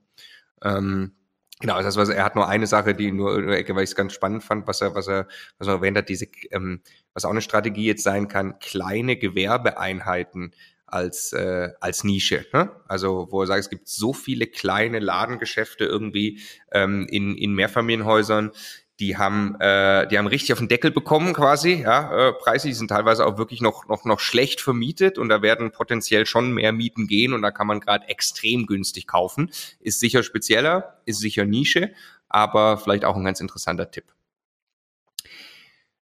Ähm, 0.65 1.13
genau, 1.61 1.81
das 1.83 1.97
heißt, 1.97 2.11
er 2.11 2.25
hat 2.25 2.37
nur 2.37 2.49
eine 2.49 2.67
Sache, 2.67 2.95
die 2.95 3.13
nur, 3.13 3.47
weil 3.47 3.61
ich 3.61 3.91
es 3.91 3.95
ganz 3.95 4.13
spannend 4.13 4.45
fand, 4.45 4.67
was 4.67 4.81
er, 4.81 4.95
was 4.95 5.09
er, 5.09 5.29
was 5.59 5.69
er 5.69 5.75
erwähnt 5.75 5.99
hat, 5.99 6.09
diese, 6.09 6.27
ähm, 6.51 6.81
was 7.13 7.25
auch 7.25 7.31
eine 7.31 7.43
Strategie 7.43 7.87
jetzt 7.87 8.03
sein 8.03 8.29
kann, 8.29 8.59
kleine 8.59 9.17
Gewerbeeinheiten 9.17 10.53
als, 10.87 11.33
äh, 11.33 11.71
als 11.81 12.05
Nische. 12.05 12.47
Ne? 12.53 12.71
Also 12.87 13.29
wo 13.31 13.43
er 13.43 13.47
sagt, 13.47 13.61
es 13.61 13.71
gibt 13.71 13.89
so 13.89 14.13
viele 14.13 14.47
kleine 14.47 15.01
Ladengeschäfte 15.01 15.85
irgendwie 15.85 16.41
ähm, 16.73 17.07
in, 17.11 17.37
in 17.37 17.55
Mehrfamilienhäusern, 17.55 18.53
die 19.01 19.19
haben, 19.19 19.57
äh, 19.61 20.07
die 20.09 20.19
haben 20.19 20.27
richtig 20.27 20.53
auf 20.53 20.59
den 20.59 20.69
Deckel 20.69 20.91
bekommen 20.91 21.35
quasi, 21.35 21.83
ja, 21.83 22.29
äh, 22.29 22.33
Preise, 22.33 22.69
die 22.69 22.75
sind 22.75 22.89
teilweise 22.89 23.27
auch 23.27 23.37
wirklich 23.37 23.61
noch, 23.61 23.87
noch, 23.89 24.05
noch 24.05 24.21
schlecht 24.21 24.61
vermietet 24.61 25.19
und 25.19 25.29
da 25.29 25.43
werden 25.43 25.71
potenziell 25.71 26.25
schon 26.25 26.53
mehr 26.53 26.73
Mieten 26.73 27.07
gehen 27.07 27.35
und 27.35 27.43
da 27.43 27.51
kann 27.51 27.67
man 27.67 27.81
gerade 27.81 28.09
extrem 28.09 28.67
günstig 28.67 29.07
kaufen. 29.07 29.51
Ist 29.81 30.01
sicher 30.01 30.23
spezieller, 30.23 31.01
ist 31.05 31.19
sicher 31.19 31.45
Nische, 31.45 31.93
aber 32.29 32.79
vielleicht 32.79 33.05
auch 33.05 33.17
ein 33.17 33.25
ganz 33.25 33.41
interessanter 33.41 33.91
Tipp. 33.91 34.05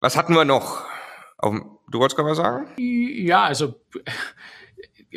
Was 0.00 0.16
hatten 0.16 0.34
wir 0.34 0.44
noch? 0.44 0.84
Du 1.42 1.98
wolltest 1.98 2.16
gerade 2.16 2.30
was 2.30 2.38
sagen? 2.38 2.66
Ja, 2.76 3.44
also 3.44 3.80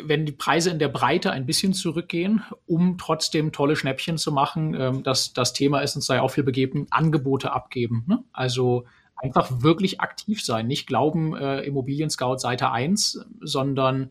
wenn 0.02 0.26
die 0.26 0.32
Preise 0.32 0.70
in 0.70 0.78
der 0.78 0.88
Breite 0.88 1.30
ein 1.30 1.46
bisschen 1.46 1.72
zurückgehen, 1.72 2.42
um 2.66 2.98
trotzdem 2.98 3.52
tolle 3.52 3.76
Schnäppchen 3.76 4.18
zu 4.18 4.32
machen, 4.32 4.74
ähm, 4.74 5.02
das, 5.02 5.32
das 5.32 5.52
Thema 5.52 5.80
ist 5.80 5.96
uns 5.96 6.08
ja 6.08 6.22
auch 6.22 6.30
viel 6.30 6.44
begeben, 6.44 6.86
Angebote 6.90 7.52
abgeben. 7.52 8.04
Ne? 8.06 8.22
Also 8.32 8.84
einfach 9.16 9.62
wirklich 9.62 10.00
aktiv 10.00 10.44
sein, 10.44 10.66
nicht 10.66 10.86
glauben, 10.86 11.36
äh, 11.36 11.60
Immobilien 11.60 12.10
Scout 12.10 12.38
Seite 12.38 12.70
1, 12.72 13.24
sondern 13.40 14.10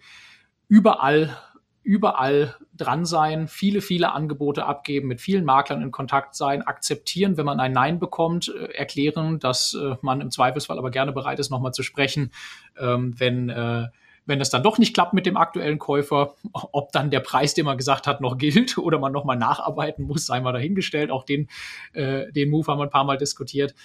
überall, 0.69 1.37
überall 1.83 2.55
dran 2.73 3.05
sein, 3.05 3.49
viele, 3.49 3.81
viele 3.81 4.13
Angebote 4.13 4.65
abgeben, 4.65 5.09
mit 5.09 5.19
vielen 5.19 5.43
Maklern 5.43 5.81
in 5.81 5.91
Kontakt 5.91 6.35
sein, 6.35 6.61
akzeptieren, 6.61 7.35
wenn 7.35 7.45
man 7.45 7.59
ein 7.59 7.73
Nein 7.73 7.99
bekommt, 7.99 8.47
äh, 8.47 8.73
erklären, 8.73 9.39
dass 9.39 9.73
äh, 9.73 9.95
man 10.01 10.21
im 10.21 10.31
Zweifelsfall 10.31 10.77
aber 10.77 10.91
gerne 10.91 11.11
bereit 11.11 11.39
ist, 11.39 11.51
nochmal 11.51 11.73
zu 11.73 11.83
sprechen, 11.83 12.31
ähm, 12.79 13.13
wenn 13.19 13.49
äh, 13.49 13.87
wenn 14.25 14.41
es 14.41 14.49
dann 14.49 14.63
doch 14.63 14.77
nicht 14.77 14.93
klappt 14.93 15.13
mit 15.13 15.25
dem 15.25 15.37
aktuellen 15.37 15.79
Käufer, 15.79 16.35
ob 16.51 16.91
dann 16.91 17.09
der 17.09 17.19
Preis, 17.19 17.53
den 17.53 17.65
man 17.65 17.77
gesagt 17.77 18.07
hat, 18.07 18.21
noch 18.21 18.37
gilt 18.37 18.77
oder 18.77 18.99
man 18.99 19.11
nochmal 19.11 19.37
nacharbeiten 19.37 20.05
muss, 20.05 20.25
sei 20.25 20.39
mal 20.39 20.53
dahingestellt. 20.53 21.11
Auch 21.11 21.23
den, 21.23 21.49
äh, 21.93 22.31
den 22.31 22.49
Move 22.49 22.67
haben 22.67 22.79
wir 22.79 22.83
ein 22.83 22.89
paar 22.89 23.03
Mal 23.03 23.17
diskutiert. 23.17 23.75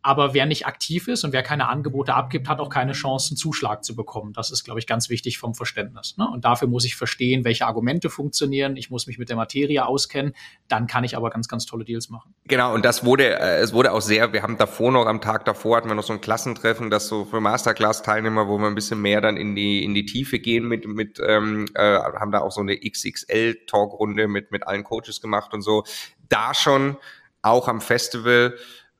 Aber 0.00 0.32
wer 0.32 0.46
nicht 0.46 0.66
aktiv 0.66 1.08
ist 1.08 1.24
und 1.24 1.32
wer 1.32 1.42
keine 1.42 1.68
Angebote 1.68 2.14
abgibt, 2.14 2.48
hat 2.48 2.60
auch 2.60 2.70
keine 2.70 2.92
Chance, 2.92 3.30
einen 3.30 3.36
Zuschlag 3.36 3.84
zu 3.84 3.96
bekommen. 3.96 4.32
Das 4.32 4.50
ist, 4.50 4.62
glaube 4.62 4.78
ich, 4.78 4.86
ganz 4.86 5.10
wichtig 5.10 5.38
vom 5.38 5.54
Verständnis. 5.54 6.16
Ne? 6.16 6.28
Und 6.28 6.44
dafür 6.44 6.68
muss 6.68 6.84
ich 6.84 6.94
verstehen, 6.94 7.44
welche 7.44 7.66
Argumente 7.66 8.08
funktionieren. 8.08 8.76
Ich 8.76 8.90
muss 8.90 9.08
mich 9.08 9.18
mit 9.18 9.28
der 9.28 9.36
Materie 9.36 9.84
auskennen. 9.84 10.34
Dann 10.68 10.86
kann 10.86 11.02
ich 11.02 11.16
aber 11.16 11.30
ganz, 11.30 11.48
ganz 11.48 11.66
tolle 11.66 11.84
Deals 11.84 12.10
machen. 12.10 12.32
Genau. 12.46 12.74
Und 12.74 12.84
das 12.84 13.04
wurde, 13.04 13.40
äh, 13.40 13.58
es 13.58 13.72
wurde 13.72 13.92
auch 13.92 14.00
sehr, 14.00 14.32
wir 14.32 14.42
haben 14.42 14.56
davor 14.56 14.92
noch, 14.92 15.06
am 15.06 15.20
Tag 15.20 15.44
davor 15.44 15.76
hatten 15.76 15.88
wir 15.88 15.96
noch 15.96 16.04
so 16.04 16.12
ein 16.12 16.20
Klassentreffen, 16.20 16.90
das 16.90 17.08
so 17.08 17.24
für 17.24 17.40
Masterclass-Teilnehmer, 17.40 18.46
wo 18.46 18.58
wir 18.58 18.68
ein 18.68 18.76
bisschen 18.76 19.02
mehr 19.02 19.20
dann 19.20 19.36
in 19.36 19.56
die, 19.56 19.84
in 19.84 19.94
die 19.94 20.06
Tiefe 20.06 20.38
gehen 20.38 20.68
mit, 20.68 20.86
mit, 20.86 21.20
ähm, 21.20 21.66
äh, 21.74 21.98
haben 21.98 22.30
da 22.30 22.40
auch 22.40 22.52
so 22.52 22.60
eine 22.60 22.76
XXL-Talkrunde 22.76 24.28
mit, 24.28 24.52
mit 24.52 24.66
allen 24.66 24.84
Coaches 24.84 25.20
gemacht 25.20 25.52
und 25.54 25.62
so. 25.62 25.82
Da 26.28 26.54
schon, 26.54 26.96
auch 27.42 27.68
am 27.68 27.80
Festival, 27.80 28.56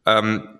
ähm, 0.06 0.57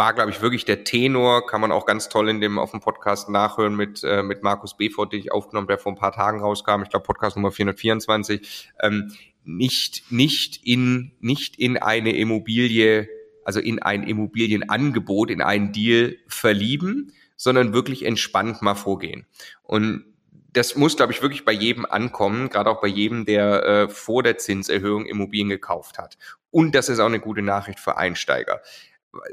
war, 0.00 0.14
glaube 0.14 0.30
ich, 0.30 0.40
wirklich 0.40 0.64
der 0.64 0.82
Tenor, 0.82 1.46
kann 1.46 1.60
man 1.60 1.70
auch 1.70 1.84
ganz 1.84 2.08
toll 2.08 2.30
in 2.30 2.40
dem 2.40 2.58
auf 2.58 2.70
dem 2.70 2.80
Podcast 2.80 3.28
nachhören 3.28 3.76
mit, 3.76 4.02
äh, 4.02 4.22
mit 4.22 4.42
Markus 4.42 4.74
Befort, 4.74 5.12
den 5.12 5.20
ich 5.20 5.30
aufgenommen, 5.30 5.66
der 5.66 5.76
vor 5.76 5.92
ein 5.92 5.98
paar 5.98 6.12
Tagen 6.12 6.40
rauskam, 6.40 6.82
ich 6.82 6.88
glaube 6.88 7.04
Podcast 7.04 7.36
Nummer 7.36 7.52
424, 7.52 8.70
ähm, 8.82 9.12
nicht, 9.44 10.10
nicht 10.10 10.66
in, 10.66 11.12
nicht 11.20 11.58
in 11.58 11.76
eine 11.76 12.16
Immobilie, 12.16 13.10
also 13.44 13.60
in 13.60 13.82
ein 13.82 14.02
Immobilienangebot, 14.02 15.28
in 15.28 15.42
einen 15.42 15.70
Deal 15.70 16.16
verlieben, 16.26 17.12
sondern 17.36 17.74
wirklich 17.74 18.06
entspannt 18.06 18.62
mal 18.62 18.76
vorgehen. 18.76 19.26
Und 19.64 20.06
das 20.54 20.76
muss, 20.76 20.96
glaube 20.96 21.12
ich, 21.12 21.20
wirklich 21.20 21.44
bei 21.44 21.52
jedem 21.52 21.84
ankommen, 21.84 22.48
gerade 22.48 22.70
auch 22.70 22.80
bei 22.80 22.88
jedem, 22.88 23.26
der 23.26 23.64
äh, 23.66 23.88
vor 23.90 24.22
der 24.22 24.38
Zinserhöhung 24.38 25.04
Immobilien 25.04 25.50
gekauft 25.50 25.98
hat. 25.98 26.16
Und 26.50 26.74
das 26.74 26.88
ist 26.88 27.00
auch 27.00 27.06
eine 27.06 27.20
gute 27.20 27.42
Nachricht 27.42 27.80
für 27.80 27.98
Einsteiger. 27.98 28.62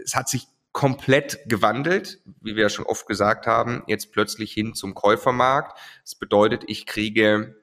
Es 0.04 0.14
hat 0.14 0.28
sich 0.28 0.48
komplett 0.78 1.40
gewandelt, 1.48 2.20
wie 2.40 2.56
wir 2.56 2.62
ja 2.62 2.70
schon 2.70 2.86
oft 2.86 3.08
gesagt 3.08 3.48
haben, 3.48 3.82
jetzt 3.88 4.12
plötzlich 4.12 4.54
hin 4.54 4.76
zum 4.76 4.94
Käufermarkt. 4.94 5.76
Das 6.04 6.13
bedeutet, 6.13 6.66
ich 6.68 6.86
kriege 6.86 7.56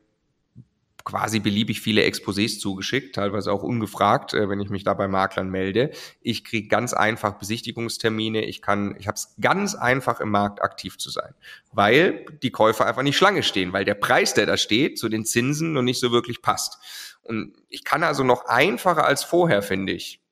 quasi 1.05 1.38
beliebig 1.38 1.81
viele 1.81 2.03
Exposés 2.03 2.59
zugeschickt, 2.59 3.14
teilweise 3.14 3.53
auch 3.53 3.62
ungefragt, 3.62 4.35
äh, 4.35 4.48
wenn 4.48 4.59
ich 4.59 4.68
mich 4.68 4.83
da 4.83 4.94
bei 4.94 5.07
Maklern 5.07 5.48
melde. 5.48 5.92
Ich 6.22 6.44
kriege 6.44 6.66
ganz 6.66 6.92
einfach 6.92 7.35
Besichtigungstermine. 7.35 8.46
Ich 8.46 8.61
kann, 8.61 8.96
ich 8.98 9.07
habe 9.07 9.14
es 9.14 9.37
ganz 9.40 9.77
einfach 9.77 10.18
im 10.18 10.31
Markt 10.31 10.61
aktiv 10.61 10.98
zu 10.98 11.09
sein, 11.09 11.35
weil 11.70 12.27
die 12.42 12.50
Käufer 12.50 12.85
einfach 12.85 13.03
nicht 13.03 13.16
Schlange 13.16 13.44
stehen, 13.44 13.72
weil 13.72 13.85
der 13.85 13.94
Preis, 13.94 14.35
der 14.35 14.46
da 14.46 14.57
steht, 14.57 14.98
zu 14.98 15.09
den 15.09 15.24
Zinsen 15.24 15.72
noch 15.72 15.83
nicht 15.83 16.00
so 16.00 16.11
wirklich 16.11 16.42
passt. 16.42 16.79
Und 17.22 17.53
ich 17.68 17.85
kann 17.85 18.03
also 18.03 18.24
noch 18.24 18.46
einfacher 18.46 19.05
als 19.05 19.22
vorher, 19.22 19.62
finde 19.62 19.92
ich, 19.92 20.23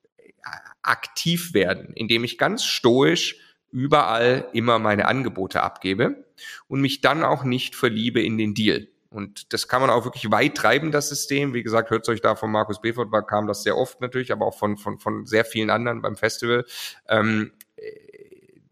aktiv 0.81 1.53
werden, 1.53 1.93
indem 1.93 2.23
ich 2.23 2.37
ganz 2.37 2.65
stoisch 2.65 3.37
überall 3.71 4.47
immer 4.53 4.77
meine 4.79 5.07
Angebote 5.07 5.63
abgebe 5.63 6.25
und 6.67 6.81
mich 6.81 7.01
dann 7.01 7.23
auch 7.23 7.43
nicht 7.43 7.75
verliebe 7.75 8.21
in 8.21 8.37
den 8.37 8.53
Deal. 8.53 8.87
Und 9.09 9.53
das 9.53 9.67
kann 9.67 9.81
man 9.81 9.91
auch 9.91 10.05
wirklich 10.05 10.31
weit 10.31 10.55
treiben, 10.55 10.91
das 10.91 11.09
System. 11.09 11.53
Wie 11.53 11.63
gesagt, 11.63 11.91
hört 11.91 12.07
euch 12.09 12.21
da 12.21 12.35
von 12.35 12.51
Markus 12.51 12.81
Befort, 12.81 13.09
kam 13.27 13.47
das 13.47 13.63
sehr 13.63 13.77
oft 13.77 14.01
natürlich, 14.01 14.31
aber 14.31 14.45
auch 14.45 14.57
von, 14.57 14.77
von, 14.77 14.97
von 14.97 15.25
sehr 15.25 15.45
vielen 15.45 15.69
anderen 15.69 16.01
beim 16.01 16.15
Festival. 16.15 16.65
Ähm, 17.07 17.51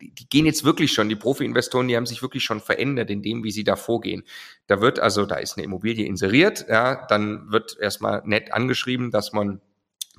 die, 0.01 0.13
die 0.15 0.29
gehen 0.29 0.45
jetzt 0.47 0.63
wirklich 0.63 0.93
schon, 0.93 1.09
die 1.09 1.15
Profi-Investoren, 1.15 1.87
die 1.87 1.95
haben 1.95 2.07
sich 2.07 2.21
wirklich 2.23 2.43
schon 2.43 2.59
verändert 2.59 3.11
in 3.11 3.21
dem, 3.21 3.43
wie 3.43 3.51
sie 3.51 3.63
da 3.63 3.75
vorgehen. 3.75 4.23
Da 4.65 4.81
wird 4.81 4.99
also, 4.99 5.25
da 5.25 5.35
ist 5.35 5.57
eine 5.57 5.65
Immobilie 5.65 6.05
inseriert, 6.05 6.65
ja, 6.67 7.05
dann 7.07 7.51
wird 7.51 7.77
erstmal 7.79 8.23
nett 8.25 8.51
angeschrieben, 8.51 9.11
dass 9.11 9.33
man 9.33 9.61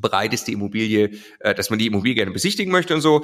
bereit 0.00 0.32
ist, 0.34 0.48
die 0.48 0.52
Immobilie, 0.52 1.10
äh, 1.40 1.54
dass 1.54 1.70
man 1.70 1.78
die 1.78 1.86
Immobilie 1.86 2.14
gerne 2.14 2.32
besichtigen 2.32 2.72
möchte 2.72 2.94
und 2.94 3.00
so, 3.00 3.22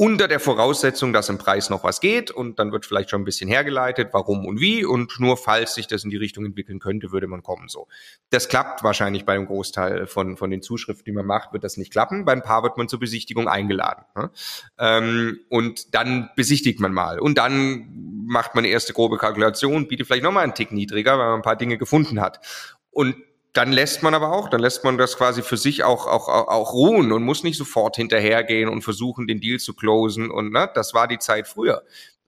unter 0.00 0.28
der 0.28 0.40
Voraussetzung, 0.40 1.12
dass 1.12 1.28
im 1.28 1.36
Preis 1.36 1.68
noch 1.68 1.84
was 1.84 2.00
geht 2.00 2.30
und 2.30 2.58
dann 2.58 2.72
wird 2.72 2.86
vielleicht 2.86 3.10
schon 3.10 3.20
ein 3.20 3.26
bisschen 3.26 3.50
hergeleitet, 3.50 4.08
warum 4.12 4.46
und 4.46 4.58
wie 4.58 4.82
und 4.82 5.20
nur 5.20 5.36
falls 5.36 5.74
sich 5.74 5.88
das 5.88 6.04
in 6.04 6.10
die 6.10 6.16
Richtung 6.16 6.46
entwickeln 6.46 6.78
könnte, 6.78 7.12
würde 7.12 7.26
man 7.26 7.42
kommen 7.42 7.68
so. 7.68 7.86
Das 8.30 8.48
klappt 8.48 8.82
wahrscheinlich 8.82 9.26
bei 9.26 9.34
einem 9.34 9.44
Großteil 9.44 10.06
von, 10.06 10.38
von 10.38 10.50
den 10.50 10.62
Zuschriften, 10.62 11.04
die 11.04 11.12
man 11.12 11.26
macht, 11.26 11.52
wird 11.52 11.64
das 11.64 11.76
nicht 11.76 11.92
klappen. 11.92 12.24
Beim 12.24 12.40
Paar 12.40 12.62
wird 12.62 12.78
man 12.78 12.88
zur 12.88 12.98
Besichtigung 12.98 13.46
eingeladen. 13.46 14.06
Ne? 14.16 14.30
Ähm, 14.78 15.40
und 15.50 15.94
dann 15.94 16.30
besichtigt 16.34 16.80
man 16.80 16.94
mal 16.94 17.18
und 17.18 17.36
dann 17.36 18.24
macht 18.26 18.54
man 18.54 18.64
erste 18.64 18.94
grobe 18.94 19.18
Kalkulation, 19.18 19.86
bietet 19.86 20.06
vielleicht 20.06 20.22
nochmal 20.22 20.44
einen 20.44 20.54
Tick 20.54 20.72
niedriger, 20.72 21.18
weil 21.18 21.26
man 21.26 21.40
ein 21.40 21.42
paar 21.42 21.56
Dinge 21.56 21.76
gefunden 21.76 22.22
hat. 22.22 22.40
Und 22.90 23.16
dann 23.52 23.72
lässt 23.72 24.02
man 24.02 24.14
aber 24.14 24.32
auch, 24.32 24.48
dann 24.48 24.60
lässt 24.60 24.84
man 24.84 24.96
das 24.96 25.16
quasi 25.16 25.42
für 25.42 25.56
sich 25.56 25.82
auch, 25.82 26.06
auch, 26.06 26.28
auch, 26.28 26.72
ruhen 26.72 27.12
und 27.12 27.22
muss 27.22 27.42
nicht 27.42 27.58
sofort 27.58 27.96
hinterhergehen 27.96 28.68
und 28.68 28.82
versuchen, 28.82 29.26
den 29.26 29.40
Deal 29.40 29.58
zu 29.58 29.74
closen. 29.74 30.30
Und 30.30 30.52
ne, 30.52 30.70
das 30.74 30.94
war 30.94 31.08
die 31.08 31.18
Zeit 31.18 31.48
früher. 31.48 31.82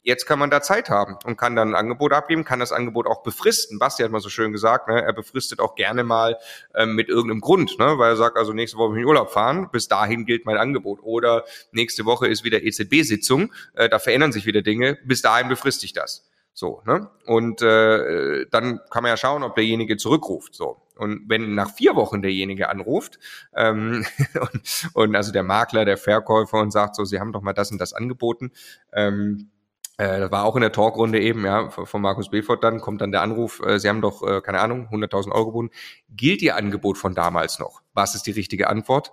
Jetzt 0.04 0.26
kann 0.26 0.40
man 0.40 0.50
da 0.50 0.60
Zeit 0.60 0.90
haben 0.90 1.16
und 1.24 1.36
kann 1.36 1.54
dann 1.54 1.70
ein 1.70 1.74
Angebot 1.76 2.12
abgeben, 2.12 2.44
kann 2.44 2.58
das 2.58 2.72
Angebot 2.72 3.06
auch 3.06 3.22
befristen. 3.22 3.78
Basti 3.78 4.02
hat 4.02 4.10
mal 4.10 4.20
so 4.20 4.30
schön 4.30 4.50
gesagt, 4.50 4.88
ne, 4.88 5.00
er 5.00 5.12
befristet 5.12 5.60
auch 5.60 5.76
gerne 5.76 6.02
mal 6.02 6.38
ähm, 6.74 6.96
mit 6.96 7.08
irgendeinem 7.08 7.40
Grund, 7.40 7.78
ne, 7.78 7.98
weil 7.98 8.10
er 8.10 8.16
sagt, 8.16 8.36
also 8.36 8.52
nächste 8.52 8.78
Woche 8.78 8.94
will 8.94 8.98
ich 8.98 9.02
in 9.02 9.08
Urlaub 9.08 9.30
fahren, 9.30 9.68
bis 9.70 9.86
dahin 9.86 10.26
gilt 10.26 10.44
mein 10.44 10.56
Angebot. 10.56 10.98
Oder 11.02 11.44
nächste 11.70 12.04
Woche 12.04 12.26
ist 12.26 12.42
wieder 12.42 12.64
EZB-Sitzung, 12.64 13.52
äh, 13.74 13.88
da 13.88 14.00
verändern 14.00 14.32
sich 14.32 14.44
wieder 14.44 14.62
Dinge, 14.62 14.98
bis 15.04 15.22
dahin 15.22 15.48
befriste 15.48 15.86
ich 15.86 15.92
das. 15.92 16.28
So, 16.52 16.82
ne? 16.84 17.08
Und 17.26 17.62
äh, 17.62 18.46
dann 18.50 18.80
kann 18.90 19.04
man 19.04 19.10
ja 19.10 19.16
schauen, 19.16 19.44
ob 19.44 19.54
derjenige 19.54 19.96
zurückruft. 19.96 20.54
So. 20.54 20.81
Und 20.96 21.28
wenn 21.28 21.54
nach 21.54 21.74
vier 21.74 21.96
Wochen 21.96 22.22
derjenige 22.22 22.68
anruft 22.68 23.18
ähm, 23.54 24.04
und, 24.40 24.90
und 24.94 25.16
also 25.16 25.32
der 25.32 25.42
Makler, 25.42 25.84
der 25.84 25.96
Verkäufer 25.96 26.60
und 26.60 26.70
sagt 26.70 26.96
so, 26.96 27.04
Sie 27.04 27.18
haben 27.18 27.32
doch 27.32 27.42
mal 27.42 27.52
das 27.52 27.70
und 27.70 27.78
das 27.78 27.92
angeboten, 27.92 28.52
ähm, 28.92 29.50
äh, 29.98 30.20
das 30.20 30.30
war 30.30 30.44
auch 30.44 30.56
in 30.56 30.62
der 30.62 30.72
Talkrunde 30.72 31.20
eben, 31.20 31.44
ja, 31.44 31.70
von 31.70 32.02
Markus 32.02 32.30
Befort 32.30 32.64
dann, 32.64 32.80
kommt 32.80 33.00
dann 33.00 33.12
der 33.12 33.22
Anruf, 33.22 33.60
äh, 33.64 33.78
Sie 33.78 33.88
haben 33.88 34.00
doch, 34.00 34.22
äh, 34.22 34.40
keine 34.40 34.60
Ahnung, 34.60 34.88
100.000 34.90 35.32
Euro 35.32 35.46
geboten. 35.46 35.70
Gilt 36.10 36.42
Ihr 36.42 36.56
Angebot 36.56 36.98
von 36.98 37.14
damals 37.14 37.58
noch? 37.58 37.82
Was 37.94 38.14
ist 38.14 38.26
die 38.26 38.32
richtige 38.32 38.68
Antwort? 38.68 39.12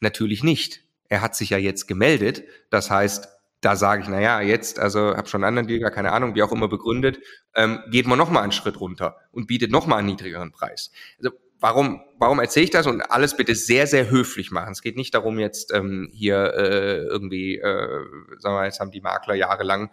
Natürlich 0.00 0.42
nicht. 0.42 0.84
Er 1.08 1.20
hat 1.20 1.36
sich 1.36 1.50
ja 1.50 1.58
jetzt 1.58 1.86
gemeldet. 1.86 2.44
Das 2.70 2.90
heißt, 2.90 3.28
da 3.62 3.76
sage 3.76 4.02
ich, 4.02 4.08
na 4.08 4.20
ja, 4.20 4.40
jetzt, 4.40 4.78
also 4.78 5.16
habe 5.16 5.28
schon 5.28 5.42
einen 5.42 5.56
anderen 5.56 5.68
Deal, 5.68 5.90
keine 5.90 6.12
Ahnung, 6.12 6.34
wie 6.34 6.42
auch 6.42 6.52
immer 6.52 6.68
begründet, 6.68 7.20
ähm, 7.54 7.80
geht 7.90 8.06
man 8.06 8.18
noch 8.18 8.28
mal 8.28 8.42
einen 8.42 8.52
Schritt 8.52 8.78
runter 8.78 9.16
und 9.30 9.46
bietet 9.46 9.70
noch 9.70 9.86
mal 9.86 9.96
einen 9.96 10.08
niedrigeren 10.08 10.50
Preis. 10.50 10.90
Also 11.18 11.30
warum, 11.62 12.02
warum 12.18 12.40
erzähle 12.40 12.64
ich 12.64 12.70
das 12.70 12.88
und 12.88 13.00
alles 13.02 13.36
bitte 13.36 13.54
sehr, 13.54 13.86
sehr 13.86 14.10
höflich 14.10 14.50
machen. 14.50 14.72
Es 14.72 14.82
geht 14.82 14.96
nicht 14.96 15.14
darum, 15.14 15.38
jetzt 15.38 15.72
ähm, 15.72 16.10
hier 16.12 16.52
äh, 16.54 16.96
irgendwie, 17.04 17.56
äh, 17.56 18.04
sagen 18.38 18.56
wir, 18.56 18.64
jetzt 18.64 18.80
haben 18.80 18.90
die 18.90 19.00
Makler 19.00 19.34
jahrelang 19.34 19.90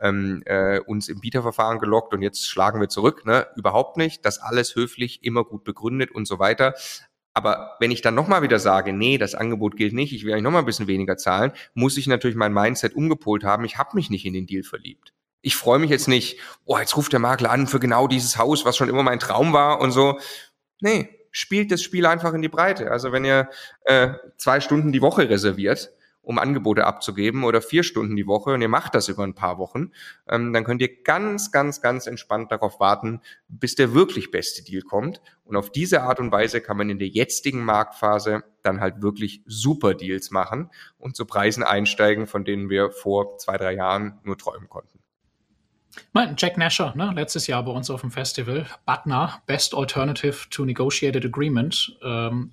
ähm, 0.00 0.42
äh, 0.46 0.78
uns 0.78 1.08
im 1.08 1.20
Bieterverfahren 1.20 1.80
gelockt 1.80 2.14
und 2.14 2.22
jetzt 2.22 2.48
schlagen 2.48 2.80
wir 2.80 2.88
zurück. 2.88 3.26
Ne? 3.26 3.48
Überhaupt 3.56 3.96
nicht. 3.96 4.24
Das 4.24 4.38
alles 4.38 4.76
höflich, 4.76 5.24
immer 5.24 5.44
gut 5.44 5.64
begründet 5.64 6.12
und 6.12 6.26
so 6.26 6.38
weiter. 6.38 6.74
Aber 7.38 7.76
wenn 7.78 7.92
ich 7.92 8.02
dann 8.02 8.16
nochmal 8.16 8.42
wieder 8.42 8.58
sage, 8.58 8.92
nee, 8.92 9.16
das 9.16 9.36
Angebot 9.36 9.76
gilt 9.76 9.92
nicht, 9.92 10.12
ich 10.12 10.24
will 10.24 10.32
eigentlich 10.32 10.42
nochmal 10.42 10.62
ein 10.62 10.66
bisschen 10.66 10.88
weniger 10.88 11.16
zahlen, 11.16 11.52
muss 11.72 11.96
ich 11.96 12.08
natürlich 12.08 12.36
mein 12.36 12.52
Mindset 12.52 12.96
umgepolt 12.96 13.44
haben. 13.44 13.64
Ich 13.64 13.78
habe 13.78 13.90
mich 13.94 14.10
nicht 14.10 14.26
in 14.26 14.32
den 14.32 14.46
Deal 14.46 14.64
verliebt. 14.64 15.12
Ich 15.40 15.54
freue 15.54 15.78
mich 15.78 15.88
jetzt 15.88 16.08
nicht, 16.08 16.40
oh, 16.64 16.76
jetzt 16.78 16.96
ruft 16.96 17.12
der 17.12 17.20
Makler 17.20 17.52
an 17.52 17.68
für 17.68 17.78
genau 17.78 18.08
dieses 18.08 18.38
Haus, 18.38 18.64
was 18.64 18.76
schon 18.76 18.88
immer 18.88 19.04
mein 19.04 19.20
Traum 19.20 19.52
war 19.52 19.80
und 19.80 19.92
so. 19.92 20.18
Nee, 20.80 21.10
spielt 21.30 21.70
das 21.70 21.80
Spiel 21.80 22.06
einfach 22.06 22.34
in 22.34 22.42
die 22.42 22.48
Breite. 22.48 22.90
Also 22.90 23.12
wenn 23.12 23.24
ihr 23.24 23.48
äh, 23.84 24.14
zwei 24.36 24.58
Stunden 24.58 24.90
die 24.90 25.00
Woche 25.00 25.30
reserviert 25.30 25.92
um 26.28 26.38
Angebote 26.38 26.84
abzugeben 26.84 27.42
oder 27.42 27.62
vier 27.62 27.82
Stunden 27.82 28.14
die 28.14 28.26
Woche 28.26 28.52
und 28.52 28.60
ihr 28.60 28.68
macht 28.68 28.94
das 28.94 29.08
über 29.08 29.24
ein 29.24 29.34
paar 29.34 29.56
Wochen, 29.56 29.92
ähm, 30.28 30.52
dann 30.52 30.62
könnt 30.62 30.82
ihr 30.82 31.02
ganz, 31.02 31.52
ganz, 31.52 31.80
ganz 31.80 32.06
entspannt 32.06 32.52
darauf 32.52 32.80
warten, 32.80 33.22
bis 33.48 33.76
der 33.76 33.94
wirklich 33.94 34.30
beste 34.30 34.62
Deal 34.62 34.82
kommt. 34.82 35.22
Und 35.44 35.56
auf 35.56 35.72
diese 35.72 36.02
Art 36.02 36.20
und 36.20 36.30
Weise 36.30 36.60
kann 36.60 36.76
man 36.76 36.90
in 36.90 36.98
der 36.98 37.08
jetzigen 37.08 37.64
Marktphase 37.64 38.44
dann 38.62 38.78
halt 38.78 39.00
wirklich 39.00 39.42
super 39.46 39.94
Deals 39.94 40.30
machen 40.30 40.70
und 40.98 41.16
zu 41.16 41.24
Preisen 41.24 41.62
einsteigen, 41.62 42.26
von 42.26 42.44
denen 42.44 42.68
wir 42.68 42.90
vor 42.90 43.38
zwei, 43.38 43.56
drei 43.56 43.72
Jahren 43.72 44.18
nur 44.22 44.36
träumen 44.36 44.68
konnten. 44.68 44.97
Jack 46.36 46.56
Nasher, 46.56 46.94
ne, 46.96 47.12
letztes 47.14 47.46
Jahr 47.46 47.64
bei 47.64 47.70
uns 47.70 47.90
auf 47.90 48.00
dem 48.00 48.10
Festival, 48.10 48.66
BATNA, 48.86 49.42
Best 49.46 49.74
Alternative 49.74 50.48
to 50.50 50.64
Negotiated 50.64 51.24
Agreement. 51.24 51.96
Ähm, 52.02 52.52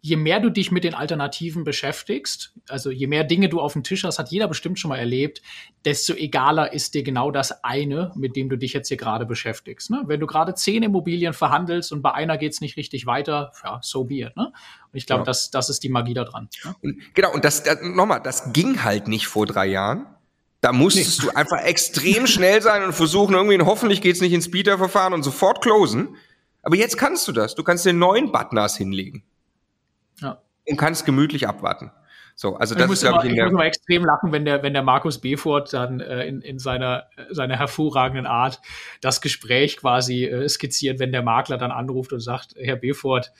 je 0.00 0.16
mehr 0.16 0.40
du 0.40 0.50
dich 0.50 0.70
mit 0.70 0.84
den 0.84 0.94
Alternativen 0.94 1.64
beschäftigst, 1.64 2.52
also 2.68 2.90
je 2.90 3.06
mehr 3.06 3.24
Dinge 3.24 3.48
du 3.48 3.60
auf 3.60 3.74
dem 3.74 3.82
Tisch 3.82 4.04
hast, 4.04 4.18
hat 4.18 4.30
jeder 4.30 4.48
bestimmt 4.48 4.78
schon 4.78 4.88
mal 4.88 4.98
erlebt, 4.98 5.42
desto 5.84 6.14
egaler 6.14 6.72
ist 6.72 6.94
dir 6.94 7.02
genau 7.02 7.30
das 7.30 7.64
eine, 7.64 8.12
mit 8.14 8.36
dem 8.36 8.48
du 8.48 8.56
dich 8.56 8.72
jetzt 8.72 8.88
hier 8.88 8.96
gerade 8.96 9.26
beschäftigst. 9.26 9.90
Ne? 9.90 10.02
Wenn 10.06 10.20
du 10.20 10.26
gerade 10.26 10.54
zehn 10.54 10.82
Immobilien 10.82 11.32
verhandelst 11.32 11.92
und 11.92 12.02
bei 12.02 12.12
einer 12.12 12.38
geht 12.38 12.52
es 12.52 12.60
nicht 12.60 12.76
richtig 12.76 13.06
weiter, 13.06 13.52
ja, 13.64 13.80
so 13.82 14.04
be 14.04 14.20
it. 14.20 14.36
Ne? 14.36 14.46
Und 14.46 14.98
ich 14.98 15.06
glaube, 15.06 15.20
ja. 15.20 15.26
das, 15.26 15.50
das 15.50 15.68
ist 15.68 15.82
die 15.82 15.88
Magie 15.88 16.14
daran. 16.14 16.48
Ne? 16.64 16.74
Und, 16.82 17.14
genau, 17.14 17.32
und 17.32 17.44
das, 17.44 17.62
das 17.62 17.78
nochmal, 17.82 18.20
das 18.22 18.52
ging 18.52 18.82
halt 18.82 19.08
nicht 19.08 19.26
vor 19.26 19.46
drei 19.46 19.66
Jahren. 19.66 20.06
Da 20.64 20.72
musstest 20.72 21.22
nee. 21.22 21.28
du 21.28 21.36
einfach 21.36 21.58
extrem 21.58 22.26
schnell 22.26 22.62
sein 22.62 22.82
und 22.84 22.94
versuchen, 22.94 23.34
irgendwie, 23.34 23.60
hoffentlich 23.60 24.00
geht's 24.00 24.22
nicht 24.22 24.32
ins 24.32 24.50
Bieterverfahren 24.50 25.12
und 25.12 25.22
sofort 25.22 25.60
closen. 25.60 26.16
Aber 26.62 26.74
jetzt 26.74 26.96
kannst 26.96 27.28
du 27.28 27.32
das. 27.32 27.54
Du 27.54 27.62
kannst 27.62 27.84
den 27.84 27.98
neuen 27.98 28.32
Buttners 28.32 28.74
hinlegen. 28.74 29.24
Ja. 30.22 30.40
Und 30.66 30.78
kannst 30.78 31.04
gemütlich 31.04 31.46
abwarten. 31.46 31.90
So, 32.34 32.56
also 32.56 32.74
das 32.74 32.84
ich 32.84 32.88
muss, 32.88 33.02
ist, 33.02 33.08
immer, 33.10 33.22
ich, 33.26 33.32
ich 33.32 33.42
muss 33.42 33.50
immer 33.50 33.66
extrem 33.66 34.06
lachen, 34.06 34.32
wenn 34.32 34.46
der, 34.46 34.62
wenn 34.62 34.72
der 34.72 34.82
Markus 34.82 35.20
Befort 35.20 35.70
dann 35.74 36.00
äh, 36.00 36.24
in, 36.24 36.40
in 36.40 36.58
seiner, 36.58 37.08
seiner 37.28 37.58
hervorragenden 37.58 38.24
Art 38.24 38.62
das 39.02 39.20
Gespräch 39.20 39.76
quasi 39.76 40.24
äh, 40.24 40.48
skizziert, 40.48 40.98
wenn 40.98 41.12
der 41.12 41.22
Makler 41.22 41.58
dann 41.58 41.72
anruft 41.72 42.14
und 42.14 42.20
sagt, 42.20 42.54
Herr 42.56 42.76
Befort, 42.76 43.32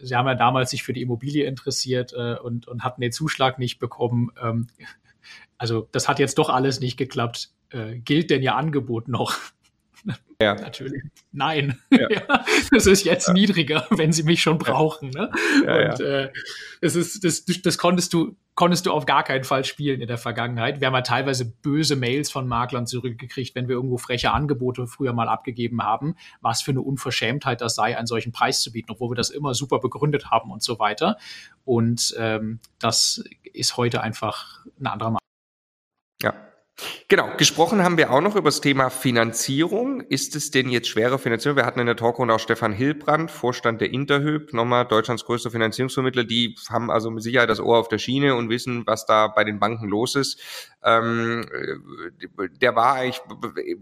Sie 0.00 0.14
haben 0.14 0.26
ja 0.26 0.34
damals 0.34 0.70
sich 0.70 0.82
für 0.82 0.92
die 0.92 1.02
Immobilie 1.02 1.44
interessiert 1.44 2.12
äh, 2.12 2.34
und, 2.34 2.66
und 2.66 2.82
hatten 2.82 3.00
den 3.00 3.12
Zuschlag 3.12 3.58
nicht 3.60 3.78
bekommen. 3.78 4.30
Ähm, 4.40 4.68
also 5.58 5.88
das 5.92 6.08
hat 6.08 6.18
jetzt 6.18 6.38
doch 6.38 6.48
alles 6.48 6.80
nicht 6.80 6.96
geklappt. 6.96 7.50
Äh, 7.70 7.98
gilt 7.98 8.30
denn 8.30 8.42
Ihr 8.42 8.54
Angebot 8.54 9.08
noch? 9.08 9.34
Ja. 10.40 10.54
Natürlich. 10.60 11.02
Nein. 11.32 11.78
Ja. 11.90 12.08
ja. 12.10 12.44
das 12.70 12.86
ist 12.86 13.04
jetzt 13.04 13.28
ja. 13.28 13.34
niedriger, 13.34 13.86
wenn 13.90 14.12
sie 14.12 14.22
mich 14.22 14.40
schon 14.40 14.58
brauchen. 14.58 15.10
Ne? 15.10 15.30
Ja, 15.66 15.92
und 15.92 16.00
äh, 16.00 16.32
das 16.80 16.94
ist, 16.94 17.24
das, 17.24 17.44
das 17.44 17.78
konntest 17.78 18.12
du, 18.12 18.36
konntest 18.54 18.86
du 18.86 18.92
auf 18.92 19.06
gar 19.06 19.24
keinen 19.24 19.44
Fall 19.44 19.64
spielen 19.64 20.00
in 20.00 20.08
der 20.08 20.18
Vergangenheit. 20.18 20.80
Wir 20.80 20.86
haben 20.88 20.94
ja 20.94 21.02
teilweise 21.02 21.44
böse 21.44 21.96
Mails 21.96 22.30
von 22.30 22.46
Maklern 22.46 22.86
zurückgekriegt, 22.86 23.54
wenn 23.54 23.68
wir 23.68 23.74
irgendwo 23.74 23.98
freche 23.98 24.30
Angebote 24.32 24.86
früher 24.86 25.12
mal 25.12 25.28
abgegeben 25.28 25.82
haben, 25.82 26.14
was 26.40 26.62
für 26.62 26.70
eine 26.70 26.80
Unverschämtheit 26.80 27.60
das 27.60 27.74
sei, 27.74 27.96
einen 27.96 28.06
solchen 28.06 28.32
Preis 28.32 28.62
zu 28.62 28.72
bieten, 28.72 28.90
obwohl 28.92 29.10
wir 29.10 29.16
das 29.16 29.30
immer 29.30 29.54
super 29.54 29.80
begründet 29.80 30.30
haben 30.30 30.50
und 30.50 30.62
so 30.62 30.78
weiter. 30.78 31.18
Und 31.64 32.14
ähm, 32.18 32.60
das 32.78 33.24
ist 33.52 33.76
heute 33.76 34.00
einfach 34.00 34.64
ein 34.80 34.86
anderer 34.86 35.10
Markt. 35.10 35.27
Genau, 37.08 37.30
gesprochen 37.36 37.82
haben 37.82 37.96
wir 37.96 38.12
auch 38.12 38.20
noch 38.20 38.36
über 38.36 38.48
das 38.48 38.60
Thema 38.60 38.90
Finanzierung. 38.90 40.00
Ist 40.02 40.36
es 40.36 40.50
denn 40.50 40.68
jetzt 40.68 40.88
schwere 40.88 41.18
Finanzierung? 41.18 41.56
Wir 41.56 41.66
hatten 41.66 41.80
in 41.80 41.86
der 41.86 41.96
Talkrunde 41.96 42.34
auch 42.34 42.38
Stefan 42.40 42.72
Hilbrand, 42.72 43.30
Vorstand 43.30 43.80
der 43.80 43.92
Interhyp, 43.92 44.52
nochmal 44.52 44.86
Deutschlands 44.86 45.24
größter 45.24 45.50
Finanzierungsvermittler. 45.50 46.24
Die 46.24 46.54
haben 46.68 46.90
also 46.90 47.10
mit 47.10 47.22
Sicherheit 47.24 47.50
das 47.50 47.60
Ohr 47.60 47.78
auf 47.78 47.88
der 47.88 47.98
Schiene 47.98 48.36
und 48.36 48.48
wissen, 48.48 48.86
was 48.86 49.06
da 49.06 49.26
bei 49.26 49.42
den 49.42 49.58
Banken 49.58 49.88
los 49.88 50.14
ist 50.14 50.38
ähm, 50.84 51.46
der 52.60 52.76
war 52.76 52.94
eigentlich 52.94 53.20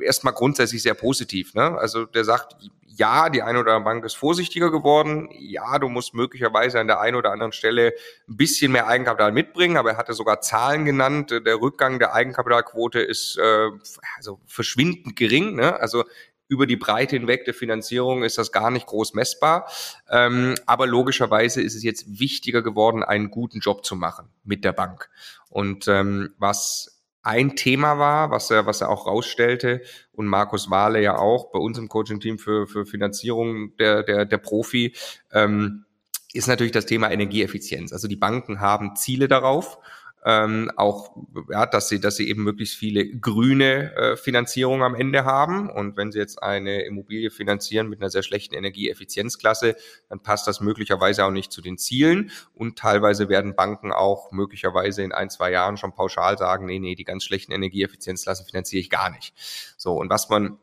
erstmal 0.00 0.32
grundsätzlich 0.32 0.82
sehr 0.82 0.94
positiv. 0.94 1.54
Ne? 1.54 1.76
Also 1.78 2.06
der 2.06 2.24
sagt, 2.24 2.56
ja, 2.96 3.28
die 3.28 3.42
eine 3.42 3.60
oder 3.60 3.74
andere 3.74 3.84
Bank 3.84 4.04
ist 4.04 4.16
vorsichtiger 4.16 4.70
geworden. 4.70 5.28
Ja, 5.32 5.78
du 5.78 5.88
musst 5.88 6.14
möglicherweise 6.14 6.80
an 6.80 6.86
der 6.86 7.00
einen 7.00 7.16
oder 7.16 7.30
anderen 7.30 7.52
Stelle 7.52 7.92
ein 8.28 8.36
bisschen 8.36 8.72
mehr 8.72 8.86
Eigenkapital 8.86 9.32
mitbringen, 9.32 9.76
aber 9.76 9.92
er 9.92 9.96
hatte 9.96 10.14
sogar 10.14 10.40
Zahlen 10.40 10.84
genannt. 10.84 11.30
Der 11.30 11.60
Rückgang 11.60 11.98
der 11.98 12.14
Eigenkapitalquote 12.14 13.00
ist 13.00 13.38
äh, 13.38 13.70
also 14.16 14.40
verschwindend 14.46 15.16
gering. 15.16 15.54
Ne? 15.56 15.78
Also 15.78 16.04
über 16.48 16.66
die 16.66 16.76
Breite 16.76 17.16
hinweg 17.16 17.44
der 17.44 17.54
Finanzierung 17.54 18.22
ist 18.22 18.38
das 18.38 18.52
gar 18.52 18.70
nicht 18.70 18.86
groß 18.86 19.14
messbar. 19.14 19.68
Ähm, 20.10 20.54
aber 20.66 20.86
logischerweise 20.86 21.60
ist 21.60 21.74
es 21.74 21.82
jetzt 21.82 22.18
wichtiger 22.18 22.62
geworden, 22.62 23.02
einen 23.02 23.30
guten 23.30 23.58
Job 23.60 23.84
zu 23.84 23.96
machen 23.96 24.28
mit 24.44 24.64
der 24.64 24.72
Bank. 24.72 25.10
Und 25.48 25.88
ähm, 25.88 26.34
was 26.38 26.95
ein 27.26 27.56
Thema 27.56 27.98
war, 27.98 28.30
was 28.30 28.50
er, 28.50 28.66
was 28.66 28.80
er 28.80 28.88
auch 28.88 29.06
rausstellte 29.06 29.82
und 30.12 30.26
Markus 30.26 30.70
Wahle 30.70 31.02
ja 31.02 31.18
auch 31.18 31.50
bei 31.50 31.58
uns 31.58 31.76
im 31.76 31.88
Coaching-Team 31.88 32.38
für, 32.38 32.66
für 32.68 32.86
Finanzierung 32.86 33.76
der, 33.76 34.04
der, 34.04 34.24
der 34.24 34.38
Profi, 34.38 34.94
ähm, 35.32 35.84
ist 36.32 36.46
natürlich 36.46 36.72
das 36.72 36.86
Thema 36.86 37.10
Energieeffizienz. 37.10 37.92
Also 37.92 38.06
die 38.06 38.16
Banken 38.16 38.60
haben 38.60 38.94
Ziele 38.94 39.26
darauf 39.26 39.78
ähm, 40.26 40.72
auch, 40.74 41.16
ja, 41.50 41.66
dass 41.66 41.88
sie, 41.88 42.00
dass 42.00 42.16
sie 42.16 42.28
eben 42.28 42.42
möglichst 42.42 42.74
viele 42.74 43.08
grüne 43.08 43.94
äh, 43.94 44.16
Finanzierung 44.16 44.82
am 44.82 44.96
Ende 44.96 45.24
haben. 45.24 45.70
Und 45.70 45.96
wenn 45.96 46.10
sie 46.10 46.18
jetzt 46.18 46.42
eine 46.42 46.82
Immobilie 46.82 47.30
finanzieren 47.30 47.88
mit 47.88 48.00
einer 48.00 48.10
sehr 48.10 48.24
schlechten 48.24 48.56
Energieeffizienzklasse, 48.56 49.76
dann 50.08 50.20
passt 50.24 50.48
das 50.48 50.60
möglicherweise 50.60 51.24
auch 51.24 51.30
nicht 51.30 51.52
zu 51.52 51.62
den 51.62 51.78
Zielen. 51.78 52.32
Und 52.54 52.76
teilweise 52.76 53.28
werden 53.28 53.54
Banken 53.54 53.92
auch 53.92 54.32
möglicherweise 54.32 55.04
in 55.04 55.12
ein, 55.12 55.30
zwei 55.30 55.52
Jahren 55.52 55.76
schon 55.76 55.94
pauschal 55.94 56.36
sagen, 56.36 56.66
nee, 56.66 56.80
nee, 56.80 56.96
die 56.96 57.04
ganz 57.04 57.22
schlechten 57.22 57.52
Energieeffizienzklassen 57.52 58.46
finanziere 58.46 58.80
ich 58.80 58.90
gar 58.90 59.10
nicht. 59.10 59.32
So, 59.76 59.94
und 59.94 60.10
was 60.10 60.28
man 60.28 60.58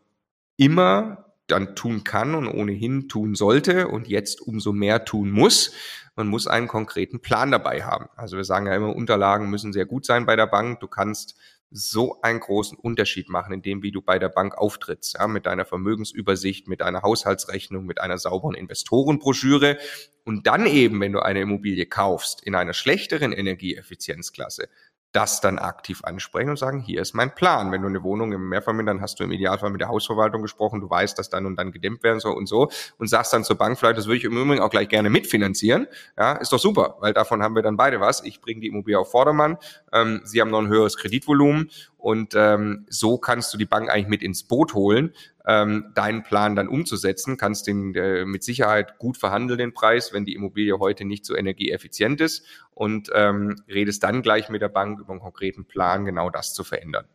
immer 0.57 1.32
dann 1.47 1.75
tun 1.75 2.03
kann 2.03 2.35
und 2.35 2.47
ohnehin 2.47 3.09
tun 3.09 3.35
sollte 3.35 3.87
und 3.87 4.07
jetzt 4.07 4.41
umso 4.41 4.71
mehr 4.71 5.05
tun 5.05 5.29
muss, 5.29 5.71
man 6.15 6.27
muss 6.27 6.47
einen 6.47 6.67
konkreten 6.67 7.21
Plan 7.21 7.51
dabei 7.51 7.83
haben. 7.83 8.07
Also 8.15 8.37
wir 8.37 8.43
sagen 8.43 8.67
ja 8.67 8.75
immer, 8.75 8.95
Unterlagen 8.95 9.49
müssen 9.49 9.73
sehr 9.73 9.85
gut 9.85 10.05
sein 10.05 10.25
bei 10.25 10.35
der 10.35 10.47
Bank. 10.47 10.79
Du 10.79 10.87
kannst 10.87 11.35
so 11.75 12.21
einen 12.21 12.39
großen 12.39 12.77
Unterschied 12.77 13.29
machen, 13.29 13.51
in 13.51 13.63
dem, 13.63 13.81
wie 13.81 13.91
du 13.91 14.01
bei 14.01 14.19
der 14.19 14.29
Bank 14.29 14.55
auftrittst, 14.55 15.15
ja, 15.17 15.27
mit 15.27 15.47
deiner 15.47 15.65
Vermögensübersicht, 15.65 16.67
mit 16.67 16.81
deiner 16.81 17.01
Haushaltsrechnung, 17.01 17.85
mit 17.85 17.99
einer 17.99 18.19
sauberen 18.19 18.53
Investorenbroschüre 18.53 19.79
und 20.23 20.45
dann 20.45 20.67
eben, 20.67 21.01
wenn 21.01 21.13
du 21.13 21.19
eine 21.19 21.41
Immobilie 21.41 21.87
kaufst, 21.87 22.43
in 22.43 22.53
einer 22.53 22.73
schlechteren 22.73 23.31
Energieeffizienzklasse, 23.31 24.69
das 25.13 25.41
dann 25.41 25.59
aktiv 25.59 26.01
ansprechen 26.03 26.49
und 26.49 26.57
sagen, 26.57 26.79
hier 26.79 27.01
ist 27.01 27.13
mein 27.13 27.33
Plan. 27.33 27.71
Wenn 27.71 27.83
du 27.83 27.87
eine 27.87 28.03
Wohnung 28.03 28.33
im 28.33 28.49
Mehrfamilien, 28.49 28.87
dann 28.87 29.01
hast 29.01 29.19
du 29.19 29.23
im 29.23 29.31
Idealfall 29.31 29.69
mit 29.69 29.79
der 29.79 29.87
Hausverwaltung 29.87 30.41
gesprochen, 30.41 30.81
du 30.81 30.89
weißt, 30.89 31.17
dass 31.17 31.29
dann 31.29 31.45
und 31.45 31.55
dann 31.55 31.71
gedämmt 31.71 32.03
werden 32.03 32.19
soll 32.19 32.33
und 32.33 32.47
so 32.47 32.69
und 32.97 33.07
sagst 33.07 33.31
dann 33.31 33.43
zur 33.43 33.57
Bank, 33.57 33.77
vielleicht, 33.77 33.97
das 33.97 34.07
würde 34.07 34.17
ich 34.17 34.23
im 34.23 34.35
Übrigen 34.35 34.61
auch 34.61 34.71
gleich 34.71 34.89
gerne 34.89 35.09
mitfinanzieren. 35.09 35.87
Ja, 36.17 36.33
ist 36.33 36.51
doch 36.51 36.59
super, 36.59 36.97
weil 36.99 37.13
davon 37.13 37.43
haben 37.43 37.55
wir 37.55 37.61
dann 37.61 37.77
beide 37.77 37.99
was. 37.99 38.23
Ich 38.23 38.41
bringe 38.41 38.61
die 38.61 38.67
Immobilie 38.67 38.99
auf 38.99 39.11
Vordermann, 39.11 39.57
ähm, 39.91 40.21
sie 40.23 40.41
haben 40.41 40.49
noch 40.49 40.59
ein 40.59 40.67
höheres 40.67 40.97
Kreditvolumen 40.97 41.69
und 42.03 42.33
ähm, 42.35 42.85
so 42.89 43.17
kannst 43.17 43.53
du 43.53 43.57
die 43.57 43.65
Bank 43.65 43.89
eigentlich 43.89 44.09
mit 44.09 44.23
ins 44.23 44.43
Boot 44.43 44.73
holen, 44.73 45.13
ähm, 45.47 45.93
deinen 45.95 46.23
Plan 46.23 46.53
dann 46.53 46.67
umzusetzen, 46.67 47.37
kannst 47.37 47.65
den 47.65 47.95
äh, 47.95 48.25
mit 48.25 48.43
Sicherheit 48.43 48.97
gut 48.97 49.15
verhandeln, 49.15 49.57
den 49.57 49.73
Preis, 49.73 50.11
wenn 50.11 50.25
die 50.25 50.33
Immobilie 50.33 50.77
heute 50.79 51.05
nicht 51.05 51.25
so 51.25 51.33
energieeffizient 51.33 52.19
ist 52.19 52.45
und 52.71 53.09
ähm, 53.15 53.55
redest 53.69 54.03
dann 54.03 54.21
gleich 54.21 54.49
mit 54.49 54.61
der 54.61 54.67
Bank 54.67 54.99
über 54.99 55.11
einen 55.11 55.21
konkreten 55.21 55.63
Plan, 55.63 56.03
genau 56.03 56.29
das 56.29 56.53
zu 56.53 56.65
verändern. 56.65 57.05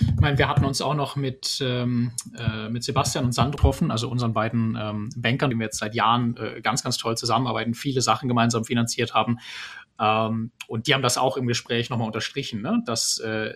Ich 0.00 0.20
meine, 0.20 0.38
wir 0.38 0.48
hatten 0.48 0.64
uns 0.64 0.80
auch 0.80 0.94
noch 0.94 1.16
mit, 1.16 1.58
ähm, 1.60 2.12
äh, 2.36 2.68
mit 2.68 2.84
Sebastian 2.84 3.24
und 3.24 3.32
Sandro 3.32 3.56
getroffen, 3.56 3.90
also 3.90 4.08
unseren 4.08 4.32
beiden 4.32 4.78
ähm, 4.80 5.10
Bankern, 5.16 5.50
die 5.50 5.56
wir 5.56 5.64
jetzt 5.64 5.78
seit 5.78 5.96
Jahren 5.96 6.36
äh, 6.36 6.60
ganz, 6.60 6.84
ganz 6.84 6.98
toll 6.98 7.16
zusammenarbeiten, 7.16 7.74
viele 7.74 8.00
Sachen 8.00 8.28
gemeinsam 8.28 8.64
finanziert 8.64 9.14
haben. 9.14 9.38
Ähm, 10.00 10.52
und 10.68 10.86
die 10.86 10.94
haben 10.94 11.02
das 11.02 11.18
auch 11.18 11.36
im 11.36 11.46
Gespräch 11.46 11.90
nochmal 11.90 12.06
unterstrichen, 12.06 12.60
ne? 12.60 12.82
dass, 12.84 13.18
äh, 13.18 13.52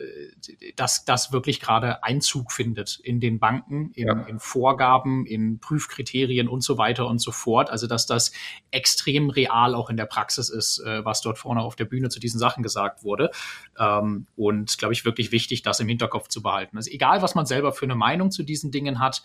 dass 0.76 1.04
das 1.04 1.32
wirklich 1.32 1.60
gerade 1.60 2.02
Einzug 2.02 2.52
findet 2.52 2.98
in 3.00 3.20
den 3.20 3.38
Banken, 3.38 3.92
in, 3.94 4.06
ja. 4.06 4.22
in, 4.22 4.40
Vorgaben, 4.40 5.26
in 5.26 5.58
Prüfkriterien 5.60 6.48
und 6.48 6.62
so 6.64 6.78
weiter 6.78 7.06
und 7.06 7.20
so 7.20 7.30
fort. 7.30 7.70
Also 7.70 7.86
dass 7.86 8.06
das 8.06 8.32
extrem 8.70 9.30
real 9.30 9.74
auch 9.74 9.90
in 9.90 9.96
der 9.96 10.06
Praxis 10.06 10.48
ist, 10.48 10.80
äh, 10.80 11.04
was 11.04 11.20
dort 11.20 11.38
vorne 11.38 11.60
auf 11.60 11.76
der 11.76 11.84
Bühne 11.84 12.08
zu 12.08 12.18
diesen 12.18 12.40
Sachen 12.40 12.62
gesagt 12.62 13.04
wurde. 13.04 13.30
Ähm, 13.78 14.26
und 14.34 14.78
glaube 14.78 14.94
ich 14.94 15.04
wirklich 15.04 15.32
wichtig, 15.32 15.62
das 15.62 15.80
im 15.80 15.88
Hinterkopf 15.88 16.28
zu 16.28 16.42
behalten. 16.42 16.76
Also 16.76 16.90
egal, 16.90 17.22
was 17.22 17.34
man 17.34 17.46
selber 17.46 17.72
für 17.72 17.84
eine 17.84 17.94
Meinung 17.94 18.30
zu 18.30 18.42
diesen 18.42 18.70
Dingen 18.70 18.98
hat, 18.98 19.22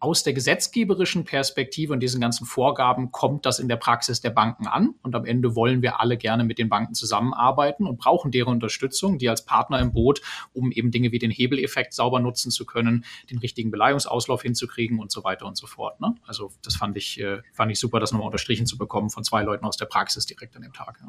aus 0.00 0.22
der 0.22 0.32
gesetzgeberischen 0.32 1.24
Perspektive 1.24 1.92
und 1.92 2.00
diesen 2.00 2.20
ganzen 2.20 2.46
Vorgaben 2.46 3.10
kommt 3.10 3.44
das 3.46 3.58
in 3.58 3.68
der 3.68 3.76
Praxis 3.76 4.20
der 4.20 4.30
Banken 4.30 4.66
an. 4.66 4.94
Und 5.02 5.14
am 5.14 5.24
Ende 5.24 5.56
wollen 5.56 5.82
wir 5.82 6.00
alle 6.00 6.16
gerne 6.16 6.44
mit 6.44 6.58
den 6.58 6.68
Banken 6.68 6.94
zusammenarbeiten 6.94 7.86
und 7.86 7.98
brauchen 7.98 8.30
deren 8.30 8.54
Unterstützung, 8.54 9.18
die 9.18 9.28
als 9.28 9.44
Partner 9.44 9.80
im 9.80 9.92
Boot, 9.92 10.20
um 10.52 10.70
eben 10.70 10.90
Dinge 10.90 11.10
wie 11.10 11.18
den 11.18 11.30
Hebeleffekt 11.30 11.94
sauber 11.94 12.20
nutzen 12.20 12.50
zu 12.50 12.64
können, 12.64 13.04
den 13.30 13.38
richtigen 13.38 13.70
Beleihungsauslauf 13.70 14.42
hinzukriegen 14.42 15.00
und 15.00 15.10
so 15.10 15.24
weiter 15.24 15.46
und 15.46 15.56
so 15.56 15.66
fort. 15.66 16.00
Ne? 16.00 16.14
Also 16.26 16.52
das 16.62 16.76
fand 16.76 16.96
ich, 16.96 17.20
äh, 17.20 17.42
fand 17.52 17.72
ich 17.72 17.80
super, 17.80 17.98
das 17.98 18.12
nochmal 18.12 18.26
unterstrichen 18.26 18.66
zu 18.66 18.78
bekommen 18.78 19.10
von 19.10 19.24
zwei 19.24 19.42
Leuten 19.42 19.64
aus 19.64 19.76
der 19.76 19.86
Praxis 19.86 20.26
direkt 20.26 20.54
an 20.54 20.62
dem 20.62 20.72
Tag. 20.72 21.00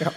Ja. 0.00 0.06
ja. 0.06 0.12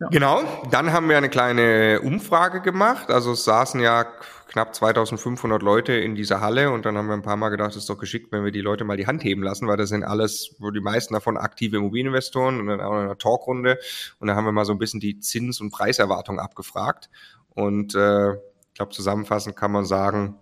Ja. 0.00 0.08
Genau, 0.08 0.42
dann 0.72 0.92
haben 0.92 1.08
wir 1.08 1.16
eine 1.16 1.28
kleine 1.28 2.00
Umfrage 2.00 2.60
gemacht. 2.60 3.10
Also 3.10 3.32
es 3.32 3.44
saßen 3.44 3.80
ja 3.80 4.06
knapp 4.54 4.72
2500 4.72 5.62
Leute 5.62 5.94
in 5.94 6.14
dieser 6.14 6.40
Halle 6.40 6.70
und 6.70 6.86
dann 6.86 6.96
haben 6.96 7.08
wir 7.08 7.14
ein 7.14 7.22
paar 7.22 7.36
Mal 7.36 7.48
gedacht, 7.48 7.70
es 7.70 7.76
ist 7.78 7.90
doch 7.90 7.98
geschickt, 7.98 8.30
wenn 8.30 8.44
wir 8.44 8.52
die 8.52 8.60
Leute 8.60 8.84
mal 8.84 8.96
die 8.96 9.08
Hand 9.08 9.24
heben 9.24 9.42
lassen, 9.42 9.66
weil 9.66 9.76
das 9.76 9.88
sind 9.88 10.04
alles, 10.04 10.54
wo 10.60 10.70
die 10.70 10.78
meisten 10.78 11.12
davon 11.12 11.36
aktive 11.36 11.78
Immobilieninvestoren 11.78 12.60
und 12.60 12.68
dann 12.68 12.80
auch 12.80 12.92
in 12.92 12.98
einer 12.98 13.18
Talkrunde 13.18 13.80
und 14.20 14.28
da 14.28 14.36
haben 14.36 14.44
wir 14.44 14.52
mal 14.52 14.64
so 14.64 14.72
ein 14.72 14.78
bisschen 14.78 15.00
die 15.00 15.18
Zins- 15.18 15.60
und 15.60 15.72
Preiserwartung 15.72 16.38
abgefragt 16.38 17.10
und 17.48 17.96
äh, 17.96 18.34
ich 18.34 18.74
glaube 18.74 18.92
zusammenfassend 18.92 19.56
kann 19.56 19.72
man 19.72 19.86
sagen, 19.86 20.36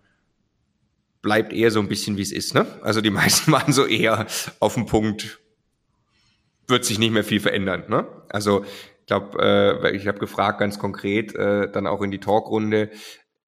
bleibt 1.23 1.55
eher 1.55 1.71
so 1.71 1.81
ein 1.81 1.89
bisschen 1.89 2.19
wie 2.19 2.23
es 2.23 2.33
ist, 2.33 2.55
ne? 2.55 2.67
Also 2.83 3.01
die 3.01 3.11
meisten 3.19 3.51
waren 3.51 3.73
so 3.73 3.87
eher 3.87 4.27
auf 4.61 4.75
dem 4.75 4.85
Punkt, 4.85 5.41
wird 6.69 6.85
sich 6.85 6.99
nicht 6.99 7.13
mehr 7.13 7.25
viel 7.25 7.41
verändern, 7.41 7.85
ne? 7.89 8.07
Also 8.29 8.63
ich 9.01 9.07
glaube, 9.07 9.43
äh, 9.43 9.97
ich 9.97 10.07
habe 10.07 10.19
gefragt 10.19 10.59
ganz 10.59 10.79
konkret, 10.79 11.35
äh, 11.35 11.71
dann 11.73 11.87
auch 11.87 12.03
in 12.03 12.11
die 12.11 12.21
Talkrunde, 12.21 12.91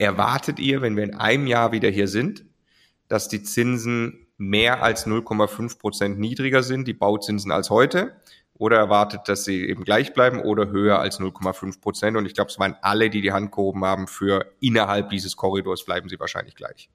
erwartet 0.05 0.59
ihr, 0.59 0.83
wenn 0.83 0.97
wir 0.97 1.05
in 1.05 1.15
einem 1.15 1.47
Jahr 1.47 1.73
wieder 1.73 1.89
hier 1.91 2.09
sind, 2.09 2.45
dass 3.09 3.29
die 3.29 3.43
Zinsen 3.43 4.27
mehr 4.37 4.83
als 4.83 5.07
0,5 5.07 5.79
Prozent 5.79 6.19
niedriger 6.19 6.63
sind, 6.63 6.89
die 6.89 6.95
Bauzinsen 6.95 7.53
als 7.53 7.71
heute? 7.71 8.17
Oder 8.57 8.77
erwartet, 8.77 9.23
dass 9.27 9.45
sie 9.45 9.69
eben 9.69 9.83
gleich 9.83 10.13
bleiben 10.13 10.41
oder 10.41 10.69
höher 10.69 11.01
als 11.01 11.19
0,5 11.19 11.81
Prozent? 11.81 12.17
Und 12.17 12.25
ich 12.25 12.35
glaube, 12.35 12.51
es 12.51 12.59
waren 12.59 12.77
alle, 12.83 13.11
die 13.11 13.21
die 13.21 13.33
Hand 13.33 13.51
gehoben 13.51 13.85
haben, 13.85 14.07
für 14.07 14.53
innerhalb 14.61 15.11
dieses 15.11 15.37
Korridors 15.37 15.85
bleiben 15.85 16.09
sie 16.09 16.21
wahrscheinlich 16.21 16.55
gleich 16.55 16.89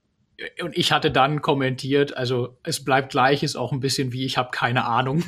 und 0.61 0.77
ich 0.77 0.91
hatte 0.91 1.11
dann 1.11 1.41
kommentiert, 1.41 2.15
also 2.15 2.57
es 2.63 2.83
bleibt 2.83 3.11
gleich, 3.11 3.43
ist 3.43 3.55
auch 3.55 3.71
ein 3.71 3.79
bisschen 3.79 4.13
wie, 4.13 4.25
ich 4.25 4.37
habe 4.37 4.49
keine 4.51 4.85
Ahnung. 4.85 5.23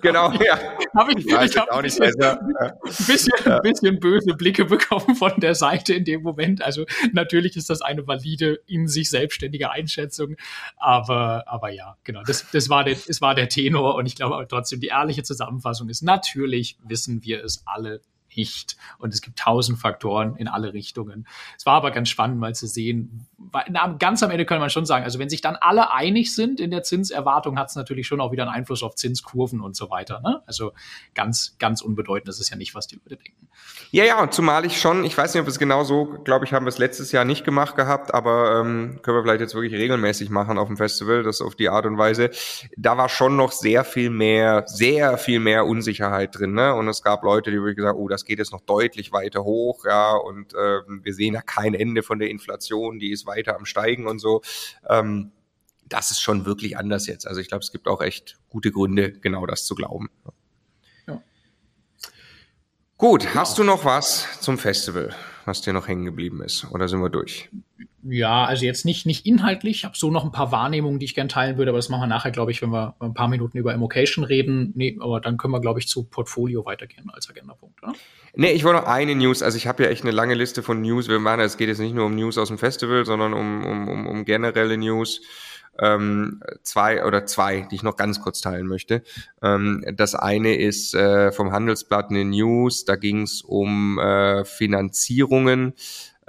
Genau, 0.00 0.32
ich, 0.32 0.40
ja. 0.40 0.58
Hab 0.94 1.08
ich, 1.08 1.26
ich, 1.26 1.26
ich 1.26 1.56
hab 1.56 1.70
auch 1.70 1.82
nicht 1.82 1.98
bisschen, 1.98 2.22
ein 2.22 2.72
bisschen, 3.06 3.32
ja. 3.44 3.56
ein 3.56 3.62
bisschen 3.62 4.00
böse 4.00 4.34
Blicke 4.34 4.64
bekommen 4.64 5.16
von 5.16 5.32
der 5.38 5.54
Seite 5.54 5.94
in 5.94 6.04
dem 6.04 6.22
Moment. 6.22 6.62
Also 6.62 6.84
natürlich 7.12 7.56
ist 7.56 7.70
das 7.70 7.82
eine 7.82 8.06
valide, 8.06 8.60
in 8.66 8.88
sich 8.88 9.10
selbstständige 9.10 9.70
Einschätzung. 9.70 10.36
Aber, 10.76 11.44
aber 11.46 11.70
ja, 11.70 11.96
genau, 12.04 12.22
das, 12.24 12.50
das, 12.50 12.68
war 12.68 12.84
der, 12.84 12.96
das 13.06 13.20
war 13.20 13.34
der 13.34 13.48
Tenor. 13.48 13.94
Und 13.94 14.06
ich 14.06 14.16
glaube 14.16 14.46
trotzdem, 14.48 14.80
die 14.80 14.88
ehrliche 14.88 15.22
Zusammenfassung 15.22 15.88
ist, 15.88 16.02
natürlich 16.02 16.78
wissen 16.84 17.24
wir 17.24 17.44
es 17.44 17.62
alle 17.66 18.00
nicht. 18.36 18.76
Und 18.98 19.14
es 19.14 19.22
gibt 19.22 19.38
tausend 19.38 19.78
Faktoren 19.78 20.36
in 20.36 20.48
alle 20.48 20.72
Richtungen. 20.72 21.26
Es 21.56 21.66
war 21.66 21.74
aber 21.74 21.90
ganz 21.90 22.08
spannend 22.08 22.38
mal 22.38 22.54
zu 22.54 22.66
sehen. 22.66 23.26
Ganz 23.98 24.22
am 24.22 24.30
Ende 24.30 24.44
kann 24.44 24.60
man 24.60 24.68
schon 24.68 24.84
sagen, 24.84 25.04
also 25.04 25.18
wenn 25.18 25.30
sich 25.30 25.40
dann 25.40 25.56
alle 25.56 25.92
einig 25.92 26.34
sind 26.34 26.60
in 26.60 26.70
der 26.70 26.82
Zinserwartung, 26.82 27.58
hat 27.58 27.70
es 27.70 27.76
natürlich 27.76 28.06
schon 28.06 28.20
auch 28.20 28.32
wieder 28.32 28.42
einen 28.42 28.52
Einfluss 28.52 28.82
auf 28.82 28.96
Zinskurven 28.96 29.60
und 29.62 29.74
so 29.74 29.88
weiter. 29.88 30.20
Ne? 30.20 30.42
Also 30.46 30.72
ganz, 31.14 31.56
ganz 31.58 31.80
unbedeutend. 31.80 32.28
Das 32.28 32.38
ist 32.38 32.50
ja 32.50 32.56
nicht, 32.56 32.74
was 32.74 32.86
die 32.86 32.96
Leute 32.96 33.16
denken. 33.16 33.48
Ja, 33.92 34.04
ja, 34.04 34.22
und 34.22 34.34
zumal 34.34 34.66
ich 34.66 34.80
schon, 34.80 35.04
ich 35.04 35.16
weiß 35.16 35.34
nicht, 35.34 35.42
ob 35.42 35.48
es 35.48 35.58
genau 35.58 35.84
so, 35.84 36.04
glaube 36.22 36.44
ich, 36.44 36.52
haben 36.52 36.64
wir 36.64 36.68
es 36.68 36.78
letztes 36.78 37.12
Jahr 37.12 37.24
nicht 37.24 37.44
gemacht 37.44 37.76
gehabt, 37.76 38.14
aber 38.14 38.60
ähm, 38.60 39.00
können 39.02 39.16
wir 39.16 39.22
vielleicht 39.22 39.40
jetzt 39.40 39.54
wirklich 39.54 39.74
regelmäßig 39.74 40.30
machen 40.30 40.58
auf 40.58 40.68
dem 40.68 40.76
Festival, 40.76 41.22
das 41.22 41.40
auf 41.40 41.56
die 41.56 41.68
Art 41.68 41.86
und 41.86 41.98
Weise. 41.98 42.30
Da 42.76 42.98
war 42.98 43.08
schon 43.08 43.36
noch 43.36 43.52
sehr 43.52 43.84
viel 43.84 44.10
mehr, 44.10 44.64
sehr 44.66 45.18
viel 45.18 45.40
mehr 45.40 45.66
Unsicherheit 45.66 46.38
drin. 46.38 46.52
Ne? 46.52 46.74
Und 46.74 46.88
es 46.88 47.02
gab 47.02 47.24
Leute, 47.24 47.50
die 47.50 47.56
wirklich 47.56 47.76
gesagt, 47.76 47.96
oh, 47.98 48.06
das 48.06 48.24
geht 48.24 48.38
jetzt 48.38 48.52
noch 48.52 48.60
deutlich 48.60 49.12
weiter 49.12 49.44
hoch, 49.44 49.84
ja, 49.86 50.12
und 50.12 50.54
äh, 50.54 50.80
wir 51.02 51.14
sehen 51.14 51.34
ja 51.34 51.42
kein 51.42 51.74
Ende 51.74 52.02
von 52.02 52.18
der 52.18 52.30
Inflation, 52.30 52.98
die 52.98 53.10
ist 53.10 53.26
weiter 53.30 53.56
am 53.56 53.64
Steigen 53.64 54.06
und 54.06 54.18
so. 54.18 54.42
Ähm, 54.88 55.32
das 55.88 56.10
ist 56.10 56.20
schon 56.20 56.46
wirklich 56.46 56.76
anders 56.76 57.06
jetzt. 57.06 57.26
Also 57.26 57.40
ich 57.40 57.48
glaube, 57.48 57.62
es 57.62 57.72
gibt 57.72 57.88
auch 57.88 58.00
echt 58.00 58.38
gute 58.48 58.70
Gründe, 58.70 59.12
genau 59.12 59.46
das 59.46 59.64
zu 59.64 59.74
glauben. 59.74 60.08
Ja. 61.06 61.20
Gut, 62.96 63.34
hast 63.34 63.58
du 63.58 63.64
noch 63.64 63.84
was 63.84 64.40
zum 64.40 64.58
Festival, 64.58 65.14
was 65.44 65.62
dir 65.62 65.72
noch 65.72 65.88
hängen 65.88 66.04
geblieben 66.04 66.42
ist? 66.42 66.64
Oder 66.70 66.88
sind 66.88 67.00
wir 67.00 67.10
durch? 67.10 67.50
Ja, 68.02 68.44
also 68.46 68.64
jetzt 68.64 68.86
nicht, 68.86 69.04
nicht 69.04 69.26
inhaltlich. 69.26 69.78
Ich 69.78 69.84
habe 69.84 69.96
so 69.96 70.10
noch 70.10 70.24
ein 70.24 70.32
paar 70.32 70.52
Wahrnehmungen, 70.52 70.98
die 70.98 71.04
ich 71.04 71.14
gerne 71.14 71.28
teilen 71.28 71.58
würde, 71.58 71.70
aber 71.70 71.78
das 71.78 71.90
machen 71.90 72.02
wir 72.02 72.06
nachher, 72.06 72.30
glaube 72.30 72.50
ich, 72.50 72.62
wenn 72.62 72.70
wir 72.70 72.94
ein 72.98 73.12
paar 73.12 73.28
Minuten 73.28 73.58
über 73.58 73.74
Immocation 73.74 74.24
reden. 74.24 74.72
Nee, 74.74 74.96
aber 75.00 75.20
dann 75.20 75.36
können 75.36 75.52
wir, 75.52 75.60
glaube 75.60 75.80
ich, 75.80 75.88
zu 75.88 76.04
Portfolio 76.04 76.64
weitergehen 76.64 77.10
als 77.10 77.28
Agendapunkt, 77.28 77.82
oder? 77.82 77.92
Nee, 78.34 78.52
ich 78.52 78.64
wollte 78.64 78.80
noch 78.80 78.86
eine 78.86 79.14
News. 79.14 79.42
Also 79.42 79.58
ich 79.58 79.66
habe 79.66 79.82
ja 79.82 79.90
echt 79.90 80.02
eine 80.02 80.12
lange 80.12 80.34
Liste 80.34 80.62
von 80.62 80.80
News. 80.80 81.08
Wir 81.08 81.18
machen, 81.18 81.40
es 81.40 81.58
geht 81.58 81.68
jetzt 81.68 81.80
nicht 81.80 81.94
nur 81.94 82.06
um 82.06 82.14
News 82.14 82.38
aus 82.38 82.48
dem 82.48 82.58
Festival, 82.58 83.04
sondern 83.04 83.34
um, 83.34 83.64
um, 83.64 83.88
um, 83.88 84.06
um 84.06 84.24
generelle 84.24 84.78
News. 84.78 85.20
Ähm, 85.78 86.42
zwei 86.62 87.04
oder 87.04 87.26
zwei, 87.26 87.66
die 87.70 87.76
ich 87.76 87.82
noch 87.82 87.96
ganz 87.96 88.20
kurz 88.20 88.40
teilen 88.40 88.66
möchte. 88.66 89.02
Ähm, 89.42 89.84
das 89.94 90.14
eine 90.14 90.56
ist 90.56 90.94
äh, 90.94 91.32
vom 91.32 91.52
Handelsblatt 91.52 92.10
eine 92.10 92.24
News, 92.24 92.84
da 92.84 92.96
ging 92.96 93.22
es 93.22 93.40
um 93.40 93.98
äh, 93.98 94.44
Finanzierungen 94.44 95.74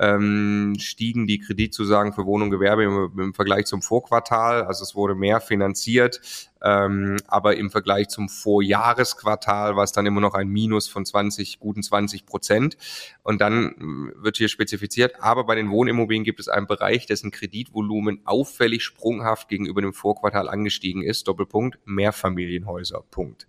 ähm, 0.02 0.74
stiegen 0.80 1.28
die 1.28 1.38
Kreditzusagen 1.38 2.12
für 2.12 2.26
Wohnung 2.26 2.47
und 2.47 2.52
Gewerbe 2.52 2.84
im, 2.84 3.20
im, 3.20 3.34
Vergleich 3.36 3.66
zum 3.66 3.84
Vorquartal. 3.84 4.64
Also 4.64 4.84
es 4.84 4.95
wurde 4.95 5.14
mehr 5.14 5.39
finanziert, 5.39 6.20
ähm, 6.64 7.18
aber 7.28 7.56
im 7.56 7.70
Vergleich 7.70 8.08
zum 8.08 8.28
Vorjahresquartal 8.28 9.76
war 9.76 9.84
es 9.84 9.91
dann 9.91 10.08
immer 10.08 10.20
noch 10.20 10.34
ein 10.34 10.47
Minus 10.47 10.88
von 10.88 11.06
20, 11.06 11.60
guten 11.60 11.84
20 11.84 12.26
Prozent. 12.26 12.78
Und 13.22 13.41
dann 13.41 14.12
wird 14.16 14.38
hier 14.38 14.49
spezifiziert, 14.49 15.22
aber 15.22 15.43
bei 15.43 15.54
den 15.54 15.70
Wohnimmobilien 15.70 16.24
gibt 16.24 16.39
es 16.39 16.47
einen 16.47 16.66
Bereich, 16.66 17.06
dessen 17.06 17.30
Kreditvolumen 17.30 18.22
auffällig 18.26 18.84
sprunghaft 18.84 19.49
gegenüber 19.49 19.82
dem 19.82 19.93
Vorquartal 19.93 20.49
angestiegen 20.49 21.04
ist. 21.04 21.28
Doppelpunkt, 21.28 21.78
Mehrfamilienhäuser. 21.86 23.04
Punkt. 23.12 23.47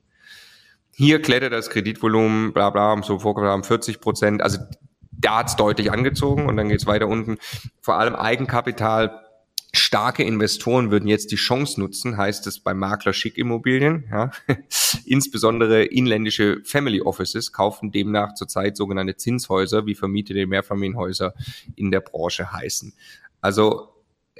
Hier 0.94 1.22
klettert 1.22 1.54
das 1.54 1.70
Kreditvolumen, 1.70 2.52
bla 2.52 2.68
bla, 2.68 3.02
so 3.02 3.20
Vorquartal 3.20 3.54
um 3.54 3.64
40 3.64 4.00
Prozent. 4.00 4.42
Also 4.42 4.58
da 5.22 5.38
hat's 5.38 5.56
deutlich 5.56 5.90
angezogen 5.90 6.46
und 6.46 6.56
dann 6.56 6.68
geht's 6.68 6.86
weiter 6.86 7.08
unten. 7.08 7.38
Vor 7.80 7.94
allem 7.94 8.14
Eigenkapital. 8.14 9.18
Starke 9.74 10.22
Investoren 10.22 10.90
würden 10.90 11.08
jetzt 11.08 11.32
die 11.32 11.36
Chance 11.36 11.80
nutzen, 11.80 12.18
heißt 12.18 12.46
es 12.46 12.60
bei 12.60 12.74
Makler 12.74 13.14
Schick 13.14 13.38
Immobilien. 13.38 14.04
Ja. 14.10 14.30
Insbesondere 15.06 15.84
inländische 15.84 16.60
Family 16.64 17.00
Offices 17.00 17.52
kaufen 17.52 17.90
demnach 17.90 18.34
zurzeit 18.34 18.76
sogenannte 18.76 19.16
Zinshäuser, 19.16 19.86
wie 19.86 19.94
vermietete 19.94 20.46
Mehrfamilienhäuser 20.46 21.32
in 21.74 21.90
der 21.90 22.00
Branche 22.00 22.52
heißen. 22.52 22.92
Also 23.40 23.88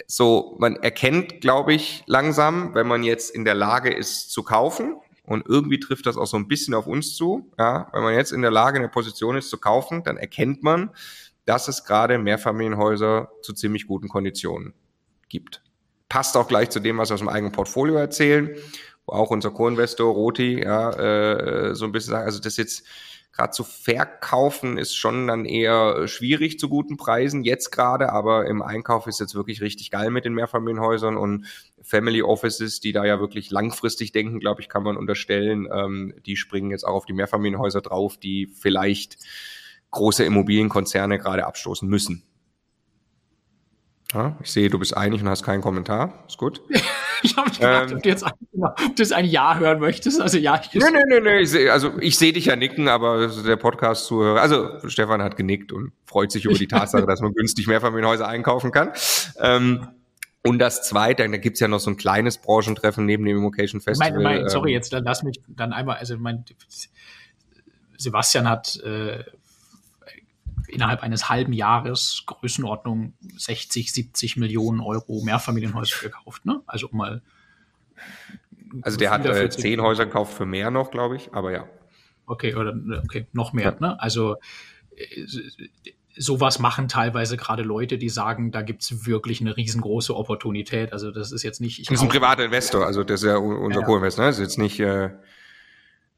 so, 0.07 0.57
man 0.59 0.77
erkennt, 0.77 1.41
glaube 1.41 1.75
ich, 1.75 2.03
langsam, 2.07 2.75
wenn 2.75 2.87
man 2.87 3.03
jetzt 3.03 3.35
in 3.35 3.45
der 3.45 3.55
Lage 3.55 3.91
ist 3.91 4.31
zu 4.31 4.43
kaufen, 4.43 4.97
und 5.25 5.47
irgendwie 5.47 5.79
trifft 5.79 6.07
das 6.07 6.17
auch 6.17 6.27
so 6.27 6.37
ein 6.37 6.49
bisschen 6.49 6.75
auf 6.75 6.87
uns 6.87 7.15
zu. 7.15 7.53
Ja, 7.59 7.89
wenn 7.93 8.03
man 8.03 8.15
jetzt 8.15 8.33
in 8.33 8.43
der 8.43 8.51
Lage, 8.51 8.77
in 8.77 8.83
der 8.83 8.89
Position 8.89 9.37
ist 9.37 9.51
zu 9.51 9.59
kaufen, 9.59 10.03
dann 10.05 10.17
erkennt 10.17 10.63
man, 10.63 10.91
dass 11.45 11.69
es 11.69 11.85
gerade 11.85 12.19
Mehrfamilienhäuser 12.19 13.31
zu 13.43 13.53
ziemlich 13.53 13.87
guten 13.87 14.09
Konditionen 14.09 14.75
gibt. 15.29 15.63
Passt 16.09 16.37
auch 16.37 16.49
gleich 16.49 16.71
zu 16.71 16.81
dem, 16.81 16.99
was 16.99 17.11
wir 17.11 17.15
aus 17.15 17.21
dem 17.21 17.29
eigenen 17.29 17.53
Portfolio 17.53 17.97
erzählen, 17.97 18.51
wo 19.07 19.15
auch 19.15 19.31
unser 19.31 19.51
Co-Investor 19.51 20.13
Roti 20.13 20.63
ja, 20.63 20.91
äh, 20.91 21.75
so 21.75 21.85
ein 21.85 21.93
bisschen 21.93 22.13
sagt, 22.13 22.27
also 22.27 22.41
das 22.41 22.57
jetzt 22.57 22.85
gerade 23.33 23.53
zu 23.53 23.65
verkaufen 23.65 24.77
ist 24.77 24.95
schon 24.95 25.27
dann 25.27 25.45
eher 25.45 26.07
schwierig 26.07 26.59
zu 26.59 26.69
guten 26.69 26.97
Preisen, 26.97 27.45
jetzt 27.45 27.71
gerade, 27.71 28.13
aber 28.13 28.47
im 28.47 28.63
Einkauf 28.63 29.07
ist 29.07 29.21
jetzt 29.21 29.35
wirklich 29.35 29.63
richtig 29.63 29.91
geil 29.91 30.11
mit 30.11 30.25
den 30.25 30.35
Mehrfamilienhäusern 30.35 31.17
und 31.17 31.47
Family 31.81 32.23
Offices, 32.23 32.81
die 32.81 32.93
da 32.93 33.05
ja 33.05 33.21
wirklich 33.21 33.51
langfristig 33.51 34.13
denken, 34.13 34.39
glaube 34.39 34.61
ich, 34.61 34.69
kann 34.69 34.83
man 34.83 34.97
unterstellen, 34.97 35.67
ähm, 35.73 36.15
die 36.27 36.37
springen 36.37 36.71
jetzt 36.71 36.85
auch 36.85 36.95
auf 36.95 37.07
die 37.07 37.15
Mehrfamilienhäuser 37.15 37.81
drauf, 37.81 38.19
die 38.19 38.47
vielleicht 38.47 39.17
große 39.91 40.25
Immobilienkonzerne 40.25 41.19
gerade 41.19 41.47
abstoßen 41.47 41.89
müssen. 41.89 42.23
Ja, 44.15 44.37
ich 44.43 44.53
sehe, 44.53 44.69
du 44.69 44.79
bist 44.79 44.95
einig 44.97 45.23
und 45.23 45.29
hast 45.29 45.43
keinen 45.43 45.63
Kommentar. 45.63 46.25
Ist 46.29 46.37
gut. 46.37 46.61
ich 47.23 47.37
habe 47.37 47.49
mich 47.49 47.59
gefragt, 47.59 47.91
ähm, 47.91 47.97
ob, 47.97 48.03
du 48.03 48.09
jetzt 48.09 48.25
ein, 48.25 48.33
ob 48.53 48.77
du 48.77 49.03
jetzt 49.03 49.13
ein 49.13 49.25
Ja 49.25 49.57
hören 49.57 49.81
möchtest. 49.81 50.21
Also 50.21 50.37
ja, 50.37 50.61
ich 50.63 50.73
nee, 50.75 51.21
nee. 51.21 51.41
Ich 51.41 51.51
seh, 51.51 51.71
also 51.71 51.99
ich 51.99 52.19
sehe 52.19 52.33
dich 52.33 52.47
ja 52.47 52.57
nicken, 52.57 52.89
aber 52.89 53.29
der 53.29 53.57
Podcast-Zuhörer, 53.57 54.41
also 54.41 54.87
Stefan 54.89 55.23
hat 55.23 55.37
genickt 55.37 55.73
und 55.73 55.93
freut 56.05 56.31
sich 56.31 56.45
über 56.45 56.55
die 56.55 56.67
Tatsache, 56.67 57.07
dass 57.07 57.21
man 57.21 57.33
günstig 57.33 57.67
Mehrfamilienhäuser 57.67 58.29
einkaufen 58.29 58.71
kann. 58.71 58.93
Ähm, 59.41 59.89
und 60.45 60.59
das 60.59 60.83
Zweite, 60.83 61.29
da 61.29 61.37
gibt's 61.37 61.61
ja 61.61 61.69
noch 61.69 61.81
so 61.81 61.91
ein 61.91 61.97
kleines 61.97 62.37
Branchentreffen 62.39 63.07
neben 63.07 63.25
dem 63.25 63.39
Immocation 63.39 63.81
Festival. 63.81 64.13
Mein, 64.13 64.41
mein, 64.41 64.49
sorry, 64.49 64.71
ähm, 64.71 64.75
jetzt 64.75 64.93
lass 64.93 65.23
mich 65.23 65.41
dann 65.47 65.73
einmal, 65.73 65.97
also 65.97 66.19
mein 66.19 66.45
Sebastian 67.97 68.49
hat 68.49 68.77
äh, 68.81 69.25
innerhalb 70.69 71.03
eines 71.03 71.29
halben 71.29 71.53
Jahres 71.53 72.25
Größenordnung 72.27 73.15
60, 73.37 73.93
70 73.93 74.37
Millionen 74.37 74.81
Euro 74.81 75.23
Mehrfamilienhäuser 75.25 76.01
gekauft. 76.03 76.45
Ne? 76.45 76.61
Also 76.67 76.89
um 76.89 76.99
mal. 76.99 77.23
Also 78.83 78.97
der 78.99 79.11
hat 79.11 79.27
äh, 79.27 79.51
zehn 79.51 79.81
Häuser 79.81 80.07
gekauft 80.07 80.35
für 80.35 80.47
mehr 80.47 80.71
noch, 80.71 80.91
glaube 80.91 81.17
ich, 81.17 81.33
aber 81.35 81.53
ja. 81.53 81.67
Okay, 82.27 82.55
oder 82.55 82.75
okay, 83.05 83.27
noch 83.33 83.53
mehr. 83.53 83.77
Ja. 83.81 83.89
Ne? 83.89 84.01
Also 84.01 84.37
äh, 84.97 85.27
sowas 86.17 86.59
machen 86.59 86.89
teilweise 86.89 87.37
gerade 87.37 87.63
Leute, 87.63 87.99
die 87.99 88.09
sagen, 88.09 88.51
da 88.51 88.63
gibt's 88.63 89.07
wirklich 89.07 89.41
eine 89.41 89.57
riesengroße 89.57 90.15
Opportunität. 90.15 90.93
Also 90.93 91.11
das 91.11 91.33
ist 91.33 91.43
jetzt 91.43 91.61
nicht. 91.61 91.81
Ich 91.81 91.89
das 91.89 91.99
ist 91.99 92.03
ein 92.03 92.09
privater 92.09 92.45
Investor, 92.45 92.87
also 92.87 93.05
das 93.05 93.23
ist 93.23 93.29
ja 93.29 93.37
unser 93.37 93.81
ja, 93.81 93.87
Co-Investor, 93.87 94.25
ne? 94.25 94.31
Das 94.31 94.39
ist 94.39 94.43
jetzt 94.43 94.59
nicht. 94.59 94.81
Äh 94.81 95.11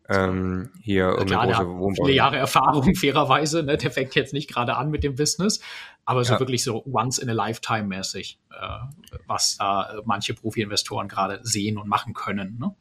ähm, 0.09 0.71
hier 0.83 1.09
irgendeine 1.09 1.53
Klar, 1.53 1.65
große 1.65 1.79
Wohnbau. 1.79 2.05
Viele 2.05 2.17
Jahre 2.17 2.37
Erfahrung, 2.37 2.95
fairerweise. 2.97 3.63
Ne? 3.63 3.77
Der 3.77 3.91
fängt 3.91 4.15
jetzt 4.15 4.33
nicht 4.33 4.53
gerade 4.53 4.77
an 4.77 4.91
mit 4.91 5.03
dem 5.03 5.15
Business, 5.15 5.61
aber 6.05 6.25
so 6.25 6.35
ja. 6.35 6.41
wirklich 6.41 6.63
so 6.63 6.85
once 6.87 7.19
in 7.19 7.31
a 7.31 7.33
lifetime 7.33 7.85
mäßig, 7.85 8.39
äh, 8.51 9.17
was 9.27 9.57
da 9.57 9.91
äh, 9.91 10.03
manche 10.05 10.35
Profi-Investoren 10.35 11.09
gerade 11.09 11.41
sehen 11.43 11.79
und 11.79 11.89
machen 11.89 12.13
können. 12.13 12.59
Ne? 12.59 12.75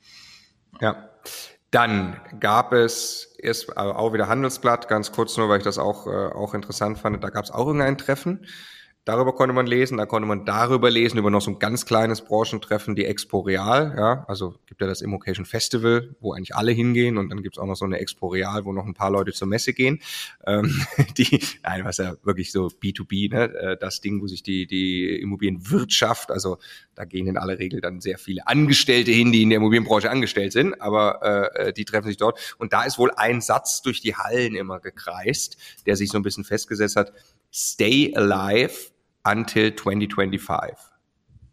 Ja. 0.82 1.10
Dann 1.72 2.22
gab 2.40 2.72
es 2.72 3.36
erst 3.40 3.76
auch 3.76 4.14
wieder 4.14 4.28
Handelsblatt, 4.28 4.88
ganz 4.88 5.12
kurz 5.12 5.38
nur, 5.38 5.50
weil 5.50 5.58
ich 5.58 5.64
das 5.64 5.80
auch, 5.80 6.06
äh, 6.06 6.28
auch 6.28 6.54
interessant 6.54 7.00
fand. 7.00 7.24
Da 7.24 7.30
gab 7.30 7.46
es 7.46 7.52
auch 7.52 7.66
irgendein 7.66 7.98
Treffen. 7.98 8.46
Darüber 9.06 9.36
konnte 9.36 9.54
man 9.54 9.68
lesen, 9.68 9.98
da 9.98 10.06
konnte 10.06 10.26
man 10.26 10.46
darüber 10.46 10.90
lesen, 10.90 11.18
über 11.18 11.30
noch 11.30 11.42
so 11.42 11.52
ein 11.52 11.60
ganz 11.60 11.86
kleines 11.86 12.22
Branchentreffen, 12.22 12.96
die 12.96 13.04
Expo 13.04 13.42
Real, 13.42 13.94
ja, 13.98 14.24
also 14.30 14.56
gibt 14.66 14.80
ja 14.80 14.88
das 14.88 15.02
Immocation 15.02 15.46
Festival, 15.46 16.16
wo 16.22 16.32
eigentlich 16.32 16.56
alle 16.56 16.72
hingehen 16.72 17.18
und 17.18 17.28
dann 17.30 17.44
gibt's 17.44 17.58
auch 17.58 17.66
noch 17.66 17.76
so 17.76 17.84
eine 17.84 18.00
Expo 18.00 18.28
Real, 18.28 18.64
wo 18.64 18.72
noch 18.72 18.86
ein 18.86 18.94
paar 18.94 19.12
Leute 19.12 19.34
zur 19.34 19.50
Messe 19.50 19.74
gehen, 19.74 20.00
ähm, 20.48 20.82
die, 21.18 21.44
nein, 21.64 21.84
was 21.84 21.98
ja 21.98 22.16
wirklich 22.24 22.54
so 22.54 22.68
B2B, 22.68 23.30
ne, 23.30 23.54
äh, 23.54 23.78
das 23.78 24.00
Ding, 24.00 24.22
wo 24.22 24.28
sich 24.28 24.42
die, 24.42 24.68
die 24.68 25.20
Immobilienwirtschaft, 25.20 26.32
also 26.32 26.58
da 26.96 27.04
gehen 27.04 27.28
in 27.28 27.38
aller 27.38 27.60
Regel 27.60 27.82
dann 27.82 28.00
sehr 28.00 28.18
viele 28.18 28.48
Angestellte 28.48 29.12
hin, 29.12 29.34
die 29.34 29.44
in 29.44 29.50
der 29.50 29.58
Immobilienbranche 29.58 30.10
angestellt 30.10 30.54
sind, 30.54 30.80
aber 30.80 31.56
äh, 31.56 31.74
die 31.74 31.84
treffen 31.84 32.08
sich 32.08 32.18
dort. 32.18 32.56
Und 32.58 32.72
da 32.72 32.84
ist 32.84 32.98
wohl 32.98 33.12
ein 33.12 33.42
Satz 33.42 33.82
durch 33.82 34.00
die 34.00 34.16
Hallen 34.16 34.56
immer 34.56 34.80
gekreist, 34.80 35.58
der 35.86 35.98
sich 35.98 36.10
so 36.10 36.18
ein 36.18 36.24
bisschen 36.24 36.46
festgesetzt 36.46 36.96
hat, 36.96 37.12
Stay 37.56 38.12
alive 38.16 38.93
until 39.24 39.76
2025. 39.76 40.78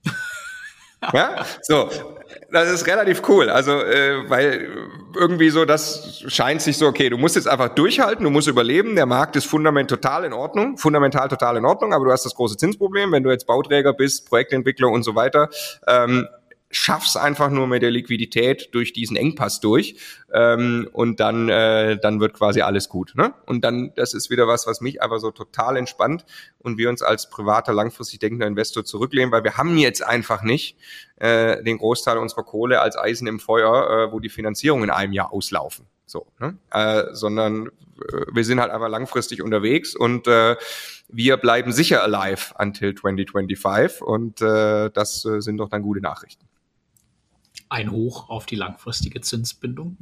ja, 1.12 1.44
so, 1.62 1.90
das 2.52 2.70
ist 2.70 2.86
relativ 2.86 3.22
cool. 3.28 3.50
Also, 3.50 3.72
äh, 3.72 4.28
weil 4.28 4.68
irgendwie 5.14 5.50
so, 5.50 5.64
das 5.64 6.24
scheint 6.28 6.62
sich 6.62 6.78
so, 6.78 6.86
okay, 6.86 7.08
du 7.08 7.18
musst 7.18 7.36
jetzt 7.36 7.48
einfach 7.48 7.70
durchhalten, 7.70 8.24
du 8.24 8.30
musst 8.30 8.48
überleben. 8.48 8.94
Der 8.96 9.06
Markt 9.06 9.36
ist 9.36 9.46
fundamental 9.46 9.98
total 9.98 10.24
in 10.24 10.32
Ordnung, 10.32 10.76
fundamental 10.76 11.28
total 11.28 11.56
in 11.56 11.64
Ordnung, 11.64 11.92
aber 11.92 12.04
du 12.04 12.12
hast 12.12 12.24
das 12.24 12.34
große 12.34 12.56
Zinsproblem, 12.56 13.12
wenn 13.12 13.22
du 13.22 13.30
jetzt 13.30 13.46
Bauträger 13.46 13.92
bist, 13.92 14.28
Projektentwickler 14.28 14.88
und 14.88 15.02
so 15.02 15.14
weiter. 15.14 15.48
Ähm, 15.86 16.28
schaff's 16.70 17.16
einfach 17.16 17.50
nur 17.50 17.66
mit 17.66 17.82
der 17.82 17.90
Liquidität 17.90 18.68
durch 18.72 18.92
diesen 18.92 19.16
Engpass 19.16 19.60
durch 19.60 19.96
ähm, 20.32 20.88
und 20.92 21.18
dann 21.18 21.48
äh, 21.48 21.98
dann 22.00 22.20
wird 22.20 22.34
quasi 22.34 22.60
alles 22.62 22.88
gut. 22.88 23.12
Ne? 23.16 23.34
Und 23.46 23.64
dann 23.64 23.92
das 23.96 24.14
ist 24.14 24.30
wieder 24.30 24.46
was, 24.46 24.66
was 24.66 24.80
mich 24.80 25.02
einfach 25.02 25.18
so 25.18 25.32
total 25.32 25.76
entspannt 25.76 26.24
und 26.58 26.78
wir 26.78 26.88
uns 26.88 27.02
als 27.02 27.28
privater 27.28 27.72
langfristig 27.72 28.20
denkender 28.20 28.46
Investor 28.46 28.84
zurücklehnen, 28.84 29.32
weil 29.32 29.42
wir 29.42 29.56
haben 29.56 29.76
jetzt 29.76 30.02
einfach 30.02 30.42
nicht 30.42 30.76
äh, 31.16 31.62
den 31.64 31.78
Großteil 31.78 32.18
unserer 32.18 32.44
Kohle 32.44 32.80
als 32.80 32.96
Eisen 32.96 33.26
im 33.26 33.40
Feuer, 33.40 34.08
äh, 34.08 34.12
wo 34.12 34.20
die 34.20 34.28
Finanzierung 34.28 34.84
in 34.84 34.90
einem 34.90 35.12
Jahr 35.12 35.32
auslaufen. 35.32 35.86
So, 36.06 36.26
ne? 36.38 36.56
äh, 36.72 37.04
sondern 37.12 37.66
äh, 37.66 38.26
wir 38.32 38.44
sind 38.44 38.60
halt 38.60 38.70
einfach 38.70 38.88
langfristig 38.88 39.42
unterwegs 39.42 39.94
und 39.94 40.26
äh, 40.26 40.56
wir 41.08 41.36
bleiben 41.36 41.72
sicher 41.72 42.02
alive 42.02 42.54
until 42.58 42.94
2025 42.94 44.02
und 44.02 44.40
äh, 44.40 44.90
das 44.90 45.24
äh, 45.24 45.40
sind 45.40 45.58
doch 45.58 45.68
dann 45.68 45.82
gute 45.82 46.00
Nachrichten 46.00 46.50
ein 47.70 47.90
Hoch 47.92 48.28
auf 48.28 48.46
die 48.46 48.56
langfristige 48.56 49.20
Zinsbindung. 49.20 49.96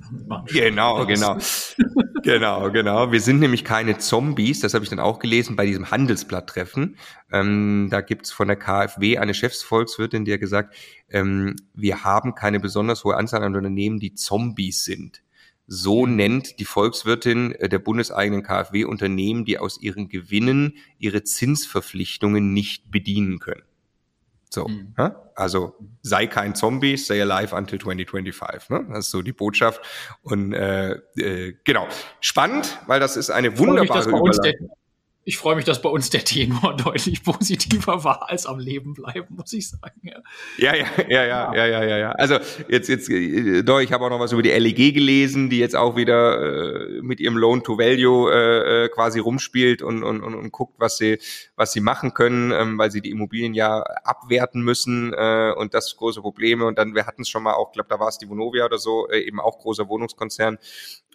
Genau, 0.47 1.07
genau. 1.07 1.37
genau, 2.23 2.71
genau. 2.71 3.13
Wir 3.13 3.21
sind 3.21 3.41
nämlich 3.41 3.63
keine 3.63 3.99
Zombies, 3.99 4.61
das 4.61 4.73
habe 4.75 4.85
ich 4.85 4.91
dann 4.91 4.99
auch 4.99 5.19
gelesen 5.19 5.55
bei 5.55 5.67
diesem 5.67 5.91
Handelsblatttreffen. 5.91 6.97
Ähm, 7.31 7.89
da 7.91 8.01
gibt's 8.01 8.33
von 8.33 8.49
der 8.49 8.57
KfW 8.57 9.19
eine 9.19 9.35
Chefsvolkswirtin, 9.35 10.25
die 10.25 10.33
hat 10.33 10.41
gesagt, 10.41 10.75
ähm, 11.11 11.57
wir 11.75 12.05
haben 12.05 12.35
keine 12.35 12.59
besonders 12.59 13.05
hohe 13.05 13.17
Anzahl 13.17 13.43
an 13.43 13.55
Unternehmen, 13.55 14.01
die 14.01 14.15
Zombies 14.15 14.85
sind. 14.85 15.23
So 15.67 16.07
mhm. 16.07 16.17
nennt 16.17 16.59
die 16.61 16.65
Volkswirtin 16.65 17.53
äh, 17.53 17.69
der 17.69 17.81
bundeseigenen 17.81 18.43
KfW 18.43 18.85
Unternehmen, 18.85 19.45
die 19.45 19.59
aus 19.59 19.79
ihren 19.79 20.09
Gewinnen 20.09 20.79
ihre 20.99 21.23
Zinsverpflichtungen 21.23 22.55
nicht 22.55 22.91
bedienen 22.91 23.39
können. 23.39 23.63
So, 24.51 24.67
mhm. 24.67 24.95
ne? 24.97 25.15
also 25.35 25.77
sei 26.03 26.27
kein 26.27 26.55
Zombie, 26.55 26.97
stay 26.97 27.21
alive 27.21 27.55
until 27.55 27.79
2025. 27.79 28.71
Ne? 28.71 28.87
Das 28.89 29.07
ist 29.07 29.11
so 29.11 29.23
die 29.23 29.33
Botschaft. 29.33 29.81
Und 30.23 30.53
äh, 30.53 30.93
äh, 31.17 31.55
genau, 31.65 31.87
spannend, 32.21 32.79
weil 32.87 33.01
das 33.01 33.17
ist 33.17 33.31
eine 33.31 33.59
wunderbare 33.59 34.09
Überleitung 34.09 34.71
ich 35.29 35.37
freue 35.37 35.57
mich, 35.57 35.67
dass 35.67 35.83
bei 35.83 35.91
uns 35.91 36.09
der 36.09 36.25
Tenor 36.25 36.75
deutlich 36.85 37.23
positiver 37.23 38.03
war 38.03 38.31
als 38.31 38.47
am 38.47 38.59
Leben 38.59 38.95
bleiben, 38.95 39.37
muss 39.37 39.53
ich 39.53 39.69
sagen. 39.69 40.01
Ja, 40.03 40.23
ja, 40.57 40.75
ja, 40.75 41.05
ja, 41.07 41.25
ja, 41.27 41.55
ja, 41.55 41.67
ja. 41.67 41.85
ja, 41.85 41.99
ja. 41.99 42.13
Also 42.13 42.39
jetzt, 42.71 42.89
jetzt, 42.89 43.11
äh, 43.11 43.63
doch, 43.63 43.81
ich 43.81 43.93
habe 43.93 44.07
auch 44.07 44.09
noch 44.09 44.21
was 44.21 44.33
über 44.33 44.41
die 44.41 44.49
LEG 44.49 44.95
gelesen, 44.95 45.51
die 45.51 45.59
jetzt 45.59 45.77
auch 45.77 45.97
wieder 45.97 46.41
äh, 46.41 47.03
mit 47.03 47.21
ihrem 47.21 47.37
Loan 47.37 47.63
to 47.63 47.77
Value 47.77 48.33
äh, 48.33 48.85
äh, 48.85 48.89
quasi 48.89 49.19
rumspielt 49.19 49.83
und, 49.83 50.03
und, 50.03 50.23
und, 50.23 50.35
und 50.35 50.51
guckt, 50.51 50.77
was 50.79 50.97
sie, 50.97 51.19
was 51.57 51.73
sie 51.73 51.81
machen 51.81 52.15
können, 52.15 52.51
ähm, 52.51 52.79
weil 52.79 52.91
sie 52.91 53.03
die 53.03 53.11
Immobilien 53.11 53.53
ja 53.53 53.83
abwerten 53.83 54.63
müssen 54.63 55.13
äh, 55.13 55.53
und 55.55 55.75
das 55.75 55.95
große 55.95 56.23
Probleme. 56.23 56.65
Und 56.65 56.79
dann, 56.79 56.95
wir 56.95 57.05
hatten 57.05 57.21
es 57.21 57.29
schon 57.29 57.43
mal 57.43 57.53
auch, 57.53 57.73
glaube 57.73 57.91
da 57.91 58.01
war 58.01 58.09
es 58.09 58.17
die 58.17 58.31
Vonovia 58.31 58.65
oder 58.65 58.79
so, 58.79 59.07
äh, 59.11 59.21
eben 59.21 59.41
auch 59.41 59.59
großer 59.59 59.91
Wohnungskonzern, 59.91 60.57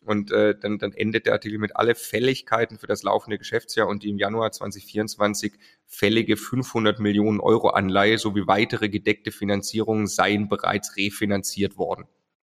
und 0.06 0.32
äh, 0.32 0.56
dann, 0.60 0.78
dann 0.80 0.94
endet 0.94 1.26
der 1.26 1.34
Artikel 1.34 1.58
mit 1.58 1.76
alle 1.76 1.96
Fälligkeiten 1.96 2.78
für 2.78 2.88
das 2.88 3.04
laufende 3.04 3.38
Geschäftsjahr 3.38 3.88
und 3.88 4.04
die 4.04 4.10
im 4.10 4.18
Januar 4.18 4.52
2024 4.52 5.54
fällige 5.86 6.38
500 6.38 7.00
Millionen 7.00 7.40
Euro 7.40 7.70
Anleihe 7.70 8.18
sowie 8.18 8.48
weitere 8.48 8.90
gedeckte 8.90 9.32
Finanzierungen 9.32 10.08
seien 10.08 10.50
bereits 10.50 10.98
refinanziert 10.98 11.78
worden. 11.78 12.06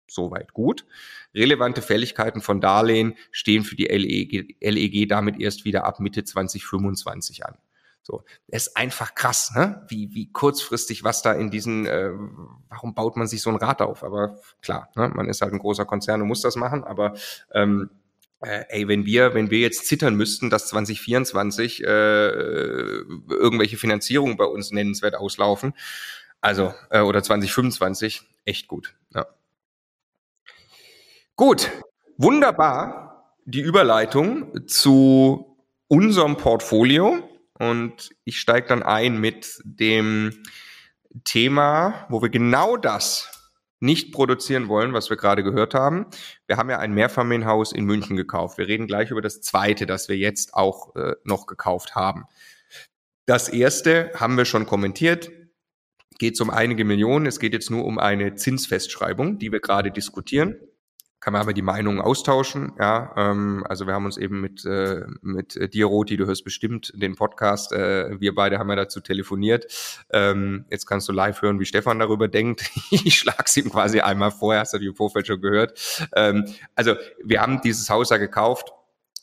Soweit 0.07 0.53
gut. 0.53 0.85
Relevante 1.35 1.83
Fälligkeiten 1.83 2.43
von 2.43 2.61
Darlehen 2.61 3.15
stehen 3.31 3.65
für 3.65 3.77
die 3.77 3.87
LEG, 3.87 4.57
LEG 4.61 5.09
damit 5.09 5.41
erst 5.41 5.65
wieder 5.65 5.85
ab 5.85 6.01
Mitte 6.01 6.25
2025 6.25 7.47
an. 7.47 7.57
So, 8.07 8.23
es 8.49 8.67
ist 8.67 8.77
einfach 8.77 9.15
krass, 9.15 9.53
ne? 9.57 9.83
wie, 9.89 10.11
wie 10.13 10.31
kurzfristig 10.31 11.05
was 11.05 11.23
da 11.23 11.33
in 11.33 11.51
diesen, 11.51 11.87
äh, 11.87 12.11
warum 12.69 12.95
baut 12.95 13.17
man 13.17 13.27
sich 13.27 13.41
so 13.41 13.49
ein 13.49 13.57
Rad 13.57 13.81
auf? 13.81 14.05
Aber 14.05 14.39
klar, 14.61 14.91
ne? 14.95 15.09
man 15.09 15.27
ist 15.27 15.41
halt 15.41 15.55
ein 15.55 15.59
großer 15.59 15.87
Konzern 15.87 16.21
und 16.21 16.29
muss 16.29 16.43
das 16.43 16.55
machen, 16.55 16.85
aber 16.85 17.15
ähm, 17.53 17.89
äh, 18.43 18.65
ey, 18.69 18.89
wenn 18.89 19.07
wir, 19.07 19.33
wenn 19.33 19.51
wir 19.51 19.59
jetzt 19.61 19.87
zittern 19.87 20.17
müssten, 20.17 20.51
dass 20.51 20.69
2024 20.69 21.83
äh, 21.83 21.87
irgendwelche 21.87 23.79
Finanzierungen 23.79 24.37
bei 24.37 24.45
uns 24.45 24.71
nennenswert 24.71 25.15
auslaufen, 25.15 25.73
also 26.43 26.75
äh, 26.91 27.01
oder 27.01 27.23
2025, 27.23 28.29
echt 28.45 28.69
gut. 28.69 28.95
Ja. 29.15 29.27
Gut, 31.37 31.71
wunderbar 32.19 33.35
die 33.47 33.63
Überleitung 33.63 34.67
zu 34.69 35.57
unserem 35.89 36.37
Portfolio 36.37 37.31
und 37.59 38.11
ich 38.25 38.41
steige 38.41 38.69
dann 38.69 38.83
ein 38.83 39.19
mit 39.19 39.61
dem 39.65 40.43
Thema, 41.25 42.07
wo 42.09 42.21
wir 42.23 42.29
genau 42.29 42.77
das 42.77 43.31
nicht 43.81 44.13
produzieren 44.13 44.69
wollen, 44.69 44.93
was 44.93 45.11
wir 45.11 45.17
gerade 45.17 45.45
gehört 45.45 45.75
haben. 45.75 46.07
Wir 46.47 46.57
haben 46.57 46.71
ja 46.71 46.79
ein 46.79 46.95
Mehrfamilienhaus 46.95 47.73
in 47.73 47.85
München 47.85 48.17
gekauft. 48.17 48.59
Wir 48.59 48.67
reden 48.67 48.87
gleich 48.87 49.11
über 49.11 49.21
das 49.21 49.41
zweite, 49.41 49.87
das 49.87 50.09
wir 50.09 50.17
jetzt 50.17 50.55
auch 50.55 50.97
äh, 50.97 51.15
noch 51.25 51.47
gekauft 51.47 51.95
haben. 51.95 52.25
Das 53.27 53.49
erste 53.49 54.11
haben 54.15 54.37
wir 54.37 54.47
schon 54.47 54.67
kommentiert. 54.67 55.31
Geht 56.19 56.41
um 56.41 56.51
einige 56.51 56.85
Millionen. 56.85 57.27
Es 57.27 57.39
geht 57.39 57.53
jetzt 57.53 57.71
nur 57.71 57.85
um 57.85 57.99
eine 57.99 58.35
Zinsfestschreibung, 58.35 59.39
die 59.39 59.53
wir 59.53 59.61
gerade 59.61 59.91
diskutieren 59.91 60.57
kann 61.25 61.33
man 61.33 61.41
aber 61.41 61.55
die 61.55 61.63
Meinungen 61.63 62.03
austauschen. 62.03 62.75
Ja, 62.79 63.15
ähm, 63.17 63.65
also 63.67 63.87
wir 63.87 63.95
haben 63.95 64.05
uns 64.05 64.19
eben 64.19 64.43
mit 64.43 64.67
äh, 64.67 65.07
mit 65.23 65.73
dir, 65.73 65.87
Roti, 65.87 66.19
du 66.19 66.27
hörst 66.27 66.45
bestimmt 66.45 66.93
den 66.95 67.15
Podcast. 67.15 67.73
Äh, 67.73 68.21
wir 68.21 68.35
beide 68.35 68.59
haben 68.59 68.69
ja 68.69 68.77
dazu 68.77 69.01
telefoniert. 69.01 70.05
Ähm, 70.13 70.67
jetzt 70.71 70.85
kannst 70.85 71.09
du 71.09 71.15
live 71.15 71.41
hören, 71.41 71.59
wie 71.61 71.65
Stefan 71.65 71.99
darüber 71.99 72.29
denkt. 72.29 72.71
ich 72.91 73.19
schlag's 73.19 73.57
ihm 73.57 73.71
quasi 73.71 74.01
einmal 74.01 74.33
vorher, 74.33 74.61
hast 74.61 74.75
du 74.75 74.79
die 74.79 74.89
im 74.89 74.95
Vorfeld 74.95 75.27
schon 75.27 75.41
gehört. 75.41 76.07
Ähm, 76.15 76.45
also 76.75 76.95
wir 77.25 77.41
haben 77.41 77.63
dieses 77.63 77.89
Haus 77.89 78.11
ja 78.11 78.19
gekauft 78.19 78.75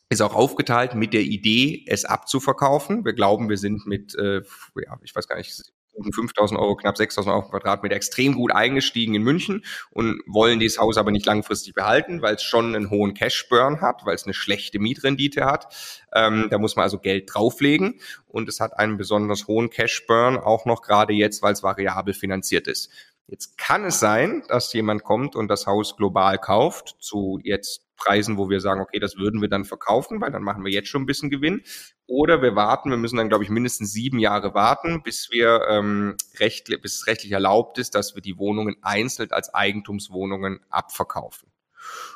ist 0.09 0.21
auch 0.21 0.35
aufgeteilt 0.35 0.93
mit 0.93 1.13
der 1.13 1.21
Idee, 1.21 1.85
es 1.87 2.03
abzuverkaufen. 2.03 3.05
Wir 3.05 3.13
glauben, 3.13 3.47
wir 3.47 3.57
sind 3.57 3.87
mit, 3.87 4.13
äh, 4.15 4.41
ja, 4.75 4.99
ich 5.03 5.15
weiß 5.15 5.25
gar 5.25 5.37
nicht, 5.37 5.71
5000 6.11 6.59
Euro, 6.59 6.75
knapp 6.75 6.97
6000 6.97 7.33
Euro 7.33 7.49
Quadratmeter 7.49 7.95
extrem 7.95 8.35
gut 8.35 8.51
eingestiegen 8.51 9.15
in 9.15 9.23
München 9.23 9.63
und 9.91 10.21
wollen 10.25 10.59
dieses 10.59 10.79
Haus 10.79 10.97
aber 10.97 11.11
nicht 11.11 11.25
langfristig 11.25 11.73
behalten, 11.73 12.21
weil 12.21 12.35
es 12.35 12.43
schon 12.43 12.75
einen 12.75 12.89
hohen 12.89 13.13
Cash-Burn 13.13 13.81
hat, 13.81 14.05
weil 14.05 14.15
es 14.15 14.23
eine 14.23 14.33
schlechte 14.33 14.79
Mietrendite 14.79 15.45
hat. 15.45 15.75
Ähm, 16.13 16.47
da 16.49 16.57
muss 16.57 16.75
man 16.75 16.83
also 16.83 16.99
Geld 16.99 17.29
drauflegen 17.33 17.99
und 18.27 18.49
es 18.49 18.59
hat 18.59 18.77
einen 18.77 18.97
besonders 18.97 19.47
hohen 19.47 19.69
Cash-Burn, 19.69 20.37
auch 20.37 20.65
noch 20.65 20.81
gerade 20.81 21.13
jetzt, 21.13 21.41
weil 21.41 21.53
es 21.53 21.63
variabel 21.63 22.13
finanziert 22.13 22.67
ist. 22.67 22.89
Jetzt 23.27 23.57
kann 23.57 23.85
es 23.85 23.99
sein, 23.99 24.43
dass 24.49 24.73
jemand 24.73 25.03
kommt 25.03 25.35
und 25.35 25.47
das 25.47 25.65
Haus 25.65 25.95
global 25.95 26.37
kauft 26.37 26.97
zu 26.99 27.39
jetzt 27.43 27.85
Preisen, 28.03 28.37
wo 28.37 28.49
wir 28.49 28.59
sagen, 28.59 28.81
okay, 28.81 28.99
das 28.99 29.17
würden 29.17 29.41
wir 29.41 29.49
dann 29.49 29.65
verkaufen, 29.65 30.21
weil 30.21 30.31
dann 30.31 30.43
machen 30.43 30.63
wir 30.65 30.71
jetzt 30.71 30.89
schon 30.89 31.03
ein 31.03 31.05
bisschen 31.05 31.29
Gewinn. 31.29 31.61
Oder 32.07 32.41
wir 32.41 32.55
warten, 32.55 32.89
wir 32.89 32.97
müssen 32.97 33.17
dann, 33.17 33.29
glaube 33.29 33.43
ich, 33.43 33.49
mindestens 33.49 33.91
sieben 33.93 34.19
Jahre 34.19 34.53
warten, 34.53 35.03
bis 35.03 35.29
wir 35.31 35.61
ähm, 35.69 36.17
recht, 36.39 36.67
bis 36.81 36.95
es 36.95 37.07
rechtlich 37.07 37.31
erlaubt 37.31 37.77
ist, 37.77 37.95
dass 37.95 38.15
wir 38.15 38.21
die 38.21 38.37
Wohnungen 38.37 38.75
einzeln 38.81 39.31
als 39.31 39.53
Eigentumswohnungen 39.53 40.59
abverkaufen. 40.69 41.51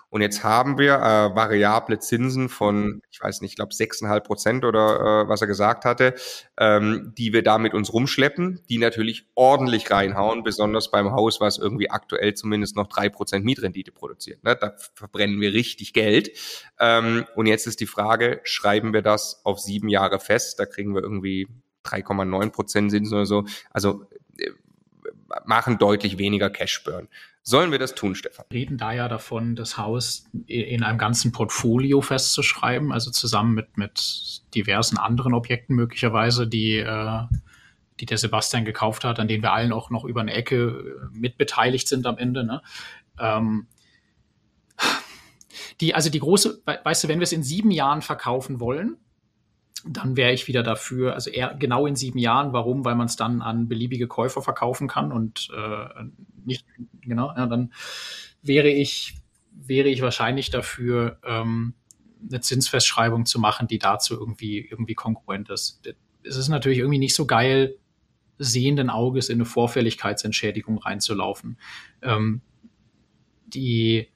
Und 0.10 0.22
jetzt 0.22 0.44
haben 0.44 0.78
wir 0.78 0.96
äh, 0.96 1.36
variable 1.36 2.00
Zinsen 2.00 2.50
von, 2.50 3.02
ich 3.12 3.22
weiß 3.22 3.42
nicht, 3.42 3.52
ich 3.52 3.56
glaube 3.56 3.74
sechseinhalb 3.74 4.26
Prozent 4.26 4.64
oder 4.64 5.24
äh, 5.24 5.30
was 5.30 5.42
er 5.42 5.48
gesagt 5.48 5.86
hatte, 5.86 6.16
ähm, 6.58 7.14
die 7.18 7.34
wir 7.34 7.44
da 7.44 7.58
mit 7.58 7.74
uns 7.74 7.92
rumschleppen, 7.92 8.62
die 8.70 8.78
natürlich 8.78 9.26
ordentlich 9.36 9.92
reinhauen, 9.92 10.44
besonders 10.44 10.92
beim 10.92 11.12
Haus, 11.12 11.42
was 11.42 11.58
irgendwie 11.58 11.90
aktuell 11.90 12.34
zumindest 12.34 12.76
noch 12.76 12.88
drei 12.88 13.10
Prozent 13.10 13.46
Mietrendite 13.46 13.92
produziert. 13.92 14.44
Ne? 14.44 14.56
Da 14.56 14.76
verbrennen 14.96 15.42
wir 15.42 15.54
richtig 15.54 15.94
Geld. 15.94 16.32
Ähm, 16.80 17.26
und 17.36 17.46
jetzt 17.46 17.68
ist 17.68 17.80
die 17.80 17.88
Frage, 17.88 18.42
schreiben 18.44 18.94
wir 18.94 19.02
das 19.02 19.42
auf 19.44 19.60
sieben 19.60 19.90
Jahre 19.90 20.20
fest? 20.20 20.60
Da 20.60 20.66
kriegen 20.66 20.94
wir 20.94 21.02
irgendwie 21.02 21.48
3,9 21.86 22.50
Prozent 22.52 22.92
Zinsen 22.92 23.16
oder 23.16 23.26
so. 23.26 23.46
Also 23.72 24.06
machen 25.46 25.78
deutlich 25.78 26.18
weniger 26.18 26.50
Cashburn. 26.50 27.08
Sollen 27.42 27.72
wir 27.72 27.78
das 27.78 27.94
tun, 27.94 28.16
Stefan? 28.16 28.46
Wir 28.50 28.62
reden 28.62 28.78
da 28.78 28.92
ja 28.92 29.08
davon, 29.08 29.56
das 29.56 29.78
Haus 29.78 30.26
in 30.48 30.84
einem 30.84 30.98
ganzen 30.98 31.32
Portfolio 31.32 32.02
festzuschreiben, 32.02 32.92
also 32.92 33.12
zusammen 33.12 33.54
mit, 33.54 33.78
mit 33.78 34.42
diversen 34.56 34.98
anderen 34.98 35.34
Objekten 35.34 35.76
möglicherweise, 35.76 36.48
die, 36.48 36.78
äh, 36.78 37.22
die 38.00 38.08
der 38.08 38.18
Sebastian 38.18 38.66
gekauft 38.66 39.04
hat, 39.04 39.20
an 39.20 39.28
denen 39.28 39.44
wir 39.44 39.54
allen 39.54 39.74
auch 39.74 39.92
noch 39.92 40.06
über 40.06 40.22
eine 40.22 40.34
Ecke 40.34 41.10
mitbeteiligt 41.12 41.88
sind 41.88 42.08
am 42.08 42.18
Ende. 42.18 42.44
Ne? 42.44 42.64
Ähm, 43.20 43.68
die, 45.82 45.94
also 45.94 46.10
die 46.10 46.20
große, 46.20 46.64
weißt 46.66 47.04
du, 47.04 47.08
wenn 47.08 47.20
wir 47.20 47.26
es 47.26 47.32
in 47.32 47.44
sieben 47.44 47.70
Jahren 47.70 48.02
verkaufen 48.02 48.60
wollen, 48.60 48.98
dann 49.88 50.18
wäre 50.18 50.34
ich 50.34 50.48
wieder 50.48 50.64
dafür, 50.64 51.14
also 51.14 51.30
eher 51.30 51.54
genau 51.54 51.86
in 51.86 51.96
sieben 51.96 52.18
Jahren. 52.18 52.54
Warum? 52.54 52.86
Weil 52.86 52.96
man 52.96 53.06
es 53.06 53.16
dann 53.16 53.42
an 53.42 53.68
beliebige 53.68 54.08
Käufer 54.08 54.42
verkaufen 54.42 54.88
kann 54.88 55.12
und 55.12 55.50
äh, 55.56 56.04
nicht, 56.44 56.66
genau, 57.02 57.28
ja, 57.36 57.46
dann 57.46 57.72
wäre 58.42 58.70
ich, 58.70 59.16
wäre 59.52 59.90
ich 59.90 60.02
wahrscheinlich 60.02 60.50
dafür, 60.50 61.20
ähm, 61.24 61.76
eine 62.28 62.42
Zinsfestschreibung 62.42 63.26
zu 63.26 63.40
machen, 63.40 63.68
die 63.68 63.78
dazu 63.78 64.16
irgendwie, 64.16 64.60
irgendwie 64.60 64.96
konkurrent 64.96 65.50
ist. 65.50 65.82
Es 66.24 66.38
ist 66.38 66.48
natürlich 66.48 66.80
irgendwie 66.80 66.98
nicht 66.98 67.16
so 67.16 67.28
geil, 67.28 67.78
sehenden 68.38 68.90
Auges 68.90 69.30
in 69.30 69.36
eine 69.36 69.46
Vorfälligkeitsentschädigung 69.46 70.80
reinzulaufen. 70.80 71.58
Ähm, 72.02 72.42
die, 73.46 74.10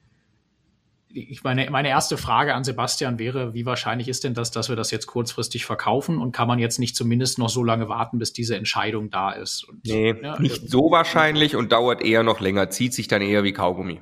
ich 1.12 1.44
meine, 1.44 1.70
meine 1.72 1.90
erste 1.90 2.18
Frage 2.18 2.54
an 2.54 2.64
Sebastian 2.64 3.18
wäre, 3.18 3.54
wie 3.54 3.66
wahrscheinlich 3.66 4.08
ist 4.08 4.24
denn 4.24 4.36
das, 4.36 4.52
dass 4.52 4.70
wir 4.70 4.76
das 4.76 4.92
jetzt 4.92 5.08
kurzfristig 5.08 5.66
verkaufen 5.66 6.20
und 6.20 6.32
kann 6.32 6.48
man 6.48 6.60
jetzt 6.60 6.78
nicht 6.78 6.96
zumindest 6.96 7.40
noch 7.40 7.50
so 7.50 7.64
lange 7.64 7.90
warten, 7.90 8.20
bis 8.20 8.32
diese 8.32 8.56
Entscheidung 8.56 9.10
da 9.10 9.32
ist? 9.32 9.64
Und, 9.64 9.86
nee, 9.86 10.14
ja, 10.22 10.40
nicht 10.40 10.70
so 10.70 10.92
wahrscheinlich 10.92 11.56
und 11.56 11.72
dauert 11.72 12.04
eher 12.04 12.22
noch 12.22 12.40
länger, 12.40 12.70
zieht 12.70 12.94
sich 12.94 13.08
dann 13.08 13.24
eher 13.24 13.44
wie 13.44 13.54
Kaugummi. 13.54 14.02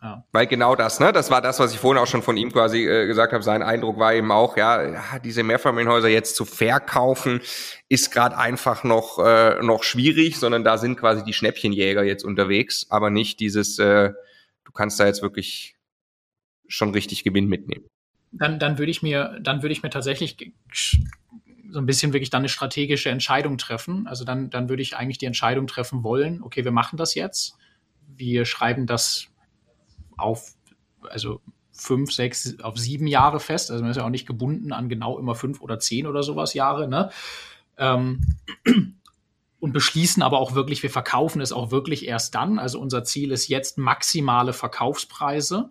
Ja. 0.00 0.24
Weil 0.30 0.46
genau 0.46 0.76
das, 0.76 1.00
ne, 1.00 1.12
das 1.12 1.32
war 1.32 1.42
das, 1.42 1.58
was 1.58 1.74
ich 1.74 1.80
vorhin 1.80 2.00
auch 2.00 2.06
schon 2.06 2.22
von 2.22 2.36
ihm 2.36 2.52
quasi 2.52 2.86
äh, 2.86 3.08
gesagt 3.08 3.32
habe. 3.32 3.42
Sein 3.42 3.64
Eindruck 3.64 3.98
war 3.98 4.14
eben 4.14 4.30
auch, 4.30 4.56
ja, 4.56 4.80
ja 4.84 5.18
diese 5.18 5.42
Mehrfamilienhäuser 5.42 6.06
jetzt 6.06 6.36
zu 6.36 6.44
verkaufen, 6.44 7.40
ist 7.88 8.12
gerade 8.12 8.38
einfach 8.38 8.84
noch 8.84 9.18
äh, 9.18 9.60
noch 9.60 9.82
schwierig, 9.82 10.38
sondern 10.38 10.62
da 10.62 10.78
sind 10.78 11.00
quasi 11.00 11.24
die 11.24 11.32
Schnäppchenjäger 11.32 12.04
jetzt 12.04 12.24
unterwegs, 12.24 12.86
aber 12.90 13.10
nicht 13.10 13.40
dieses, 13.40 13.80
äh, 13.80 14.12
du 14.64 14.72
kannst 14.72 15.00
da 15.00 15.06
jetzt 15.06 15.22
wirklich 15.22 15.74
schon 16.68 16.90
richtig 16.90 17.24
Gewinn 17.24 17.46
mitnehmen. 17.46 17.86
Dann, 18.30 18.58
dann 18.58 18.78
würde 18.78 18.90
ich 18.90 19.02
mir, 19.02 19.38
dann 19.40 19.62
würde 19.62 19.72
ich 19.72 19.82
mir 19.82 19.90
tatsächlich 19.90 20.52
so 21.70 21.78
ein 21.78 21.86
bisschen 21.86 22.12
wirklich 22.12 22.30
dann 22.30 22.40
eine 22.40 22.48
strategische 22.48 23.10
Entscheidung 23.10 23.58
treffen. 23.58 24.06
Also 24.06 24.24
dann, 24.24 24.50
dann 24.50 24.68
würde 24.68 24.82
ich 24.82 24.96
eigentlich 24.96 25.18
die 25.18 25.26
Entscheidung 25.26 25.66
treffen 25.66 26.02
wollen, 26.02 26.42
okay, 26.42 26.64
wir 26.64 26.72
machen 26.72 26.96
das 26.96 27.14
jetzt. 27.14 27.56
Wir 28.06 28.44
schreiben 28.44 28.86
das 28.86 29.28
auf, 30.16 30.54
also 31.02 31.40
fünf, 31.72 32.12
sechs, 32.12 32.58
auf 32.60 32.78
sieben 32.78 33.06
Jahre 33.06 33.40
fest. 33.40 33.70
Also 33.70 33.82
man 33.82 33.90
ist 33.90 33.96
ja 33.96 34.04
auch 34.04 34.10
nicht 34.10 34.26
gebunden 34.26 34.72
an 34.72 34.88
genau 34.88 35.18
immer 35.18 35.34
fünf 35.34 35.60
oder 35.60 35.78
zehn 35.78 36.06
oder 36.06 36.22
sowas 36.22 36.54
Jahre, 36.54 36.88
ne? 36.88 37.10
Ähm, 37.76 38.20
und 39.60 39.72
beschließen 39.72 40.22
aber 40.22 40.38
auch 40.38 40.54
wirklich, 40.54 40.82
wir 40.82 40.90
verkaufen 40.90 41.40
es 41.40 41.52
auch 41.52 41.70
wirklich 41.70 42.06
erst 42.06 42.34
dann. 42.34 42.58
Also 42.58 42.80
unser 42.80 43.04
Ziel 43.04 43.30
ist 43.30 43.48
jetzt 43.48 43.78
maximale 43.78 44.52
Verkaufspreise 44.52 45.70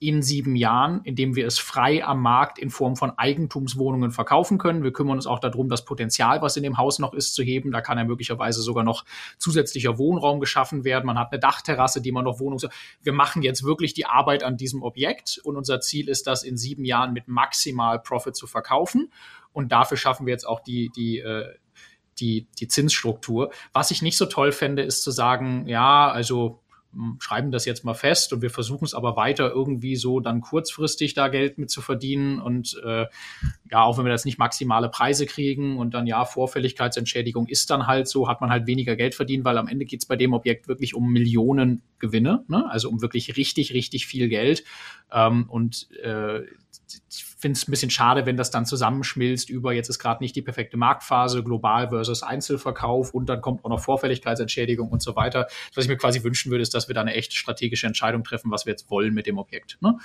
in 0.00 0.22
sieben 0.22 0.54
Jahren, 0.54 1.00
indem 1.02 1.34
wir 1.34 1.46
es 1.46 1.58
frei 1.58 2.04
am 2.04 2.22
Markt 2.22 2.58
in 2.58 2.70
Form 2.70 2.94
von 2.94 3.18
Eigentumswohnungen 3.18 4.12
verkaufen 4.12 4.56
können. 4.56 4.84
Wir 4.84 4.92
kümmern 4.92 5.16
uns 5.16 5.26
auch 5.26 5.40
darum, 5.40 5.68
das 5.68 5.84
Potenzial, 5.84 6.40
was 6.40 6.56
in 6.56 6.62
dem 6.62 6.78
Haus 6.78 7.00
noch 7.00 7.14
ist, 7.14 7.34
zu 7.34 7.42
heben. 7.42 7.72
Da 7.72 7.80
kann 7.80 7.98
ja 7.98 8.04
möglicherweise 8.04 8.62
sogar 8.62 8.84
noch 8.84 9.04
zusätzlicher 9.38 9.98
Wohnraum 9.98 10.38
geschaffen 10.38 10.84
werden. 10.84 11.06
Man 11.06 11.18
hat 11.18 11.32
eine 11.32 11.40
Dachterrasse, 11.40 12.00
die 12.00 12.12
man 12.12 12.24
noch 12.24 12.38
Wohnungs... 12.38 12.68
Wir 13.02 13.12
machen 13.12 13.42
jetzt 13.42 13.64
wirklich 13.64 13.92
die 13.92 14.06
Arbeit 14.06 14.44
an 14.44 14.56
diesem 14.56 14.84
Objekt 14.84 15.40
und 15.42 15.56
unser 15.56 15.80
Ziel 15.80 16.08
ist, 16.08 16.28
das 16.28 16.44
in 16.44 16.56
sieben 16.56 16.84
Jahren 16.84 17.12
mit 17.12 17.26
maximal 17.26 17.98
Profit 17.98 18.36
zu 18.36 18.46
verkaufen. 18.46 19.12
Und 19.52 19.72
dafür 19.72 19.96
schaffen 19.96 20.26
wir 20.26 20.32
jetzt 20.32 20.46
auch 20.46 20.60
die, 20.60 20.90
die, 20.94 21.18
äh, 21.18 21.54
die, 22.20 22.46
die 22.60 22.68
Zinsstruktur. 22.68 23.50
Was 23.72 23.90
ich 23.90 24.02
nicht 24.02 24.16
so 24.16 24.26
toll 24.26 24.52
fände, 24.52 24.82
ist 24.82 25.02
zu 25.02 25.10
sagen, 25.10 25.66
ja, 25.66 26.08
also 26.08 26.60
schreiben 27.20 27.50
das 27.50 27.64
jetzt 27.64 27.84
mal 27.84 27.94
fest 27.94 28.32
und 28.32 28.42
wir 28.42 28.50
versuchen 28.50 28.84
es 28.84 28.94
aber 28.94 29.14
weiter 29.16 29.50
irgendwie 29.50 29.96
so 29.96 30.20
dann 30.20 30.40
kurzfristig 30.40 31.14
da 31.14 31.28
Geld 31.28 31.58
mit 31.58 31.70
zu 31.70 31.82
verdienen 31.82 32.40
und 32.40 32.80
äh, 32.84 33.06
ja, 33.70 33.82
auch 33.82 33.98
wenn 33.98 34.04
wir 34.04 34.12
das 34.12 34.24
nicht 34.24 34.38
maximale 34.38 34.88
Preise 34.88 35.26
kriegen 35.26 35.78
und 35.78 35.92
dann 35.94 36.06
ja, 36.06 36.24
Vorfälligkeitsentschädigung 36.24 37.46
ist 37.46 37.70
dann 37.70 37.86
halt 37.86 38.08
so, 38.08 38.28
hat 38.28 38.40
man 38.40 38.50
halt 38.50 38.66
weniger 38.66 38.96
Geld 38.96 39.14
verdient, 39.14 39.44
weil 39.44 39.58
am 39.58 39.68
Ende 39.68 39.84
geht 39.84 40.00
es 40.00 40.06
bei 40.06 40.16
dem 40.16 40.32
Objekt 40.32 40.66
wirklich 40.66 40.94
um 40.94 41.12
Millionen 41.12 41.82
Gewinne, 41.98 42.44
ne? 42.48 42.68
also 42.70 42.88
um 42.88 43.02
wirklich 43.02 43.36
richtig, 43.36 43.74
richtig 43.74 44.06
viel 44.06 44.28
Geld 44.28 44.64
ähm, 45.12 45.44
und 45.48 45.90
äh, 46.02 46.42
finde 47.38 47.56
es 47.56 47.66
ein 47.66 47.70
bisschen 47.70 47.90
schade, 47.90 48.26
wenn 48.26 48.36
das 48.36 48.50
dann 48.50 48.66
zusammenschmilzt 48.66 49.48
über 49.48 49.72
jetzt 49.72 49.88
ist 49.88 50.00
gerade 50.00 50.22
nicht 50.22 50.34
die 50.34 50.42
perfekte 50.42 50.76
Marktphase, 50.76 51.44
global 51.44 51.88
versus 51.88 52.22
Einzelverkauf 52.22 53.14
und 53.14 53.28
dann 53.28 53.40
kommt 53.40 53.64
auch 53.64 53.70
noch 53.70 53.80
Vorfälligkeitsentschädigung 53.80 54.88
und 54.88 55.00
so 55.02 55.14
weiter. 55.14 55.46
Was 55.74 55.84
ich 55.84 55.88
mir 55.88 55.96
quasi 55.96 56.24
wünschen 56.24 56.50
würde, 56.50 56.62
ist, 56.62 56.74
dass 56.74 56.88
wir 56.88 56.94
da 56.94 57.00
eine 57.00 57.14
echt 57.14 57.32
strategische 57.32 57.86
Entscheidung 57.86 58.24
treffen, 58.24 58.50
was 58.50 58.66
wir 58.66 58.72
jetzt 58.72 58.90
wollen 58.90 59.14
mit 59.14 59.26
dem 59.26 59.38
Objekt. 59.38 59.78
Ne? 59.80 59.98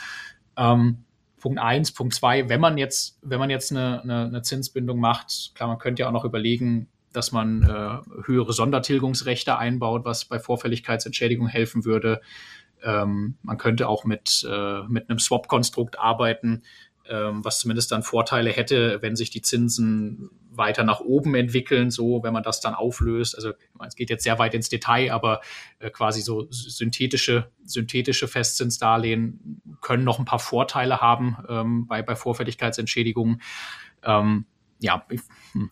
Ähm, 0.56 1.06
Punkt 1.40 1.60
eins, 1.60 1.92
Punkt 1.92 2.14
zwei, 2.14 2.48
wenn 2.50 2.62
man 2.62 2.78
jetzt, 2.78 3.18
wenn 3.22 3.40
man 3.40 3.50
jetzt 3.50 3.72
eine, 3.72 4.02
eine, 4.04 4.26
eine 4.26 4.42
Zinsbindung 4.44 5.00
macht, 5.00 5.52
klar, 5.56 5.68
man 5.68 5.80
könnte 5.80 6.04
ja 6.04 6.08
auch 6.08 6.14
noch 6.14 6.26
überlegen, 6.26 6.88
dass 7.12 7.32
man 7.32 7.64
äh, 7.64 8.26
höhere 8.26 8.54
Sondertilgungsrechte 8.54 9.58
einbaut, 9.58 10.06
was 10.06 10.26
bei 10.26 10.40
Vorfälligkeitsentschädigung 10.40 11.48
helfen 11.48 11.84
würde. 11.84 12.22
Ähm, 12.84 13.38
man 13.42 13.58
könnte 13.58 13.88
auch 13.88 14.06
mit, 14.06 14.46
äh, 14.50 14.84
mit 14.88 15.10
einem 15.10 15.20
Swap-Konstrukt 15.20 16.00
arbeiten, 16.00 16.64
was 17.10 17.60
zumindest 17.60 17.91
dann 17.91 18.04
Vorteile 18.04 18.49
hätte, 18.49 19.01
wenn 19.01 19.16
sich 19.16 19.30
die 19.30 19.41
Zinsen 19.41 20.30
weiter 20.49 20.84
nach 20.84 20.99
oben 20.99 21.36
entwickeln, 21.36 21.91
so 21.91 22.24
wenn 22.24 22.34
man 22.34 22.43
das 22.43 22.62
dann 22.62 22.76
auflöst. 22.76 23.36
Also 23.36 23.54
es 23.86 23.95
geht 23.95 24.10
jetzt 24.10 24.24
sehr 24.24 24.39
weit 24.39 24.54
ins 24.54 24.70
Detail, 24.70 25.12
aber 25.12 25.41
äh, 25.80 25.89
quasi 25.89 26.22
so 26.22 26.47
synthetische, 26.49 27.49
synthetische 27.66 28.28
Festzinsdarlehen 28.28 29.62
können 29.82 30.04
noch 30.04 30.20
ein 30.20 30.26
paar 30.26 30.39
Vorteile 30.39 31.01
haben 31.01 31.38
ähm, 31.49 31.88
bei, 31.88 32.01
bei 32.01 32.16
Vorfälligkeitsentschädigungen. 32.16 33.41
Ähm, 34.04 34.45
ja, 34.80 35.06
ich, 35.10 35.22
hm 35.54 35.70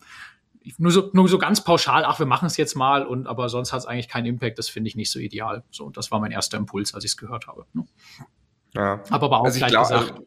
nur 0.78 0.92
so, 0.92 1.10
nur 1.14 1.28
so 1.28 1.40
ganz 1.40 1.64
pauschal, 1.64 2.06
ach, 2.06 2.20
wir 2.20 2.26
machen 2.26 2.46
es 2.46 2.58
jetzt 2.58 2.76
mal, 2.76 3.06
und 3.06 3.28
aber 3.28 3.50
sonst 3.50 3.74
hat 3.74 3.80
es 3.80 3.86
eigentlich 3.86 4.08
keinen 4.08 4.28
Impact, 4.28 4.60
das 4.60 4.70
finde 4.70 4.90
ich 4.90 4.96
nicht 4.96 5.12
so 5.12 5.18
ideal. 5.20 5.64
So, 5.72 5.90
das 5.90 6.12
war 6.12 6.20
mein 6.20 6.32
erster 6.32 6.58
Impuls, 6.58 6.94
als 6.94 7.04
ich 7.04 7.12
es 7.12 7.18
gehört 7.18 7.48
habe. 7.48 7.66
Ne? 7.74 7.86
Ja. 8.76 9.02
Aber, 9.10 9.26
aber 9.26 9.40
auch 9.40 9.46
also 9.46 9.58
gleich 9.58 9.72
glaub, 9.72 9.88
gesagt, 9.88 10.12
also 10.12 10.26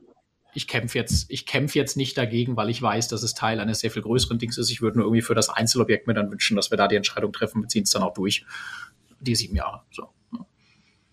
ich 0.55 0.69
kämpfe 0.69 0.99
jetzt, 0.99 1.31
ich 1.31 1.47
kämpfe 1.47 1.79
jetzt 1.79 1.97
nicht 1.97 2.17
dagegen, 2.17 2.57
weil 2.57 2.71
ich 2.71 2.81
weiß, 2.81 3.09
dass 3.09 3.23
es 3.23 3.35
Teil 3.35 3.61
eines 3.61 3.81
sehr 3.81 3.91
viel 3.91 4.03
größeren 4.03 4.39
Dings 4.39 4.57
ist. 4.59 4.71
Ich 4.71 4.81
würde 4.81 4.99
nur 4.99 5.07
irgendwie 5.07 5.23
für 5.23 5.35
das 5.35 5.49
Einzelobjekt 5.49 6.07
mir 6.07 6.15
dann 6.15 6.31
wünschen, 6.31 6.57
dass 6.57 6.71
wir 6.71 6.79
da 6.79 6.89
die 6.89 6.97
Entscheidung 6.97 7.33
treffen, 7.33 7.63
wir 7.63 7.69
ziehen 7.69 7.85
es 7.85 7.91
dann 7.91 8.03
auch 8.03 8.15
durch. 8.15 8.45
Die 9.21 9.35
sieben 9.35 9.57
Jahre. 9.57 9.83
So. 9.91 10.09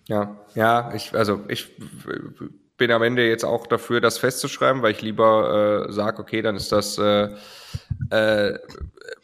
Ja, 0.08 0.38
ja, 0.56 0.94
ich, 0.94 1.14
also 1.14 1.44
ich 1.48 1.70
bin 2.78 2.92
am 2.92 3.04
Ende 3.04 3.28
jetzt 3.28 3.46
auch 3.46 3.68
dafür, 3.68 4.02
das 4.02 4.18
festzuschreiben, 4.18 4.82
weil 4.82 4.92
ich 4.92 5.02
lieber 5.02 5.88
äh, 5.88 5.92
sage, 5.92 6.20
okay, 6.20 6.42
dann 6.42 6.56
ist 6.56 6.72
das 6.72 6.98
äh, 6.98 7.30
äh, 8.10 8.58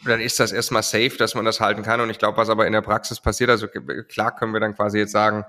dann 0.05 0.21
ist 0.21 0.39
das 0.39 0.51
erstmal 0.51 0.83
safe, 0.83 1.17
dass 1.17 1.35
man 1.35 1.45
das 1.45 1.59
halten 1.59 1.83
kann. 1.83 2.01
Und 2.01 2.09
ich 2.09 2.19
glaube, 2.19 2.37
was 2.37 2.49
aber 2.49 2.67
in 2.67 2.73
der 2.73 2.81
Praxis 2.81 3.19
passiert, 3.19 3.49
also 3.49 3.67
klar 3.67 4.35
können 4.35 4.53
wir 4.53 4.59
dann 4.59 4.75
quasi 4.75 4.99
jetzt 4.99 5.11
sagen, 5.11 5.43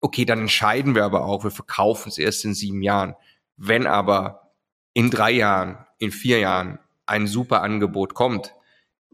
okay, 0.00 0.24
dann 0.24 0.40
entscheiden 0.40 0.94
wir 0.94 1.04
aber 1.04 1.24
auch, 1.24 1.44
wir 1.44 1.50
verkaufen 1.50 2.10
es 2.10 2.18
erst 2.18 2.44
in 2.44 2.54
sieben 2.54 2.82
Jahren. 2.82 3.14
Wenn 3.56 3.86
aber 3.86 4.52
in 4.92 5.10
drei 5.10 5.32
Jahren, 5.32 5.84
in 5.98 6.10
vier 6.10 6.38
Jahren 6.38 6.78
ein 7.06 7.26
super 7.26 7.62
Angebot 7.62 8.14
kommt, 8.14 8.54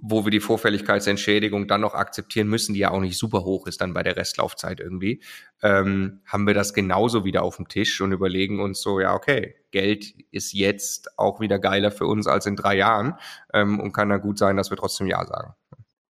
wo 0.02 0.24
wir 0.24 0.30
die 0.30 0.40
Vorfälligkeitsentschädigung 0.40 1.68
dann 1.68 1.82
noch 1.82 1.94
akzeptieren 1.94 2.48
müssen, 2.48 2.72
die 2.74 2.80
ja 2.80 2.90
auch 2.90 3.00
nicht 3.00 3.18
super 3.18 3.44
hoch 3.44 3.66
ist 3.66 3.80
dann 3.80 3.92
bei 3.92 4.02
der 4.02 4.16
Restlaufzeit 4.16 4.80
irgendwie, 4.80 5.22
ähm, 5.62 6.20
haben 6.26 6.46
wir 6.46 6.54
das 6.54 6.72
genauso 6.72 7.24
wieder 7.24 7.42
auf 7.42 7.56
dem 7.56 7.68
Tisch 7.68 8.00
und 8.00 8.12
überlegen 8.12 8.60
uns 8.60 8.80
so, 8.80 9.00
ja, 9.00 9.14
okay, 9.14 9.56
Geld 9.70 10.14
ist 10.30 10.52
jetzt 10.52 11.18
auch 11.18 11.40
wieder 11.40 11.58
geiler 11.58 11.90
für 11.90 12.06
uns 12.06 12.26
als 12.26 12.46
in 12.46 12.56
drei 12.56 12.76
Jahren 12.76 13.14
ähm, 13.52 13.78
und 13.78 13.92
kann 13.92 14.08
dann 14.08 14.22
gut 14.22 14.38
sein, 14.38 14.56
dass 14.56 14.70
wir 14.70 14.76
trotzdem 14.76 15.06
Ja 15.06 15.24
sagen. 15.26 15.54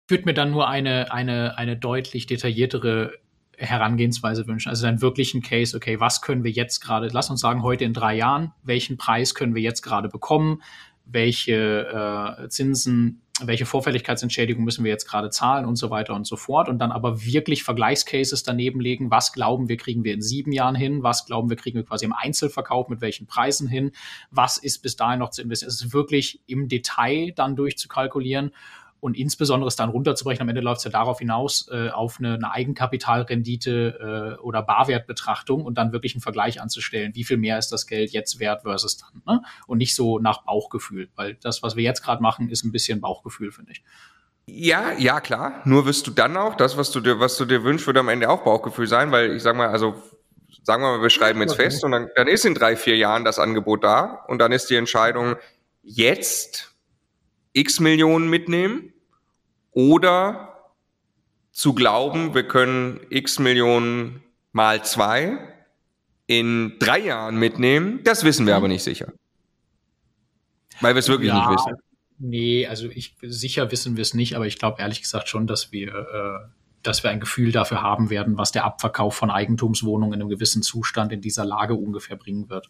Würde 0.08 0.26
mir 0.26 0.34
dann 0.34 0.52
nur 0.52 0.68
eine, 0.68 1.12
eine, 1.12 1.58
eine 1.58 1.78
deutlich 1.78 2.26
detailliertere 2.26 3.14
Herangehensweise 3.58 4.48
wünschen. 4.48 4.70
Also 4.70 4.86
dann 4.86 5.02
wirklich 5.02 5.34
ein 5.34 5.42
Case, 5.42 5.76
okay, 5.76 6.00
was 6.00 6.22
können 6.22 6.44
wir 6.44 6.52
jetzt 6.52 6.80
gerade, 6.80 7.10
lass 7.12 7.30
uns 7.30 7.42
sagen, 7.42 7.64
heute 7.64 7.86
in 7.86 7.94
drei 7.94 8.16
Jahren, 8.16 8.52
welchen 8.64 8.98
Preis 8.98 9.36
können 9.36 9.56
wir 9.56 9.62
jetzt 9.62 9.82
gerade 9.82 10.10
bekommen, 10.10 10.62
welche 11.06 12.38
äh, 12.44 12.50
Zinsen 12.50 13.24
welche 13.42 13.66
Vorfälligkeitsentschädigung 13.66 14.64
müssen 14.64 14.84
wir 14.84 14.92
jetzt 14.92 15.08
gerade 15.10 15.32
zahlen 15.32 15.66
und 15.66 15.76
so 15.76 15.90
weiter 15.90 16.14
und 16.14 16.28
so 16.28 16.36
fort. 16.36 16.70
Und 16.70 16.78
dann 16.78 16.92
aber 16.92 17.26
wirklich 17.26 17.64
Vergleichscases 17.64 18.44
daneben 18.44 18.80
legen. 18.80 19.10
Was 19.10 19.34
glauben 19.34 19.70
wir, 19.70 19.78
kriegen 19.78 20.04
wir 20.04 20.14
in 20.14 20.22
sieben 20.22 20.52
Jahren 20.52 20.76
hin? 20.76 21.02
Was 21.02 21.26
glauben 21.26 21.50
wir, 21.50 21.58
kriegen 21.58 21.78
wir 21.78 21.86
quasi 21.86 22.06
im 22.06 22.14
Einzelverkauf 22.14 22.90
mit 22.90 23.02
welchen 23.02 23.26
Preisen 23.26 23.68
hin? 23.68 23.92
Was 24.30 24.58
ist 24.58 24.84
bis 24.84 24.96
dahin 24.96 25.20
noch 25.20 25.32
zu 25.32 25.42
investieren? 25.42 25.70
Es 25.70 25.82
ist 25.82 25.94
wirklich 25.94 26.42
im 26.46 26.68
Detail 26.68 27.32
dann 27.36 27.56
durchzukalkulieren 27.56 28.52
und 29.04 29.18
insbesondere 29.18 29.68
es 29.68 29.76
dann 29.76 29.90
runterzubrechen. 29.90 30.44
Am 30.44 30.48
Ende 30.48 30.62
läuft 30.62 30.78
es 30.78 30.86
ja 30.86 30.92
darauf 30.92 31.20
hinaus, 31.20 31.68
äh, 31.70 31.90
auf 31.90 32.20
eine, 32.20 32.36
eine 32.36 32.50
Eigenkapitalrendite 32.54 34.38
äh, 34.40 34.42
oder 34.42 34.62
Barwertbetrachtung 34.62 35.66
und 35.66 35.78
dann 35.78 35.92
wirklich 35.92 36.16
einen 36.16 36.22
Vergleich 36.22 36.62
anzustellen. 36.62 37.14
Wie 37.14 37.26
viel 37.26 37.36
mehr 37.36 37.60
ist 37.60 37.74
das 37.74 37.86
Geld 37.86 38.12
jetzt 38.12 38.40
wert 38.40 38.62
versus 38.62 38.96
dann? 38.96 39.22
Ne? 39.28 39.42
Und 39.68 39.80
nicht 39.80 39.94
so 39.94 40.20
nach 40.20 40.46
Bauchgefühl, 40.46 41.10
weil 41.18 41.34
das, 41.36 41.62
was 41.62 41.76
wir 41.76 41.84
jetzt 41.84 42.02
gerade 42.02 42.22
machen, 42.22 42.48
ist 42.48 42.64
ein 42.64 42.72
bisschen 42.72 43.02
Bauchgefühl, 43.02 43.52
finde 43.52 43.74
ich. 43.74 43.84
Ja, 44.46 44.94
ja, 44.98 45.20
klar. 45.20 45.60
Nur 45.66 45.86
wirst 45.86 46.08
du 46.08 46.12
dann 46.12 46.38
auch 46.38 46.56
das, 46.56 46.78
was 46.78 46.90
du 46.92 47.02
dir, 47.02 47.20
was 47.20 47.36
du 47.36 47.44
dir 47.44 47.66
wünschst, 47.66 47.86
wird 47.86 47.98
am 47.98 48.08
Ende 48.08 48.30
auch 48.30 48.46
Bauchgefühl 48.46 48.88
sein, 48.88 49.12
weil 49.12 49.36
ich 49.36 49.44
sag 49.44 49.58
mal, 49.58 49.68
also 49.68 50.02
sagen 50.64 50.82
wir 50.82 50.96
mal, 50.96 51.02
wir 51.02 51.10
schreiben 51.10 51.42
jetzt 51.42 51.56
fest 51.56 51.84
und 51.84 51.92
dann, 51.92 52.08
dann 52.16 52.30
ist 52.30 52.46
in 52.46 52.56
drei, 52.56 52.78
vier 52.78 52.96
Jahren 52.96 53.26
das 53.26 53.38
Angebot 53.38 53.84
da 53.84 54.24
und 54.30 54.40
dann 54.40 54.54
ist 54.54 54.70
die 54.70 54.78
Entscheidung 54.78 55.36
jetzt 55.82 56.74
x 57.52 57.82
Millionen 57.82 58.30
mitnehmen 58.30 58.93
oder 59.74 60.72
zu 61.52 61.74
glauben, 61.74 62.34
wir 62.34 62.48
können 62.48 63.00
x 63.10 63.40
Millionen 63.40 64.24
mal 64.52 64.84
zwei 64.84 65.38
in 66.28 66.74
drei 66.80 67.00
Jahren 67.00 67.38
mitnehmen, 67.38 68.00
das 68.04 68.24
wissen 68.24 68.48
wir 68.48 68.56
aber 68.56 68.68
nicht 68.68 68.84
sicher. 68.84 69.14
Weil 70.82 70.96
wir 70.96 71.00
es 71.00 71.10
wirklich 71.10 71.30
ja, 71.30 71.38
nicht 71.38 71.60
wissen. 71.60 71.78
Nee, 72.20 72.68
also 72.68 72.88
ich 72.90 73.16
sicher 73.22 73.72
wissen 73.72 73.98
wir 73.98 74.02
es 74.02 74.14
nicht, 74.14 74.36
aber 74.36 74.48
ich 74.48 74.58
glaube 74.58 74.82
ehrlich 74.82 75.02
gesagt 75.02 75.28
schon, 75.28 75.46
dass 75.46 75.72
wir, 75.72 75.90
äh, 75.90 76.50
dass 76.82 77.04
wir 77.04 77.12
ein 77.12 77.20
Gefühl 77.20 77.52
dafür 77.52 77.82
haben 77.82 78.10
werden, 78.10 78.38
was 78.38 78.52
der 78.52 78.64
Abverkauf 78.64 79.16
von 79.16 79.30
Eigentumswohnungen 79.30 80.14
in 80.14 80.22
einem 80.22 80.30
gewissen 80.30 80.64
Zustand 80.64 81.12
in 81.12 81.22
dieser 81.22 81.46
Lage 81.46 81.76
ungefähr 81.76 82.16
bringen 82.16 82.50
wird. 82.50 82.70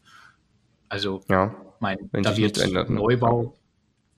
Also, 0.90 1.24
ja, 1.30 1.56
mein, 1.80 2.10
da 2.12 2.36
wird 2.36 2.58
ändert, 2.58 2.90
ne? 2.90 2.96
Neubau, 2.96 3.56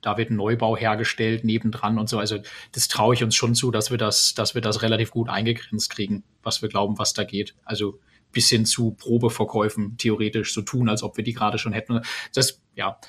da 0.06 0.18
wird 0.18 0.30
ein 0.30 0.36
Neubau 0.36 0.78
hergestellt 0.78 1.44
nebendran 1.44 1.98
und 1.98 2.08
so. 2.08 2.20
Also 2.20 2.38
das 2.74 2.88
traue 2.88 3.16
ich 3.16 3.24
uns 3.24 3.36
schon 3.36 3.56
zu, 3.56 3.72
dass 3.72 3.90
wir 3.90 3.98
das, 3.98 4.36
dass 4.36 4.54
wir 4.54 4.62
das 4.62 4.84
relativ 4.84 5.10
gut 5.10 5.30
eingegrenzt 5.30 5.90
kriegen, 5.90 6.24
was 6.44 6.62
wir 6.62 6.70
glauben, 6.70 7.00
was 7.00 7.14
da 7.14 7.24
geht. 7.24 7.56
Also 7.64 8.00
bis 8.32 8.50
hin 8.50 8.66
zu 8.66 8.92
Probeverkäufen 8.92 9.98
theoretisch 9.98 10.54
so 10.54 10.62
tun, 10.62 10.90
als 10.90 11.02
ob 11.02 11.18
wir 11.18 11.24
die 11.24 11.34
gerade 11.34 11.58
schon 11.58 11.74
hätten. 11.74 12.02
Das, 12.36 12.62
ja. 12.76 13.00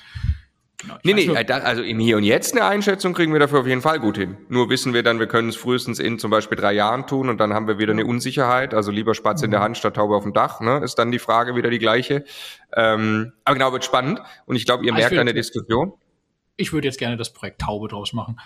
Genau, 0.79 0.95
nee, 1.03 1.13
nee, 1.13 1.25
nur, 1.25 1.37
also 1.37 1.81
im 1.81 1.99
Hier 1.99 2.17
und 2.17 2.23
Jetzt 2.23 2.53
eine 2.53 2.65
Einschätzung 2.65 3.13
kriegen 3.13 3.33
wir 3.33 3.39
dafür 3.39 3.61
auf 3.61 3.67
jeden 3.67 3.81
Fall 3.81 3.99
gut 3.99 4.15
hin. 4.17 4.37
Nur 4.47 4.69
wissen 4.69 4.93
wir 4.93 5.03
dann, 5.03 5.19
wir 5.19 5.27
können 5.27 5.49
es 5.49 5.55
frühestens 5.55 5.99
in 5.99 6.17
zum 6.17 6.31
Beispiel 6.31 6.57
drei 6.57 6.73
Jahren 6.73 7.07
tun 7.07 7.29
und 7.29 7.39
dann 7.39 7.53
haben 7.53 7.67
wir 7.67 7.77
wieder 7.77 7.93
eine 7.93 8.05
Unsicherheit. 8.05 8.73
Also 8.73 8.91
lieber 8.91 9.13
Spatz 9.13 9.41
in 9.41 9.51
der 9.51 9.59
mhm. 9.59 9.65
Hand 9.65 9.77
statt 9.77 9.95
Taube 9.95 10.15
auf 10.15 10.23
dem 10.23 10.33
Dach, 10.33 10.61
ne? 10.61 10.81
ist 10.83 10.95
dann 10.95 11.11
die 11.11 11.19
Frage 11.19 11.55
wieder 11.55 11.69
die 11.69 11.79
gleiche. 11.79 12.23
Ähm, 12.75 13.33
aber 13.43 13.55
genau, 13.55 13.71
wird 13.71 13.85
spannend 13.85 14.21
und 14.45 14.55
ich 14.55 14.65
glaube, 14.65 14.85
ihr 14.85 14.93
also 14.93 15.01
merkt 15.01 15.17
eine 15.17 15.33
Diskussion 15.33 15.93
ich 16.57 16.73
würde 16.73 16.87
jetzt 16.87 16.99
gerne 16.99 17.17
das 17.17 17.31
Projekt 17.31 17.61
Taube 17.61 17.87
draus 17.87 18.13
machen. 18.13 18.39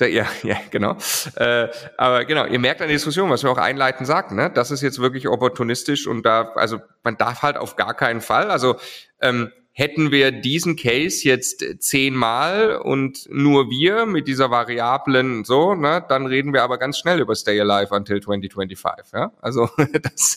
Ja, 0.00 0.26
ja, 0.42 0.56
genau. 0.70 0.96
Äh, 1.36 1.68
aber 1.96 2.24
genau, 2.24 2.46
ihr 2.46 2.58
merkt 2.58 2.80
an 2.80 2.88
der 2.88 2.96
Diskussion, 2.96 3.30
was 3.30 3.42
wir 3.42 3.50
auch 3.50 3.58
einleitend 3.58 4.06
sagten, 4.06 4.34
ne? 4.34 4.50
Das 4.50 4.70
ist 4.70 4.82
jetzt 4.82 4.98
wirklich 4.98 5.28
opportunistisch 5.28 6.06
und 6.06 6.24
da, 6.24 6.52
also 6.54 6.80
man 7.04 7.16
darf 7.16 7.42
halt 7.42 7.56
auf 7.56 7.76
gar 7.76 7.94
keinen 7.94 8.20
Fall, 8.20 8.50
also 8.50 8.76
ähm, 9.20 9.52
hätten 9.74 10.10
wir 10.10 10.32
diesen 10.32 10.76
Case 10.76 11.26
jetzt 11.26 11.64
zehnmal 11.78 12.76
und 12.76 13.26
nur 13.30 13.70
wir 13.70 14.04
mit 14.04 14.28
dieser 14.28 14.50
Variablen 14.50 15.44
so, 15.44 15.74
ne, 15.74 16.04
dann 16.06 16.26
reden 16.26 16.52
wir 16.52 16.62
aber 16.62 16.76
ganz 16.76 16.98
schnell 16.98 17.20
über 17.20 17.34
Stay 17.34 17.58
Alive 17.58 17.94
until 17.94 18.20
2025. 18.20 19.12
Ja? 19.14 19.32
Also 19.40 19.70
das, 20.02 20.36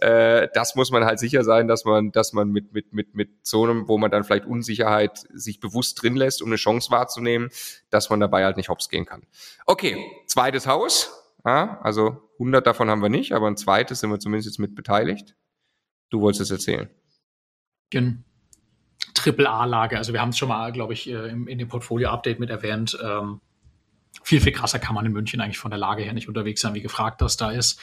äh, 0.00 0.48
das 0.52 0.74
muss 0.74 0.90
man 0.90 1.06
halt 1.06 1.18
sicher 1.18 1.44
sein, 1.44 1.66
dass 1.66 1.86
man, 1.86 2.12
dass 2.12 2.34
man 2.34 2.50
mit, 2.50 2.74
mit, 2.74 2.92
mit, 2.92 3.14
mit 3.14 3.30
so 3.46 3.64
einem, 3.64 3.88
wo 3.88 3.96
man 3.96 4.10
dann 4.10 4.22
vielleicht 4.22 4.44
Unsicherheit 4.44 5.26
sich 5.32 5.60
bewusst 5.60 6.02
drin 6.02 6.16
lässt, 6.16 6.42
um 6.42 6.48
eine 6.48 6.56
Chance 6.56 6.90
wahrzunehmen, 6.90 7.48
dass 7.88 8.10
man 8.10 8.20
dabei 8.20 8.44
halt 8.44 8.58
nicht 8.58 8.68
hops 8.68 8.90
gehen 8.90 9.06
kann. 9.06 9.22
Okay, 9.64 9.96
zweites 10.26 10.66
Haus. 10.66 11.14
Ja, 11.46 11.80
also 11.82 12.28
100 12.34 12.66
davon 12.66 12.90
haben 12.90 13.00
wir 13.00 13.08
nicht, 13.08 13.32
aber 13.32 13.46
ein 13.46 13.56
zweites 13.56 14.00
sind 14.00 14.10
wir 14.10 14.18
zumindest 14.18 14.48
jetzt 14.48 14.58
mit 14.58 14.74
beteiligt. 14.74 15.36
Du 16.10 16.20
wolltest 16.20 16.42
es 16.42 16.50
erzählen. 16.50 16.90
Genau. 17.90 18.16
Triple-A-Lage. 19.18 19.96
Also 19.96 20.12
wir 20.12 20.20
haben 20.20 20.30
es 20.30 20.38
schon 20.38 20.48
mal, 20.48 20.72
glaube 20.72 20.92
ich, 20.92 21.08
äh, 21.08 21.28
in 21.28 21.58
dem 21.58 21.68
Portfolio-Update 21.68 22.40
mit 22.40 22.50
erwähnt. 22.50 22.98
Ähm, 23.02 23.40
viel, 24.22 24.40
viel 24.40 24.52
krasser 24.52 24.78
kann 24.78 24.94
man 24.94 25.06
in 25.06 25.12
München 25.12 25.40
eigentlich 25.40 25.58
von 25.58 25.70
der 25.70 25.78
Lage 25.78 26.02
her 26.02 26.12
nicht 26.12 26.28
unterwegs 26.28 26.60
sein, 26.60 26.74
wie 26.74 26.80
gefragt 26.80 27.20
das 27.20 27.36
da 27.36 27.50
ist. 27.50 27.80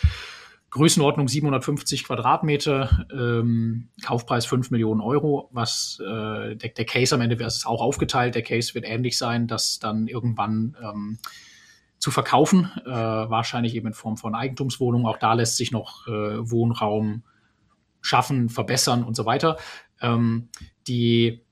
Größenordnung 0.71 1.29
750 1.29 2.03
Quadratmeter, 2.03 3.05
ähm, 3.13 3.89
Kaufpreis 4.03 4.45
5 4.45 4.71
Millionen 4.71 4.99
Euro, 4.99 5.49
was 5.53 5.99
äh, 6.01 6.55
der, 6.55 6.69
der, 6.69 6.85
Case 6.85 7.15
am 7.15 7.21
Ende 7.21 7.41
ist 7.43 7.65
auch 7.65 7.81
aufgeteilt. 7.81 8.35
Der 8.35 8.41
Case 8.41 8.75
wird 8.75 8.83
ähnlich 8.85 9.17
sein, 9.17 9.47
dass 9.47 9.79
dann 9.79 10.07
irgendwann 10.07 10.75
ähm, 10.83 11.17
zu 11.97 12.11
verkaufen, 12.11 12.71
äh, 12.85 12.89
wahrscheinlich 12.89 13.73
eben 13.73 13.87
in 13.87 13.93
Form 13.93 14.17
von 14.17 14.35
Eigentumswohnungen. 14.35 15.07
Auch 15.07 15.17
da 15.17 15.33
lässt 15.33 15.55
sich 15.55 15.71
noch 15.71 16.07
äh, 16.07 16.11
Wohnraum 16.51 17.23
schaffen, 18.01 18.49
verbessern 18.49 19.03
und 19.03 19.15
so 19.15 19.25
weiter. 19.25 19.57
Ähm, 20.01 20.49
die 20.87 21.45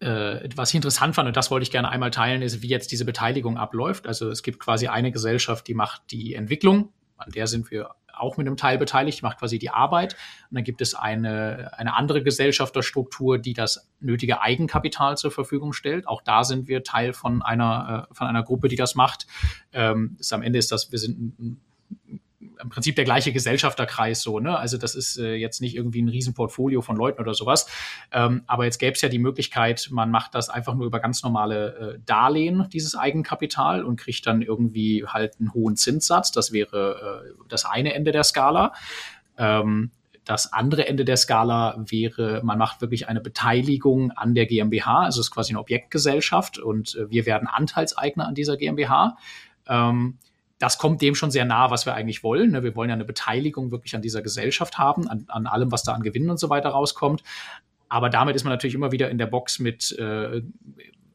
äh, 0.00 0.48
was 0.56 0.70
ich 0.70 0.76
interessant 0.76 1.14
fand, 1.14 1.28
und 1.28 1.36
das 1.36 1.50
wollte 1.50 1.62
ich 1.62 1.70
gerne 1.70 1.90
einmal 1.90 2.10
teilen, 2.10 2.42
ist, 2.42 2.62
wie 2.62 2.68
jetzt 2.68 2.90
diese 2.90 3.04
Beteiligung 3.04 3.58
abläuft. 3.58 4.06
Also 4.06 4.30
es 4.30 4.42
gibt 4.42 4.58
quasi 4.58 4.88
eine 4.88 5.12
Gesellschaft, 5.12 5.68
die 5.68 5.74
macht 5.74 6.02
die 6.10 6.34
Entwicklung, 6.34 6.92
an 7.18 7.30
der 7.32 7.46
sind 7.46 7.70
wir 7.70 7.90
auch 8.20 8.36
mit 8.36 8.46
einem 8.46 8.56
Teil 8.56 8.78
beteiligt, 8.78 9.22
macht 9.22 9.38
quasi 9.38 9.58
die 9.58 9.70
Arbeit. 9.70 10.14
Und 10.50 10.56
dann 10.56 10.64
gibt 10.64 10.80
es 10.80 10.94
eine, 10.94 11.70
eine 11.76 11.94
andere 11.94 12.22
Gesellschafterstruktur, 12.22 13.38
die 13.38 13.54
das 13.54 13.88
nötige 13.98 14.42
Eigenkapital 14.42 15.16
zur 15.16 15.30
Verfügung 15.30 15.72
stellt. 15.72 16.06
Auch 16.06 16.22
da 16.22 16.44
sind 16.44 16.68
wir 16.68 16.82
Teil 16.82 17.12
von 17.12 17.42
einer, 17.42 18.08
äh, 18.10 18.14
von 18.14 18.26
einer 18.26 18.42
Gruppe, 18.42 18.68
die 18.68 18.76
das 18.76 18.94
macht. 18.94 19.26
Ähm, 19.72 20.16
ist, 20.18 20.32
am 20.32 20.42
Ende 20.42 20.58
ist 20.58 20.70
das, 20.70 20.92
wir 20.92 20.98
sind 20.98 21.38
ein, 21.38 21.60
im 22.62 22.68
Prinzip 22.68 22.96
der 22.96 23.04
gleiche 23.04 23.32
Gesellschafterkreis 23.32 24.22
so, 24.22 24.40
ne? 24.40 24.58
Also 24.58 24.78
das 24.78 24.94
ist 24.94 25.18
äh, 25.18 25.34
jetzt 25.34 25.60
nicht 25.60 25.76
irgendwie 25.76 26.02
ein 26.02 26.08
Riesenportfolio 26.08 26.82
von 26.82 26.96
Leuten 26.96 27.20
oder 27.20 27.34
sowas. 27.34 27.66
Ähm, 28.12 28.42
aber 28.46 28.64
jetzt 28.64 28.78
gäbe 28.78 28.92
es 28.92 29.00
ja 29.00 29.08
die 29.08 29.18
Möglichkeit, 29.18 29.88
man 29.90 30.10
macht 30.10 30.34
das 30.34 30.48
einfach 30.48 30.74
nur 30.74 30.86
über 30.86 31.00
ganz 31.00 31.22
normale 31.22 31.94
äh, 31.96 31.98
Darlehen, 32.04 32.68
dieses 32.72 32.96
Eigenkapital, 32.96 33.84
und 33.84 33.96
kriegt 33.96 34.26
dann 34.26 34.42
irgendwie 34.42 35.04
halt 35.06 35.38
einen 35.38 35.52
hohen 35.54 35.76
Zinssatz. 35.76 36.32
Das 36.32 36.52
wäre 36.52 37.24
äh, 37.26 37.44
das 37.48 37.64
eine 37.64 37.94
Ende 37.94 38.12
der 38.12 38.24
Skala. 38.24 38.72
Ähm, 39.36 39.90
das 40.24 40.52
andere 40.52 40.86
Ende 40.86 41.04
der 41.04 41.16
Skala 41.16 41.82
wäre, 41.88 42.40
man 42.44 42.58
macht 42.58 42.80
wirklich 42.80 43.08
eine 43.08 43.20
Beteiligung 43.20 44.12
an 44.12 44.34
der 44.34 44.46
GmbH, 44.46 45.04
also 45.04 45.20
es 45.20 45.26
ist 45.26 45.30
quasi 45.32 45.52
eine 45.52 45.60
Objektgesellschaft 45.60 46.58
und 46.58 46.94
äh, 46.94 47.10
wir 47.10 47.26
werden 47.26 47.48
Anteilseigner 47.48 48.28
an 48.28 48.34
dieser 48.34 48.56
GmbH. 48.56 49.16
Ähm, 49.66 50.18
das 50.60 50.76
kommt 50.76 51.00
dem 51.00 51.14
schon 51.14 51.30
sehr 51.30 51.46
nah, 51.46 51.70
was 51.70 51.86
wir 51.86 51.94
eigentlich 51.94 52.22
wollen. 52.22 52.52
Ne? 52.52 52.62
Wir 52.62 52.76
wollen 52.76 52.90
ja 52.90 52.94
eine 52.94 53.06
Beteiligung 53.06 53.72
wirklich 53.72 53.96
an 53.96 54.02
dieser 54.02 54.20
Gesellschaft 54.20 54.78
haben, 54.78 55.08
an, 55.08 55.24
an 55.28 55.46
allem, 55.46 55.72
was 55.72 55.82
da 55.82 55.94
an 55.94 56.02
Gewinnen 56.02 56.30
und 56.30 56.38
so 56.38 56.50
weiter 56.50 56.68
rauskommt. 56.68 57.22
Aber 57.88 58.10
damit 58.10 58.36
ist 58.36 58.44
man 58.44 58.52
natürlich 58.52 58.74
immer 58.74 58.92
wieder 58.92 59.10
in 59.10 59.16
der 59.16 59.26
Box 59.26 59.58
mit 59.58 59.90
äh, 59.98 60.42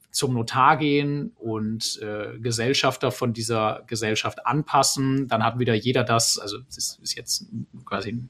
zum 0.09 0.33
Notar 0.33 0.77
gehen 0.77 1.31
und 1.35 2.01
äh, 2.01 2.39
Gesellschafter 2.39 3.11
von 3.11 3.33
dieser 3.33 3.83
Gesellschaft 3.85 4.47
anpassen. 4.47 5.27
Dann 5.27 5.43
hat 5.43 5.59
wieder 5.59 5.75
jeder 5.75 6.03
das, 6.03 6.39
also 6.39 6.57
das 6.73 6.97
ist 7.03 7.15
jetzt 7.15 7.45
quasi 7.85 8.23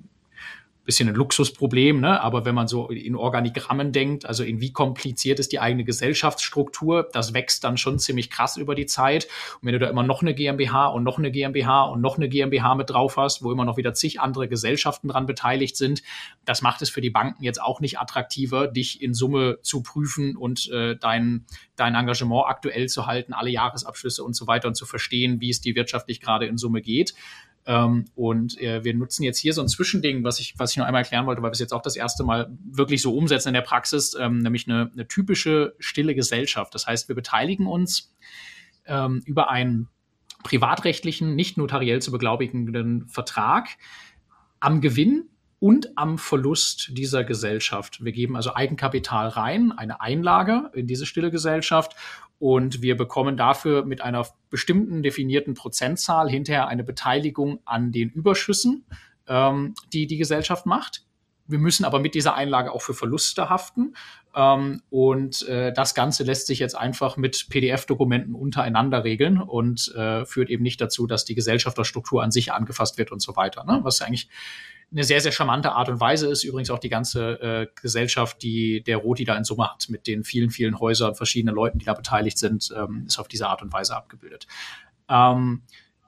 bisschen 0.86 1.10
ein 1.10 1.16
Luxusproblem, 1.16 2.00
ne? 2.00 2.22
aber 2.22 2.46
wenn 2.46 2.56
man 2.56 2.68
so 2.68 2.90
in 2.90 3.16
Organigrammen 3.16 3.92
denkt, 3.92 4.26
also 4.26 4.44
in 4.44 4.62
wie 4.62 4.72
kompliziert 4.72 5.40
ist 5.40 5.52
die 5.52 5.60
eigene 5.60 5.84
Gesellschaftsstruktur, 5.84 7.10
das 7.12 7.34
wächst 7.34 7.64
dann 7.64 7.78
schon 7.78 8.00
ziemlich 8.00 8.30
krass 8.30 8.56
über 8.56 8.76
die 8.76 8.86
Zeit. 8.86 9.26
Und 9.56 9.68
wenn 9.68 9.74
du 9.74 9.80
da 9.80 9.90
immer 9.90 10.04
noch 10.04 10.22
eine 10.22 10.36
GmbH 10.36 10.88
und 10.88 11.04
noch 11.04 11.18
eine 11.18 11.32
GmbH 11.32 11.84
und 11.86 12.02
noch 12.02 12.18
eine 12.18 12.30
GmbH 12.30 12.76
mit 12.76 12.90
drauf 12.90 13.18
hast, 13.18 13.44
wo 13.44 13.52
immer 13.52 13.66
noch 13.66 13.78
wieder 13.78 13.94
zig 13.94 14.22
andere 14.22 14.48
Gesellschaften 14.48 15.08
dran 15.08 15.26
beteiligt 15.26 15.76
sind, 15.76 16.04
das 16.46 16.62
macht 16.62 16.82
es 16.82 16.90
für 16.90 17.02
die 17.02 17.10
Banken 17.10 17.44
jetzt 17.44 17.62
auch 17.62 17.80
nicht 17.80 18.00
attraktiver, 18.00 18.68
dich 18.68 19.02
in 19.02 19.14
Summe 19.14 19.58
zu 19.64 19.82
prüfen 19.82 20.36
und 20.38 20.70
äh, 20.70 20.96
dein, 20.96 21.46
dein 21.76 21.96
Engagement 21.96 22.46
aktuell 22.48 22.88
zu 22.90 23.08
halten, 23.08 23.34
alle 23.34 23.50
Jahresabschlüsse 23.50 24.24
und 24.24 24.36
so 24.36 24.46
weiter 24.46 24.68
und 24.68 24.76
zu 24.76 24.86
verstehen, 24.86 25.42
wie 25.42 25.50
es 25.50 25.62
dir 25.62 25.76
wirtschaftlich 25.76 26.22
gerade 26.22 26.46
in 26.46 26.58
Summe 26.58 26.82
geht. 26.82 27.16
Ähm, 27.68 28.06
und 28.16 28.60
äh, 28.62 28.84
wir 28.84 28.94
nutzen 28.94 29.24
jetzt 29.24 29.40
hier 29.40 29.54
so 29.54 29.62
ein 29.62 29.68
Zwischending, 29.68 30.24
was 30.24 30.40
ich, 30.40 30.54
was 30.58 30.72
ich 30.72 30.78
noch 30.78 30.86
einmal 30.86 31.02
erklären 31.02 31.26
wollte, 31.26 31.42
weil 31.42 31.50
wir 31.50 31.54
es 31.54 31.60
jetzt 31.60 31.74
auch 31.74 31.82
das 31.82 31.96
erste 31.96 32.24
Mal 32.24 32.56
wirklich 32.64 33.02
so 33.02 33.16
umsetzen 33.16 33.50
in 33.50 33.54
der 33.56 33.62
Praxis, 33.62 34.16
ähm, 34.20 34.40
nämlich 34.40 34.68
eine, 34.68 34.92
eine 34.94 35.08
typische 35.08 35.76
stille 35.80 36.14
Gesellschaft. 36.16 36.76
Das 36.76 36.86
heißt, 36.86 37.08
wir 37.08 37.16
beteiligen 37.16 37.66
uns 37.66 38.14
ähm, 38.86 39.24
über 39.26 39.50
einen 39.50 39.90
privatrechtlichen, 40.44 41.36
nicht 41.36 41.58
notariell 41.58 42.02
zu 42.02 42.12
beglaubigenden 42.12 43.08
Vertrag 43.08 43.70
am 44.60 44.80
Gewinn 44.80 45.30
und 45.60 45.98
am 45.98 46.18
Verlust 46.18 46.90
dieser 46.94 47.24
Gesellschaft. 47.24 48.04
Wir 48.04 48.12
geben 48.12 48.36
also 48.36 48.54
Eigenkapital 48.54 49.30
rein, 49.30 49.72
eine 49.72 50.02
Einlage 50.02 50.70
in 50.74 50.88
diese 50.88 51.06
stille 51.06 51.32
Gesellschaft 51.32 51.96
und 52.40 52.82
wir 52.82 52.98
bekommen 52.98 53.38
dafür 53.38 53.86
mit 53.86 54.02
einer 54.02 54.28
bestimmten 54.50 55.04
definierten 55.04 55.54
Prozentzahl 55.54 56.30
hinterher 56.30 56.68
eine 56.68 56.84
Beteiligung 56.84 57.60
an 57.66 57.92
den 57.92 58.10
Überschüssen, 58.10 58.86
ähm, 59.28 59.74
die 59.94 60.08
die 60.08 60.18
Gesellschaft 60.18 60.66
macht. 60.66 61.06
Wir 61.48 61.60
müssen 61.60 61.86
aber 61.86 62.00
mit 62.00 62.16
dieser 62.16 62.36
Einlage 62.36 62.72
auch 62.72 62.82
für 62.82 62.94
Verluste 62.94 63.50
haften. 63.50 63.96
Ähm, 64.36 64.82
und 64.90 65.48
äh, 65.48 65.72
das 65.72 65.96
Ganze 65.96 66.24
lässt 66.24 66.48
sich 66.48 66.60
jetzt 66.60 66.76
einfach 66.76 67.16
mit 67.16 67.48
PDF-Dokumenten 67.50 68.36
untereinander 68.36 69.04
regeln 69.04 69.40
und 69.40 69.94
äh, 69.96 70.26
führt 70.26 70.50
eben 70.50 70.64
nicht 70.64 70.82
dazu, 70.82 71.08
dass 71.08 71.24
die 71.24 71.36
Gesellschafterstruktur 71.36 72.22
an 72.22 72.32
sich 72.32 72.52
angefasst 72.52 72.98
wird 72.98 73.12
und 73.12 73.22
so 73.22 73.36
weiter. 73.36 73.64
Ne? 73.64 73.80
Was 73.84 74.02
eigentlich 74.02 74.28
eine 74.92 75.04
sehr, 75.04 75.22
sehr 75.22 75.32
charmante 75.32 75.72
Art 75.72 75.90
und 75.90 76.00
Weise 76.00 76.28
ist. 76.28 76.44
Übrigens 76.44 76.70
auch 76.70 76.80
die 76.80 76.90
ganze 76.90 77.42
äh, 77.42 77.68
Gesellschaft, 77.82 78.44
die 78.44 78.84
der 78.84 78.98
Roti 78.98 79.24
da 79.24 79.36
in 79.36 79.44
Summe 79.44 79.70
hat, 79.70 79.88
mit 79.90 80.06
den 80.06 80.24
vielen, 80.24 80.50
vielen 80.50 80.80
Häusern, 80.80 81.16
verschiedenen 81.16 81.56
Leuten, 81.56 81.80
die 81.80 81.86
da 81.86 81.94
beteiligt 81.94 82.38
sind, 82.38 82.74
ähm, 82.76 83.06
ist 83.08 83.18
auf 83.20 83.28
diese 83.28 83.48
Art 83.48 83.62
und 83.62 83.72
Weise 83.74 83.96
abgebildet. 83.96 84.48
Ähm, 85.10 85.64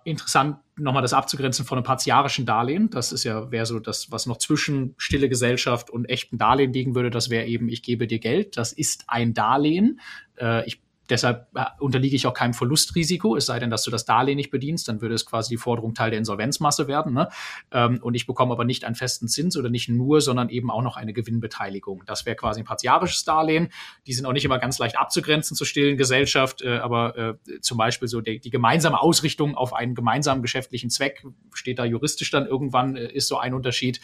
interessant, 0.07 0.57
nochmal 0.77 1.01
das 1.01 1.13
abzugrenzen 1.13 1.65
von 1.65 1.77
einem 1.77 1.85
partiarischen 1.85 2.45
Darlehen. 2.45 2.89
Das 2.89 3.11
ist 3.11 3.23
ja, 3.23 3.51
wäre 3.51 3.65
so 3.65 3.79
das, 3.79 4.11
was 4.11 4.25
noch 4.25 4.37
zwischen 4.37 4.95
stille 4.97 5.27
Gesellschaft 5.27 5.89
und 5.89 6.05
echten 6.05 6.37
Darlehen 6.37 6.71
liegen 6.71 6.95
würde. 6.95 7.09
Das 7.09 7.29
wäre 7.29 7.45
eben, 7.45 7.67
ich 7.67 7.83
gebe 7.83 8.07
dir 8.07 8.19
Geld. 8.19 8.57
Das 8.57 8.71
ist 8.71 9.03
ein 9.07 9.33
Darlehen. 9.33 9.99
Äh, 10.39 10.65
ich 10.65 10.81
Deshalb 11.09 11.47
äh, 11.55 11.65
unterliege 11.79 12.15
ich 12.15 12.27
auch 12.27 12.33
keinem 12.33 12.53
Verlustrisiko, 12.53 13.35
es 13.35 13.45
sei 13.45 13.59
denn, 13.59 13.69
dass 13.69 13.83
du 13.83 13.91
das 13.91 14.05
Darlehen 14.05 14.35
nicht 14.35 14.51
bedienst, 14.51 14.87
dann 14.87 15.01
würde 15.01 15.15
es 15.15 15.25
quasi 15.25 15.49
die 15.49 15.57
Forderung 15.57 15.93
Teil 15.93 16.11
der 16.11 16.19
Insolvenzmasse 16.19 16.87
werden. 16.87 17.13
Ne? 17.13 17.29
Ähm, 17.71 17.99
und 18.01 18.13
ich 18.15 18.27
bekomme 18.27 18.53
aber 18.53 18.65
nicht 18.65 18.83
einen 18.83 18.95
festen 18.95 19.27
Zins 19.27 19.57
oder 19.57 19.69
nicht 19.69 19.89
nur, 19.89 20.21
sondern 20.21 20.49
eben 20.49 20.69
auch 20.69 20.81
noch 20.81 20.97
eine 20.97 21.13
Gewinnbeteiligung. 21.13 22.03
Das 22.05 22.25
wäre 22.25 22.35
quasi 22.35 22.61
ein 22.61 22.65
partiarisches 22.65 23.23
Darlehen. 23.23 23.69
Die 24.05 24.13
sind 24.13 24.25
auch 24.25 24.33
nicht 24.33 24.45
immer 24.45 24.59
ganz 24.59 24.79
leicht 24.79 24.97
abzugrenzen 24.97 25.55
zur 25.55 25.65
stillen 25.65 25.97
Gesellschaft, 25.97 26.61
äh, 26.61 26.77
aber 26.77 27.17
äh, 27.17 27.59
zum 27.61 27.77
Beispiel 27.77 28.07
so 28.07 28.21
die, 28.21 28.39
die, 28.39 28.49
gemeinsame 28.49 28.99
Ausrichtung 28.99 29.55
auf 29.55 29.73
einen 29.73 29.93
gemeinsamen 29.93 30.41
geschäftlichen 30.41 30.89
Zweck 30.89 31.23
steht 31.53 31.79
da 31.79 31.85
juristisch 31.85 32.31
dann 32.31 32.47
irgendwann, 32.47 32.95
ist 32.95 33.27
so 33.27 33.37
ein 33.37 33.53
Unterschied. 33.53 33.99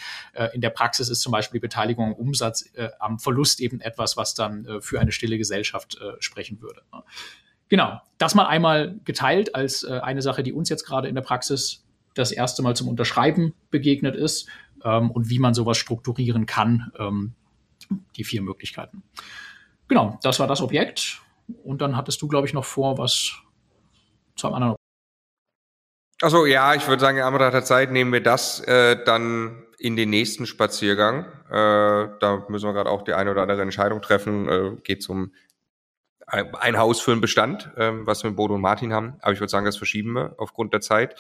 In 0.54 0.62
der 0.62 0.70
Praxis 0.70 1.10
ist 1.10 1.22
zum 1.22 1.32
Beispiel 1.32 1.60
die 1.60 1.64
Beteiligung 1.64 2.10
am 2.10 2.14
Umsatz, 2.14 2.66
am 3.00 3.20
Verlust 3.20 3.62
eben 3.62 3.80
etwas, 3.80 4.16
was 4.18 4.36
dann 4.36 4.68
für 4.82 5.00
eine 5.00 5.12
stille 5.12 5.38
Gesellschaft 5.38 5.98
sprechen 6.20 6.62
würde. 6.62 6.82
Genau, 7.70 8.02
das 8.18 8.36
mal 8.36 8.48
einmal 8.48 9.00
geteilt 9.04 9.56
als 9.56 9.84
äh, 9.84 10.00
eine 10.00 10.22
Sache, 10.22 10.44
die 10.44 10.54
uns 10.54 10.70
jetzt 10.70 10.86
gerade 10.86 11.08
in 11.08 11.16
der 11.16 11.22
Praxis 11.22 11.86
das 12.14 12.32
erste 12.32 12.62
Mal 12.62 12.76
zum 12.76 12.88
Unterschreiben 12.88 13.54
begegnet 13.72 14.16
ist 14.16 14.48
ähm, 14.84 15.10
und 15.10 15.30
wie 15.30 15.40
man 15.40 15.54
sowas 15.54 15.78
strukturieren 15.78 16.46
kann. 16.46 16.92
Ähm, 17.00 17.34
die 18.16 18.24
vier 18.24 18.42
Möglichkeiten. 18.42 19.04
Genau, 19.88 20.18
das 20.24 20.40
war 20.40 20.48
das 20.48 20.62
Objekt. 20.62 21.22
Und 21.64 21.82
dann 21.82 21.98
hattest 21.98 22.22
du, 22.22 22.28
glaube 22.28 22.48
ich, 22.48 22.54
noch 22.54 22.66
vor, 22.66 22.98
was 22.98 23.34
zu 24.36 24.48
einem 24.48 24.56
anderen. 24.56 24.76
Also 26.22 26.46
ja, 26.46 26.74
ich 26.74 26.88
würde 26.88 27.02
sagen, 27.02 27.18
in 27.18 27.24
anderer 27.24 27.64
Zeit 27.64 27.92
nehmen 27.92 28.14
wir 28.14 28.24
das 28.24 28.62
äh, 28.62 29.04
dann 29.04 29.66
in 29.78 29.98
den 29.98 30.10
nächsten 30.10 30.46
Spaziergang. 30.46 31.26
Äh, 31.50 32.18
da 32.20 32.46
müssen 32.48 32.66
wir 32.66 32.74
gerade 32.74 32.90
auch 32.90 33.02
die 33.02 33.14
eine 33.14 33.32
oder 33.32 33.42
andere 33.42 33.62
Entscheidung 33.62 34.02
treffen. 34.02 34.48
Äh, 34.48 34.76
geht 34.84 35.04
zum 35.04 35.34
ein 36.34 36.78
Haus 36.78 37.00
für 37.00 37.12
einen 37.12 37.22
Bestand, 37.22 37.70
ähm, 37.78 38.06
was 38.08 38.24
wir 38.24 38.30
mit 38.30 38.38
Bodo 38.38 38.56
und 38.56 38.62
Martin 38.62 38.94
haben. 38.94 39.16
Aber 39.22 39.34
ich 39.34 39.40
würde 39.40 39.52
sagen, 39.52 39.66
das 39.66 39.78
verschieben 39.78 40.14
wir 40.14 40.36
aufgrund 40.38 40.74
der 40.74 40.82
Zeit. 40.82 41.16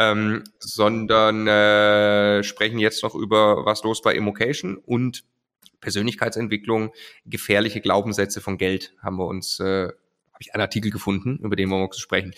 Ähm, 0.00 0.44
sondern 0.60 1.48
äh, 1.48 2.44
sprechen 2.44 2.78
jetzt 2.78 3.02
noch 3.02 3.16
über 3.16 3.64
was 3.64 3.82
los 3.82 4.00
bei 4.00 4.14
Immocation 4.14 4.76
und 4.76 5.24
Persönlichkeitsentwicklung, 5.80 6.92
gefährliche 7.24 7.80
Glaubenssätze 7.80 8.40
von 8.40 8.58
Geld 8.58 8.94
haben 9.02 9.16
wir 9.16 9.26
uns, 9.26 9.60
äh, 9.60 9.86
habe 9.86 10.40
ich 10.40 10.54
einen 10.54 10.60
Artikel 10.60 10.90
gefunden, 10.90 11.38
über 11.42 11.56
den 11.56 11.68
wir 11.68 11.76
morgen 11.76 11.92
sprechen. 11.94 12.32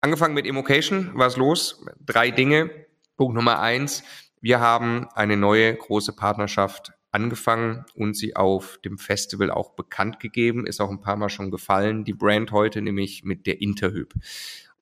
Angefangen 0.00 0.34
mit 0.34 0.46
Immocation, 0.46 1.10
was 1.14 1.36
los? 1.36 1.84
Drei 2.04 2.30
Dinge. 2.30 2.70
Punkt 3.16 3.34
Nummer 3.34 3.60
eins, 3.60 4.02
wir 4.40 4.60
haben 4.60 5.06
eine 5.14 5.36
neue 5.36 5.74
große 5.74 6.14
Partnerschaft 6.14 6.92
angefangen 7.12 7.84
und 7.94 8.16
sie 8.16 8.36
auf 8.36 8.78
dem 8.84 8.98
Festival 8.98 9.50
auch 9.50 9.70
bekannt 9.70 10.20
gegeben, 10.20 10.66
ist 10.66 10.80
auch 10.80 10.90
ein 10.90 11.00
paar 11.00 11.16
Mal 11.16 11.28
schon 11.28 11.50
gefallen, 11.50 12.04
die 12.04 12.12
Brand 12.12 12.52
heute, 12.52 12.82
nämlich 12.82 13.24
mit 13.24 13.46
der 13.46 13.60
Interhyp. 13.60 14.14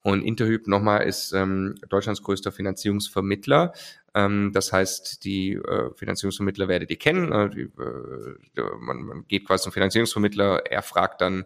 Und 0.01 0.23
Interhyp 0.23 0.67
nochmal 0.67 1.03
ist 1.03 1.33
ähm, 1.33 1.75
Deutschlands 1.89 2.23
größter 2.23 2.51
Finanzierungsvermittler. 2.51 3.73
Ähm, 4.13 4.51
das 4.53 4.71
heißt, 4.71 5.25
die 5.25 5.53
äh, 5.53 5.93
Finanzierungsvermittler 5.95 6.67
werdet 6.67 6.89
ihr 6.89 6.97
kennen. 6.97 7.31
Äh, 7.31 7.49
die, 7.49 7.61
äh, 7.61 8.61
man, 8.79 9.01
man 9.01 9.27
geht 9.27 9.45
quasi 9.45 9.63
zum 9.63 9.73
Finanzierungsvermittler, 9.73 10.65
er 10.65 10.81
fragt 10.83 11.21
dann 11.21 11.45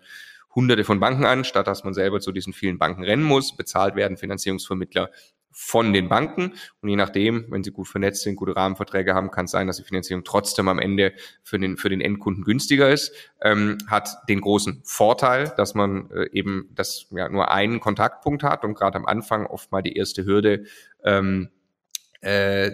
hunderte 0.53 0.83
von 0.83 0.99
Banken 0.99 1.25
an, 1.25 1.43
statt 1.43 1.65
dass 1.65 1.83
man 1.83 1.95
selber 1.95 2.19
zu 2.19 2.31
diesen 2.31 2.53
vielen 2.53 2.77
Banken 2.77 3.03
rennen 3.03 3.23
muss. 3.23 3.55
Bezahlt 3.55 3.95
werden 3.95 4.17
Finanzierungsvermittler 4.17 5.09
von 5.53 5.93
den 5.93 6.09
Banken. 6.09 6.53
Und 6.81 6.89
je 6.89 6.95
nachdem, 6.95 7.45
wenn 7.49 7.63
sie 7.63 7.71
gut 7.71 7.87
vernetzt 7.87 8.23
sind, 8.23 8.35
gute 8.35 8.55
Rahmenverträge 8.55 9.13
haben, 9.13 9.31
kann 9.31 9.45
es 9.45 9.51
sein, 9.51 9.67
dass 9.67 9.77
die 9.77 9.83
Finanzierung 9.83 10.23
trotzdem 10.23 10.67
am 10.67 10.79
Ende 10.79 11.13
für 11.43 11.59
den, 11.59 11.77
für 11.77 11.89
den 11.89 12.01
Endkunden 12.01 12.43
günstiger 12.43 12.89
ist. 12.89 13.13
Ähm, 13.41 13.77
hat 13.87 14.09
den 14.27 14.41
großen 14.41 14.81
Vorteil, 14.83 15.53
dass 15.55 15.75
man 15.75 16.09
äh, 16.11 16.29
eben 16.31 16.69
das 16.73 17.07
ja 17.11 17.29
nur 17.29 17.51
einen 17.51 17.79
Kontaktpunkt 17.79 18.43
hat 18.43 18.63
und 18.65 18.73
gerade 18.73 18.97
am 18.97 19.05
Anfang 19.05 19.45
oft 19.45 19.71
mal 19.71 19.81
die 19.81 19.95
erste 19.95 20.25
Hürde 20.25 20.65
ähm, 21.03 21.49
äh, 22.21 22.71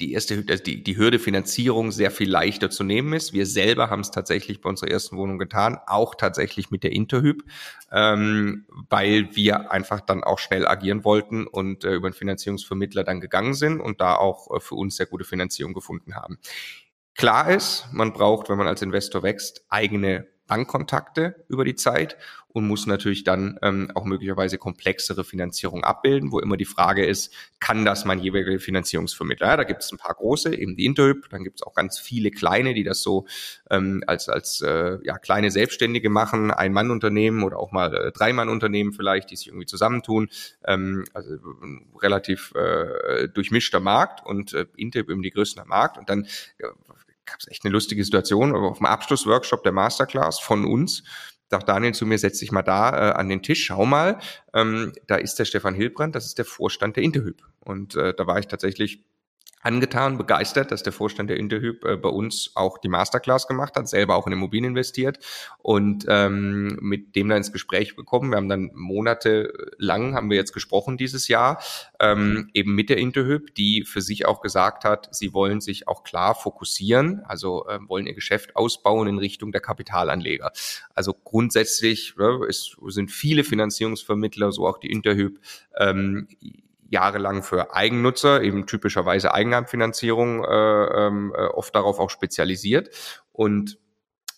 die 0.00 0.12
erste 0.12 0.44
also 0.48 0.62
die, 0.62 0.82
die 0.82 0.96
Hürde 0.96 1.18
Finanzierung 1.18 1.92
sehr 1.92 2.10
viel 2.10 2.30
leichter 2.30 2.70
zu 2.70 2.82
nehmen 2.84 3.12
ist. 3.12 3.32
Wir 3.32 3.46
selber 3.46 3.90
haben 3.90 4.00
es 4.00 4.10
tatsächlich 4.10 4.60
bei 4.60 4.68
unserer 4.68 4.90
ersten 4.90 5.16
Wohnung 5.16 5.38
getan, 5.38 5.78
auch 5.86 6.14
tatsächlich 6.14 6.70
mit 6.70 6.82
der 6.82 6.92
Interhyp, 6.92 7.44
ähm, 7.92 8.66
weil 8.88 9.34
wir 9.36 9.70
einfach 9.70 10.00
dann 10.00 10.24
auch 10.24 10.38
schnell 10.38 10.66
agieren 10.66 11.04
wollten 11.04 11.46
und 11.46 11.84
äh, 11.84 11.94
über 11.94 12.08
einen 12.08 12.14
Finanzierungsvermittler 12.14 13.04
dann 13.04 13.20
gegangen 13.20 13.54
sind 13.54 13.80
und 13.80 14.00
da 14.00 14.16
auch 14.16 14.56
äh, 14.56 14.60
für 14.60 14.74
uns 14.74 14.96
sehr 14.96 15.06
gute 15.06 15.24
Finanzierung 15.24 15.74
gefunden 15.74 16.14
haben. 16.14 16.38
Klar 17.14 17.50
ist, 17.50 17.86
man 17.92 18.12
braucht, 18.12 18.48
wenn 18.48 18.56
man 18.56 18.66
als 18.66 18.82
Investor 18.82 19.22
wächst, 19.22 19.66
eigene 19.68 20.26
Bankkontakte 20.50 21.44
über 21.48 21.64
die 21.64 21.76
Zeit 21.76 22.16
und 22.52 22.66
muss 22.66 22.86
natürlich 22.86 23.22
dann 23.22 23.58
ähm, 23.62 23.92
auch 23.94 24.04
möglicherweise 24.04 24.58
komplexere 24.58 25.22
Finanzierung 25.22 25.84
abbilden, 25.84 26.32
wo 26.32 26.40
immer 26.40 26.56
die 26.56 26.64
Frage 26.64 27.06
ist, 27.06 27.32
kann 27.60 27.84
das 27.84 28.04
mein 28.04 28.18
jeweiliger 28.18 28.58
Finanzierungsvermittler? 28.58 29.46
Ja, 29.46 29.56
da 29.56 29.62
gibt 29.62 29.84
es 29.84 29.92
ein 29.92 29.98
paar 29.98 30.14
große, 30.14 30.52
eben 30.56 30.74
die 30.74 30.86
Interhyp, 30.86 31.28
dann 31.30 31.44
gibt 31.44 31.60
es 31.60 31.62
auch 31.66 31.74
ganz 31.74 32.00
viele 32.00 32.32
kleine, 32.32 32.74
die 32.74 32.82
das 32.82 33.02
so 33.02 33.26
ähm, 33.70 34.02
als, 34.08 34.28
als 34.28 34.60
äh, 34.62 34.98
ja, 35.04 35.18
kleine 35.18 35.52
Selbstständige 35.52 36.10
machen, 36.10 36.50
Ein-Mann-Unternehmen 36.50 37.44
oder 37.44 37.58
auch 37.58 37.70
mal 37.70 37.94
äh, 37.94 38.10
Drei-Mann-Unternehmen 38.10 38.92
vielleicht, 38.92 39.30
die 39.30 39.36
sich 39.36 39.46
irgendwie 39.46 39.66
zusammentun. 39.66 40.28
Ähm, 40.66 41.04
also 41.14 41.36
relativ 42.02 42.52
äh, 42.56 43.28
durchmischter 43.28 43.78
Markt 43.78 44.26
und 44.26 44.54
äh, 44.54 44.66
Interhyp 44.76 45.10
eben 45.10 45.22
die 45.22 45.30
größte 45.30 45.64
Markt 45.66 45.98
und 45.98 46.10
dann 46.10 46.24
äh, 46.58 46.66
gab 47.26 47.38
es 47.40 47.48
echt 47.48 47.64
eine 47.64 47.72
lustige 47.72 48.04
Situation, 48.04 48.54
aber 48.54 48.70
auf 48.70 48.78
dem 48.78 48.86
Abschlussworkshop 48.86 49.62
der 49.62 49.72
Masterclass 49.72 50.40
von 50.40 50.64
uns 50.64 51.02
sagt 51.50 51.68
Daniel 51.68 51.92
zu 51.92 52.06
mir, 52.06 52.18
setz 52.18 52.38
dich 52.38 52.52
mal 52.52 52.62
da 52.62 53.10
äh, 53.10 53.12
an 53.12 53.28
den 53.28 53.42
Tisch, 53.42 53.64
schau 53.64 53.84
mal, 53.84 54.20
ähm, 54.54 54.92
da 55.08 55.16
ist 55.16 55.38
der 55.38 55.44
Stefan 55.44 55.74
Hilbrand, 55.74 56.14
das 56.14 56.26
ist 56.26 56.38
der 56.38 56.44
Vorstand 56.44 56.96
der 56.96 57.02
Interhyp. 57.02 57.42
Und 57.58 57.96
äh, 57.96 58.14
da 58.14 58.26
war 58.26 58.38
ich 58.38 58.46
tatsächlich 58.46 59.04
angetan, 59.62 60.16
begeistert, 60.16 60.72
dass 60.72 60.82
der 60.82 60.92
Vorstand 60.92 61.28
der 61.28 61.36
Interhyp 61.36 61.84
äh, 61.84 61.96
bei 61.96 62.08
uns 62.08 62.52
auch 62.54 62.78
die 62.78 62.88
Masterclass 62.88 63.46
gemacht 63.46 63.76
hat, 63.76 63.88
selber 63.88 64.16
auch 64.16 64.26
in 64.26 64.32
Immobilien 64.32 64.70
investiert 64.70 65.18
und 65.58 66.06
ähm, 66.08 66.78
mit 66.80 67.14
dem 67.14 67.28
dann 67.28 67.38
ins 67.38 67.52
Gespräch 67.52 67.94
bekommen. 67.94 68.30
Wir 68.30 68.36
haben 68.36 68.48
dann 68.48 68.70
monatelang, 68.74 70.14
haben 70.14 70.30
wir 70.30 70.36
jetzt 70.36 70.54
gesprochen 70.54 70.96
dieses 70.96 71.28
Jahr, 71.28 71.62
ähm, 72.00 72.50
eben 72.54 72.74
mit 72.74 72.88
der 72.88 72.96
Interhyp, 72.96 73.54
die 73.54 73.84
für 73.84 74.00
sich 74.00 74.24
auch 74.24 74.40
gesagt 74.40 74.84
hat, 74.84 75.14
sie 75.14 75.34
wollen 75.34 75.60
sich 75.60 75.88
auch 75.88 76.04
klar 76.04 76.34
fokussieren, 76.34 77.22
also 77.26 77.66
äh, 77.68 77.78
wollen 77.86 78.06
ihr 78.06 78.14
Geschäft 78.14 78.56
ausbauen 78.56 79.08
in 79.08 79.18
Richtung 79.18 79.52
der 79.52 79.60
Kapitalanleger. 79.60 80.52
Also 80.94 81.12
grundsätzlich 81.12 82.14
äh, 82.18 82.46
es 82.48 82.76
sind 82.86 83.10
viele 83.10 83.44
Finanzierungsvermittler, 83.44 84.52
so 84.52 84.66
auch 84.66 84.78
die 84.78 84.90
Interhyp, 84.90 85.38
ähm, 85.78 86.28
jahrelang 86.90 87.42
für 87.42 87.74
Eigennutzer, 87.74 88.42
eben 88.42 88.66
typischerweise 88.66 89.32
Eigenheimfinanzierung, 89.32 90.44
äh, 90.44 91.06
ähm, 91.06 91.32
äh, 91.36 91.46
oft 91.46 91.74
darauf 91.74 91.98
auch 92.00 92.10
spezialisiert. 92.10 92.90
Und 93.32 93.78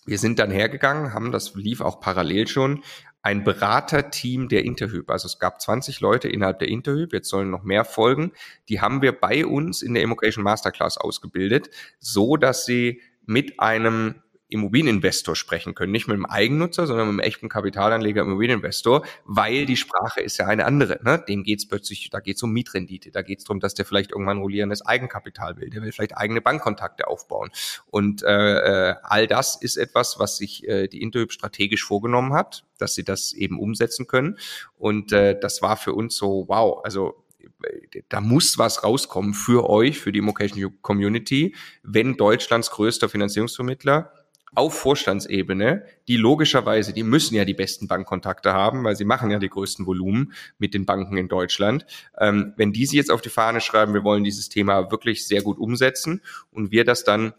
wir 0.04 0.18
sind 0.18 0.38
dann 0.38 0.50
hergegangen, 0.50 1.14
haben, 1.14 1.32
das 1.32 1.54
lief 1.54 1.80
auch 1.80 1.98
parallel 2.00 2.46
schon, 2.46 2.84
ein 3.22 3.44
Beraterteam 3.44 4.48
der 4.48 4.64
Interhyp. 4.64 5.08
Also 5.10 5.26
es 5.26 5.38
gab 5.38 5.60
20 5.60 6.00
Leute 6.00 6.28
innerhalb 6.28 6.58
der 6.58 6.68
Interhyp, 6.68 7.12
jetzt 7.12 7.28
sollen 7.28 7.50
noch 7.50 7.62
mehr 7.62 7.84
folgen. 7.84 8.32
Die 8.68 8.80
haben 8.80 9.00
wir 9.00 9.12
bei 9.18 9.46
uns 9.46 9.80
in 9.80 9.94
der 9.94 10.02
Immocation 10.02 10.44
Masterclass 10.44 10.98
ausgebildet, 10.98 11.70
so 12.00 12.36
dass 12.36 12.66
sie 12.66 13.00
mit 13.24 13.60
einem 13.60 14.22
Immobilieninvestor 14.52 15.36
sprechen 15.36 15.74
können. 15.74 15.92
Nicht 15.92 16.06
mit 16.06 16.14
einem 16.14 16.26
Eigennutzer, 16.26 16.86
sondern 16.86 17.08
mit 17.08 17.12
einem 17.12 17.28
echten 17.28 17.48
Kapitalanleger, 17.48 18.22
Immobilieninvestor, 18.22 19.04
weil 19.24 19.66
die 19.66 19.76
Sprache 19.76 20.20
ist 20.20 20.38
ja 20.38 20.46
eine 20.46 20.64
andere. 20.64 21.00
Ne? 21.02 21.22
Dem 21.26 21.42
geht's 21.42 21.66
plötzlich, 21.66 22.10
da 22.10 22.20
geht's 22.20 22.42
um 22.42 22.52
Mietrendite, 22.52 23.10
da 23.10 23.22
geht's 23.22 23.44
darum, 23.44 23.60
dass 23.60 23.74
der 23.74 23.84
vielleicht 23.84 24.12
irgendwann 24.12 24.38
rollierendes 24.38 24.84
Eigenkapital 24.84 25.56
will, 25.56 25.70
der 25.70 25.82
will 25.82 25.92
vielleicht 25.92 26.16
eigene 26.16 26.40
Bankkontakte 26.40 27.06
aufbauen. 27.08 27.50
Und 27.86 28.22
äh, 28.22 28.90
äh 28.90 28.94
all 29.02 29.26
das 29.26 29.56
ist 29.60 29.76
etwas, 29.76 30.18
was 30.18 30.36
sich 30.36 30.66
äh, 30.68 30.88
die 30.88 31.02
Interhyp 31.02 31.32
strategisch 31.32 31.84
vorgenommen 31.84 32.32
hat, 32.32 32.64
dass 32.78 32.94
sie 32.94 33.04
das 33.04 33.32
eben 33.32 33.58
umsetzen 33.58 34.06
können. 34.06 34.38
Und 34.78 35.12
äh, 35.12 35.38
das 35.38 35.62
war 35.62 35.76
für 35.76 35.94
uns 35.94 36.16
so, 36.16 36.44
wow, 36.48 36.80
also 36.84 37.22
da 38.08 38.20
muss 38.20 38.58
was 38.58 38.84
rauskommen 38.84 39.34
für 39.34 39.68
euch, 39.68 39.98
für 39.98 40.12
die 40.12 40.18
Immocation 40.18 40.78
Community, 40.82 41.54
wenn 41.82 42.16
Deutschlands 42.16 42.70
größter 42.70 43.08
Finanzierungsvermittler 43.08 44.12
auf 44.54 44.74
Vorstandsebene, 44.74 45.84
die 46.08 46.16
logischerweise, 46.16 46.92
die 46.92 47.02
müssen 47.02 47.34
ja 47.34 47.44
die 47.44 47.54
besten 47.54 47.88
Bankkontakte 47.88 48.52
haben, 48.52 48.84
weil 48.84 48.96
sie 48.96 49.04
machen 49.04 49.30
ja 49.30 49.38
die 49.38 49.48
größten 49.48 49.86
Volumen 49.86 50.32
mit 50.58 50.74
den 50.74 50.84
Banken 50.84 51.16
in 51.16 51.28
Deutschland. 51.28 51.86
Ähm, 52.18 52.52
wenn 52.56 52.72
die 52.72 52.86
sie 52.86 52.96
jetzt 52.96 53.10
auf 53.10 53.22
die 53.22 53.30
Fahne 53.30 53.60
schreiben, 53.60 53.94
wir 53.94 54.04
wollen 54.04 54.24
dieses 54.24 54.48
Thema 54.48 54.90
wirklich 54.90 55.26
sehr 55.26 55.42
gut 55.42 55.58
umsetzen 55.58 56.22
und 56.50 56.70
wir 56.70 56.84
das 56.84 57.04
dann 57.04 57.32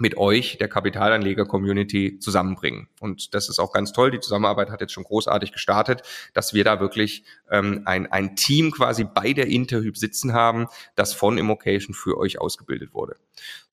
mit 0.00 0.16
euch, 0.16 0.58
der 0.58 0.68
Kapitalanleger-Community, 0.68 2.18
zusammenbringen. 2.18 2.88
Und 3.00 3.34
das 3.34 3.48
ist 3.48 3.60
auch 3.60 3.72
ganz 3.72 3.92
toll. 3.92 4.10
Die 4.10 4.18
Zusammenarbeit 4.18 4.70
hat 4.70 4.80
jetzt 4.80 4.92
schon 4.92 5.04
großartig 5.04 5.52
gestartet, 5.52 6.02
dass 6.32 6.52
wir 6.52 6.64
da 6.64 6.80
wirklich 6.80 7.24
ähm, 7.48 7.82
ein, 7.84 8.10
ein 8.10 8.34
Team 8.34 8.72
quasi 8.72 9.04
bei 9.04 9.32
der 9.32 9.46
Interhyp 9.46 9.96
sitzen 9.96 10.32
haben, 10.32 10.66
das 10.96 11.14
von 11.14 11.38
Immocation 11.38 11.94
für 11.94 12.18
euch 12.18 12.40
ausgebildet 12.40 12.92
wurde. 12.92 13.16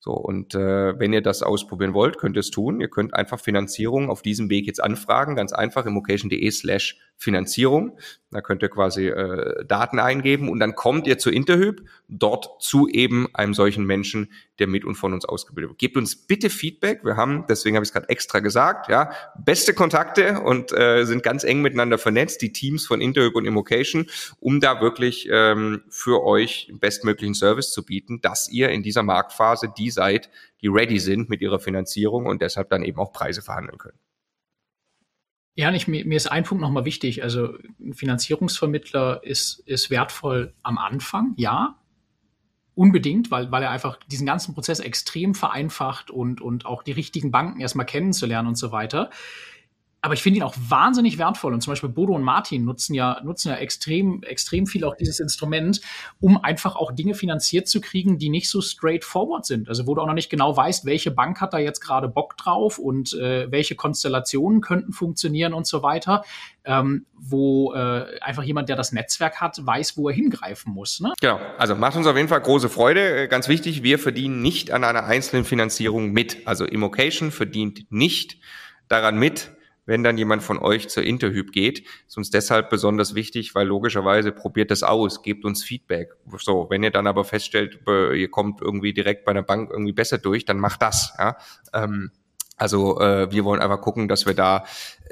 So, 0.04 0.14
und 0.14 0.56
äh, 0.56 0.98
wenn 0.98 1.12
ihr 1.12 1.22
das 1.22 1.44
ausprobieren 1.44 1.94
wollt, 1.94 2.18
könnt 2.18 2.36
ihr 2.36 2.40
es 2.40 2.50
tun. 2.50 2.80
Ihr 2.80 2.88
könnt 2.88 3.14
einfach 3.14 3.38
Finanzierung 3.38 4.10
auf 4.10 4.20
diesem 4.20 4.50
Weg 4.50 4.66
jetzt 4.66 4.82
anfragen, 4.82 5.36
ganz 5.36 5.52
einfach 5.52 5.86
immocation.de 5.86 6.50
slash 6.50 6.98
Finanzierung. 7.16 7.96
Da 8.32 8.40
könnt 8.40 8.62
ihr 8.62 8.68
quasi 8.68 9.06
äh, 9.06 9.64
Daten 9.64 10.00
eingeben 10.00 10.48
und 10.48 10.58
dann 10.58 10.74
kommt 10.74 11.06
ihr 11.06 11.18
zur 11.18 11.32
Interhyp, 11.32 11.82
dort 12.08 12.60
zu 12.60 12.88
eben 12.88 13.32
einem 13.34 13.54
solchen 13.54 13.84
Menschen, 13.84 14.32
der 14.58 14.66
mit 14.66 14.84
und 14.84 14.96
von 14.96 15.12
uns 15.12 15.24
ausgebildet 15.24 15.70
wird. 15.70 15.78
Gebt 15.78 15.96
uns 15.96 16.16
bitte 16.16 16.50
Feedback. 16.50 17.04
Wir 17.04 17.16
haben, 17.16 17.44
deswegen 17.48 17.76
habe 17.76 17.84
ich 17.84 17.90
es 17.90 17.92
gerade 17.92 18.08
extra 18.08 18.40
gesagt, 18.40 18.88
ja, 18.88 19.12
beste 19.38 19.72
Kontakte 19.72 20.40
und 20.40 20.72
äh, 20.72 21.04
sind 21.04 21.22
ganz 21.22 21.44
eng 21.44 21.62
miteinander 21.62 21.98
vernetzt, 21.98 22.42
die 22.42 22.52
Teams 22.52 22.86
von 22.86 23.00
Interhyp 23.00 23.36
und 23.36 23.44
Immocation, 23.44 24.06
um 24.40 24.58
da 24.58 24.80
wirklich 24.80 25.28
ähm, 25.30 25.82
für 25.90 26.24
euch 26.24 26.72
bestmöglichen 26.80 27.34
Service 27.34 27.70
zu 27.70 27.84
bieten, 27.84 28.20
dass 28.20 28.50
ihr 28.50 28.70
in 28.70 28.82
dieser 28.82 29.04
Marktphase 29.04 29.72
die 29.76 29.91
seid, 29.92 30.30
die 30.60 30.68
ready 30.68 30.98
sind 30.98 31.28
mit 31.28 31.40
ihrer 31.40 31.58
Finanzierung 31.58 32.26
und 32.26 32.42
deshalb 32.42 32.70
dann 32.70 32.82
eben 32.82 32.98
auch 32.98 33.12
Preise 33.12 33.42
verhandeln 33.42 33.78
können. 33.78 33.98
Ja, 35.54 35.70
nicht, 35.70 35.86
mir, 35.86 36.04
mir 36.06 36.16
ist 36.16 36.28
ein 36.28 36.44
Punkt 36.44 36.62
nochmal 36.62 36.86
wichtig. 36.86 37.22
Also 37.22 37.58
ein 37.78 37.92
Finanzierungsvermittler 37.92 39.22
ist, 39.22 39.60
ist 39.66 39.90
wertvoll 39.90 40.54
am 40.62 40.78
Anfang, 40.78 41.34
ja, 41.36 41.78
unbedingt, 42.74 43.30
weil, 43.30 43.52
weil 43.52 43.62
er 43.62 43.70
einfach 43.70 43.98
diesen 44.10 44.26
ganzen 44.26 44.54
Prozess 44.54 44.80
extrem 44.80 45.34
vereinfacht 45.34 46.10
und, 46.10 46.40
und 46.40 46.64
auch 46.64 46.82
die 46.82 46.92
richtigen 46.92 47.30
Banken 47.30 47.60
erstmal 47.60 47.84
kennenzulernen 47.84 48.48
und 48.48 48.56
so 48.56 48.72
weiter 48.72 49.10
aber 50.04 50.14
ich 50.14 50.22
finde 50.22 50.38
ihn 50.38 50.42
auch 50.42 50.56
wahnsinnig 50.58 51.16
wertvoll. 51.16 51.54
Und 51.54 51.60
zum 51.60 51.70
Beispiel 51.70 51.88
Bodo 51.88 52.12
und 52.12 52.22
Martin 52.22 52.64
nutzen 52.64 52.92
ja, 52.92 53.20
nutzen 53.22 53.50
ja 53.50 53.54
extrem, 53.54 54.24
extrem 54.24 54.66
viel 54.66 54.84
auch 54.84 54.96
dieses 54.96 55.20
Instrument, 55.20 55.80
um 56.18 56.42
einfach 56.42 56.74
auch 56.74 56.90
Dinge 56.90 57.14
finanziert 57.14 57.68
zu 57.68 57.80
kriegen, 57.80 58.18
die 58.18 58.28
nicht 58.28 58.50
so 58.50 58.60
straightforward 58.60 59.46
sind. 59.46 59.68
Also 59.68 59.86
wo 59.86 59.94
du 59.94 60.02
auch 60.02 60.06
noch 60.06 60.14
nicht 60.14 60.28
genau 60.28 60.56
weißt, 60.56 60.86
welche 60.86 61.12
Bank 61.12 61.40
hat 61.40 61.54
da 61.54 61.58
jetzt 61.58 61.80
gerade 61.80 62.08
Bock 62.08 62.36
drauf 62.36 62.80
und 62.80 63.14
äh, 63.14 63.50
welche 63.52 63.76
Konstellationen 63.76 64.60
könnten 64.60 64.92
funktionieren 64.92 65.54
und 65.54 65.68
so 65.68 65.84
weiter. 65.84 66.24
Ähm, 66.64 67.06
wo 67.14 67.72
äh, 67.72 68.18
einfach 68.20 68.42
jemand, 68.42 68.68
der 68.68 68.76
das 68.76 68.92
Netzwerk 68.92 69.40
hat, 69.40 69.64
weiß, 69.64 69.96
wo 69.96 70.08
er 70.08 70.14
hingreifen 70.14 70.72
muss. 70.72 71.00
Ne? 71.00 71.12
Genau, 71.20 71.40
also 71.58 71.76
macht 71.76 71.96
uns 71.96 72.06
auf 72.06 72.16
jeden 72.16 72.28
Fall 72.28 72.40
große 72.40 72.68
Freude. 72.68 73.24
Äh, 73.24 73.28
ganz 73.28 73.48
wichtig, 73.48 73.84
wir 73.84 74.00
verdienen 74.00 74.42
nicht 74.42 74.72
an 74.72 74.82
einer 74.82 75.04
einzelnen 75.04 75.44
Finanzierung 75.44 76.10
mit. 76.10 76.46
Also 76.46 76.64
Immocation 76.64 77.30
verdient 77.30 77.86
nicht 77.90 78.38
daran 78.88 79.18
mit, 79.18 79.52
wenn 79.86 80.02
dann 80.02 80.18
jemand 80.18 80.42
von 80.42 80.58
euch 80.58 80.88
zur 80.88 81.02
Interhyp 81.02 81.52
geht. 81.52 81.84
Ist 82.06 82.16
uns 82.16 82.30
deshalb 82.30 82.70
besonders 82.70 83.14
wichtig, 83.14 83.54
weil 83.54 83.66
logischerweise 83.66 84.32
probiert 84.32 84.70
das 84.70 84.82
aus, 84.82 85.22
gebt 85.22 85.44
uns 85.44 85.64
Feedback. 85.64 86.14
So, 86.38 86.66
wenn 86.70 86.82
ihr 86.82 86.90
dann 86.90 87.06
aber 87.06 87.24
feststellt, 87.24 87.80
ihr 87.86 88.30
kommt 88.30 88.60
irgendwie 88.60 88.92
direkt 88.92 89.24
bei 89.24 89.30
einer 89.30 89.42
Bank 89.42 89.70
irgendwie 89.70 89.92
besser 89.92 90.18
durch, 90.18 90.44
dann 90.44 90.58
macht 90.58 90.82
das. 90.82 91.14
Ja? 91.18 91.36
Ähm, 91.72 92.10
also 92.56 93.00
äh, 93.00 93.30
wir 93.32 93.44
wollen 93.44 93.60
einfach 93.60 93.80
gucken, 93.80 94.06
dass 94.06 94.24
wir 94.24 94.34
da 94.34 94.64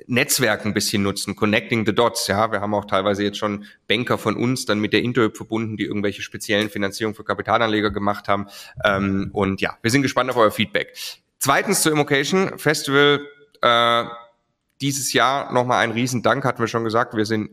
Netzwerk 0.07 0.65
ein 0.65 0.73
bisschen 0.73 1.03
nutzen, 1.03 1.35
connecting 1.35 1.85
the 1.85 1.93
dots. 1.93 2.29
Ja, 2.29 2.53
wir 2.53 2.61
haben 2.61 2.75
auch 2.75 2.85
teilweise 2.85 3.25
jetzt 3.25 3.39
schon 3.39 3.65
Banker 3.89 4.19
von 4.19 4.37
uns 4.37 4.67
dann 4.67 4.79
mit 4.79 4.93
der 4.93 5.03
Interhyp 5.03 5.37
verbunden, 5.37 5.77
die 5.77 5.85
irgendwelche 5.85 6.23
speziellen 6.23 6.71
Finanzierungen 6.71 7.17
für 7.17 7.25
Kapitalanleger 7.25 7.91
gemacht 7.91 8.29
haben. 8.29 8.47
Ähm, 8.85 9.31
und 9.33 9.61
ja, 9.61 9.77
wir 9.83 9.91
sind 9.91 10.03
gespannt 10.03 10.31
auf 10.31 10.37
euer 10.37 10.53
Feedback. 10.53 10.95
Zweitens 11.39 11.83
zur 11.83 11.91
Immocation 11.91 12.57
Festival. 12.57 13.27
Äh, 13.63 14.05
dieses 14.81 15.13
Jahr 15.13 15.53
nochmal 15.53 15.85
ein 15.85 15.93
Riesendank, 15.93 16.45
hatten 16.45 16.61
wir 16.61 16.69
schon 16.69 16.85
gesagt. 16.85 17.15
Wir 17.15 17.27
sind 17.27 17.51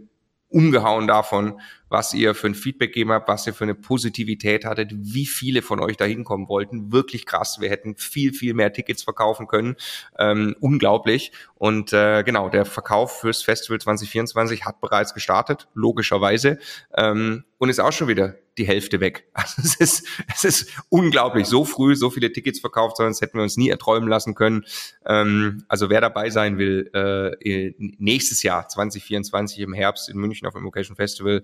umgehauen 0.50 1.08
davon, 1.08 1.60
was 1.90 2.14
ihr 2.14 2.36
für 2.36 2.48
ein 2.48 2.56
Feedback 2.56 2.94
gegeben 2.94 3.12
habt, 3.12 3.28
was 3.28 3.48
ihr 3.48 3.54
für 3.54 3.64
eine 3.64 3.76
Positivität 3.76 4.66
hattet, 4.66 4.92
wie 4.94 5.26
viele 5.26 5.62
von 5.62 5.80
euch 5.80 5.98
da 5.98 6.06
hinkommen 6.06 6.50
wollten. 6.50 6.92
Wirklich 6.92 7.26
krass. 7.26 7.58
Wir 7.60 7.70
hätten 7.70 7.96
viel, 7.96 8.34
viel 8.34 8.54
mehr 8.54 8.74
Tickets 8.74 9.04
verkaufen 9.04 9.48
können. 9.48 9.76
Ähm, 10.18 10.56
unglaublich. 10.60 11.32
Und 11.56 11.94
äh, 11.94 12.24
genau, 12.24 12.50
der 12.50 12.66
Verkauf 12.66 13.22
fürs 13.22 13.42
Festival 13.42 13.80
2024 13.80 14.66
hat 14.66 14.82
bereits 14.82 15.14
gestartet, 15.14 15.68
logischerweise. 15.74 16.60
Ähm, 16.96 17.44
und 17.58 17.70
ist 17.70 17.80
auch 17.80 17.92
schon 17.92 18.08
wieder 18.08 18.36
die 18.58 18.68
Hälfte 18.68 19.00
weg. 19.00 19.28
Also 19.34 19.62
es 19.64 19.76
ist, 19.76 20.08
es 20.34 20.44
ist 20.44 20.74
unglaublich. 20.90 21.48
So 21.48 21.64
früh, 21.64 21.96
so 21.96 22.10
viele 22.10 22.32
Tickets 22.32 22.60
verkauft, 22.60 22.98
sonst 22.98 23.22
hätten 23.22 23.38
wir 23.38 23.44
uns 23.44 23.56
nie 23.56 23.70
erträumen 23.70 24.10
lassen 24.10 24.36
können. 24.36 24.66
Ähm, 25.06 25.64
also 25.68 25.90
wer 25.90 26.02
dabei 26.02 26.30
sein 26.30 26.58
will, 26.58 26.90
äh, 26.94 27.74
nächstes 27.78 28.44
Jahr, 28.44 28.68
2024 28.68 29.60
im 29.60 29.74
Herbst 29.74 30.10
in 30.10 30.18
München 30.18 30.48
auf 30.48 30.54
dem 30.54 30.62
Immocation 30.62 30.96
Festival, 30.96 31.44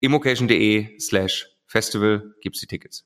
immocation.de 0.00 0.98
slash 0.98 1.46
Festival 1.66 2.34
gibt's 2.42 2.60
die 2.60 2.66
Tickets. 2.66 3.04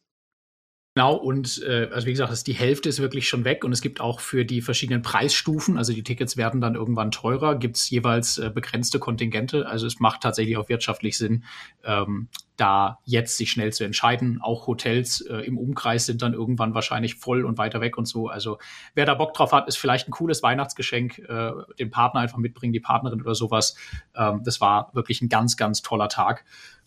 Genau, 0.96 1.16
und 1.16 1.60
äh, 1.66 1.88
also 1.92 2.06
wie 2.06 2.12
gesagt, 2.12 2.30
das, 2.30 2.44
die 2.44 2.52
Hälfte 2.52 2.88
ist 2.88 3.00
wirklich 3.00 3.26
schon 3.26 3.44
weg 3.44 3.64
und 3.64 3.72
es 3.72 3.80
gibt 3.80 4.00
auch 4.00 4.20
für 4.20 4.44
die 4.44 4.62
verschiedenen 4.62 5.02
Preisstufen, 5.02 5.76
also 5.76 5.92
die 5.92 6.04
Tickets 6.04 6.36
werden 6.36 6.60
dann 6.60 6.76
irgendwann 6.76 7.10
teurer, 7.10 7.56
gibt's 7.56 7.90
jeweils 7.90 8.38
äh, 8.38 8.48
begrenzte 8.48 9.00
Kontingente. 9.00 9.66
Also 9.66 9.88
es 9.88 9.98
macht 9.98 10.20
tatsächlich 10.20 10.56
auch 10.56 10.68
wirtschaftlich 10.68 11.18
Sinn, 11.18 11.42
ähm, 11.82 12.28
da 12.56 13.00
jetzt 13.02 13.36
sich 13.38 13.50
schnell 13.50 13.72
zu 13.72 13.82
entscheiden. 13.82 14.38
Auch 14.40 14.68
Hotels 14.68 15.20
äh, 15.22 15.38
im 15.38 15.58
Umkreis 15.58 16.06
sind 16.06 16.22
dann 16.22 16.32
irgendwann 16.32 16.74
wahrscheinlich 16.74 17.16
voll 17.16 17.44
und 17.44 17.58
weiter 17.58 17.80
weg 17.80 17.98
und 17.98 18.06
so. 18.06 18.28
Also 18.28 18.58
wer 18.94 19.04
da 19.04 19.14
Bock 19.14 19.34
drauf 19.34 19.50
hat, 19.50 19.66
ist 19.66 19.76
vielleicht 19.76 20.06
ein 20.06 20.12
cooles 20.12 20.44
Weihnachtsgeschenk, 20.44 21.18
äh, 21.18 21.50
den 21.76 21.90
Partner 21.90 22.20
einfach 22.20 22.38
mitbringen, 22.38 22.72
die 22.72 22.78
Partnerin 22.78 23.20
oder 23.20 23.34
sowas. 23.34 23.74
Ähm, 24.14 24.42
das 24.44 24.60
war 24.60 24.92
wirklich 24.94 25.22
ein 25.22 25.28
ganz, 25.28 25.56
ganz 25.56 25.82
toller 25.82 26.08
Tag. 26.08 26.44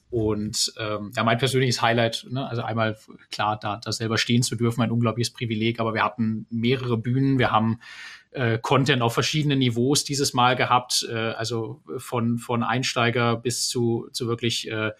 Und 0.10 0.74
ähm, 0.80 1.12
ja, 1.16 1.24
mein 1.24 1.38
persönliches 1.38 1.82
Highlight, 1.82 2.28
ne, 2.30 2.48
also 2.48 2.62
einmal 2.62 2.98
klar, 3.30 3.60
da, 3.62 3.78
da 3.78 3.92
selber 3.92 4.18
stehen 4.18 4.42
zu 4.42 4.56
dürfen, 4.56 4.82
ein 4.82 4.92
unglaubliches 4.92 5.34
Privileg, 5.34 5.80
aber 5.80 5.94
wir 5.94 6.04
hatten 6.04 6.46
mehrere 6.50 6.98
Bühnen, 6.98 7.40
wir 7.40 7.52
haben 7.52 7.80
äh, 8.32 8.58
Content 8.58 9.02
auf 9.02 9.14
verschiedenen 9.14 9.60
Niveaus 9.60 10.06
dieses 10.06 10.34
Mal 10.34 10.56
gehabt, 10.56 11.06
äh, 11.10 11.14
also 11.14 11.82
von, 11.98 12.38
von 12.38 12.64
Einsteiger 12.64 13.36
bis 13.36 13.68
zu, 13.68 14.08
zu 14.14 14.28
wirklich 14.28 14.70
äh, 14.72 14.92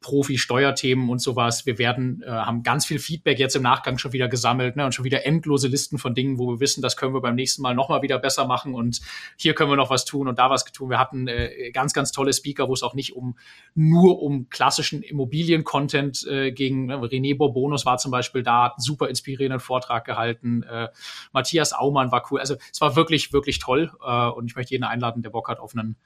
Profi-Steuerthemen 0.00 1.08
und 1.08 1.18
sowas. 1.18 1.66
Wir 1.66 1.78
werden, 1.78 2.22
äh, 2.22 2.30
haben 2.30 2.62
ganz 2.62 2.86
viel 2.86 2.98
Feedback 2.98 3.38
jetzt 3.38 3.56
im 3.56 3.62
Nachgang 3.62 3.98
schon 3.98 4.12
wieder 4.12 4.28
gesammelt 4.28 4.76
ne, 4.76 4.84
und 4.84 4.92
schon 4.92 5.04
wieder 5.04 5.26
endlose 5.26 5.68
Listen 5.68 5.98
von 5.98 6.14
Dingen, 6.14 6.38
wo 6.38 6.48
wir 6.48 6.60
wissen, 6.60 6.82
das 6.82 6.96
können 6.96 7.14
wir 7.14 7.20
beim 7.20 7.34
nächsten 7.34 7.62
Mal 7.62 7.74
nochmal 7.74 8.02
wieder 8.02 8.18
besser 8.18 8.46
machen 8.46 8.74
und 8.74 9.00
hier 9.36 9.54
können 9.54 9.70
wir 9.70 9.76
noch 9.76 9.90
was 9.90 10.04
tun 10.04 10.28
und 10.28 10.38
da 10.38 10.50
was 10.50 10.64
tun. 10.64 10.90
Wir 10.90 10.98
hatten 10.98 11.26
äh, 11.28 11.70
ganz, 11.72 11.92
ganz 11.92 12.12
tolle 12.12 12.32
Speaker, 12.32 12.68
wo 12.68 12.74
es 12.74 12.82
auch 12.82 12.94
nicht 12.94 13.16
um 13.16 13.36
nur 13.74 14.22
um 14.22 14.48
klassischen 14.48 15.02
Immobilien-Content 15.02 16.26
äh, 16.26 16.52
ging. 16.52 16.86
Ne, 16.86 16.96
René 16.98 17.36
Bourbonus 17.36 17.86
war 17.86 17.98
zum 17.98 18.10
Beispiel 18.10 18.42
da, 18.42 18.64
hat 18.64 18.72
einen 18.72 18.82
super 18.82 19.08
inspirierenden 19.08 19.60
Vortrag 19.60 20.04
gehalten. 20.04 20.62
Äh, 20.62 20.88
Matthias 21.32 21.72
Aumann 21.72 22.12
war 22.12 22.24
cool. 22.30 22.38
Also 22.40 22.56
es 22.72 22.80
war 22.80 22.96
wirklich, 22.96 23.32
wirklich 23.32 23.58
toll 23.58 23.90
äh, 24.04 24.28
und 24.28 24.46
ich 24.46 24.56
möchte 24.56 24.72
jeden 24.72 24.84
einladen, 24.84 25.22
der 25.22 25.30
Bock 25.30 25.48
hat 25.48 25.58
auf 25.58 25.74
einen 25.74 25.96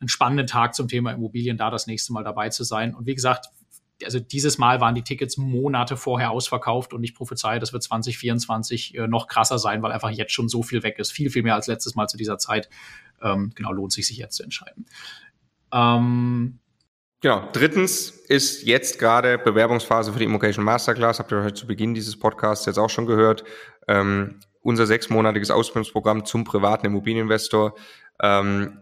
einen 0.00 0.08
spannenden 0.08 0.46
Tag 0.46 0.74
zum 0.74 0.88
Thema 0.88 1.12
Immobilien, 1.12 1.56
da 1.56 1.70
das 1.70 1.86
nächste 1.86 2.12
Mal 2.12 2.24
dabei 2.24 2.48
zu 2.48 2.64
sein. 2.64 2.94
Und 2.94 3.06
wie 3.06 3.14
gesagt, 3.14 3.46
also 4.04 4.18
dieses 4.18 4.56
Mal 4.56 4.80
waren 4.80 4.94
die 4.94 5.02
Tickets 5.02 5.36
Monate 5.36 5.96
vorher 5.96 6.30
ausverkauft 6.30 6.94
und 6.94 7.04
ich 7.04 7.14
prophezeie, 7.14 7.60
das 7.60 7.72
wird 7.72 7.82
2024 7.82 8.96
äh, 8.96 9.06
noch 9.06 9.26
krasser 9.26 9.58
sein, 9.58 9.82
weil 9.82 9.92
einfach 9.92 10.10
jetzt 10.10 10.32
schon 10.32 10.48
so 10.48 10.62
viel 10.62 10.82
weg 10.82 10.98
ist. 10.98 11.12
Viel, 11.12 11.30
viel 11.30 11.42
mehr 11.42 11.54
als 11.54 11.66
letztes 11.66 11.94
Mal 11.94 12.08
zu 12.08 12.16
dieser 12.16 12.38
Zeit. 12.38 12.70
Ähm, 13.20 13.52
genau, 13.54 13.72
lohnt 13.72 13.92
sich, 13.92 14.06
sich 14.06 14.16
jetzt 14.16 14.36
zu 14.36 14.42
entscheiden. 14.42 14.86
Ähm, 15.72 16.60
Genau. 17.22 17.46
Drittens 17.52 18.08
ist 18.08 18.62
jetzt 18.62 18.98
gerade 18.98 19.36
Bewerbungsphase 19.36 20.12
für 20.12 20.18
die 20.18 20.24
Immocation 20.24 20.64
Masterclass. 20.64 21.18
Habt 21.18 21.30
ihr 21.32 21.42
heute 21.42 21.52
zu 21.52 21.66
Beginn 21.66 21.92
dieses 21.92 22.18
Podcasts 22.18 22.64
jetzt 22.64 22.78
auch 22.78 22.88
schon 22.88 23.04
gehört. 23.04 23.44
Ähm, 23.88 24.40
unser 24.62 24.86
sechsmonatiges 24.86 25.50
Ausbildungsprogramm 25.50 26.24
zum 26.24 26.44
privaten 26.44 26.86
Immobilieninvestor. 26.86 27.74
Ähm, 28.22 28.78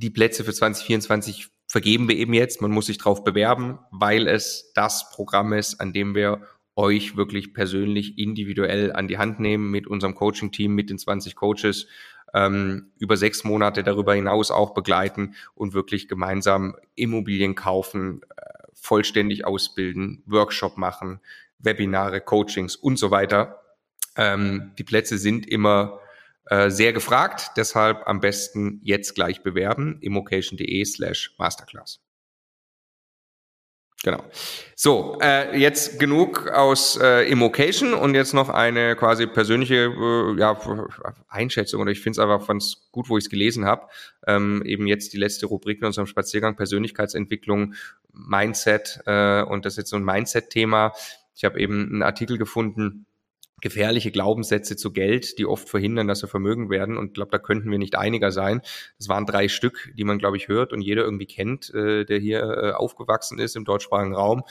die 0.00 0.10
Plätze 0.10 0.44
für 0.44 0.52
2024 0.52 1.48
vergeben 1.66 2.08
wir 2.08 2.16
eben 2.16 2.32
jetzt. 2.32 2.62
Man 2.62 2.70
muss 2.70 2.86
sich 2.86 2.98
darauf 2.98 3.22
bewerben, 3.22 3.78
weil 3.90 4.26
es 4.26 4.72
das 4.74 5.10
Programm 5.10 5.52
ist, 5.52 5.80
an 5.80 5.92
dem 5.92 6.14
wir 6.14 6.42
euch 6.74 7.16
wirklich 7.16 7.52
persönlich 7.52 8.18
individuell 8.18 8.92
an 8.92 9.08
die 9.08 9.18
Hand 9.18 9.40
nehmen 9.40 9.70
mit 9.70 9.86
unserem 9.86 10.14
Coaching-Team, 10.14 10.74
mit 10.74 10.88
den 10.88 10.98
20 10.98 11.36
Coaches, 11.36 11.86
ähm, 12.32 12.92
über 12.98 13.16
sechs 13.16 13.44
Monate 13.44 13.82
darüber 13.82 14.14
hinaus 14.14 14.50
auch 14.50 14.72
begleiten 14.72 15.34
und 15.54 15.74
wirklich 15.74 16.08
gemeinsam 16.08 16.76
Immobilien 16.94 17.54
kaufen, 17.54 18.22
äh, 18.36 18.42
vollständig 18.72 19.44
ausbilden, 19.44 20.22
Workshop 20.26 20.78
machen, 20.78 21.20
Webinare, 21.58 22.20
Coachings 22.22 22.74
und 22.76 22.98
so 22.98 23.10
weiter. 23.10 23.60
Ähm, 24.16 24.72
die 24.78 24.84
Plätze 24.84 25.18
sind 25.18 25.46
immer 25.46 26.00
äh, 26.50 26.68
sehr 26.68 26.92
gefragt, 26.92 27.52
deshalb 27.56 28.06
am 28.06 28.20
besten 28.20 28.80
jetzt 28.82 29.14
gleich 29.14 29.42
bewerben, 29.42 29.98
immocation.de 30.00 30.84
slash 30.84 31.34
masterclass. 31.38 32.00
Genau. 34.02 34.24
So, 34.74 35.18
äh, 35.20 35.58
jetzt 35.58 36.00
genug 36.00 36.48
aus 36.48 36.98
äh, 37.00 37.30
Immocation 37.30 37.92
und 37.92 38.14
jetzt 38.14 38.32
noch 38.32 38.48
eine 38.48 38.96
quasi 38.96 39.26
persönliche 39.26 39.74
äh, 39.76 40.40
ja, 40.40 40.58
Einschätzung 41.28 41.82
oder 41.82 41.90
ich 41.90 42.00
finde 42.00 42.12
es 42.12 42.18
einfach 42.18 42.48
ganz 42.48 42.88
gut, 42.92 43.10
wo 43.10 43.18
ich 43.18 43.24
es 43.24 43.30
gelesen 43.30 43.66
habe. 43.66 43.88
Ähm, 44.26 44.62
eben 44.64 44.86
jetzt 44.86 45.12
die 45.12 45.18
letzte 45.18 45.46
Rubrik 45.46 45.80
in 45.80 45.86
unserem 45.86 46.06
Spaziergang 46.06 46.56
Persönlichkeitsentwicklung, 46.56 47.74
Mindset 48.12 49.00
äh, 49.04 49.42
und 49.42 49.66
das 49.66 49.74
ist 49.74 49.78
jetzt 49.78 49.90
so 49.90 49.96
ein 49.96 50.04
Mindset-Thema. 50.04 50.94
Ich 51.34 51.44
habe 51.44 51.60
eben 51.60 51.90
einen 51.90 52.02
Artikel 52.02 52.38
gefunden, 52.38 53.06
gefährliche 53.60 54.10
Glaubenssätze 54.10 54.76
zu 54.76 54.92
Geld, 54.92 55.38
die 55.38 55.46
oft 55.46 55.68
verhindern, 55.68 56.08
dass 56.08 56.22
wir 56.22 56.28
Vermögen 56.28 56.70
werden. 56.70 56.96
Und 56.96 57.08
ich 57.08 57.14
glaube, 57.14 57.30
da 57.30 57.38
könnten 57.38 57.70
wir 57.70 57.78
nicht 57.78 57.96
einiger 57.96 58.32
sein. 58.32 58.62
Das 58.98 59.08
waren 59.08 59.26
drei 59.26 59.48
Stück, 59.48 59.92
die 59.96 60.04
man, 60.04 60.18
glaube 60.18 60.36
ich, 60.36 60.48
hört 60.48 60.72
und 60.72 60.80
jeder 60.80 61.04
irgendwie 61.04 61.26
kennt, 61.26 61.72
äh, 61.74 62.04
der 62.04 62.18
hier 62.18 62.42
äh, 62.42 62.72
aufgewachsen 62.72 63.38
ist 63.38 63.56
im 63.56 63.64
deutschsprachigen 63.64 64.14
Raum. 64.14 64.42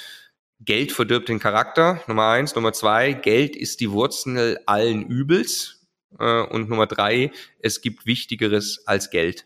Geld 0.61 0.91
verdirbt 0.91 1.29
den 1.29 1.39
Charakter, 1.39 2.01
Nummer 2.07 2.27
eins. 2.27 2.53
Nummer 2.55 2.73
zwei, 2.73 3.13
Geld 3.13 3.55
ist 3.55 3.79
die 3.79 3.91
Wurzel 3.91 4.59
allen 4.65 5.05
Übels. 5.05 5.87
Äh, 6.17 6.41
und 6.41 6.69
Nummer 6.69 6.87
drei, 6.87 7.31
es 7.59 7.81
gibt 7.81 8.05
Wichtigeres 8.05 8.87
als 8.87 9.09
Geld. 9.09 9.45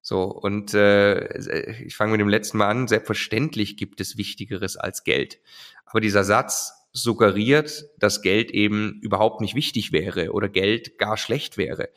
So, 0.00 0.22
und 0.22 0.74
äh, 0.74 1.82
ich 1.82 1.94
fange 1.96 2.12
mit 2.12 2.20
dem 2.20 2.28
letzten 2.28 2.58
Mal 2.58 2.68
an. 2.68 2.88
Selbstverständlich 2.88 3.76
gibt 3.76 4.00
es 4.00 4.16
Wichtigeres 4.16 4.76
als 4.76 5.04
Geld. 5.04 5.38
Aber 5.84 6.00
dieser 6.00 6.24
Satz, 6.24 6.72
suggeriert, 7.02 7.84
dass 7.98 8.22
Geld 8.22 8.50
eben 8.50 9.00
überhaupt 9.02 9.40
nicht 9.40 9.54
wichtig 9.54 9.92
wäre 9.92 10.32
oder 10.32 10.48
Geld 10.48 10.98
gar 10.98 11.16
schlecht 11.16 11.56
wäre. 11.56 11.88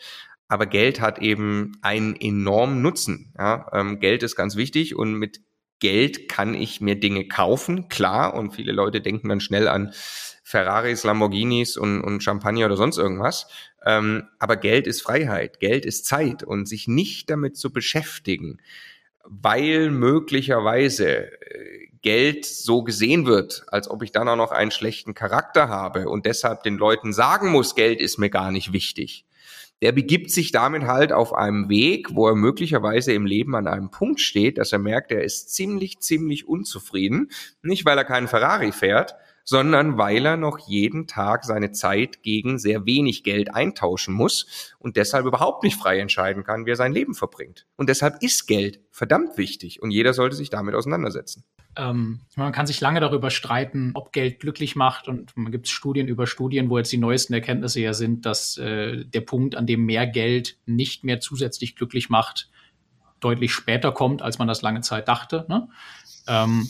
Aber 0.48 0.66
Geld 0.66 1.00
hat 1.00 1.20
eben 1.20 1.78
einen 1.82 2.16
enormen 2.16 2.82
Nutzen. 2.82 3.34
Ja? 3.38 3.68
Ähm, 3.74 4.00
Geld 4.00 4.24
ist 4.24 4.36
ganz 4.36 4.56
wichtig 4.56 4.96
und 4.96 5.14
mit 5.14 5.42
Geld 5.80 6.30
kann 6.30 6.54
ich 6.54 6.82
mir 6.82 7.00
Dinge 7.00 7.28
kaufen, 7.28 7.90
klar. 7.90 8.34
Und 8.36 8.54
viele 8.54 8.72
Leute 8.72 9.02
denken 9.02 9.30
dann 9.30 9.40
schnell 9.40 9.68
an 9.68 9.94
Ferraris, 10.44 11.04
Lamborghinis 11.04 11.78
und, 11.78 12.02
und 12.02 12.22
Champagner 12.22 12.66
oder 12.66 12.78
sonst 12.78 12.98
irgendwas. 12.98 13.48
Ähm, 13.86 14.24
aber 14.40 14.58
Geld 14.58 14.88
ist 14.88 15.02
Freiheit, 15.02 15.60
Geld 15.60 15.86
ist 15.86 16.06
Zeit 16.06 16.44
und 16.44 16.68
sich 16.68 16.88
nicht 16.88 17.30
damit 17.30 17.58
zu 17.58 17.72
beschäftigen, 17.72 18.60
weil 19.24 19.90
möglicherweise 19.90 21.32
äh, 21.42 21.88
Geld 22.02 22.46
so 22.46 22.84
gesehen 22.84 23.26
wird, 23.26 23.64
als 23.68 23.90
ob 23.90 24.02
ich 24.04 24.12
dann 24.12 24.28
auch 24.28 24.36
noch 24.36 24.52
einen 24.52 24.72
schlechten 24.72 25.14
Charakter 25.14 25.70
habe 25.70 26.10
und 26.10 26.26
deshalb 26.26 26.64
den 26.64 26.78
Leuten 26.78 27.14
sagen 27.14 27.50
muss, 27.50 27.76
Geld 27.76 28.02
ist 28.02 28.18
mir 28.18 28.30
gar 28.30 28.52
nicht 28.52 28.74
wichtig. 28.74 29.26
Der 29.82 29.92
begibt 29.92 30.30
sich 30.30 30.52
damit 30.52 30.84
halt 30.84 31.12
auf 31.12 31.34
einem 31.34 31.68
Weg, 31.68 32.14
wo 32.16 32.28
er 32.28 32.36
möglicherweise 32.36 33.14
im 33.14 33.26
Leben 33.26 33.56
an 33.56 33.68
einem 33.68 33.90
Punkt 33.90 34.22
steht, 34.22 34.60
dass 34.60 34.72
er 34.72 34.80
merkt, 34.80 35.12
er 35.12 35.24
ist 35.24 35.54
ziemlich, 35.54 36.00
ziemlich 36.00 36.48
unzufrieden. 36.48 37.32
Nicht, 37.64 37.84
weil 37.86 37.98
er 37.98 38.06
keinen 38.06 38.28
Ferrari 38.28 38.72
fährt, 38.72 39.16
sondern 39.44 39.98
weil 39.98 40.26
er 40.26 40.38
noch 40.38 40.60
jeden 40.60 41.08
Tag 41.08 41.44
seine 41.44 41.72
Zeit 41.72 42.24
gegen 42.24 42.60
sehr 42.60 42.86
wenig 42.86 43.24
Geld 43.24 43.54
eintauschen 43.54 44.14
muss 44.14 44.74
und 44.80 44.98
deshalb 44.98 45.26
überhaupt 45.26 45.64
nicht 45.64 45.78
frei 45.78 46.00
entscheiden 46.00 46.44
kann, 46.44 46.66
wie 46.66 46.72
er 46.72 46.76
sein 46.76 46.94
Leben 46.94 47.14
verbringt. 47.14 47.66
Und 47.76 47.90
deshalb 47.90 48.22
ist 48.22 48.48
Geld 48.48 48.80
verdammt 48.92 49.38
wichtig 49.38 49.82
und 49.82 49.92
jeder 49.92 50.14
sollte 50.14 50.36
sich 50.36 50.50
damit 50.50 50.76
auseinandersetzen. 50.76 51.44
Ähm, 51.76 52.22
man 52.36 52.52
kann 52.52 52.68
sich 52.68 52.82
lange 52.82 53.00
darüber 53.00 53.30
streiten, 53.30 53.92
ob 53.94 54.12
Geld 54.12 54.40
glücklich 54.40 54.76
macht. 54.76 55.08
Und 55.08 55.36
man 55.38 55.52
gibt 55.52 55.68
Studien 55.68 56.08
über 56.08 56.28
Studien, 56.28 56.70
wo 56.70 56.78
jetzt 56.78 56.92
die 56.92 56.98
neuesten 56.98 57.34
Erkenntnisse 57.34 57.80
ja 57.80 57.94
sind, 57.94 58.26
dass 58.26 58.58
äh, 58.58 59.06
der 59.06 59.22
Punkt, 59.22 59.56
an 59.56 59.68
dem 59.68 59.86
mehr 59.86 60.06
Geld 60.06 60.58
nicht 60.66 61.04
mehr 61.04 61.22
zusätzlich 61.22 61.76
glücklich 61.76 62.10
macht, 62.10 62.50
deutlich 63.22 63.54
später 63.54 63.92
kommt, 63.92 64.22
als 64.22 64.40
man 64.40 64.48
das 64.48 64.62
lange 64.62 64.82
Zeit 64.82 65.08
dachte. 65.08 65.46
Ne? 65.48 65.70
Ähm, 66.28 66.70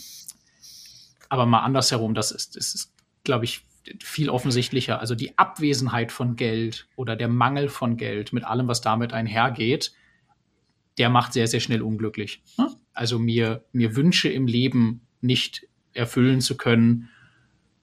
aber 1.32 1.46
mal 1.46 1.62
andersherum, 1.62 2.14
das 2.14 2.34
ist, 2.34 2.58
das 2.58 2.76
ist 2.76 2.94
glaube 3.24 3.46
ich, 3.46 3.62
viel 4.04 4.30
offensichtlicher. 4.30 5.00
Also 5.00 5.16
die 5.16 5.38
Abwesenheit 5.38 6.12
von 6.12 6.36
Geld 6.36 6.88
oder 6.98 7.16
der 7.16 7.30
Mangel 7.30 7.70
von 7.70 7.96
Geld 7.96 8.34
mit 8.34 8.44
allem, 8.44 8.68
was 8.68 8.82
damit 8.82 9.14
einhergeht, 9.14 9.94
der 10.98 11.10
macht 11.10 11.32
sehr, 11.32 11.48
sehr 11.48 11.62
schnell 11.62 11.84
unglücklich. 11.84 12.44
Ne? 12.58 12.70
Also 12.94 13.18
mir, 13.18 13.64
mir 13.72 13.96
Wünsche 13.96 14.28
im 14.28 14.46
Leben 14.46 15.08
nicht 15.22 15.68
erfüllen 15.94 16.42
zu 16.42 16.58
können, 16.58 17.08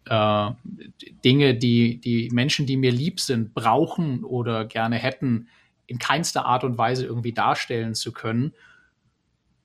äh, 0.04 0.50
Dinge, 1.24 1.54
die 1.54 2.02
die 2.02 2.28
Menschen, 2.30 2.66
die 2.66 2.76
mir 2.76 2.92
lieb 2.92 3.18
sind, 3.18 3.54
brauchen 3.54 4.24
oder 4.24 4.66
gerne 4.66 4.96
hätten, 4.96 5.48
in 5.86 5.98
keinster 5.98 6.44
Art 6.44 6.64
und 6.64 6.76
Weise 6.76 7.06
irgendwie 7.06 7.32
darstellen 7.32 7.94
zu 7.94 8.12
können, 8.12 8.52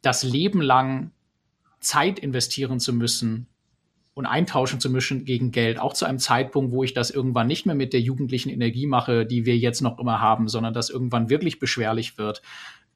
das 0.02 0.24
Leben 0.24 0.62
lang 0.62 1.12
Zeit 1.82 2.18
investieren 2.18 2.80
zu 2.80 2.94
müssen 2.94 3.48
und 4.14 4.26
eintauschen 4.26 4.80
zu 4.80 4.90
müssen 4.90 5.26
gegen 5.26 5.52
Geld, 5.52 5.80
auch 5.80 5.94
zu 5.94 6.06
einem 6.06 6.20
Zeitpunkt, 6.20 6.72
wo 6.72 6.84
ich 6.84 6.94
das 6.94 7.10
irgendwann 7.10 7.48
nicht 7.48 7.66
mehr 7.66 7.76
mit 7.76 7.94
der 7.94 8.02
jugendlichen 8.02 8.50
Energie 8.50 8.86
mache, 8.86 9.26
die 9.26 9.46
wir 9.46 9.58
jetzt 9.58 9.82
noch 9.82 9.98
immer 9.98 10.22
haben, 10.22 10.48
sondern 10.48 10.74
das 10.74 10.90
irgendwann 10.90 11.30
wirklich 11.30 11.60
beschwerlich 11.60 12.18
wird, 12.18 12.42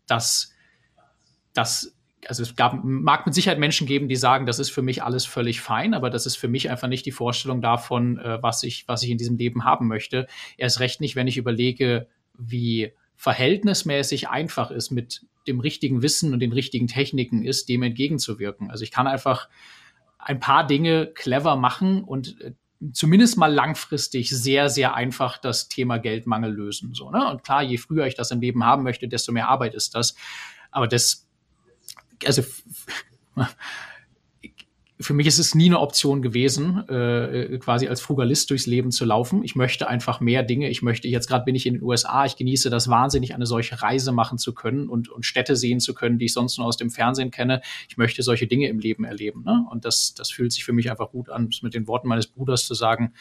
dass 0.06 0.54
das 1.54 1.98
also 2.28 2.44
es 2.44 2.56
gab, 2.56 2.84
mag 2.84 3.26
mit 3.26 3.36
Sicherheit 3.36 3.60
Menschen 3.60 3.88
geben, 3.88 4.10
die 4.10 4.16
sagen, 4.16 4.46
das 4.46 4.60
ist 4.60 4.70
für 4.70 4.82
mich 4.82 5.04
alles 5.04 5.26
völlig 5.26 5.62
fein, 5.62 5.94
aber 5.94 6.10
das 6.10 6.26
ist 6.26 6.36
für 6.36 6.48
mich 6.48 6.70
einfach 6.70 6.88
nicht 6.88 7.06
die 7.06 7.12
Vorstellung 7.12 7.62
davon, 7.62 8.18
äh, 8.18 8.42
was 8.42 8.64
ich, 8.64 8.88
was 8.88 9.04
ich 9.04 9.10
in 9.10 9.18
diesem 9.18 9.38
Leben 9.38 9.64
haben 9.64 9.88
möchte. 9.88 10.28
Erst 10.58 10.80
recht 10.80 11.00
nicht, 11.00 11.16
wenn 11.16 11.28
ich 11.28 11.38
überlege, 11.38 12.08
wie 12.38 12.92
verhältnismäßig 13.16 14.30
einfach 14.30 14.72
ist, 14.72 14.92
mit 14.92 15.22
dem 15.48 15.60
richtigen 15.60 16.02
Wissen 16.02 16.34
und 16.34 16.40
den 16.40 16.52
richtigen 16.52 16.88
Techniken 16.88 17.46
ist, 17.46 17.70
dem 17.70 17.84
entgegenzuwirken. 17.84 18.70
Also 18.70 18.84
ich 18.84 18.92
kann 18.92 19.08
einfach 19.08 19.48
ein 20.28 20.42
paar 20.42 20.68
Dinge 20.68 21.08
clever 21.08 21.56
machen 21.56 22.04
und 22.04 22.40
äh, 22.42 22.54
zumindest 22.92 23.38
mal 23.38 23.52
langfristig 23.52 24.30
sehr, 24.30 24.68
sehr 24.68 24.94
einfach 24.94 25.38
das 25.38 25.70
Thema 25.70 25.98
Geldmangel 26.00 26.52
lösen. 26.52 26.94
So, 26.94 27.10
ne? 27.10 27.30
Und 27.30 27.44
klar, 27.44 27.64
je 27.64 27.78
früher 27.78 28.06
ich 28.06 28.16
das 28.16 28.32
im 28.32 28.42
Leben 28.42 28.66
haben 28.66 28.84
möchte, 28.84 29.08
desto 29.08 29.32
mehr 29.32 29.48
Arbeit 29.48 29.74
ist 29.74 29.96
das. 29.96 30.16
Aber 30.70 30.88
das 30.88 31.28
also 32.26 32.44
für 35.00 35.14
mich 35.14 35.28
ist 35.28 35.38
es 35.38 35.54
nie 35.54 35.68
eine 35.68 35.80
Option 35.80 36.24
gewesen, 36.24 36.88
äh, 36.90 37.58
quasi 37.60 37.88
als 37.88 38.02
Frugalist 38.02 38.50
durchs 38.50 38.66
Leben 38.66 38.92
zu 38.92 39.06
laufen. 39.06 39.44
Ich 39.44 39.56
möchte 39.56 39.88
einfach 39.88 40.20
mehr 40.20 40.42
Dinge. 40.42 40.70
Ich 40.70 40.82
möchte, 40.82 41.08
jetzt 41.08 41.28
gerade 41.28 41.46
bin 41.46 41.54
ich 41.54 41.68
in 41.68 41.76
den 41.76 41.84
USA, 41.84 42.26
ich 42.26 42.36
genieße 42.36 42.72
das 42.72 42.88
wahnsinnig, 42.88 43.36
eine 43.36 43.46
solche 43.46 43.82
Reise 43.82 44.12
machen 44.12 44.40
zu 44.40 44.54
können 44.54 44.90
und, 44.90 45.10
und 45.10 45.24
Städte 45.24 45.56
sehen 45.56 45.80
zu 45.80 45.94
können, 45.94 46.18
die 46.18 46.26
ich 46.26 46.34
sonst 46.34 46.58
nur 46.58 46.66
aus 46.66 46.78
dem 46.78 46.90
Fernsehen 46.90 47.30
kenne. 47.30 47.62
Ich 47.90 47.98
möchte 47.98 48.24
solche 48.24 48.48
Dinge 48.48 48.68
im 48.70 48.80
Leben 48.80 49.04
erleben. 49.04 49.44
Ne? 49.44 49.66
Und 49.70 49.86
das, 49.86 50.16
das 50.16 50.32
fühlt 50.32 50.52
sich 50.52 50.64
für 50.64 50.74
mich 50.74 50.90
einfach 50.90 51.12
gut 51.12 51.30
an, 51.30 51.50
mit 51.62 51.76
den 51.76 51.88
Worten 51.88 52.08
meines 52.08 52.26
Bruders 52.26 52.66
zu 52.66 52.74
sagen, 52.74 53.14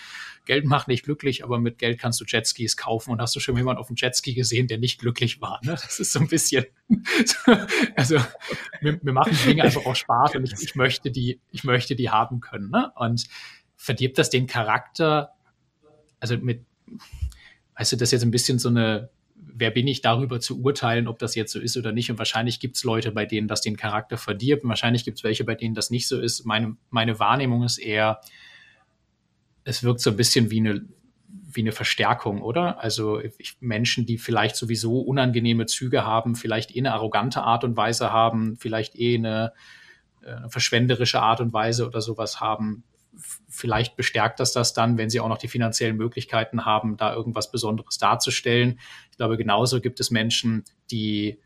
Geld 0.47 0.65
macht 0.65 0.89
nicht 0.89 1.05
glücklich, 1.05 1.45
aber 1.45 1.59
mit 1.59 1.79
Geld 1.79 1.99
kannst 1.99 2.21
du 2.21 2.25
Jetskis 2.27 2.77
kaufen. 2.77 3.11
Und 3.11 3.21
hast 3.21 3.37
du 3.37 3.41
schon 3.41 3.55
mal 3.55 3.61
jemanden 3.61 3.81
auf 3.81 3.89
dem 3.89 3.97
Jetski 3.97 4.33
gesehen, 4.33 4.67
der 4.67 4.79
nicht 4.79 4.99
glücklich 4.99 5.43
war? 5.43 5.61
Ne? 5.63 5.73
Das 5.73 6.01
ist 6.01 6.13
so 6.13 6.21
ein 6.21 6.29
bisschen, 6.29 6.65
also 7.97 8.19
mir, 8.81 8.99
mir 9.03 9.13
machen 9.13 9.37
Dinge 9.45 9.65
einfach 9.65 9.85
auch 9.85 9.97
Spaß 9.97 10.37
und 10.37 10.45
ich, 10.45 10.63
ich 10.63 10.75
möchte 10.75 11.11
die, 11.11 11.41
ich 11.51 11.65
möchte 11.67 11.97
die 11.97 12.11
haben 12.11 12.41
können. 12.41 12.71
Ne? 12.71 12.91
Und 12.97 13.27
verdirbt 13.77 14.19
das 14.19 14.31
den 14.31 14.47
Charakter, 14.47 15.33
also 16.21 16.37
mit, 16.39 16.65
weißt 17.77 17.93
du, 17.93 17.97
das 17.97 18.09
ist 18.09 18.13
jetzt 18.13 18.23
ein 18.23 18.31
bisschen 18.31 18.59
so 18.59 18.69
eine, 18.69 19.11
wer 19.35 19.71
bin 19.71 19.87
ich 19.87 20.01
darüber 20.01 20.41
zu 20.41 20.63
urteilen, 20.63 21.09
ob 21.09 21.19
das 21.19 21.35
jetzt 21.35 21.53
so 21.53 21.61
ist 21.61 21.77
oder 21.77 21.93
nicht. 21.93 22.11
Und 22.11 22.19
wahrscheinlich 22.19 22.61
gibt 22.61 22.77
es 22.77 22.85
Leute, 22.85 23.13
bei 23.13 23.27
denen 23.27 23.49
das 23.49 23.61
den 23.61 23.77
Charakter 23.77 24.19
verdirbt. 24.19 24.65
Und 24.65 24.69
wahrscheinlich 24.69 25.05
gibt 25.05 25.19
es 25.19 25.25
welche, 25.25 25.45
bei 25.45 25.55
denen 25.55 25.75
das 25.75 25.91
nicht 25.91 26.09
so 26.09 26.21
ist. 26.21 26.45
Meine, 26.45 26.77
meine 26.91 27.19
Wahrnehmung 27.19 27.63
ist 27.63 27.79
eher, 27.79 28.21
es 29.65 29.83
wirkt 29.83 30.01
so 30.01 30.11
ein 30.11 30.17
bisschen 30.17 30.51
wie 30.51 30.61
eine, 30.61 30.87
wie 31.29 31.61
eine 31.61 31.73
Verstärkung, 31.73 32.43
oder? 32.43 32.83
Also 32.83 33.21
ich, 33.21 33.57
Menschen, 33.61 34.07
die 34.07 34.19
vielleicht 34.19 34.57
sowieso 34.57 35.01
unangenehme 35.01 35.67
Züge 35.67 36.05
haben, 36.05 36.35
vielleicht 36.35 36.75
eh 36.75 36.81
eine 36.81 36.93
arrogante 36.93 37.43
Art 37.43 37.65
und 37.65 37.77
Weise 37.77 38.13
haben, 38.13 38.57
vielleicht 38.57 38.97
eh 38.97 39.17
eine 39.17 39.53
äh, 40.27 40.49
verschwenderische 40.49 41.23
Art 41.23 41.41
und 41.41 41.53
Weise 41.53 41.87
oder 41.87 42.01
sowas 42.01 42.41
haben. 42.41 42.85
Vielleicht 43.49 43.97
bestärkt 43.97 44.41
das 44.41 44.53
das 44.53 44.75
dann, 44.75 44.99
wenn 44.99 45.09
sie 45.09 45.21
auch 45.21 45.29
noch 45.29 45.39
die 45.39 45.49
finanziellen 45.49 45.97
Möglichkeiten 45.97 46.65
haben, 46.65 46.97
da 46.97 47.15
irgendwas 47.15 47.51
Besonderes 47.51 47.99
darzustellen. 47.99 48.81
Ich 49.11 49.17
glaube, 49.17 49.37
genauso 49.37 49.81
gibt 49.81 50.01
es 50.01 50.11
Menschen, 50.11 50.65
die 50.91 51.39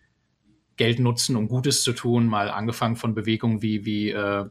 Geld 0.76 0.98
nutzen, 0.98 1.36
um 1.36 1.46
Gutes 1.46 1.82
zu 1.82 1.92
tun, 1.92 2.26
mal 2.26 2.50
angefangen 2.50 2.96
von 2.96 3.14
Bewegungen 3.14 3.60
wie, 3.60 3.84
wie 3.84 4.10
äh, 4.10 4.46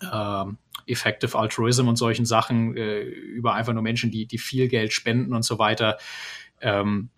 äh, 0.00 0.44
Effective 0.86 1.38
Altruism 1.38 1.88
und 1.88 1.96
solchen 1.96 2.24
Sachen, 2.24 2.76
äh, 2.76 3.02
über 3.02 3.54
einfach 3.54 3.74
nur 3.74 3.82
Menschen, 3.82 4.10
die, 4.10 4.26
die 4.26 4.38
viel 4.38 4.68
Geld 4.68 4.92
spenden 4.92 5.34
und 5.34 5.44
so 5.44 5.58
weiter. 5.58 5.98
Ähm, 6.60 7.10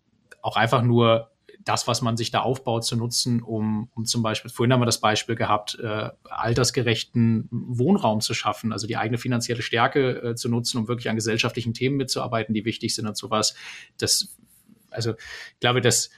auch 0.42 0.56
einfach 0.56 0.82
nur 0.82 1.30
das, 1.64 1.86
was 1.86 2.02
man 2.02 2.16
sich 2.16 2.30
da 2.30 2.40
aufbaut, 2.40 2.84
zu 2.84 2.96
nutzen, 2.96 3.42
um, 3.42 3.88
um 3.94 4.04
zum 4.04 4.22
Beispiel, 4.22 4.50
vorhin 4.50 4.72
haben 4.72 4.80
wir 4.80 4.86
das 4.86 5.00
Beispiel 5.00 5.34
gehabt, 5.34 5.78
äh, 5.80 6.10
altersgerechten 6.24 7.48
Wohnraum 7.50 8.20
zu 8.20 8.34
schaffen, 8.34 8.72
also 8.72 8.86
die 8.86 8.96
eigene 8.96 9.18
finanzielle 9.18 9.62
Stärke 9.62 10.22
äh, 10.22 10.34
zu 10.34 10.48
nutzen, 10.48 10.78
um 10.78 10.88
wirklich 10.88 11.08
an 11.08 11.16
gesellschaftlichen 11.16 11.72
Themen 11.72 11.96
mitzuarbeiten, 11.96 12.54
die 12.54 12.64
wichtig 12.64 12.94
sind 12.94 13.06
und 13.06 13.16
sowas. 13.16 13.54
Das, 13.98 14.36
also 14.90 15.12
ich 15.12 15.60
glaube, 15.60 15.80
dass 15.80 16.10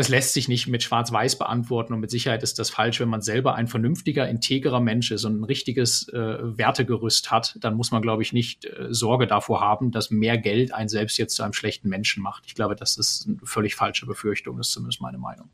das 0.00 0.08
lässt 0.08 0.32
sich 0.32 0.48
nicht 0.48 0.66
mit 0.66 0.82
Schwarz-Weiß 0.82 1.36
beantworten 1.36 1.92
und 1.92 2.00
mit 2.00 2.10
Sicherheit 2.10 2.42
ist 2.42 2.58
das 2.58 2.70
falsch, 2.70 3.00
wenn 3.00 3.10
man 3.10 3.20
selber 3.20 3.54
ein 3.54 3.66
vernünftiger, 3.66 4.26
integrer 4.26 4.80
Mensch 4.80 5.10
ist 5.10 5.26
und 5.26 5.38
ein 5.38 5.44
richtiges 5.44 6.08
äh, 6.08 6.38
Wertegerüst 6.40 7.30
hat, 7.30 7.58
dann 7.60 7.74
muss 7.74 7.90
man, 7.90 8.00
glaube 8.00 8.22
ich, 8.22 8.32
nicht 8.32 8.64
äh, 8.64 8.86
Sorge 8.88 9.26
davor 9.26 9.60
haben, 9.60 9.90
dass 9.90 10.10
mehr 10.10 10.38
Geld 10.38 10.72
einen 10.72 10.88
selbst 10.88 11.18
jetzt 11.18 11.36
zu 11.36 11.42
einem 11.42 11.52
schlechten 11.52 11.90
Menschen 11.90 12.22
macht. 12.22 12.44
Ich 12.46 12.54
glaube, 12.54 12.76
das 12.76 13.26
eine 13.26 13.36
völlig 13.44 13.74
falsche 13.74 14.06
Befürchtung, 14.06 14.58
ist 14.58 14.72
zumindest 14.72 15.02
meine 15.02 15.18
Meinung. 15.18 15.50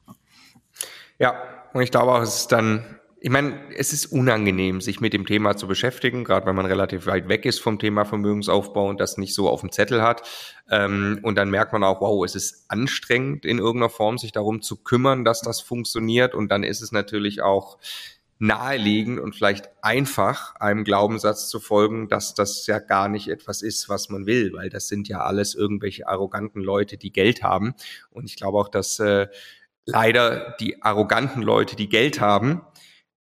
Ja, 1.19 1.35
und 1.73 1.83
ich 1.83 1.91
glaube 1.91 2.13
auch, 2.13 2.23
es 2.23 2.43
ist 2.43 2.53
dann 2.53 2.85
ich 3.19 3.31
meine, 3.31 3.59
es 3.75 3.93
ist 3.93 4.07
unangenehm, 4.07 4.81
sich 4.81 5.01
mit 5.01 5.13
dem 5.13 5.27
Thema 5.27 5.57
zu 5.57 5.67
beschäftigen, 5.67 6.23
gerade 6.23 6.47
wenn 6.47 6.55
man 6.55 6.67
relativ 6.67 7.07
weit 7.07 7.29
weg 7.29 7.47
ist 7.47 7.61
vom 7.61 7.79
Thema 7.79 8.05
Vermögensaufbau 8.05 8.89
und 8.89 9.01
das 9.01 9.17
nicht 9.17 9.35
so 9.35 9.49
auf 9.49 9.61
dem 9.61 9.73
Zettel 9.73 10.03
hat. 10.03 10.23
Ähm, 10.71 11.21
und 11.23 11.37
dann 11.37 11.51
merkt 11.51 11.73
man 11.73 11.83
auch, 11.83 12.01
wow, 12.01 12.25
es 12.25 12.35
ist 12.35 12.67
anstrengend 12.69 13.47
in 13.47 13.59
irgendeiner 13.59 13.91
Form, 13.91 14.19
sich 14.19 14.33
darum 14.33 14.61
zu 14.61 14.83
kümmern, 14.83 15.25
dass 15.25 15.41
das 15.41 15.61
funktioniert. 15.61 16.35
Und 16.35 16.51
dann 16.51 16.63
ist 16.63 16.83
es 16.83 16.93
natürlich 16.93 17.41
auch 17.41 17.79
naheliegend 18.39 19.19
und 19.19 19.35
vielleicht 19.35 19.71
einfach, 19.81 20.55
einem 20.57 20.85
Glaubenssatz 20.85 21.49
zu 21.49 21.59
folgen, 21.59 22.09
dass 22.09 22.35
das 22.35 22.67
ja 22.67 22.81
gar 22.81 23.09
nicht 23.09 23.29
etwas 23.29 23.63
ist, 23.63 23.89
was 23.89 24.11
man 24.11 24.27
will, 24.27 24.53
weil 24.53 24.69
das 24.69 24.89
sind 24.89 25.09
ja 25.09 25.21
alles 25.21 25.55
irgendwelche 25.55 26.07
arroganten 26.07 26.61
Leute, 26.61 26.99
die 26.99 27.13
Geld 27.13 27.43
haben. 27.43 27.75
Und 28.11 28.27
ich 28.27 28.37
glaube 28.37 28.59
auch, 28.59 28.69
dass 28.69 28.99
äh, 29.01 29.29
leider 29.87 30.55
die 30.61 30.83
arroganten 30.83 31.43
Leute, 31.43 31.77
die 31.77 31.89
Geld 31.89 32.21
haben, 32.21 32.61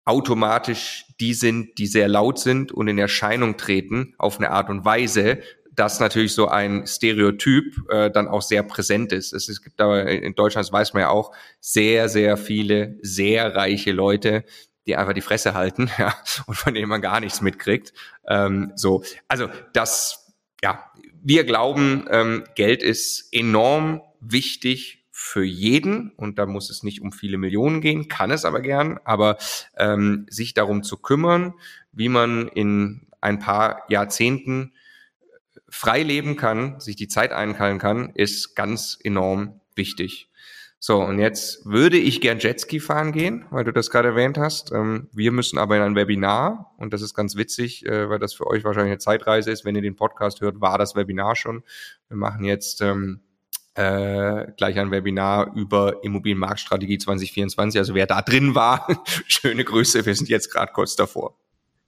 automatisch 0.06 1.04
die 1.20 1.34
sind, 1.34 1.78
die 1.78 1.86
sehr 1.86 2.08
laut 2.08 2.38
sind 2.38 2.72
und 2.72 2.88
in 2.88 2.98
Erscheinung 2.98 3.56
treten 3.56 4.14
auf 4.18 4.38
eine 4.38 4.50
Art 4.50 4.70
und 4.70 4.84
Weise, 4.84 5.40
dass 5.74 6.00
natürlich 6.00 6.32
so 6.32 6.48
ein 6.48 6.86
Stereotyp 6.86 7.90
äh, 7.90 8.10
dann 8.10 8.28
auch 8.28 8.40
sehr 8.40 8.62
präsent 8.62 9.12
ist. 9.12 9.32
Es, 9.32 9.48
es 9.48 9.62
gibt 9.62 9.80
aber 9.80 10.06
in 10.06 10.34
Deutschland, 10.34 10.66
das 10.66 10.72
weiß 10.72 10.94
man 10.94 11.02
ja 11.02 11.08
auch, 11.10 11.32
sehr, 11.60 12.08
sehr 12.08 12.36
viele 12.36 12.96
sehr 13.02 13.54
reiche 13.54 13.92
Leute, 13.92 14.44
die 14.86 14.96
einfach 14.96 15.12
die 15.12 15.20
Fresse 15.20 15.54
halten 15.54 15.90
ja, 15.98 16.14
und 16.46 16.54
von 16.54 16.72
denen 16.72 16.88
man 16.88 17.02
gar 17.02 17.20
nichts 17.20 17.40
mitkriegt. 17.40 17.92
Ähm, 18.28 18.72
so, 18.76 19.02
also 19.28 19.48
das, 19.72 20.34
ja, 20.62 20.90
wir 21.22 21.44
glauben, 21.44 22.06
ähm, 22.10 22.44
Geld 22.54 22.82
ist 22.82 23.28
enorm 23.32 24.00
wichtig 24.20 24.95
für 25.18 25.44
jeden 25.44 26.10
und 26.10 26.38
da 26.38 26.44
muss 26.44 26.68
es 26.68 26.82
nicht 26.82 27.00
um 27.00 27.10
viele 27.10 27.38
Millionen 27.38 27.80
gehen, 27.80 28.06
kann 28.06 28.30
es 28.30 28.44
aber 28.44 28.60
gern, 28.60 29.00
aber 29.04 29.38
ähm, 29.78 30.26
sich 30.28 30.52
darum 30.52 30.82
zu 30.82 30.98
kümmern, 30.98 31.54
wie 31.90 32.10
man 32.10 32.48
in 32.48 33.06
ein 33.22 33.38
paar 33.38 33.84
Jahrzehnten 33.88 34.74
frei 35.70 36.02
leben 36.02 36.36
kann, 36.36 36.80
sich 36.80 36.96
die 36.96 37.08
Zeit 37.08 37.32
einkeilen 37.32 37.78
kann, 37.78 38.10
ist 38.10 38.56
ganz 38.56 38.98
enorm 39.02 39.62
wichtig. 39.74 40.28
So, 40.78 41.00
und 41.00 41.18
jetzt 41.18 41.64
würde 41.64 41.96
ich 41.96 42.20
gern 42.20 42.38
Jetski 42.38 42.78
fahren 42.78 43.12
gehen, 43.12 43.46
weil 43.48 43.64
du 43.64 43.72
das 43.72 43.88
gerade 43.88 44.08
erwähnt 44.08 44.36
hast. 44.36 44.70
Ähm, 44.72 45.08
wir 45.14 45.32
müssen 45.32 45.58
aber 45.58 45.76
in 45.76 45.82
ein 45.82 45.96
Webinar 45.96 46.74
und 46.76 46.92
das 46.92 47.00
ist 47.00 47.14
ganz 47.14 47.36
witzig, 47.36 47.86
äh, 47.86 48.10
weil 48.10 48.18
das 48.18 48.34
für 48.34 48.46
euch 48.46 48.64
wahrscheinlich 48.64 48.92
eine 48.92 48.98
Zeitreise 48.98 49.50
ist. 49.50 49.64
Wenn 49.64 49.76
ihr 49.76 49.82
den 49.82 49.96
Podcast 49.96 50.42
hört, 50.42 50.60
war 50.60 50.76
das 50.76 50.94
Webinar 50.94 51.36
schon. 51.36 51.62
Wir 52.08 52.18
machen 52.18 52.44
jetzt 52.44 52.82
ähm, 52.82 53.22
äh, 53.76 54.52
gleich 54.56 54.78
ein 54.78 54.90
Webinar 54.90 55.54
über 55.54 56.02
Immobilienmarktstrategie 56.02 56.98
2024. 56.98 57.78
Also 57.78 57.94
wer 57.94 58.06
da 58.06 58.22
drin 58.22 58.54
war, 58.54 58.86
schöne 59.26 59.64
Grüße, 59.64 60.04
wir 60.06 60.14
sind 60.14 60.28
jetzt 60.28 60.50
gerade 60.50 60.72
kurz 60.72 60.96
davor. 60.96 61.36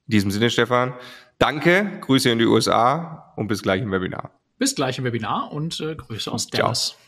In 0.07 0.13
diesem 0.13 0.31
Sinne, 0.31 0.51
Stefan, 0.51 0.95
danke, 1.39 1.99
Grüße 2.01 2.31
in 2.31 2.39
die 2.39 2.47
USA 2.47 3.33
und 3.37 3.49
bis 3.49 3.63
gleich 3.63 3.83
im 3.83 3.91
Webinar. 3.91 4.31
Bis 4.59 4.75
gleich 4.75 4.99
im 4.99 5.05
Webinar 5.05 5.53
und 5.53 5.81
äh, 5.81 5.95
Grüße 5.95 6.31
aus 6.31 6.49
Dallas. 6.49 6.89
Ciao. 6.89 7.08